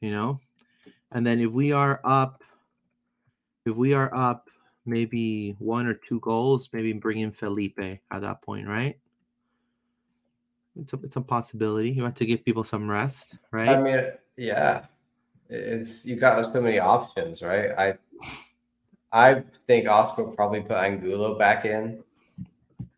You 0.00 0.10
know, 0.10 0.40
and 1.12 1.26
then 1.26 1.40
if 1.40 1.52
we 1.52 1.72
are 1.72 2.00
up 2.04 2.42
if 3.66 3.76
we 3.76 3.92
are 3.92 4.14
up 4.14 4.48
maybe 4.84 5.56
one 5.58 5.86
or 5.86 5.94
two 5.94 6.20
goals, 6.20 6.70
maybe 6.72 6.92
bring 6.92 7.20
in 7.20 7.32
Felipe 7.32 7.78
at 7.78 8.20
that 8.22 8.40
point, 8.42 8.66
right? 8.68 8.98
It's 10.80 10.92
a, 10.92 10.98
it's 11.02 11.16
a 11.16 11.20
possibility. 11.20 11.90
You 11.90 12.04
have 12.04 12.14
to 12.14 12.26
give 12.26 12.44
people 12.44 12.62
some 12.62 12.88
rest, 12.88 13.36
right? 13.50 13.70
I 13.70 13.82
mean, 13.82 14.04
yeah, 14.36 14.84
it's 15.48 16.06
you 16.06 16.16
got 16.16 16.52
so 16.52 16.60
many 16.60 16.78
options, 16.78 17.42
right? 17.42 17.70
I 17.76 17.94
I 19.16 19.42
think 19.66 19.88
Oscar 19.88 20.24
will 20.24 20.32
probably 20.32 20.60
put 20.60 20.76
Angulo 20.76 21.38
back 21.38 21.64
in. 21.64 22.04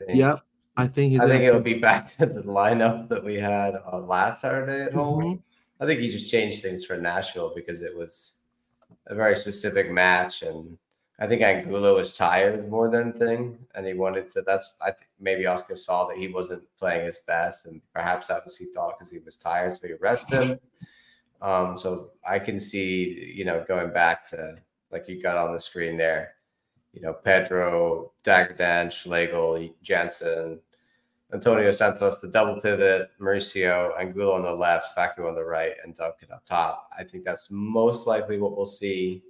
Yep. 0.09 0.40
I 0.77 0.89
think 0.89 1.12
he's 1.12 1.20
I 1.20 1.28
think 1.28 1.45
it'll 1.45 1.61
be 1.61 1.78
back 1.78 2.09
to 2.16 2.27
the 2.27 2.43
lineup 2.43 3.09
that 3.09 3.23
we 3.23 3.36
had 3.36 3.77
uh, 3.93 4.01
last 4.01 4.40
Saturday 4.40 4.82
at 4.82 4.93
home. 4.93 5.23
Mm-hmm. 5.23 5.82
I 5.82 5.86
think 5.86 6.01
he 6.01 6.11
just 6.11 6.28
changed 6.28 6.61
things 6.61 6.85
for 6.85 6.97
Nashville 6.97 7.53
because 7.55 7.82
it 7.82 7.97
was 7.97 8.35
a 9.07 9.15
very 9.15 9.36
specific 9.36 9.93
match, 9.93 10.43
and 10.43 10.77
I 11.20 11.28
think 11.28 11.43
Angulo 11.43 11.97
was 11.97 12.16
tired 12.16 12.69
more 12.69 12.90
than 12.90 13.12
thing, 13.12 13.57
and 13.77 13.86
he 13.86 13.95
wanted 13.95 14.28
to. 14.31 14.43
That's 14.43 14.74
I 14.81 14.86
think 14.86 15.07
maybe 15.20 15.47
Oscar 15.47 15.77
saw 15.77 16.09
that 16.09 16.16
he 16.16 16.27
wasn't 16.27 16.65
playing 16.81 17.07
his 17.07 17.20
best, 17.20 17.66
and 17.66 17.81
perhaps 17.95 18.27
that 18.27 18.43
was 18.43 18.57
he 18.57 18.65
thought 18.74 18.99
because 18.99 19.12
he 19.12 19.19
was 19.19 19.36
tired, 19.36 19.77
so 19.77 19.86
he 19.86 19.95
rested 20.01 20.43
him. 20.43 20.59
Um, 21.40 21.78
so 21.78 22.11
I 22.28 22.40
can 22.40 22.59
see, 22.59 23.32
you 23.36 23.45
know, 23.45 23.65
going 23.69 23.93
back 23.93 24.24
to 24.31 24.59
like 24.90 25.09
you 25.09 25.23
got 25.23 25.36
on 25.36 25.52
the 25.52 25.60
screen 25.60 25.97
there, 25.97 26.35
you 26.93 27.02
know, 27.02 27.12
Pedro, 27.12 28.12
Dagur 28.24 28.56
Dan, 28.56 28.90
Schlegel, 28.90 29.69
Jansson, 29.85 30.59
Antonio 31.32 31.70
Santos, 31.70 32.20
the 32.20 32.28
double 32.28 32.60
pivot, 32.60 33.10
Mauricio, 33.20 33.98
Angulo 34.01 34.32
on 34.32 34.43
the 34.43 34.52
left, 34.52 34.97
Facu 34.97 35.28
on 35.28 35.35
the 35.35 35.44
right, 35.44 35.73
and 35.85 35.94
Duncan 35.94 36.32
up 36.32 36.44
top. 36.44 36.90
I 36.98 37.05
think 37.05 37.24
that's 37.24 37.51
most 37.51 38.06
likely 38.06 38.39
what 38.39 38.56
we'll 38.56 38.66
see 38.66 39.23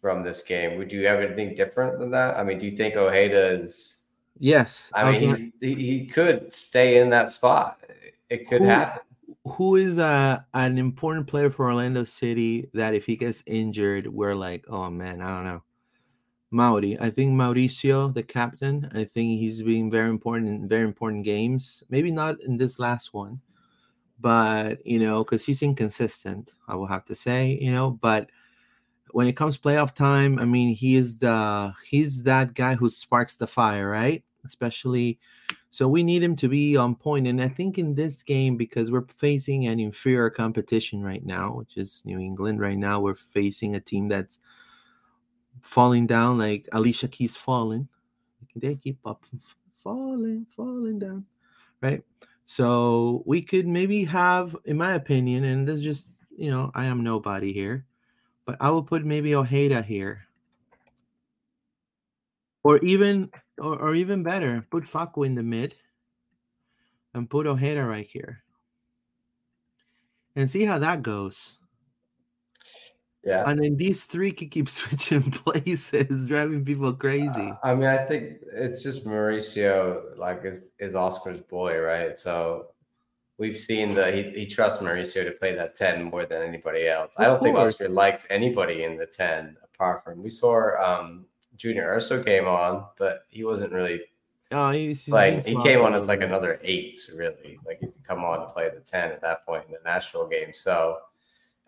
from 0.00 0.22
this 0.22 0.42
game. 0.42 0.76
Would 0.78 0.92
you 0.92 1.06
have 1.06 1.20
anything 1.20 1.54
different 1.54 1.98
than 1.98 2.10
that? 2.10 2.36
I 2.36 2.44
mean, 2.44 2.58
do 2.58 2.66
you 2.66 2.76
think 2.76 2.96
Ojeda 2.96 3.62
is? 3.62 4.00
Yes. 4.38 4.90
I, 4.94 5.08
I 5.08 5.18
mean, 5.18 5.52
he, 5.60 5.74
he 5.74 6.06
could 6.06 6.52
stay 6.52 7.00
in 7.00 7.08
that 7.10 7.30
spot. 7.30 7.80
It 8.28 8.46
could 8.46 8.60
who, 8.60 8.68
happen. 8.68 9.02
Who 9.46 9.76
is 9.76 9.98
uh, 9.98 10.40
an 10.54 10.78
important 10.78 11.26
player 11.26 11.50
for 11.50 11.66
Orlando 11.66 12.04
City 12.04 12.70
that 12.74 12.94
if 12.94 13.04
he 13.06 13.16
gets 13.16 13.42
injured, 13.46 14.06
we're 14.06 14.34
like, 14.34 14.64
oh 14.68 14.90
man, 14.90 15.20
I 15.20 15.28
don't 15.28 15.44
know. 15.44 15.62
Mauri. 16.50 16.98
I 16.98 17.10
think 17.10 17.32
Mauricio, 17.32 18.12
the 18.12 18.22
captain, 18.22 18.90
I 18.94 19.04
think 19.04 19.38
he's 19.38 19.62
being 19.62 19.90
very 19.90 20.08
important 20.08 20.48
in 20.48 20.68
very 20.68 20.84
important 20.84 21.24
games. 21.24 21.82
Maybe 21.90 22.10
not 22.10 22.40
in 22.42 22.56
this 22.56 22.78
last 22.78 23.12
one, 23.12 23.40
but 24.20 24.84
you 24.86 24.98
know, 24.98 25.24
because 25.24 25.44
he's 25.44 25.62
inconsistent, 25.62 26.50
I 26.66 26.76
will 26.76 26.86
have 26.86 27.04
to 27.06 27.14
say, 27.14 27.58
you 27.60 27.70
know, 27.70 27.90
but 27.90 28.30
when 29.12 29.26
it 29.26 29.36
comes 29.36 29.58
playoff 29.58 29.94
time, 29.94 30.38
I 30.38 30.44
mean, 30.44 30.74
he 30.74 30.96
is 30.96 31.18
the 31.18 31.74
he's 31.84 32.22
that 32.24 32.54
guy 32.54 32.74
who 32.74 32.90
sparks 32.90 33.36
the 33.36 33.46
fire, 33.46 33.88
right? 33.88 34.24
Especially 34.44 35.18
so 35.70 35.86
we 35.88 36.02
need 36.02 36.22
him 36.22 36.34
to 36.36 36.48
be 36.48 36.76
on 36.76 36.94
point. 36.94 37.26
And 37.26 37.42
I 37.42 37.48
think 37.48 37.78
in 37.78 37.94
this 37.94 38.22
game, 38.22 38.56
because 38.56 38.90
we're 38.90 39.06
facing 39.16 39.66
an 39.66 39.78
inferior 39.80 40.30
competition 40.30 41.02
right 41.02 41.24
now, 41.24 41.52
which 41.52 41.76
is 41.76 42.02
New 42.04 42.18
England 42.18 42.60
right 42.60 42.78
now, 42.78 43.00
we're 43.00 43.14
facing 43.14 43.74
a 43.74 43.80
team 43.80 44.08
that's 44.08 44.40
falling 45.60 46.06
down 46.06 46.38
like 46.38 46.68
Alicia 46.72 47.08
Keys 47.08 47.36
falling. 47.36 47.88
They 48.56 48.76
keep 48.76 48.98
up 49.04 49.24
falling, 49.82 50.46
falling 50.56 50.98
down, 50.98 51.26
right? 51.82 52.02
So 52.44 53.22
we 53.26 53.42
could 53.42 53.66
maybe 53.66 54.04
have, 54.04 54.56
in 54.64 54.78
my 54.78 54.94
opinion, 54.94 55.44
and 55.44 55.68
this 55.68 55.80
just 55.80 56.08
you 56.38 56.50
know, 56.52 56.70
I 56.74 56.86
am 56.86 57.02
nobody 57.02 57.52
here, 57.52 57.84
but 58.46 58.56
I 58.60 58.70
will 58.70 58.84
put 58.84 59.04
maybe 59.04 59.34
Ojeda 59.34 59.82
here. 59.82 60.24
Or 62.62 62.78
even 62.78 63.30
or, 63.58 63.78
or 63.78 63.94
even 63.94 64.22
better, 64.22 64.66
put 64.70 64.84
Facu 64.84 65.26
in 65.26 65.34
the 65.34 65.42
mid 65.42 65.74
and 67.14 67.28
put 67.28 67.46
Ojeda 67.46 67.84
right 67.84 68.06
here. 68.06 68.38
And 70.36 70.48
see 70.48 70.64
how 70.64 70.78
that 70.78 71.02
goes. 71.02 71.58
Yeah. 73.24 73.44
And 73.46 73.62
then 73.62 73.76
these 73.76 74.04
three 74.04 74.30
can 74.30 74.48
keep 74.48 74.68
switching 74.68 75.22
places, 75.30 76.28
driving 76.28 76.64
people 76.64 76.92
crazy. 76.92 77.52
I 77.62 77.74
mean, 77.74 77.88
I 77.88 78.04
think 78.04 78.38
it's 78.52 78.82
just 78.82 79.04
Mauricio, 79.04 80.16
like, 80.16 80.44
is, 80.44 80.60
is 80.78 80.94
Oscar's 80.94 81.40
boy, 81.40 81.78
right? 81.78 82.18
So 82.18 82.68
we've 83.38 83.56
seen 83.56 83.94
that 83.94 84.14
he, 84.14 84.22
he 84.30 84.46
trusts 84.46 84.82
Mauricio 84.82 85.24
to 85.24 85.32
play 85.32 85.54
that 85.54 85.76
10 85.76 86.04
more 86.04 86.24
than 86.26 86.42
anybody 86.42 86.86
else. 86.86 87.16
Of 87.16 87.24
I 87.24 87.26
don't 87.26 87.38
course. 87.38 87.48
think 87.48 87.58
Oscar 87.58 87.88
likes 87.88 88.26
anybody 88.30 88.84
in 88.84 88.96
the 88.96 89.06
10 89.06 89.56
apart 89.78 90.02
from 90.04 90.22
we 90.22 90.30
saw 90.30 90.70
um 90.82 91.24
Junior 91.58 91.84
Urso 91.94 92.22
came 92.22 92.46
on, 92.46 92.86
but 92.96 93.26
he 93.28 93.44
wasn't 93.44 93.72
really 93.72 94.00
Oh, 94.50 94.70
he's, 94.70 95.04
he's 95.04 95.12
like 95.12 95.44
he 95.44 95.56
came 95.62 95.82
on 95.82 95.94
as 95.94 96.08
like 96.08 96.22
another 96.22 96.58
eight, 96.62 96.98
really. 97.14 97.58
Like 97.66 97.80
he 97.80 97.86
could 97.86 98.04
come 98.06 98.24
on 98.24 98.40
to 98.40 98.46
play 98.46 98.70
the 98.70 98.80
10 98.80 99.12
at 99.12 99.20
that 99.20 99.44
point 99.44 99.64
in 99.66 99.72
the 99.72 99.80
national 99.84 100.26
game. 100.26 100.54
So 100.54 100.98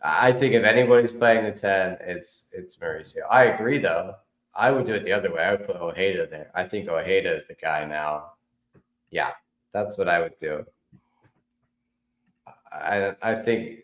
I 0.03 0.33
think 0.33 0.55
if 0.55 0.65
anybody's 0.65 1.13
playing 1.13 1.45
the 1.45 1.53
10, 1.53 1.99
it's 2.01 2.49
it's 2.53 2.77
Mauricio. 2.77 3.21
I 3.31 3.45
agree 3.45 3.79
though. 3.79 4.15
I 4.55 4.71
would 4.71 4.87
do 4.87 4.95
it 4.95 5.05
the 5.05 5.13
other 5.13 5.33
way. 5.33 5.43
I 5.43 5.53
would 5.53 5.67
put 5.67 5.77
Ojeda 5.77 6.27
there. 6.27 6.51
I 6.55 6.65
think 6.65 6.89
Ojeda 6.89 7.37
is 7.37 7.47
the 7.47 7.55
guy 7.55 7.85
now. 7.85 8.33
Yeah, 9.11 9.33
that's 9.73 9.99
what 9.99 10.09
I 10.09 10.21
would 10.21 10.39
do. 10.39 10.65
I 12.73 13.15
I 13.21 13.35
think 13.35 13.81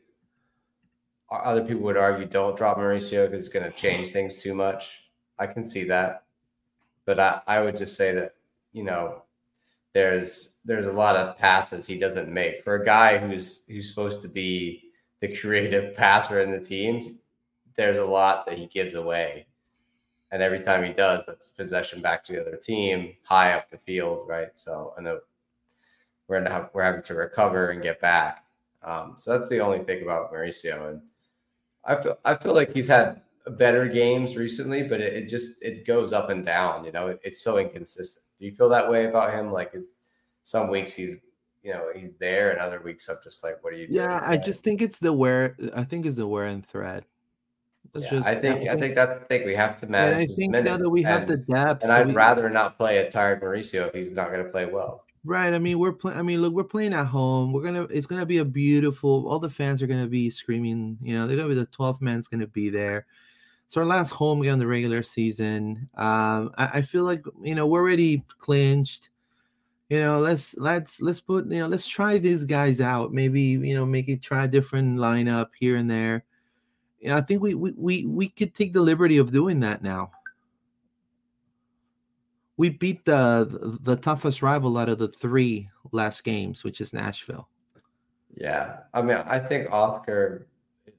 other 1.30 1.64
people 1.64 1.82
would 1.82 1.98
argue 1.98 2.24
don't 2.24 2.56
drop 2.56 2.78
Mauricio 2.78 3.28
because 3.28 3.46
it's 3.46 3.52
going 3.52 3.70
to 3.70 3.76
change 3.76 4.10
things 4.10 4.38
too 4.38 4.54
much. 4.54 5.05
I 5.38 5.46
can 5.46 5.68
see 5.68 5.84
that, 5.84 6.24
but 7.04 7.20
I, 7.20 7.40
I 7.46 7.60
would 7.60 7.76
just 7.76 7.96
say 7.96 8.12
that 8.14 8.34
you 8.72 8.84
know 8.84 9.22
there's 9.92 10.58
there's 10.64 10.86
a 10.86 10.92
lot 10.92 11.16
of 11.16 11.38
passes 11.38 11.86
he 11.86 11.98
doesn't 11.98 12.32
make 12.32 12.62
for 12.62 12.76
a 12.76 12.84
guy 12.84 13.18
who's 13.18 13.62
who's 13.68 13.88
supposed 13.88 14.22
to 14.22 14.28
be 14.28 14.86
the 15.20 15.36
creative 15.36 15.94
passer 15.96 16.40
in 16.40 16.50
the 16.50 16.60
teams, 16.60 17.08
there's 17.76 17.98
a 17.98 18.04
lot 18.04 18.46
that 18.46 18.58
he 18.58 18.66
gives 18.66 18.94
away. 18.94 19.46
And 20.32 20.42
every 20.42 20.60
time 20.60 20.84
he 20.84 20.92
does, 20.92 21.22
that's 21.26 21.50
possession 21.50 22.02
back 22.02 22.24
to 22.24 22.32
the 22.32 22.40
other 22.40 22.56
team, 22.56 23.14
high 23.22 23.52
up 23.52 23.70
the 23.70 23.78
field, 23.78 24.26
right? 24.28 24.48
So 24.54 24.92
I 24.98 25.02
know 25.02 25.20
we're 26.28 26.42
have 26.48 26.70
we're 26.72 26.82
having 26.82 27.02
to 27.02 27.14
recover 27.14 27.70
and 27.70 27.82
get 27.82 28.00
back. 28.00 28.44
Um, 28.82 29.14
so 29.18 29.38
that's 29.38 29.50
the 29.50 29.60
only 29.60 29.80
thing 29.80 30.02
about 30.02 30.32
Mauricio. 30.32 30.90
And 30.90 31.02
I 31.84 32.02
feel 32.02 32.18
I 32.24 32.34
feel 32.34 32.54
like 32.54 32.72
he's 32.72 32.88
had 32.88 33.22
better 33.51 33.86
games 33.89 34.36
recently, 34.36 34.82
but 34.82 35.01
it, 35.01 35.12
it 35.14 35.28
just 35.28 35.56
it 35.60 35.86
goes 35.86 36.12
up 36.12 36.31
and 36.31 36.44
down. 36.44 36.85
You 36.85 36.93
know, 36.93 37.09
it, 37.09 37.20
it's 37.23 37.43
so 37.43 37.59
inconsistent. 37.59 38.24
Do 38.39 38.47
you 38.47 38.52
feel 38.52 38.68
that 38.68 38.90
way 38.90 39.06
about 39.06 39.32
him? 39.32 39.52
Like, 39.52 39.70
is 39.74 39.97
some 40.43 40.68
weeks 40.68 40.93
he's 40.93 41.16
you 41.62 41.73
know 41.73 41.86
he's 41.94 42.14
there, 42.18 42.51
and 42.51 42.60
other 42.60 42.81
weeks 42.81 43.09
I'm 43.09 43.16
just 43.23 43.43
like, 43.44 43.62
what 43.62 43.73
are 43.73 43.77
you 43.77 43.86
doing? 43.86 44.01
Yeah, 44.01 44.20
I 44.24 44.36
just 44.36 44.64
think 44.64 44.82
it's 44.82 44.98
the 44.98 45.12
wear. 45.12 45.56
I 45.74 45.85
think 45.85 46.06
it's 46.06 46.16
the 46.16 46.27
wear 46.27 46.44
and 46.44 46.66
thread. 46.66 47.05
Yeah, 47.94 48.10
just, 48.10 48.28
I 48.28 48.35
think 48.35 48.68
I 48.68 48.77
think 48.77 48.94
that's 48.94 49.20
the 49.20 49.27
thing 49.27 49.47
we 49.47 49.55
have 49.55 49.81
to 49.81 49.86
manage. 49.86 50.12
And 50.12 50.32
I 50.32 50.35
think 50.35 50.64
now 50.64 50.77
that 50.77 50.90
we 50.90 51.02
have 51.02 51.28
the 51.28 51.36
depth, 51.36 51.82
and 51.82 51.93
I'd 51.93 52.09
we, 52.09 52.12
rather 52.12 52.51
not 52.51 52.77
play 52.77 52.98
a 52.98 53.10
tired 53.10 53.40
Mauricio 53.40 53.86
if 53.89 53.94
he's 53.94 54.12
not 54.12 54.31
going 54.31 54.44
to 54.44 54.51
play 54.51 54.66
well. 54.66 55.05
Right. 55.24 55.52
I 55.52 55.59
mean, 55.59 55.78
we're 55.78 55.93
playing. 55.93 56.18
I 56.18 56.23
mean, 56.23 56.43
look, 56.43 56.52
we're 56.52 56.64
playing 56.64 56.93
at 56.93 57.06
home. 57.06 57.52
We're 57.52 57.62
gonna. 57.62 57.85
It's 57.85 58.06
gonna 58.06 58.27
be 58.27 58.39
a 58.39 58.44
beautiful. 58.44 59.28
All 59.28 59.39
the 59.39 59.51
fans 59.51 59.82
are 59.82 59.86
gonna 59.86 60.06
be 60.06 60.31
screaming. 60.31 60.98
You 61.01 61.14
know, 61.14 61.27
they're 61.27 61.36
gonna 61.36 61.48
be 61.48 61.55
the 61.55 61.66
12th 61.66 62.01
man's 62.01 62.28
gonna 62.28 62.47
be 62.47 62.68
there. 62.68 63.06
It's 63.66 63.76
our 63.76 63.84
last 63.84 64.12
home 64.12 64.43
game 64.43 64.55
in 64.55 64.59
the 64.59 64.66
regular 64.66 65.02
season. 65.02 65.88
Um, 65.97 66.52
I, 66.56 66.70
I 66.74 66.82
feel 66.82 67.05
like 67.05 67.24
you 67.43 67.55
know 67.55 67.66
we're 67.66 67.80
already 67.80 68.24
clinched. 68.38 69.10
You 69.90 70.01
know, 70.01 70.20
let's 70.20 70.56
let's 70.56 71.01
let's 71.01 71.20
put 71.20 71.47
you 71.51 71.59
know 71.59 71.66
let's 71.66 71.86
try 71.86 72.18
these 72.18 72.44
guys 72.44 72.80
out. 72.80 73.12
Maybe 73.12 73.40
you 73.40 73.74
know 73.74 73.84
make 73.84 74.09
it 74.09 74.22
try 74.22 74.44
a 74.44 74.48
different 74.48 74.98
lineup 74.98 75.48
here 75.59 75.76
and 75.76 75.90
there. 75.90 76.24
Know, 77.02 77.16
I 77.16 77.20
think 77.20 77.43
we 77.43 77.55
we 77.55 77.72
we 77.76 78.06
we 78.06 78.28
could 78.28 78.55
take 78.55 78.72
the 78.72 78.80
liberty 78.80 79.18
of 79.18 79.32
doing 79.32 79.60
that 79.60 79.82
now 79.82 80.10
we 82.56 82.70
beat 82.70 83.05
the 83.05 83.78
the 83.82 83.97
toughest 83.97 84.43
rival 84.43 84.78
out 84.78 84.88
of 84.88 84.98
the 84.98 85.09
three 85.09 85.68
last 85.93 86.24
games, 86.24 86.64
which 86.64 86.80
is 86.80 86.93
Nashville. 86.93 87.48
Yeah, 88.34 88.78
I 88.93 89.02
mean, 89.02 89.16
I 89.16 89.38
think 89.38 89.70
Oscar, 89.70 90.47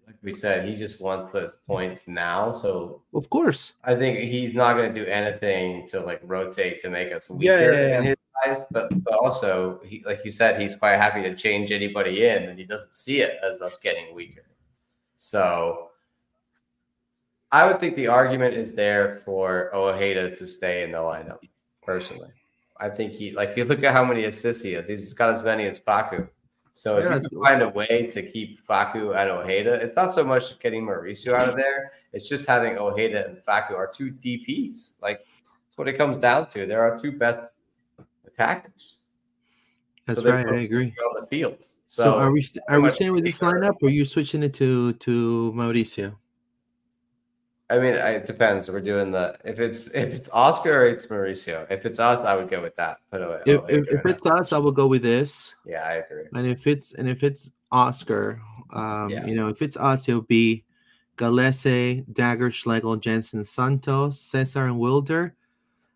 like 0.08 0.16
we 0.24 0.34
said, 0.34 0.68
he 0.68 0.76
just 0.76 1.02
wants 1.02 1.34
those 1.34 1.58
points 1.68 2.08
now. 2.08 2.54
So 2.54 3.02
of 3.14 3.30
course, 3.30 3.74
I 3.84 3.94
think 3.94 4.20
he's 4.20 4.56
not 4.56 4.76
going 4.76 4.92
to 4.92 5.00
do 5.04 5.06
anything 5.06 5.86
to 5.90 6.00
like 6.00 6.22
rotate 6.24 6.80
to 6.82 6.90
make 6.90 7.12
us 7.12 7.30
weaker 7.30 7.52
yeah, 7.52 7.72
yeah, 7.72 7.88
yeah. 7.88 8.00
in 8.00 8.06
his 8.06 8.18
eyes. 8.46 8.60
But 8.72 9.04
but 9.04 9.14
also, 9.16 9.82
he 9.84 10.02
like 10.06 10.24
you 10.24 10.32
said, 10.32 10.62
he's 10.62 10.78
quite 10.78 10.96
happy 10.96 11.22
to 11.24 11.36
change 11.36 11.74
anybody 11.74 12.26
in, 12.26 12.44
and 12.44 12.58
he 12.58 12.64
doesn't 12.64 12.96
see 12.96 13.20
it 13.20 13.38
as 13.44 13.62
us 13.62 13.78
getting 13.80 14.16
weaker. 14.16 14.46
So 15.18 15.90
I 17.52 17.68
would 17.68 17.82
think 17.82 17.98
the 17.98 18.08
argument 18.08 18.54
is 18.54 18.74
there 18.74 19.22
for 19.26 19.76
Ojeda 19.76 20.36
to 20.38 20.48
stay 20.48 20.84
in 20.84 20.94
the 20.94 21.00
lineup. 21.00 21.40
Personally, 21.84 22.30
I 22.80 22.88
think 22.90 23.12
he 23.12 23.32
like 23.32 23.58
you 23.58 23.66
look 23.66 23.84
at 23.84 23.92
how 23.92 24.06
many 24.06 24.24
assists 24.24 24.64
he 24.64 24.72
has. 24.74 24.88
He's 24.88 25.12
got 25.12 25.36
as 25.36 25.44
many 25.44 25.66
as 25.66 25.82
Facu. 25.82 26.30
So 26.78 27.00
if 27.00 27.24
you 27.24 27.30
can 27.30 27.44
find 27.44 27.62
a 27.64 27.70
way 27.70 28.06
to 28.06 28.22
keep 28.22 28.64
Facu 28.68 29.18
and 29.18 29.32
Ojeda, 29.32 29.74
it's 29.74 29.96
not 29.96 30.14
so 30.14 30.24
much 30.24 30.60
getting 30.60 30.86
Mauricio 30.86 31.34
out 31.34 31.50
of 31.50 31.56
there. 31.56 31.94
It's 32.14 32.30
just 32.30 32.48
having 32.48 32.78
Ojeda 32.78 33.26
and 33.28 33.38
Facu 33.40 33.72
are 33.72 33.90
two 33.92 34.12
DPS. 34.12 34.94
Like 35.02 35.26
that's 35.26 35.78
what 35.78 35.88
it 35.88 35.98
comes 35.98 36.20
down 36.20 36.50
to. 36.50 36.68
There 36.68 36.84
are 36.84 36.96
two 36.96 37.14
best 37.14 37.56
attackers. 38.28 39.00
That's 40.06 40.22
so 40.22 40.30
right. 40.30 40.48
I 40.48 40.58
agree. 40.58 40.94
On 41.04 41.20
the 41.20 41.26
field. 41.26 41.66
So, 41.88 42.04
so 42.04 42.14
are 42.14 42.32
we 42.32 42.44
st- 42.44 42.64
are 42.70 42.80
we 42.80 42.92
staying 42.92 43.14
with 43.14 43.24
this 43.24 43.40
lineup, 43.40 43.82
or 43.82 43.88
are 43.88 43.90
you 43.90 44.06
switching 44.06 44.44
it 44.44 44.54
to 44.56 44.94
to 44.94 45.52
Mauricio? 45.56 46.14
I 47.70 47.80
mean, 47.80 47.94
it 47.94 48.26
depends. 48.26 48.70
We're 48.70 48.80
doing 48.80 49.12
the 49.12 49.38
if 49.44 49.60
it's 49.60 49.90
if 49.90 50.14
it's 50.14 50.30
Oscar 50.32 50.84
or 50.84 50.88
it's 50.88 51.06
Mauricio. 51.08 51.70
If 51.70 51.86
it's 51.86 52.00
us, 52.00 52.22
I 52.22 52.34
would 52.36 52.50
go 52.50 52.62
with 52.62 52.76
that. 52.78 53.00
Put 53.12 53.22
away. 53.22 53.42
If, 53.46 53.62
if, 53.68 53.88
if 53.90 54.06
it's 54.06 54.26
us, 54.26 54.54
I 54.54 54.58
will 54.58 54.72
go 54.72 54.88
with 54.88 55.02
this. 55.02 55.54
Yeah, 55.66 55.84
I 55.84 55.94
agree. 55.96 56.24
And 56.34 56.48
if 56.48 56.66
it's 56.66 56.94
and 56.94 57.10
if 57.10 57.24
it's 57.24 57.52
Oscar, 57.72 58.40
um, 58.72 59.10
yeah. 59.10 59.26
you 59.26 59.36
know, 59.36 59.50
if 59.50 59.62
it's 59.62 59.76
us, 59.76 60.08
it'll 60.08 60.22
be 60.22 60.64
Gallese, 61.18 62.06
Dagur, 62.14 62.54
Schlegel, 62.54 62.98
Jansson, 62.98 63.46
Santos, 63.46 64.20
Cesar, 64.20 64.66
and 64.66 64.80
Wilder. 64.80 65.36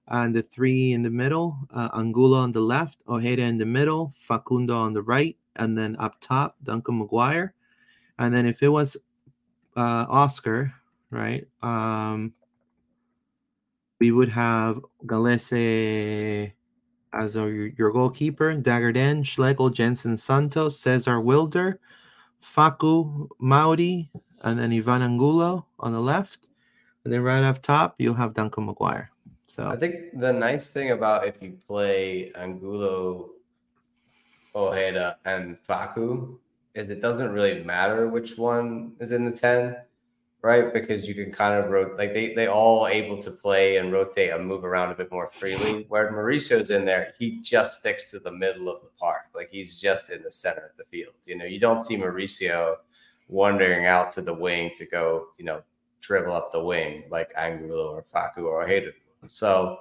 And 0.08 0.36
the 0.36 0.42
three 0.42 0.92
in 0.92 1.04
the 1.04 1.10
middle, 1.10 1.58
uh, 1.74 1.88
Angulo 1.94 2.40
on 2.40 2.52
the 2.52 2.60
left, 2.60 3.00
Ojeda 3.08 3.44
in 3.44 3.58
the 3.58 3.66
middle, 3.66 4.14
Facundo 4.20 4.76
on 4.76 4.92
the 4.92 5.04
right, 5.04 5.38
and 5.56 5.78
then 5.78 5.96
up 6.00 6.20
top, 6.20 6.58
Duncan 6.64 7.00
McGuire. 7.00 7.52
And 8.20 8.34
then 8.34 8.46
if 8.46 8.62
it 8.62 8.68
was 8.68 8.98
uh, 9.78 10.06
Oscar, 10.10 10.74
right? 11.12 11.48
Um, 11.62 12.34
we 14.00 14.12
would 14.12 14.30
have 14.30 14.82
Gallese 15.06 16.54
as 17.14 17.38
our, 17.38 17.50
your 17.50 17.92
goalkeeper, 17.92 18.56
Dagur 18.56 18.94
Dan, 18.94 19.24
Schlegel, 19.24 19.70
Jansson 19.70 20.18
Santos, 20.18 20.80
Cesar 20.80 21.20
Wilder, 21.20 21.80
Facu 22.42 23.28
Mauri, 23.40 24.10
and 24.42 24.58
then 24.58 24.74
Ivan 24.74 25.02
Angulo 25.02 25.68
on 25.80 25.92
the 25.92 26.00
left. 26.00 26.48
And 27.04 27.14
then 27.14 27.22
right 27.22 27.44
up 27.44 27.62
top, 27.62 27.96
you'll 28.00 28.14
have 28.16 28.34
Duncan 28.34 28.68
McGuire. 28.68 29.08
So 29.46 29.68
I 29.68 29.76
think 29.76 30.20
the 30.20 30.32
nice 30.32 30.70
thing 30.70 30.92
about 30.92 31.28
if 31.28 31.42
you 31.42 31.58
play 31.68 32.32
Angulo, 32.36 33.32
Ojeda, 34.56 35.18
and 35.26 35.58
Facu 35.68 36.38
is 36.74 36.90
it 36.90 37.02
doesn't 37.02 37.32
really 37.32 37.64
matter 37.64 38.08
which 38.08 38.38
one 38.38 38.94
is 39.00 39.12
in 39.12 39.26
the 39.26 39.32
10 39.32 39.76
right? 40.42 40.74
Because 40.74 41.08
you 41.08 41.14
can 41.14 41.32
kind 41.32 41.54
of 41.54 41.70
rotate, 41.70 41.98
like 41.98 42.14
they 42.14 42.34
they 42.34 42.48
all 42.48 42.88
able 42.88 43.18
to 43.20 43.32
play 43.32 43.78
and 43.78 43.94
rotate 43.94 44.32
and 44.32 44.46
move 44.46 44.64
around 44.66 44.92
a 44.92 44.96
bit 44.96 45.12
more 45.12 45.30
freely. 45.30 45.86
Where 45.90 46.12
Mauricio's 46.12 46.72
in 46.72 46.86
there, 46.86 47.14
he 47.18 47.42
just 47.42 47.80
sticks 47.80 48.10
to 48.12 48.20
the 48.20 48.32
middle 48.32 48.70
of 48.70 48.82
the 48.82 48.90
park, 49.00 49.26
like 49.36 49.50
he's 49.52 49.80
just 49.80 50.10
in 50.10 50.24
the 50.24 50.32
center 50.32 50.72
of 50.72 50.78
the 50.78 50.86
field. 50.86 51.14
You 51.26 51.38
know, 51.38 51.46
you 51.46 51.60
don't 51.60 51.86
see 51.86 51.96
Mauricio 51.96 52.76
wandering 53.28 53.86
out 53.86 54.12
to 54.14 54.22
the 54.22 54.34
wing 54.34 54.72
to 54.78 54.86
go, 54.86 55.28
you 55.38 55.46
know, 55.46 55.62
dribble 56.02 56.34
up 56.34 56.52
the 56.52 56.64
wing 56.64 57.04
like 57.10 57.32
Angulo 57.38 57.92
or 57.94 58.04
Facu 58.04 58.44
or 58.44 58.64
Ojeda. 58.64 58.92
So 59.28 59.78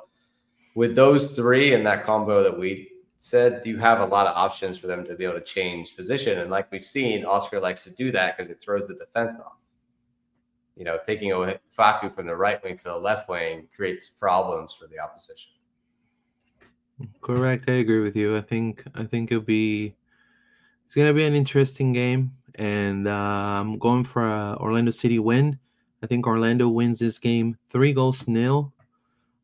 with 0.74 0.94
those 0.94 1.28
three 1.28 1.72
and 1.72 1.86
that 1.86 2.04
combo 2.04 2.42
that 2.42 2.56
we 2.56 2.90
said, 3.18 3.62
you 3.64 3.78
have 3.78 4.00
a 4.00 4.04
lot 4.04 4.26
of 4.26 4.36
options 4.36 4.78
for 4.78 4.86
them 4.86 5.04
to 5.06 5.14
be 5.14 5.24
able 5.24 5.34
to 5.34 5.40
change 5.40 5.96
position. 5.96 6.38
And 6.38 6.50
like 6.50 6.70
we've 6.70 6.82
seen, 6.82 7.24
Oscar 7.24 7.58
likes 7.58 7.82
to 7.84 7.90
do 7.90 8.12
that 8.12 8.36
because 8.36 8.50
it 8.50 8.60
throws 8.60 8.88
the 8.88 8.94
defense 8.94 9.34
off 9.34 9.59
you 10.76 10.84
know, 10.84 10.98
taking 11.06 11.30
Facu 11.78 12.14
from 12.14 12.26
the 12.26 12.36
right 12.36 12.62
wing 12.62 12.76
to 12.76 12.84
the 12.84 12.96
left 12.96 13.28
wing 13.28 13.68
creates 13.74 14.08
problems 14.08 14.74
for 14.74 14.86
the 14.86 14.98
opposition. 14.98 15.52
Correct. 17.20 17.68
I 17.68 17.74
agree 17.74 18.00
with 18.00 18.16
you. 18.16 18.36
I 18.36 18.40
think 18.40 18.84
I 18.94 19.04
think 19.04 19.30
it'll 19.30 19.42
be 19.42 19.94
it's 20.86 20.94
gonna 20.94 21.14
be 21.14 21.24
an 21.24 21.34
interesting 21.34 21.92
game, 21.92 22.32
and 22.56 23.08
uh, 23.08 23.10
I'm 23.12 23.78
going 23.78 24.04
for 24.04 24.22
a 24.22 24.56
Orlando 24.60 24.90
City 24.90 25.18
win. 25.18 25.58
I 26.02 26.06
think 26.06 26.26
Orlando 26.26 26.68
wins 26.68 26.98
this 26.98 27.18
game 27.18 27.56
three 27.70 27.92
goals 27.92 28.26
nil. 28.26 28.72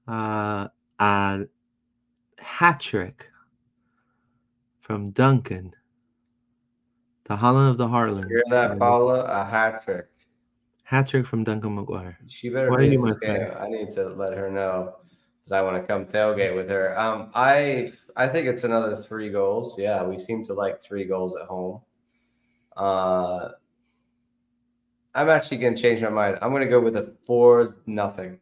Uh, 0.09 0.69
a 0.98 1.47
hat 2.39 2.81
trick 2.81 3.31
from 4.81 5.11
Duncan, 5.11 5.74
the 7.24 7.36
Haaland 7.36 7.70
of 7.70 7.78
the 7.78 7.89
Heartland. 7.89 8.28
Hear 8.28 8.44
that, 8.51 8.78
Paola? 8.78 9.24
A 9.24 9.44
hat 9.44 9.82
trick. 9.85 10.07
Hat 10.86 11.08
trick 11.08 11.26
from 11.26 11.42
Duncan 11.42 11.76
McGuire. 11.76 12.14
She 12.28 12.48
better 12.48 12.70
Why 12.70 12.76
be 12.76 12.94
in 12.94 13.02
this 13.02 13.16
game. 13.16 13.50
I 13.58 13.68
need 13.68 13.90
to 13.96 14.04
let 14.10 14.34
her 14.34 14.48
know 14.48 14.94
because 15.42 15.50
I 15.50 15.60
want 15.60 15.82
to 15.82 15.84
come 15.84 16.06
tailgate 16.06 16.54
with 16.54 16.70
her. 16.70 16.96
Um, 16.96 17.32
I 17.34 17.92
I 18.14 18.28
think 18.28 18.46
it's 18.46 18.62
another 18.62 19.02
three 19.02 19.28
goals. 19.30 19.76
Yeah, 19.76 20.04
we 20.04 20.16
seem 20.16 20.46
to 20.46 20.54
like 20.54 20.80
three 20.80 21.04
goals 21.04 21.36
at 21.42 21.48
home. 21.48 21.80
Uh, 22.76 23.48
I'm 25.12 25.28
actually 25.28 25.56
gonna 25.56 25.76
change 25.76 26.02
my 26.02 26.08
mind. 26.08 26.38
I'm 26.40 26.52
gonna 26.52 26.68
go 26.68 26.78
with 26.78 26.96
a 26.96 27.16
four 27.26 27.74
nothing. 27.86 28.38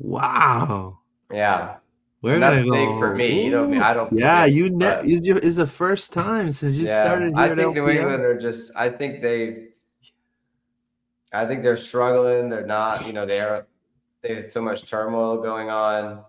Wow. 0.00 0.98
Yeah. 1.30 1.76
Where 2.20 2.40
that's 2.40 2.68
big 2.68 2.88
for 2.98 3.14
me. 3.14 3.44
You 3.44 3.50
know, 3.52 3.80
I 3.80 3.94
don't. 3.94 4.12
Yeah, 4.12 4.44
you 4.44 4.70
ne- 4.70 5.02
is 5.04 5.54
the 5.54 5.68
first 5.68 6.12
time 6.12 6.50
since 6.50 6.74
you 6.74 6.86
started. 6.86 7.32
yeah, 7.36 7.44
started. 7.44 7.52
I 7.52 7.54
think 7.54 7.74
New 7.76 7.88
England 7.88 8.24
are 8.24 8.40
just. 8.40 8.72
I 8.74 8.88
think 8.88 9.22
they 9.22 9.68
I 11.34 11.46
think 11.46 11.62
they're 11.62 11.76
struggling. 11.76 12.48
They're 12.48 12.66
not, 12.66 13.06
you 13.06 13.12
know, 13.12 13.26
they're 13.26 13.66
they 14.22 14.36
have 14.36 14.50
so 14.50 14.62
much 14.62 14.88
turmoil 14.88 15.42
going 15.42 15.68
on. 15.68 16.24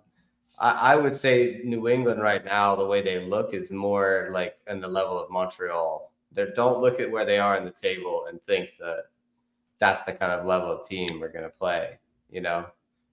I, 0.59 0.93
I, 0.93 0.95
would 0.97 1.15
say 1.15 1.61
New 1.63 1.87
England 1.87 2.21
right 2.21 2.43
now, 2.43 2.75
the 2.75 2.85
way 2.85 3.01
they 3.01 3.23
look 3.23 3.53
is 3.53 3.71
more 3.71 4.27
like 4.31 4.57
in 4.67 4.81
the 4.81 4.87
level 4.87 5.17
of 5.17 5.31
Montreal. 5.31 6.11
They 6.31 6.47
don't 6.55 6.81
look 6.81 6.99
at 6.99 7.09
where 7.09 7.23
they 7.23 7.39
are 7.39 7.55
in 7.55 7.63
the 7.63 7.71
table 7.71 8.25
and 8.27 8.41
think 8.43 8.71
that 8.79 9.05
that's 9.79 10.03
the 10.03 10.11
kind 10.11 10.33
of 10.33 10.45
level 10.45 10.69
of 10.69 10.87
team 10.87 11.19
we're 11.19 11.31
going 11.31 11.45
to 11.45 11.49
play. 11.49 11.99
You 12.29 12.41
know, 12.41 12.65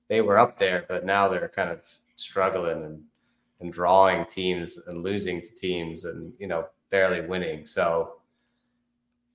they 0.09 0.21
were 0.21 0.39
up 0.39 0.59
there, 0.59 0.85
but 0.89 1.05
now 1.05 1.29
they're 1.29 1.49
kind 1.49 1.71
of 1.71 1.81
struggling 2.17 2.85
and 2.85 3.03
and 3.61 3.73
drawing 3.73 4.27
teams 4.27 4.77
and 4.89 5.05
losing 5.05 5.41
to 5.41 5.55
teams 5.55 6.05
and 6.05 6.33
you 6.39 6.49
know 6.49 6.67
barely 6.91 7.21
winning. 7.21 7.67
So 7.67 8.17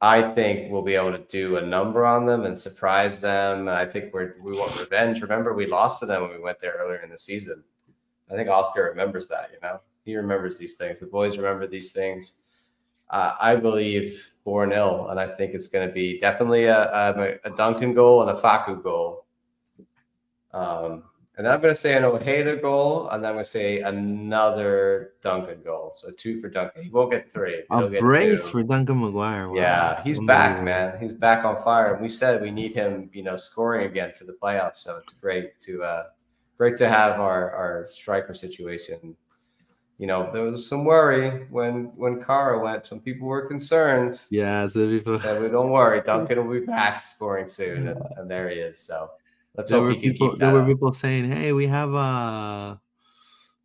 I 0.01 0.21
think 0.21 0.71
we'll 0.71 0.83
be 0.83 0.95
able 0.95 1.13
to 1.13 1.25
do 1.29 1.57
a 1.57 1.61
number 1.61 2.05
on 2.05 2.25
them 2.25 2.43
and 2.43 2.57
surprise 2.57 3.19
them. 3.19 3.67
I 3.67 3.85
think 3.85 4.13
we're 4.13 4.35
we 4.43 4.55
want 4.55 4.79
revenge. 4.79 5.21
Remember, 5.21 5.53
we 5.53 5.65
lost 5.65 5.99
to 6.01 6.05
them 6.05 6.21
when 6.21 6.31
we 6.31 6.39
went 6.39 6.61
there 6.61 6.75
earlier 6.77 6.99
in 6.99 7.09
the 7.09 7.17
season. 7.17 7.63
I 8.29 8.35
think 8.35 8.49
Oscar 8.49 8.83
remembers 8.83 9.27
that. 9.27 9.49
You 9.51 9.57
know, 9.63 9.79
he 10.05 10.15
remembers 10.15 10.57
these 10.57 10.75
things. 10.75 10.99
The 10.99 11.07
boys 11.07 11.37
remember 11.37 11.65
these 11.65 11.91
things. 11.91 12.41
Uh, 13.09 13.35
I 13.39 13.55
believe 13.55 14.31
four 14.43 14.69
0 14.69 15.07
and 15.09 15.19
I 15.19 15.27
think 15.35 15.53
it's 15.53 15.69
going 15.69 15.87
to 15.87 15.93
be 15.93 16.19
definitely 16.19 16.65
a, 16.65 16.91
a, 16.91 17.35
a 17.45 17.49
Duncan 17.51 17.93
goal 17.93 18.21
and 18.21 18.37
a 18.37 18.41
Facu 18.41 18.83
goal. 18.83 19.25
Um, 20.53 21.03
And 21.37 21.45
then 21.45 21.53
I'm 21.53 21.61
going 21.61 21.73
to 21.73 21.79
say 21.79 21.95
an 21.95 22.03
Ojeda 22.03 22.55
goal, 22.57 23.09
and 23.09 23.23
then 23.23 23.29
I'm 23.29 23.35
going 23.35 23.45
to 23.45 23.51
say 23.51 23.81
another 23.81 25.13
Duncan 25.21 25.61
goal. 25.63 25.93
So 25.95 26.09
two 26.09 26.41
for 26.41 26.49
Duncan. 26.49 26.83
He 26.83 26.89
won't 26.89 27.11
get 27.11 27.31
three. 27.31 27.61
A 27.69 27.77
He'll 27.77 27.89
get 27.89 27.99
brace 27.99 28.45
two. 28.45 28.51
for 28.51 28.63
Duncan 28.63 29.01
McGuire. 29.01 29.49
Wow. 29.49 29.53
Yeah, 29.53 30.03
he's 30.03 30.19
back, 30.19 30.63
man. 30.63 30.99
He's 30.99 31.13
back 31.13 31.45
on 31.45 31.63
fire. 31.63 31.93
And 31.93 32.01
we 32.01 32.09
said 32.09 32.41
we 32.41 32.49
need 32.49 32.73
him, 32.73 33.11
you 33.13 33.21
know, 33.21 33.37
scoring 33.37 33.85
again 33.85 34.13
for 34.17 34.23
the 34.23 34.33
playoffs. 34.33 34.77
So 34.77 34.97
it's 34.97 35.13
great 35.13 35.59
to 35.59 35.83
uh 35.83 36.03
great 36.57 36.75
to 36.77 36.89
have 36.89 37.19
our 37.19 37.51
our 37.51 37.87
striker 37.91 38.33
situation. 38.33 39.15
You 39.99 40.07
know, 40.07 40.31
there 40.33 40.41
was 40.41 40.67
some 40.67 40.85
worry 40.85 41.45
when 41.51 41.91
when 41.95 42.23
Kara 42.23 42.59
went. 42.59 42.87
Some 42.87 42.99
people 42.99 43.27
were 43.27 43.47
concerned. 43.47 44.21
Yeah, 44.31 44.67
so 44.67 44.87
people. 44.87 45.19
Said, 45.19 45.41
we 45.41 45.49
don't 45.49 45.69
worry, 45.69 46.01
Duncan 46.01 46.47
will 46.47 46.59
be 46.59 46.65
back 46.65 47.03
scoring 47.03 47.49
soon, 47.49 47.87
and, 47.89 48.01
and 48.17 48.29
there 48.29 48.49
he 48.49 48.57
is. 48.57 48.79
So 48.79 49.09
let's 49.57 49.69
there 49.69 49.79
hope 49.79 49.87
were 49.87 49.93
can 49.95 50.11
people. 50.13 50.37
There 50.37 50.53
were 50.53 50.61
up. 50.61 50.67
people 50.67 50.93
saying, 50.93 51.31
"Hey, 51.31 51.51
we 51.51 51.67
have 51.67 51.93
uh, 51.93 52.77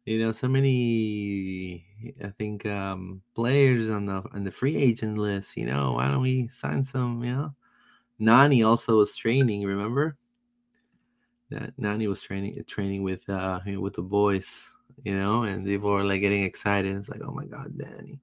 you 0.05 0.19
know, 0.19 0.33
so 0.33 0.49
many. 0.49 1.87
I 2.23 2.29
think 2.31 2.67
um 2.67 3.23
players 3.35 3.89
on 3.89 4.07
the 4.07 4.23
on 4.33 4.45
the 4.45 4.51
free 4.51 4.77
agent 4.77 5.19
list. 5.19 5.57
You 5.57 5.67
know, 5.67 5.93
why 5.93 6.09
don't 6.09 6.23
we 6.23 6.49
sign 6.49 6.83
some? 6.83 7.23
You 7.23 7.33
know, 7.33 7.55
Nani 8.19 8.63
also 8.63 8.99
was 8.99 9.15
training. 9.17 9.65
Remember? 9.65 10.17
That 11.51 11.75
Nani 11.79 12.09
was 12.09 12.23
training 12.23 12.63
training 12.67 13.03
with 13.03 13.29
uh 13.29 13.61
you 13.67 13.75
know, 13.75 13.81
with 13.81 13.95
the 13.95 14.03
boys. 14.03 14.73
You 15.05 15.17
know, 15.17 15.45
and 15.45 15.65
people 15.65 15.91
were 15.91 16.05
like 16.05 16.21
getting 16.21 16.45
excited. 16.45 16.97
It's 16.97 17.09
like, 17.09 17.23
oh 17.25 17.33
my 17.33 17.47
god, 17.47 17.73
Danny. 17.79 18.21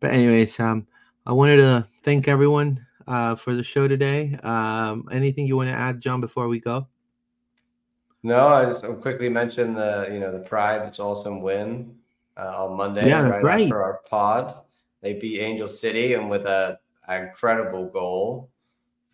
But 0.00 0.12
anyways, 0.12 0.58
um, 0.60 0.86
I 1.26 1.32
wanted 1.32 1.56
to 1.56 1.88
thank 2.04 2.26
everyone 2.26 2.84
uh 3.06 3.34
for 3.34 3.54
the 3.54 3.62
show 3.62 3.86
today. 3.86 4.34
Um, 4.42 5.08
anything 5.12 5.46
you 5.46 5.56
want 5.56 5.68
to 5.68 5.76
add, 5.76 6.00
John, 6.00 6.20
before 6.20 6.48
we 6.48 6.58
go? 6.58 6.88
No, 8.22 8.48
I 8.48 8.66
just 8.66 8.84
I'll 8.84 8.94
quickly 8.94 9.28
mention 9.28 9.74
the 9.74 10.08
you 10.12 10.20
know 10.20 10.32
the 10.32 10.44
Pride. 10.44 10.82
It's 10.82 11.00
awesome 11.00 11.42
win 11.42 11.94
uh, 12.36 12.66
on 12.66 12.76
Monday. 12.76 13.08
Yeah, 13.08 13.22
that's 13.22 13.42
right. 13.42 13.62
after 13.62 13.82
our 13.82 14.00
pod. 14.08 14.62
They 15.00 15.14
beat 15.14 15.40
Angel 15.40 15.68
City 15.68 16.14
and 16.14 16.30
with 16.30 16.46
a 16.46 16.78
an 17.08 17.24
incredible 17.24 17.88
goal 17.88 18.50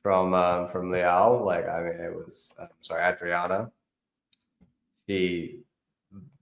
from 0.03 0.35
um, 0.35 0.69
from 0.69 0.91
Leal. 0.91 1.43
Like 1.45 1.67
I 1.67 1.83
mean, 1.83 2.01
it 2.01 2.15
was 2.15 2.55
I'm 2.61 2.69
sorry, 2.83 3.03
Adriana. 3.03 3.71
She 5.07 5.61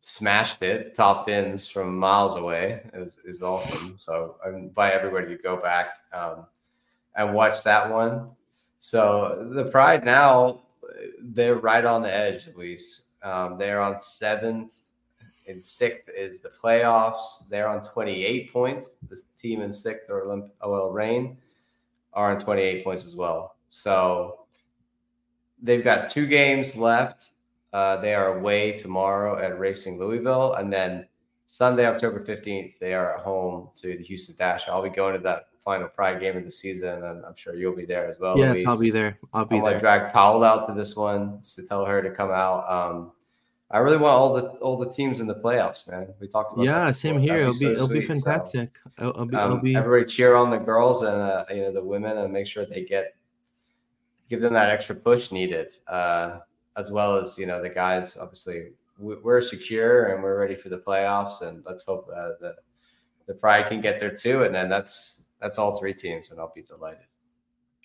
smashed 0.00 0.62
it, 0.62 0.94
top 0.94 1.28
ins 1.28 1.68
from 1.68 1.96
miles 1.96 2.36
away. 2.36 2.80
is 2.94 3.18
is 3.24 3.42
awesome. 3.42 3.94
So 3.98 4.36
I 4.44 4.48
invite 4.48 4.92
everybody 4.92 5.28
to 5.28 5.40
go 5.40 5.56
back 5.56 5.90
um, 6.12 6.46
and 7.14 7.32
watch 7.32 7.62
that 7.62 7.90
one. 7.90 8.30
So 8.80 9.48
the 9.52 9.64
Pride 9.64 10.04
now 10.04 10.62
they're 11.20 11.56
right 11.56 11.84
on 11.84 12.02
the 12.02 12.12
edge, 12.12 12.48
Luis. 12.54 13.06
Um, 13.22 13.58
they're 13.58 13.80
on 13.80 14.00
seventh, 14.00 14.76
and 15.48 15.64
sixth 15.64 16.08
is 16.14 16.40
the 16.40 16.50
playoffs. 16.62 17.48
They're 17.48 17.68
on 17.68 17.82
28 17.82 18.52
points. 18.52 18.88
The 19.08 19.20
team 19.40 19.62
in 19.62 19.72
sixth, 19.72 20.10
or 20.10 20.24
Olymp- 20.24 20.50
OL 20.62 20.92
Reign, 20.92 21.36
are 22.12 22.34
on 22.34 22.40
28 22.40 22.84
points 22.84 23.04
as 23.04 23.16
well. 23.16 23.56
So 23.68 24.46
they've 25.62 25.84
got 25.84 26.08
two 26.08 26.26
games 26.26 26.76
left. 26.76 27.32
Uh, 27.72 27.98
they 27.98 28.14
are 28.14 28.38
away 28.38 28.72
tomorrow 28.72 29.38
at 29.38 29.58
Racing 29.58 29.98
Louisville, 29.98 30.54
and 30.54 30.72
then 30.72 31.06
Sunday, 31.46 31.86
October 31.86 32.24
15th, 32.24 32.78
they 32.78 32.94
are 32.94 33.16
at 33.16 33.24
home 33.24 33.68
to 33.76 33.96
the 33.96 34.02
Houston 34.02 34.34
Dash. 34.36 34.68
I'll 34.68 34.82
be 34.82 34.88
going 34.88 35.14
to 35.14 35.20
that 35.20 35.48
final 35.66 35.88
Pride 35.88 36.20
game 36.20 36.36
of 36.36 36.44
the 36.44 36.50
season, 36.50 37.02
and 37.04 37.26
I'm 37.26 37.34
sure 37.34 37.56
you'll 37.56 37.74
be 37.74 37.84
there 37.84 38.08
as 38.08 38.18
well. 38.20 38.38
yes. 38.38 38.62
I'll 38.64 38.78
be 38.78 38.90
there. 38.90 39.18
I'll 39.34 39.44
be 39.44 39.56
I'm 39.56 39.62
gonna 39.62 39.72
there. 39.72 39.80
drag 39.80 40.12
Paola 40.12 40.46
out 40.46 40.68
to 40.68 40.74
this 40.74 40.94
one 40.96 41.40
to 41.54 41.62
tell 41.64 41.84
her 41.84 42.00
to 42.00 42.10
come 42.10 42.30
out. 42.30 42.70
Um, 42.70 43.10
I 43.68 43.78
really 43.78 43.96
want 43.96 44.12
all 44.12 44.32
the 44.32 44.44
all 44.60 44.76
the 44.78 44.88
teams 44.90 45.18
in 45.18 45.26
the 45.26 45.34
playoffs, 45.34 45.90
man. 45.90 46.14
We 46.20 46.28
talked 46.28 46.52
about 46.52 46.64
Yeah, 46.64 46.92
same 46.92 47.18
here. 47.18 47.38
It'll 47.38 47.52
be 47.52 47.58
so 47.58 47.70
it'll 47.72 47.88
be 47.88 48.00
sweet. 48.00 48.20
So, 48.20 48.24
fantastic. 48.30 48.78
It'll, 48.96 49.10
it'll 49.10 49.26
be, 49.26 49.36
it'll 49.36 49.52
um, 49.54 49.60
be 49.60 49.74
everybody 49.74 50.08
cheer 50.08 50.36
on 50.36 50.50
the 50.50 50.58
girls 50.58 51.02
and 51.02 51.16
uh, 51.20 51.44
you 51.50 51.62
know 51.62 51.72
the 51.72 51.82
women 51.84 52.16
and 52.16 52.32
make 52.32 52.46
sure 52.46 52.64
they 52.64 52.84
get 52.84 53.16
give 54.30 54.40
them 54.40 54.54
that 54.54 54.70
extra 54.70 54.94
push 54.94 55.32
needed, 55.32 55.68
uh, 55.88 56.38
as 56.76 56.92
well 56.92 57.16
as 57.16 57.36
you 57.36 57.46
know 57.46 57.60
the 57.60 57.68
guys. 57.68 58.16
Obviously, 58.16 58.68
we- 59.00 59.16
we're 59.16 59.42
secure 59.42 60.14
and 60.14 60.22
we're 60.22 60.38
ready 60.38 60.54
for 60.54 60.68
the 60.68 60.78
playoffs, 60.78 61.42
and 61.42 61.64
let's 61.66 61.84
hope 61.84 62.08
uh, 62.16 62.30
that 62.40 62.54
the 63.26 63.34
Pride 63.34 63.66
can 63.68 63.80
get 63.80 63.98
there 63.98 64.14
too. 64.14 64.44
And 64.44 64.54
then 64.54 64.68
that's 64.68 65.22
that's 65.40 65.58
all 65.58 65.78
three 65.78 65.94
teams, 65.94 66.30
and 66.30 66.40
I'll 66.40 66.52
be 66.54 66.62
delighted. 66.62 67.04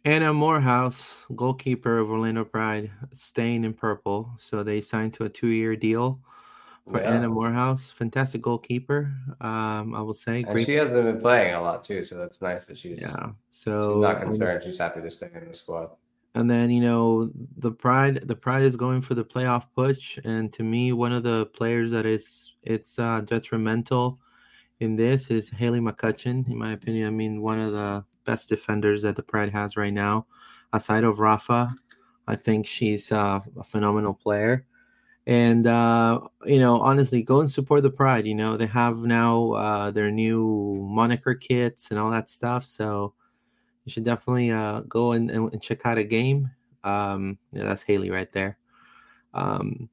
Anna 0.03 0.33
Moorhouse, 0.33 1.25
goalkeeper 1.35 1.99
of 1.99 2.09
Orlando 2.09 2.43
Pride, 2.43 2.89
staying 3.13 3.63
in 3.65 3.73
purple. 3.73 4.31
So 4.39 4.63
they 4.63 4.81
signed 4.81 5.13
to 5.15 5.25
a 5.25 5.29
two-year 5.29 5.75
deal 5.75 6.19
for 6.89 6.99
Yeah. 6.99 7.11
Anna 7.11 7.29
Moorhouse. 7.29 7.91
Fantastic 7.91 8.41
goalkeeper. 8.41 9.13
Um, 9.41 9.93
I 9.93 10.01
will 10.01 10.15
say 10.15 10.41
And 10.41 10.49
great. 10.53 10.65
she 10.65 10.73
hasn't 10.73 11.03
been 11.05 11.21
playing 11.21 11.53
a 11.53 11.61
lot 11.61 11.83
too, 11.83 12.03
so 12.03 12.17
that's 12.17 12.41
nice 12.41 12.65
that 12.65 12.77
she's 12.79 12.99
yeah. 13.01 13.29
So 13.51 13.93
she's 13.93 14.01
not 14.01 14.21
concerned. 14.21 14.63
She's 14.63 14.79
happy 14.79 15.01
to 15.01 15.11
stay 15.11 15.29
in 15.35 15.47
the 15.47 15.53
squad. 15.53 15.91
and 16.33 16.49
then 16.49 16.71
you 16.71 16.79
know 16.81 17.29
the 17.57 17.69
pride 17.71 18.25
the 18.27 18.35
pride 18.35 18.63
is 18.63 18.77
going 18.77 19.01
for 19.01 19.13
the 19.15 19.23
playoff 19.25 19.65
push 19.75 20.17
and 20.23 20.53
to 20.53 20.63
me 20.63 20.93
one 20.93 21.11
of 21.11 21.23
the 21.23 21.45
players 21.47 21.91
that 21.91 22.05
is 22.05 22.53
it's 22.63 22.97
uh 22.97 23.19
detrimental 23.25 24.17
in 24.81 24.95
this 24.95 25.31
is 25.31 25.49
haley 25.49 25.79
mccutcheon 25.79 26.47
in 26.49 26.57
my 26.57 26.73
opinion 26.73 27.07
i 27.07 27.09
mean 27.09 27.41
one 27.41 27.59
of 27.59 27.71
the 27.71 28.03
best 28.25 28.49
defenders 28.49 29.01
that 29.01 29.15
the 29.15 29.23
pride 29.23 29.49
has 29.49 29.77
right 29.77 29.93
now 29.93 30.25
aside 30.73 31.03
of 31.03 31.19
rafa 31.19 31.73
i 32.27 32.35
think 32.35 32.67
she's 32.67 33.11
uh, 33.11 33.39
a 33.57 33.63
phenomenal 33.63 34.13
player 34.13 34.65
and 35.27 35.67
uh 35.67 36.19
you 36.45 36.59
know 36.59 36.79
honestly 36.81 37.21
go 37.21 37.39
and 37.39 37.49
support 37.49 37.83
the 37.83 37.89
pride 37.89 38.25
you 38.25 38.35
know 38.35 38.57
they 38.57 38.65
have 38.65 38.97
now 38.99 39.51
uh 39.53 39.91
their 39.91 40.11
new 40.11 40.85
moniker 40.89 41.33
kits 41.33 41.91
and 41.91 41.99
all 41.99 42.11
that 42.11 42.27
stuff 42.27 42.65
so 42.65 43.13
you 43.85 43.91
should 43.91 44.03
definitely 44.03 44.51
uh, 44.51 44.81
go 44.81 45.13
and, 45.13 45.31
and 45.31 45.61
check 45.61 45.85
out 45.85 45.97
a 45.97 46.03
game. 46.03 46.51
Um, 46.83 47.37
yeah, 47.51 47.63
that's 47.63 47.83
Haley 47.83 48.09
right 48.09 48.31
there. 48.31 48.57
Um, 49.33 49.89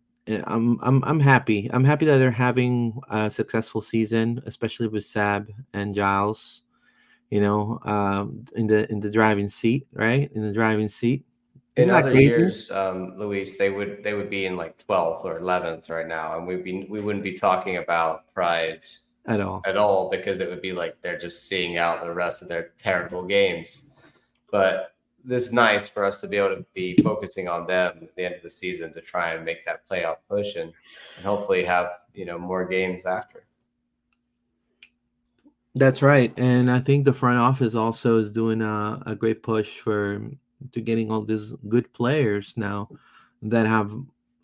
I'm 0.46 0.78
I'm 0.82 1.02
I'm 1.04 1.20
happy. 1.20 1.70
I'm 1.72 1.84
happy 1.84 2.04
that 2.06 2.18
they're 2.18 2.30
having 2.30 3.00
a 3.10 3.30
successful 3.30 3.80
season, 3.80 4.42
especially 4.46 4.88
with 4.88 5.04
Sab 5.04 5.50
and 5.72 5.94
Giles. 5.94 6.62
You 7.30 7.40
know, 7.40 7.78
um, 7.84 8.44
in 8.54 8.66
the 8.66 8.90
in 8.90 9.00
the 9.00 9.10
driving 9.10 9.48
seat, 9.48 9.86
right? 9.92 10.30
In 10.34 10.42
the 10.42 10.52
driving 10.52 10.88
seat. 10.88 11.24
In 11.76 11.82
Isn't 11.82 11.92
that 11.92 12.02
other 12.04 12.12
crazy? 12.12 12.26
years, 12.26 12.70
um, 12.70 13.16
Luis, 13.18 13.56
they 13.56 13.70
would 13.70 14.02
they 14.02 14.14
would 14.14 14.30
be 14.30 14.46
in 14.46 14.56
like 14.56 14.78
12th 14.78 15.24
or 15.24 15.38
11th 15.40 15.90
right 15.90 16.06
now, 16.08 16.36
and 16.36 16.46
we'd 16.46 16.64
be 16.64 16.86
we 16.90 17.00
wouldn't 17.00 17.22
be 17.22 17.34
talking 17.34 17.76
about 17.76 18.32
Pride 18.34 18.84
At 19.26 19.40
all. 19.40 19.62
at 19.64 19.76
all 19.76 20.10
because 20.10 20.40
it 20.40 20.48
would 20.48 20.62
be 20.62 20.72
like 20.72 20.96
they're 21.02 21.18
just 21.18 21.46
seeing 21.46 21.76
out 21.76 22.02
the 22.02 22.12
rest 22.12 22.42
of 22.42 22.48
their 22.48 22.70
terrible 22.78 23.22
games. 23.24 23.90
But 24.50 24.94
this 25.28 25.46
is 25.46 25.52
nice 25.52 25.88
for 25.88 26.04
us 26.04 26.20
to 26.22 26.26
be 26.26 26.38
able 26.38 26.56
to 26.56 26.64
be 26.72 26.96
focusing 27.02 27.48
on 27.48 27.66
them 27.66 27.98
at 28.02 28.16
the 28.16 28.24
end 28.24 28.34
of 28.34 28.42
the 28.42 28.50
season 28.50 28.92
to 28.94 29.00
try 29.02 29.34
and 29.34 29.44
make 29.44 29.64
that 29.66 29.86
playoff 29.86 30.16
push 30.28 30.56
and, 30.56 30.72
and 31.16 31.24
hopefully 31.24 31.62
have 31.62 31.90
you 32.14 32.24
know 32.24 32.38
more 32.38 32.66
games 32.66 33.04
after. 33.04 33.44
That's 35.74 36.02
right, 36.02 36.32
and 36.38 36.70
I 36.70 36.80
think 36.80 37.04
the 37.04 37.12
front 37.12 37.38
office 37.38 37.74
also 37.74 38.18
is 38.18 38.32
doing 38.32 38.62
a, 38.62 39.02
a 39.06 39.14
great 39.14 39.42
push 39.42 39.78
for 39.78 40.28
to 40.72 40.80
getting 40.80 41.12
all 41.12 41.22
these 41.22 41.52
good 41.68 41.92
players 41.92 42.54
now 42.56 42.88
that 43.42 43.66
have 43.66 43.94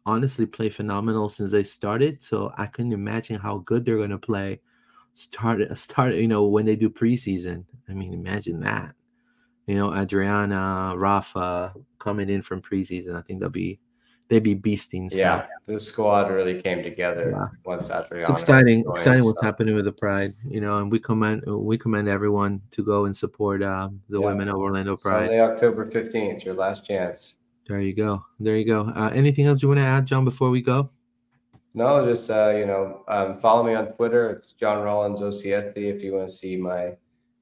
honestly 0.06 0.44
played 0.44 0.74
phenomenal 0.74 1.30
since 1.30 1.50
they 1.50 1.64
started. 1.64 2.22
So 2.22 2.52
I 2.58 2.66
couldn't 2.66 2.92
imagine 2.92 3.40
how 3.40 3.58
good 3.58 3.84
they're 3.84 3.96
going 3.96 4.10
to 4.10 4.18
play. 4.18 4.60
Start 5.14 5.60
start 5.78 6.14
you 6.14 6.28
know 6.28 6.46
when 6.46 6.66
they 6.66 6.76
do 6.76 6.90
preseason. 6.90 7.64
I 7.88 7.94
mean, 7.94 8.12
imagine 8.12 8.60
that. 8.60 8.94
You 9.66 9.76
know, 9.76 9.94
Adriana, 9.94 10.94
Rafa 10.96 11.74
coming 11.98 12.28
in 12.28 12.42
from 12.42 12.60
preseason. 12.60 13.16
I 13.16 13.22
think 13.22 13.40
they'll 13.40 13.48
be 13.48 13.80
they'd 14.28 14.42
be 14.42 14.54
beasting. 14.56 15.10
So. 15.10 15.18
Yeah, 15.18 15.46
this 15.66 15.86
squad 15.86 16.30
really 16.30 16.60
came 16.60 16.82
together 16.82 17.30
Yeah. 17.30 17.46
once 17.64 17.90
Adriana. 17.90 18.22
it's 18.32 18.42
exciting 18.42 18.84
exciting 18.88 19.24
what's 19.24 19.42
happening 19.42 19.74
with 19.74 19.84
the 19.84 19.92
pride 19.92 20.32
you 20.48 20.60
know 20.62 20.76
and 20.78 20.90
we 20.90 20.98
commend 20.98 21.42
we 21.46 21.76
commend 21.76 22.08
everyone 22.08 22.60
to 22.72 22.82
go 22.82 23.04
and 23.04 23.14
support 23.14 23.62
um, 23.62 24.00
the 24.08 24.18
Yeah. 24.20 24.26
women 24.26 24.48
of 24.48 24.56
orlando 24.56 24.96
pride 24.96 25.26
Sunday, 25.28 25.40
October 25.40 25.90
15th, 25.90 26.42
your 26.44 26.54
last 26.54 26.86
chance. 26.86 27.36
there 27.68 27.80
you 27.82 27.94
go 27.94 28.24
there 28.40 28.56
you 28.56 28.64
go 28.64 28.80
uh, 28.96 29.10
anything 29.14 29.44
else 29.46 29.60
you 29.62 29.68
want 29.68 29.78
to 29.80 29.84
add 29.84 30.06
john 30.06 30.24
before 30.24 30.48
we 30.50 30.60
go 30.62 30.88
No, 31.74 32.06
just 32.06 32.30
uh, 32.30 32.54
you 32.56 32.66
know, 32.66 33.02
um, 33.08 33.40
follow 33.40 33.62
me 33.64 33.74
on 33.74 33.86
Twitter. 33.96 34.30
It's 34.38 34.52
John 34.54 34.78
Rollins 34.84 35.20
OCSD 35.20 35.76
if 35.76 36.02
you 36.04 36.14
want 36.14 36.30
to 36.30 36.36
see 36.36 36.56
my 36.56 36.96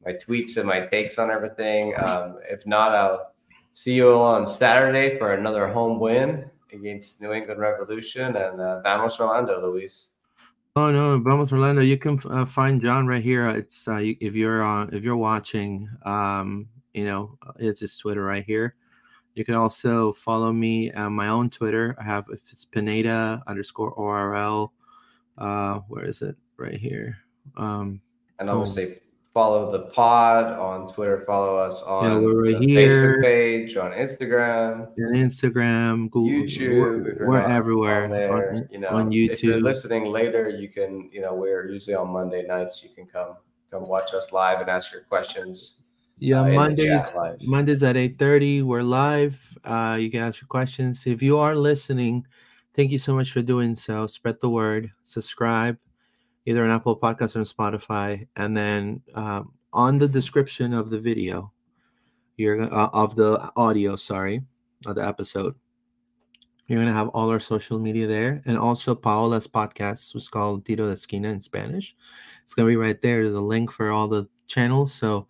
my 0.05 0.13
tweets 0.13 0.57
and 0.57 0.67
my 0.67 0.81
takes 0.81 1.19
on 1.19 1.31
everything. 1.31 1.95
Um, 1.99 2.39
if 2.49 2.67
not, 2.67 2.95
I'll 2.95 3.33
see 3.73 3.95
you 3.95 4.11
all 4.11 4.35
on 4.35 4.47
Saturday 4.47 5.19
for 5.19 5.35
another 5.35 5.69
home 5.69 5.99
win 5.99 6.45
against 6.73 7.21
New 7.21 7.33
England 7.33 7.61
Revolution 7.61 8.37
and 8.37 8.61
uh, 8.61 8.81
Vamos 8.83 9.19
Orlando, 9.21 9.61
Luis. 9.61 10.09
oh 10.75 10.91
no 10.91 11.19
vamos 11.21 11.53
orlando 11.53 11.83
you 11.83 11.99
can 11.99 12.19
uh, 12.31 12.47
find 12.47 12.81
john 12.81 13.07
right 13.07 13.23
here 13.23 13.45
Uh, 13.47 13.53
it's 13.61 13.87
uh, 13.87 14.01
if 14.01 14.33
you're 14.35 14.65
uh, 14.65 14.87
if 14.91 15.05
you're 15.05 15.21
watching 15.21 15.87
um 16.09 16.65
you 16.95 17.05
know 17.05 17.37
it's 17.61 17.81
his 17.81 17.95
twitter 18.01 18.25
right 18.25 18.47
here 18.49 18.73
You 19.35 19.45
can 19.45 19.55
also 19.57 20.13
follow 20.13 20.53
me 20.53 20.93
on 20.93 21.13
my 21.17 21.29
own 21.33 21.49
Twitter. 21.49 21.97
I 21.97 22.05
have 22.05 22.29
it's 22.29 22.69
Pineda 22.69 23.41
underscore 23.49 23.93
ORL. 23.97 24.73
Uh, 25.41 25.81
where 25.89 26.05
is 26.05 26.21
it? 26.21 26.37
Right 26.61 26.77
here. 26.77 27.17
Um, 27.57 28.05
and 28.39 28.51
obviously, 28.53 29.01
follow 29.33 29.73
the 29.73 29.87
pod 29.91 30.47
on 30.59 30.93
Twitter. 30.93 31.25
Follow 31.27 31.57
us 31.57 31.81
on 31.83 32.05
Yeah, 32.05 32.19
we're 32.19 32.45
right 32.45 32.59
the 32.59 32.67
here. 32.67 32.91
Facebook 32.91 33.23
page, 33.23 33.77
on 33.77 33.93
Instagram, 33.93 34.89
on 34.89 35.15
Instagram, 35.15 36.11
Google, 36.11 36.45
YouTube. 36.47 37.19
We're, 37.19 37.29
we're 37.29 37.39
everywhere 37.39 38.05
on 38.05 38.11
there. 38.11 38.55
on, 38.55 38.69
you 38.71 38.79
know, 38.79 38.89
on 38.89 39.11
YouTube. 39.11 39.31
If 39.33 39.43
you're 39.43 39.61
listening 39.61 40.07
later, 40.07 40.49
you 40.49 40.69
can. 40.69 41.11
You 41.13 41.23
know, 41.23 41.35
we're 41.35 41.69
usually 41.71 41.97
on 41.97 42.09
Monday 42.11 42.47
nights. 42.47 42.83
You 42.83 42.91
can 42.95 43.07
come 43.07 43.37
come 43.71 43.89
watch 43.89 44.13
us 44.15 44.33
live 44.33 44.61
and 44.61 44.69
ask 44.69 44.93
your 44.93 45.03
questions. 45.03 45.79
Yeah, 46.19 46.43
uh, 46.43 46.45
in 46.45 46.77
the 46.77 46.85
chat 46.85 47.09
Mondays. 47.17 47.49
Mondays 47.49 47.83
at 47.83 47.97
eight 47.97 48.19
thirty. 48.19 48.63
We're 48.63 48.83
live. 48.83 49.41
Uh, 49.65 49.97
you 50.01 50.11
can 50.11 50.21
ask 50.21 50.41
your 50.41 50.49
questions. 50.49 51.07
If 51.07 51.23
you 51.23 51.39
are 51.39 51.57
listening, 51.57 52.27
thank 52.75 52.93
you 52.93 52.99
so 52.99 53.15
much 53.15 53.33
for 53.33 53.43
doing 53.43 53.75
so. 53.75 54.07
Spread 54.07 54.39
the 54.41 54.51
word. 54.51 54.93
Subscribe, 55.05 55.79
either 56.47 56.65
on 56.65 56.71
Apple 56.71 56.99
Podcasts 56.99 57.37
or 57.37 57.41
on 57.41 57.45
Spotify, 57.45 58.27
and 58.37 58.57
then 58.57 59.03
um, 59.15 59.53
on 59.73 59.99
the 59.99 60.09
description 60.09 60.73
of 60.75 60.91
the 60.91 60.99
video, 60.99 61.53
you're 62.37 62.61
uh, 62.61 62.91
of 62.93 63.17
the 63.17 63.51
audio. 63.57 63.97
Sorry, 63.97 64.43
of 64.87 64.95
the 64.97 65.07
episode. 65.07 65.55
You're 66.67 66.79
gonna 66.79 66.93
have 66.93 67.09
all 67.09 67.31
our 67.31 67.41
social 67.41 67.79
media 67.79 68.07
there, 68.07 68.43
and 68.47 68.57
also 68.57 68.95
Paola's 68.95 69.47
podcast, 69.47 70.17
is 70.17 70.29
called 70.29 70.65
Tiro 70.65 70.87
de 70.87 70.93
Esquina 70.93 71.29
in 71.29 71.41
Spanish. 71.41 71.97
It's 72.45 72.55
gonna 72.55 72.69
be 72.69 72.77
right 72.77 73.01
there. 73.03 73.23
There's 73.23 73.35
a 73.35 73.41
link 73.41 73.71
for 73.71 73.91
all 73.91 74.09
the 74.09 74.29
channels, 74.47 74.93
so 74.93 75.27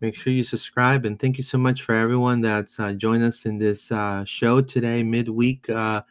make 0.00 0.14
sure 0.14 0.32
you 0.32 0.44
subscribe. 0.44 1.04
And 1.04 1.18
thank 1.18 1.38
you 1.38 1.44
so 1.44 1.58
much 1.58 1.82
for 1.82 1.94
everyone 1.94 2.40
that's 2.40 2.78
uh, 2.78 2.92
joined 2.92 3.24
us 3.24 3.46
in 3.46 3.58
this 3.58 3.90
uh, 3.90 4.24
show 4.24 4.60
today, 4.60 5.02
midweek. 5.02 5.68
Uh, 5.70 6.02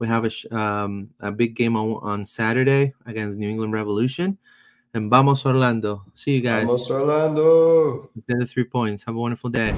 we 0.00 0.08
have 0.08 0.24
a, 0.24 0.30
sh- 0.30 0.50
um, 0.50 1.10
a 1.20 1.30
big 1.30 1.54
game 1.54 1.76
on, 1.76 2.00
on 2.02 2.24
Saturday 2.24 2.94
against 3.06 3.38
New 3.38 3.48
England 3.48 3.72
Revolution. 3.72 4.36
And 4.94 5.08
vamos 5.08 5.46
Orlando. 5.46 6.02
See 6.14 6.34
you 6.34 6.40
guys. 6.40 6.64
Vamos 6.64 6.90
Orlando. 6.90 8.10
Get 8.26 8.40
the 8.40 8.46
three 8.46 8.64
points. 8.64 9.04
Have 9.04 9.14
a 9.14 9.18
wonderful 9.18 9.50
day. 9.50 9.72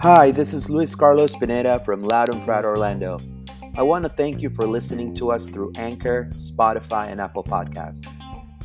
Hi, 0.00 0.30
this 0.30 0.54
is 0.54 0.70
Luis 0.70 0.94
Carlos 0.94 1.36
Pineda 1.36 1.80
from 1.80 2.00
Loud 2.00 2.32
and 2.32 2.42
Proud 2.44 2.64
Orlando. 2.64 3.18
I 3.76 3.82
want 3.82 4.04
to 4.04 4.08
thank 4.08 4.40
you 4.40 4.48
for 4.48 4.66
listening 4.66 5.12
to 5.16 5.32
us 5.32 5.48
through 5.48 5.72
Anchor, 5.76 6.30
Spotify, 6.34 7.10
and 7.10 7.20
Apple 7.20 7.44
Podcasts. 7.44 8.06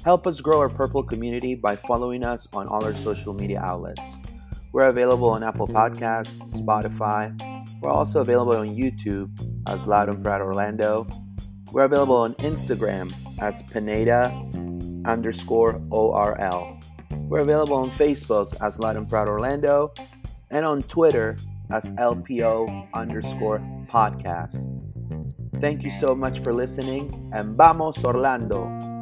Help 0.04 0.28
us 0.28 0.42
grow 0.42 0.60
our 0.60 0.70
Purple 0.70 1.02
community 1.02 1.56
by 1.56 1.78
following 1.78 2.26
us 2.26 2.48
on 2.52 2.68
all 2.68 2.84
our 2.84 2.96
social 2.96 3.34
media 3.34 3.62
outlets. 3.62 4.02
We're 4.74 4.88
available 4.88 5.30
on 5.30 5.44
Apple 5.44 5.68
Podcasts, 5.68 6.38
Spotify. 6.52 7.32
We're 7.82 7.92
also 7.92 8.20
available 8.20 8.56
on 8.56 8.76
YouTube 8.76 9.30
as 9.70 9.88
Loud 9.88 10.10
and 10.10 10.22
Proud 10.22 10.42
Orlando. 10.42 11.08
We're 11.72 11.86
available 11.86 12.16
on 12.16 12.34
Instagram 12.36 13.14
as 13.40 13.62
Pineda 13.64 14.26
underscore 15.06 15.82
ORL. 15.90 16.80
We're 17.30 17.40
available 17.40 17.76
on 17.76 17.92
Facebook 17.92 18.56
as 18.62 18.78
Loud 18.80 18.98
and 18.98 19.10
Proud 19.10 19.30
Orlando 19.30 19.94
and 20.52 20.66
on 20.66 20.84
Twitter 20.84 21.38
as 21.72 21.86
LPO 21.92 22.92
underscore 22.94 23.60
podcast. 23.90 24.70
Thank 25.62 25.84
you 25.84 25.92
so 25.92 26.14
much 26.14 26.40
for 26.44 26.54
listening 26.54 27.32
and 27.34 27.56
vamos 27.56 28.04
Orlando! 28.04 28.93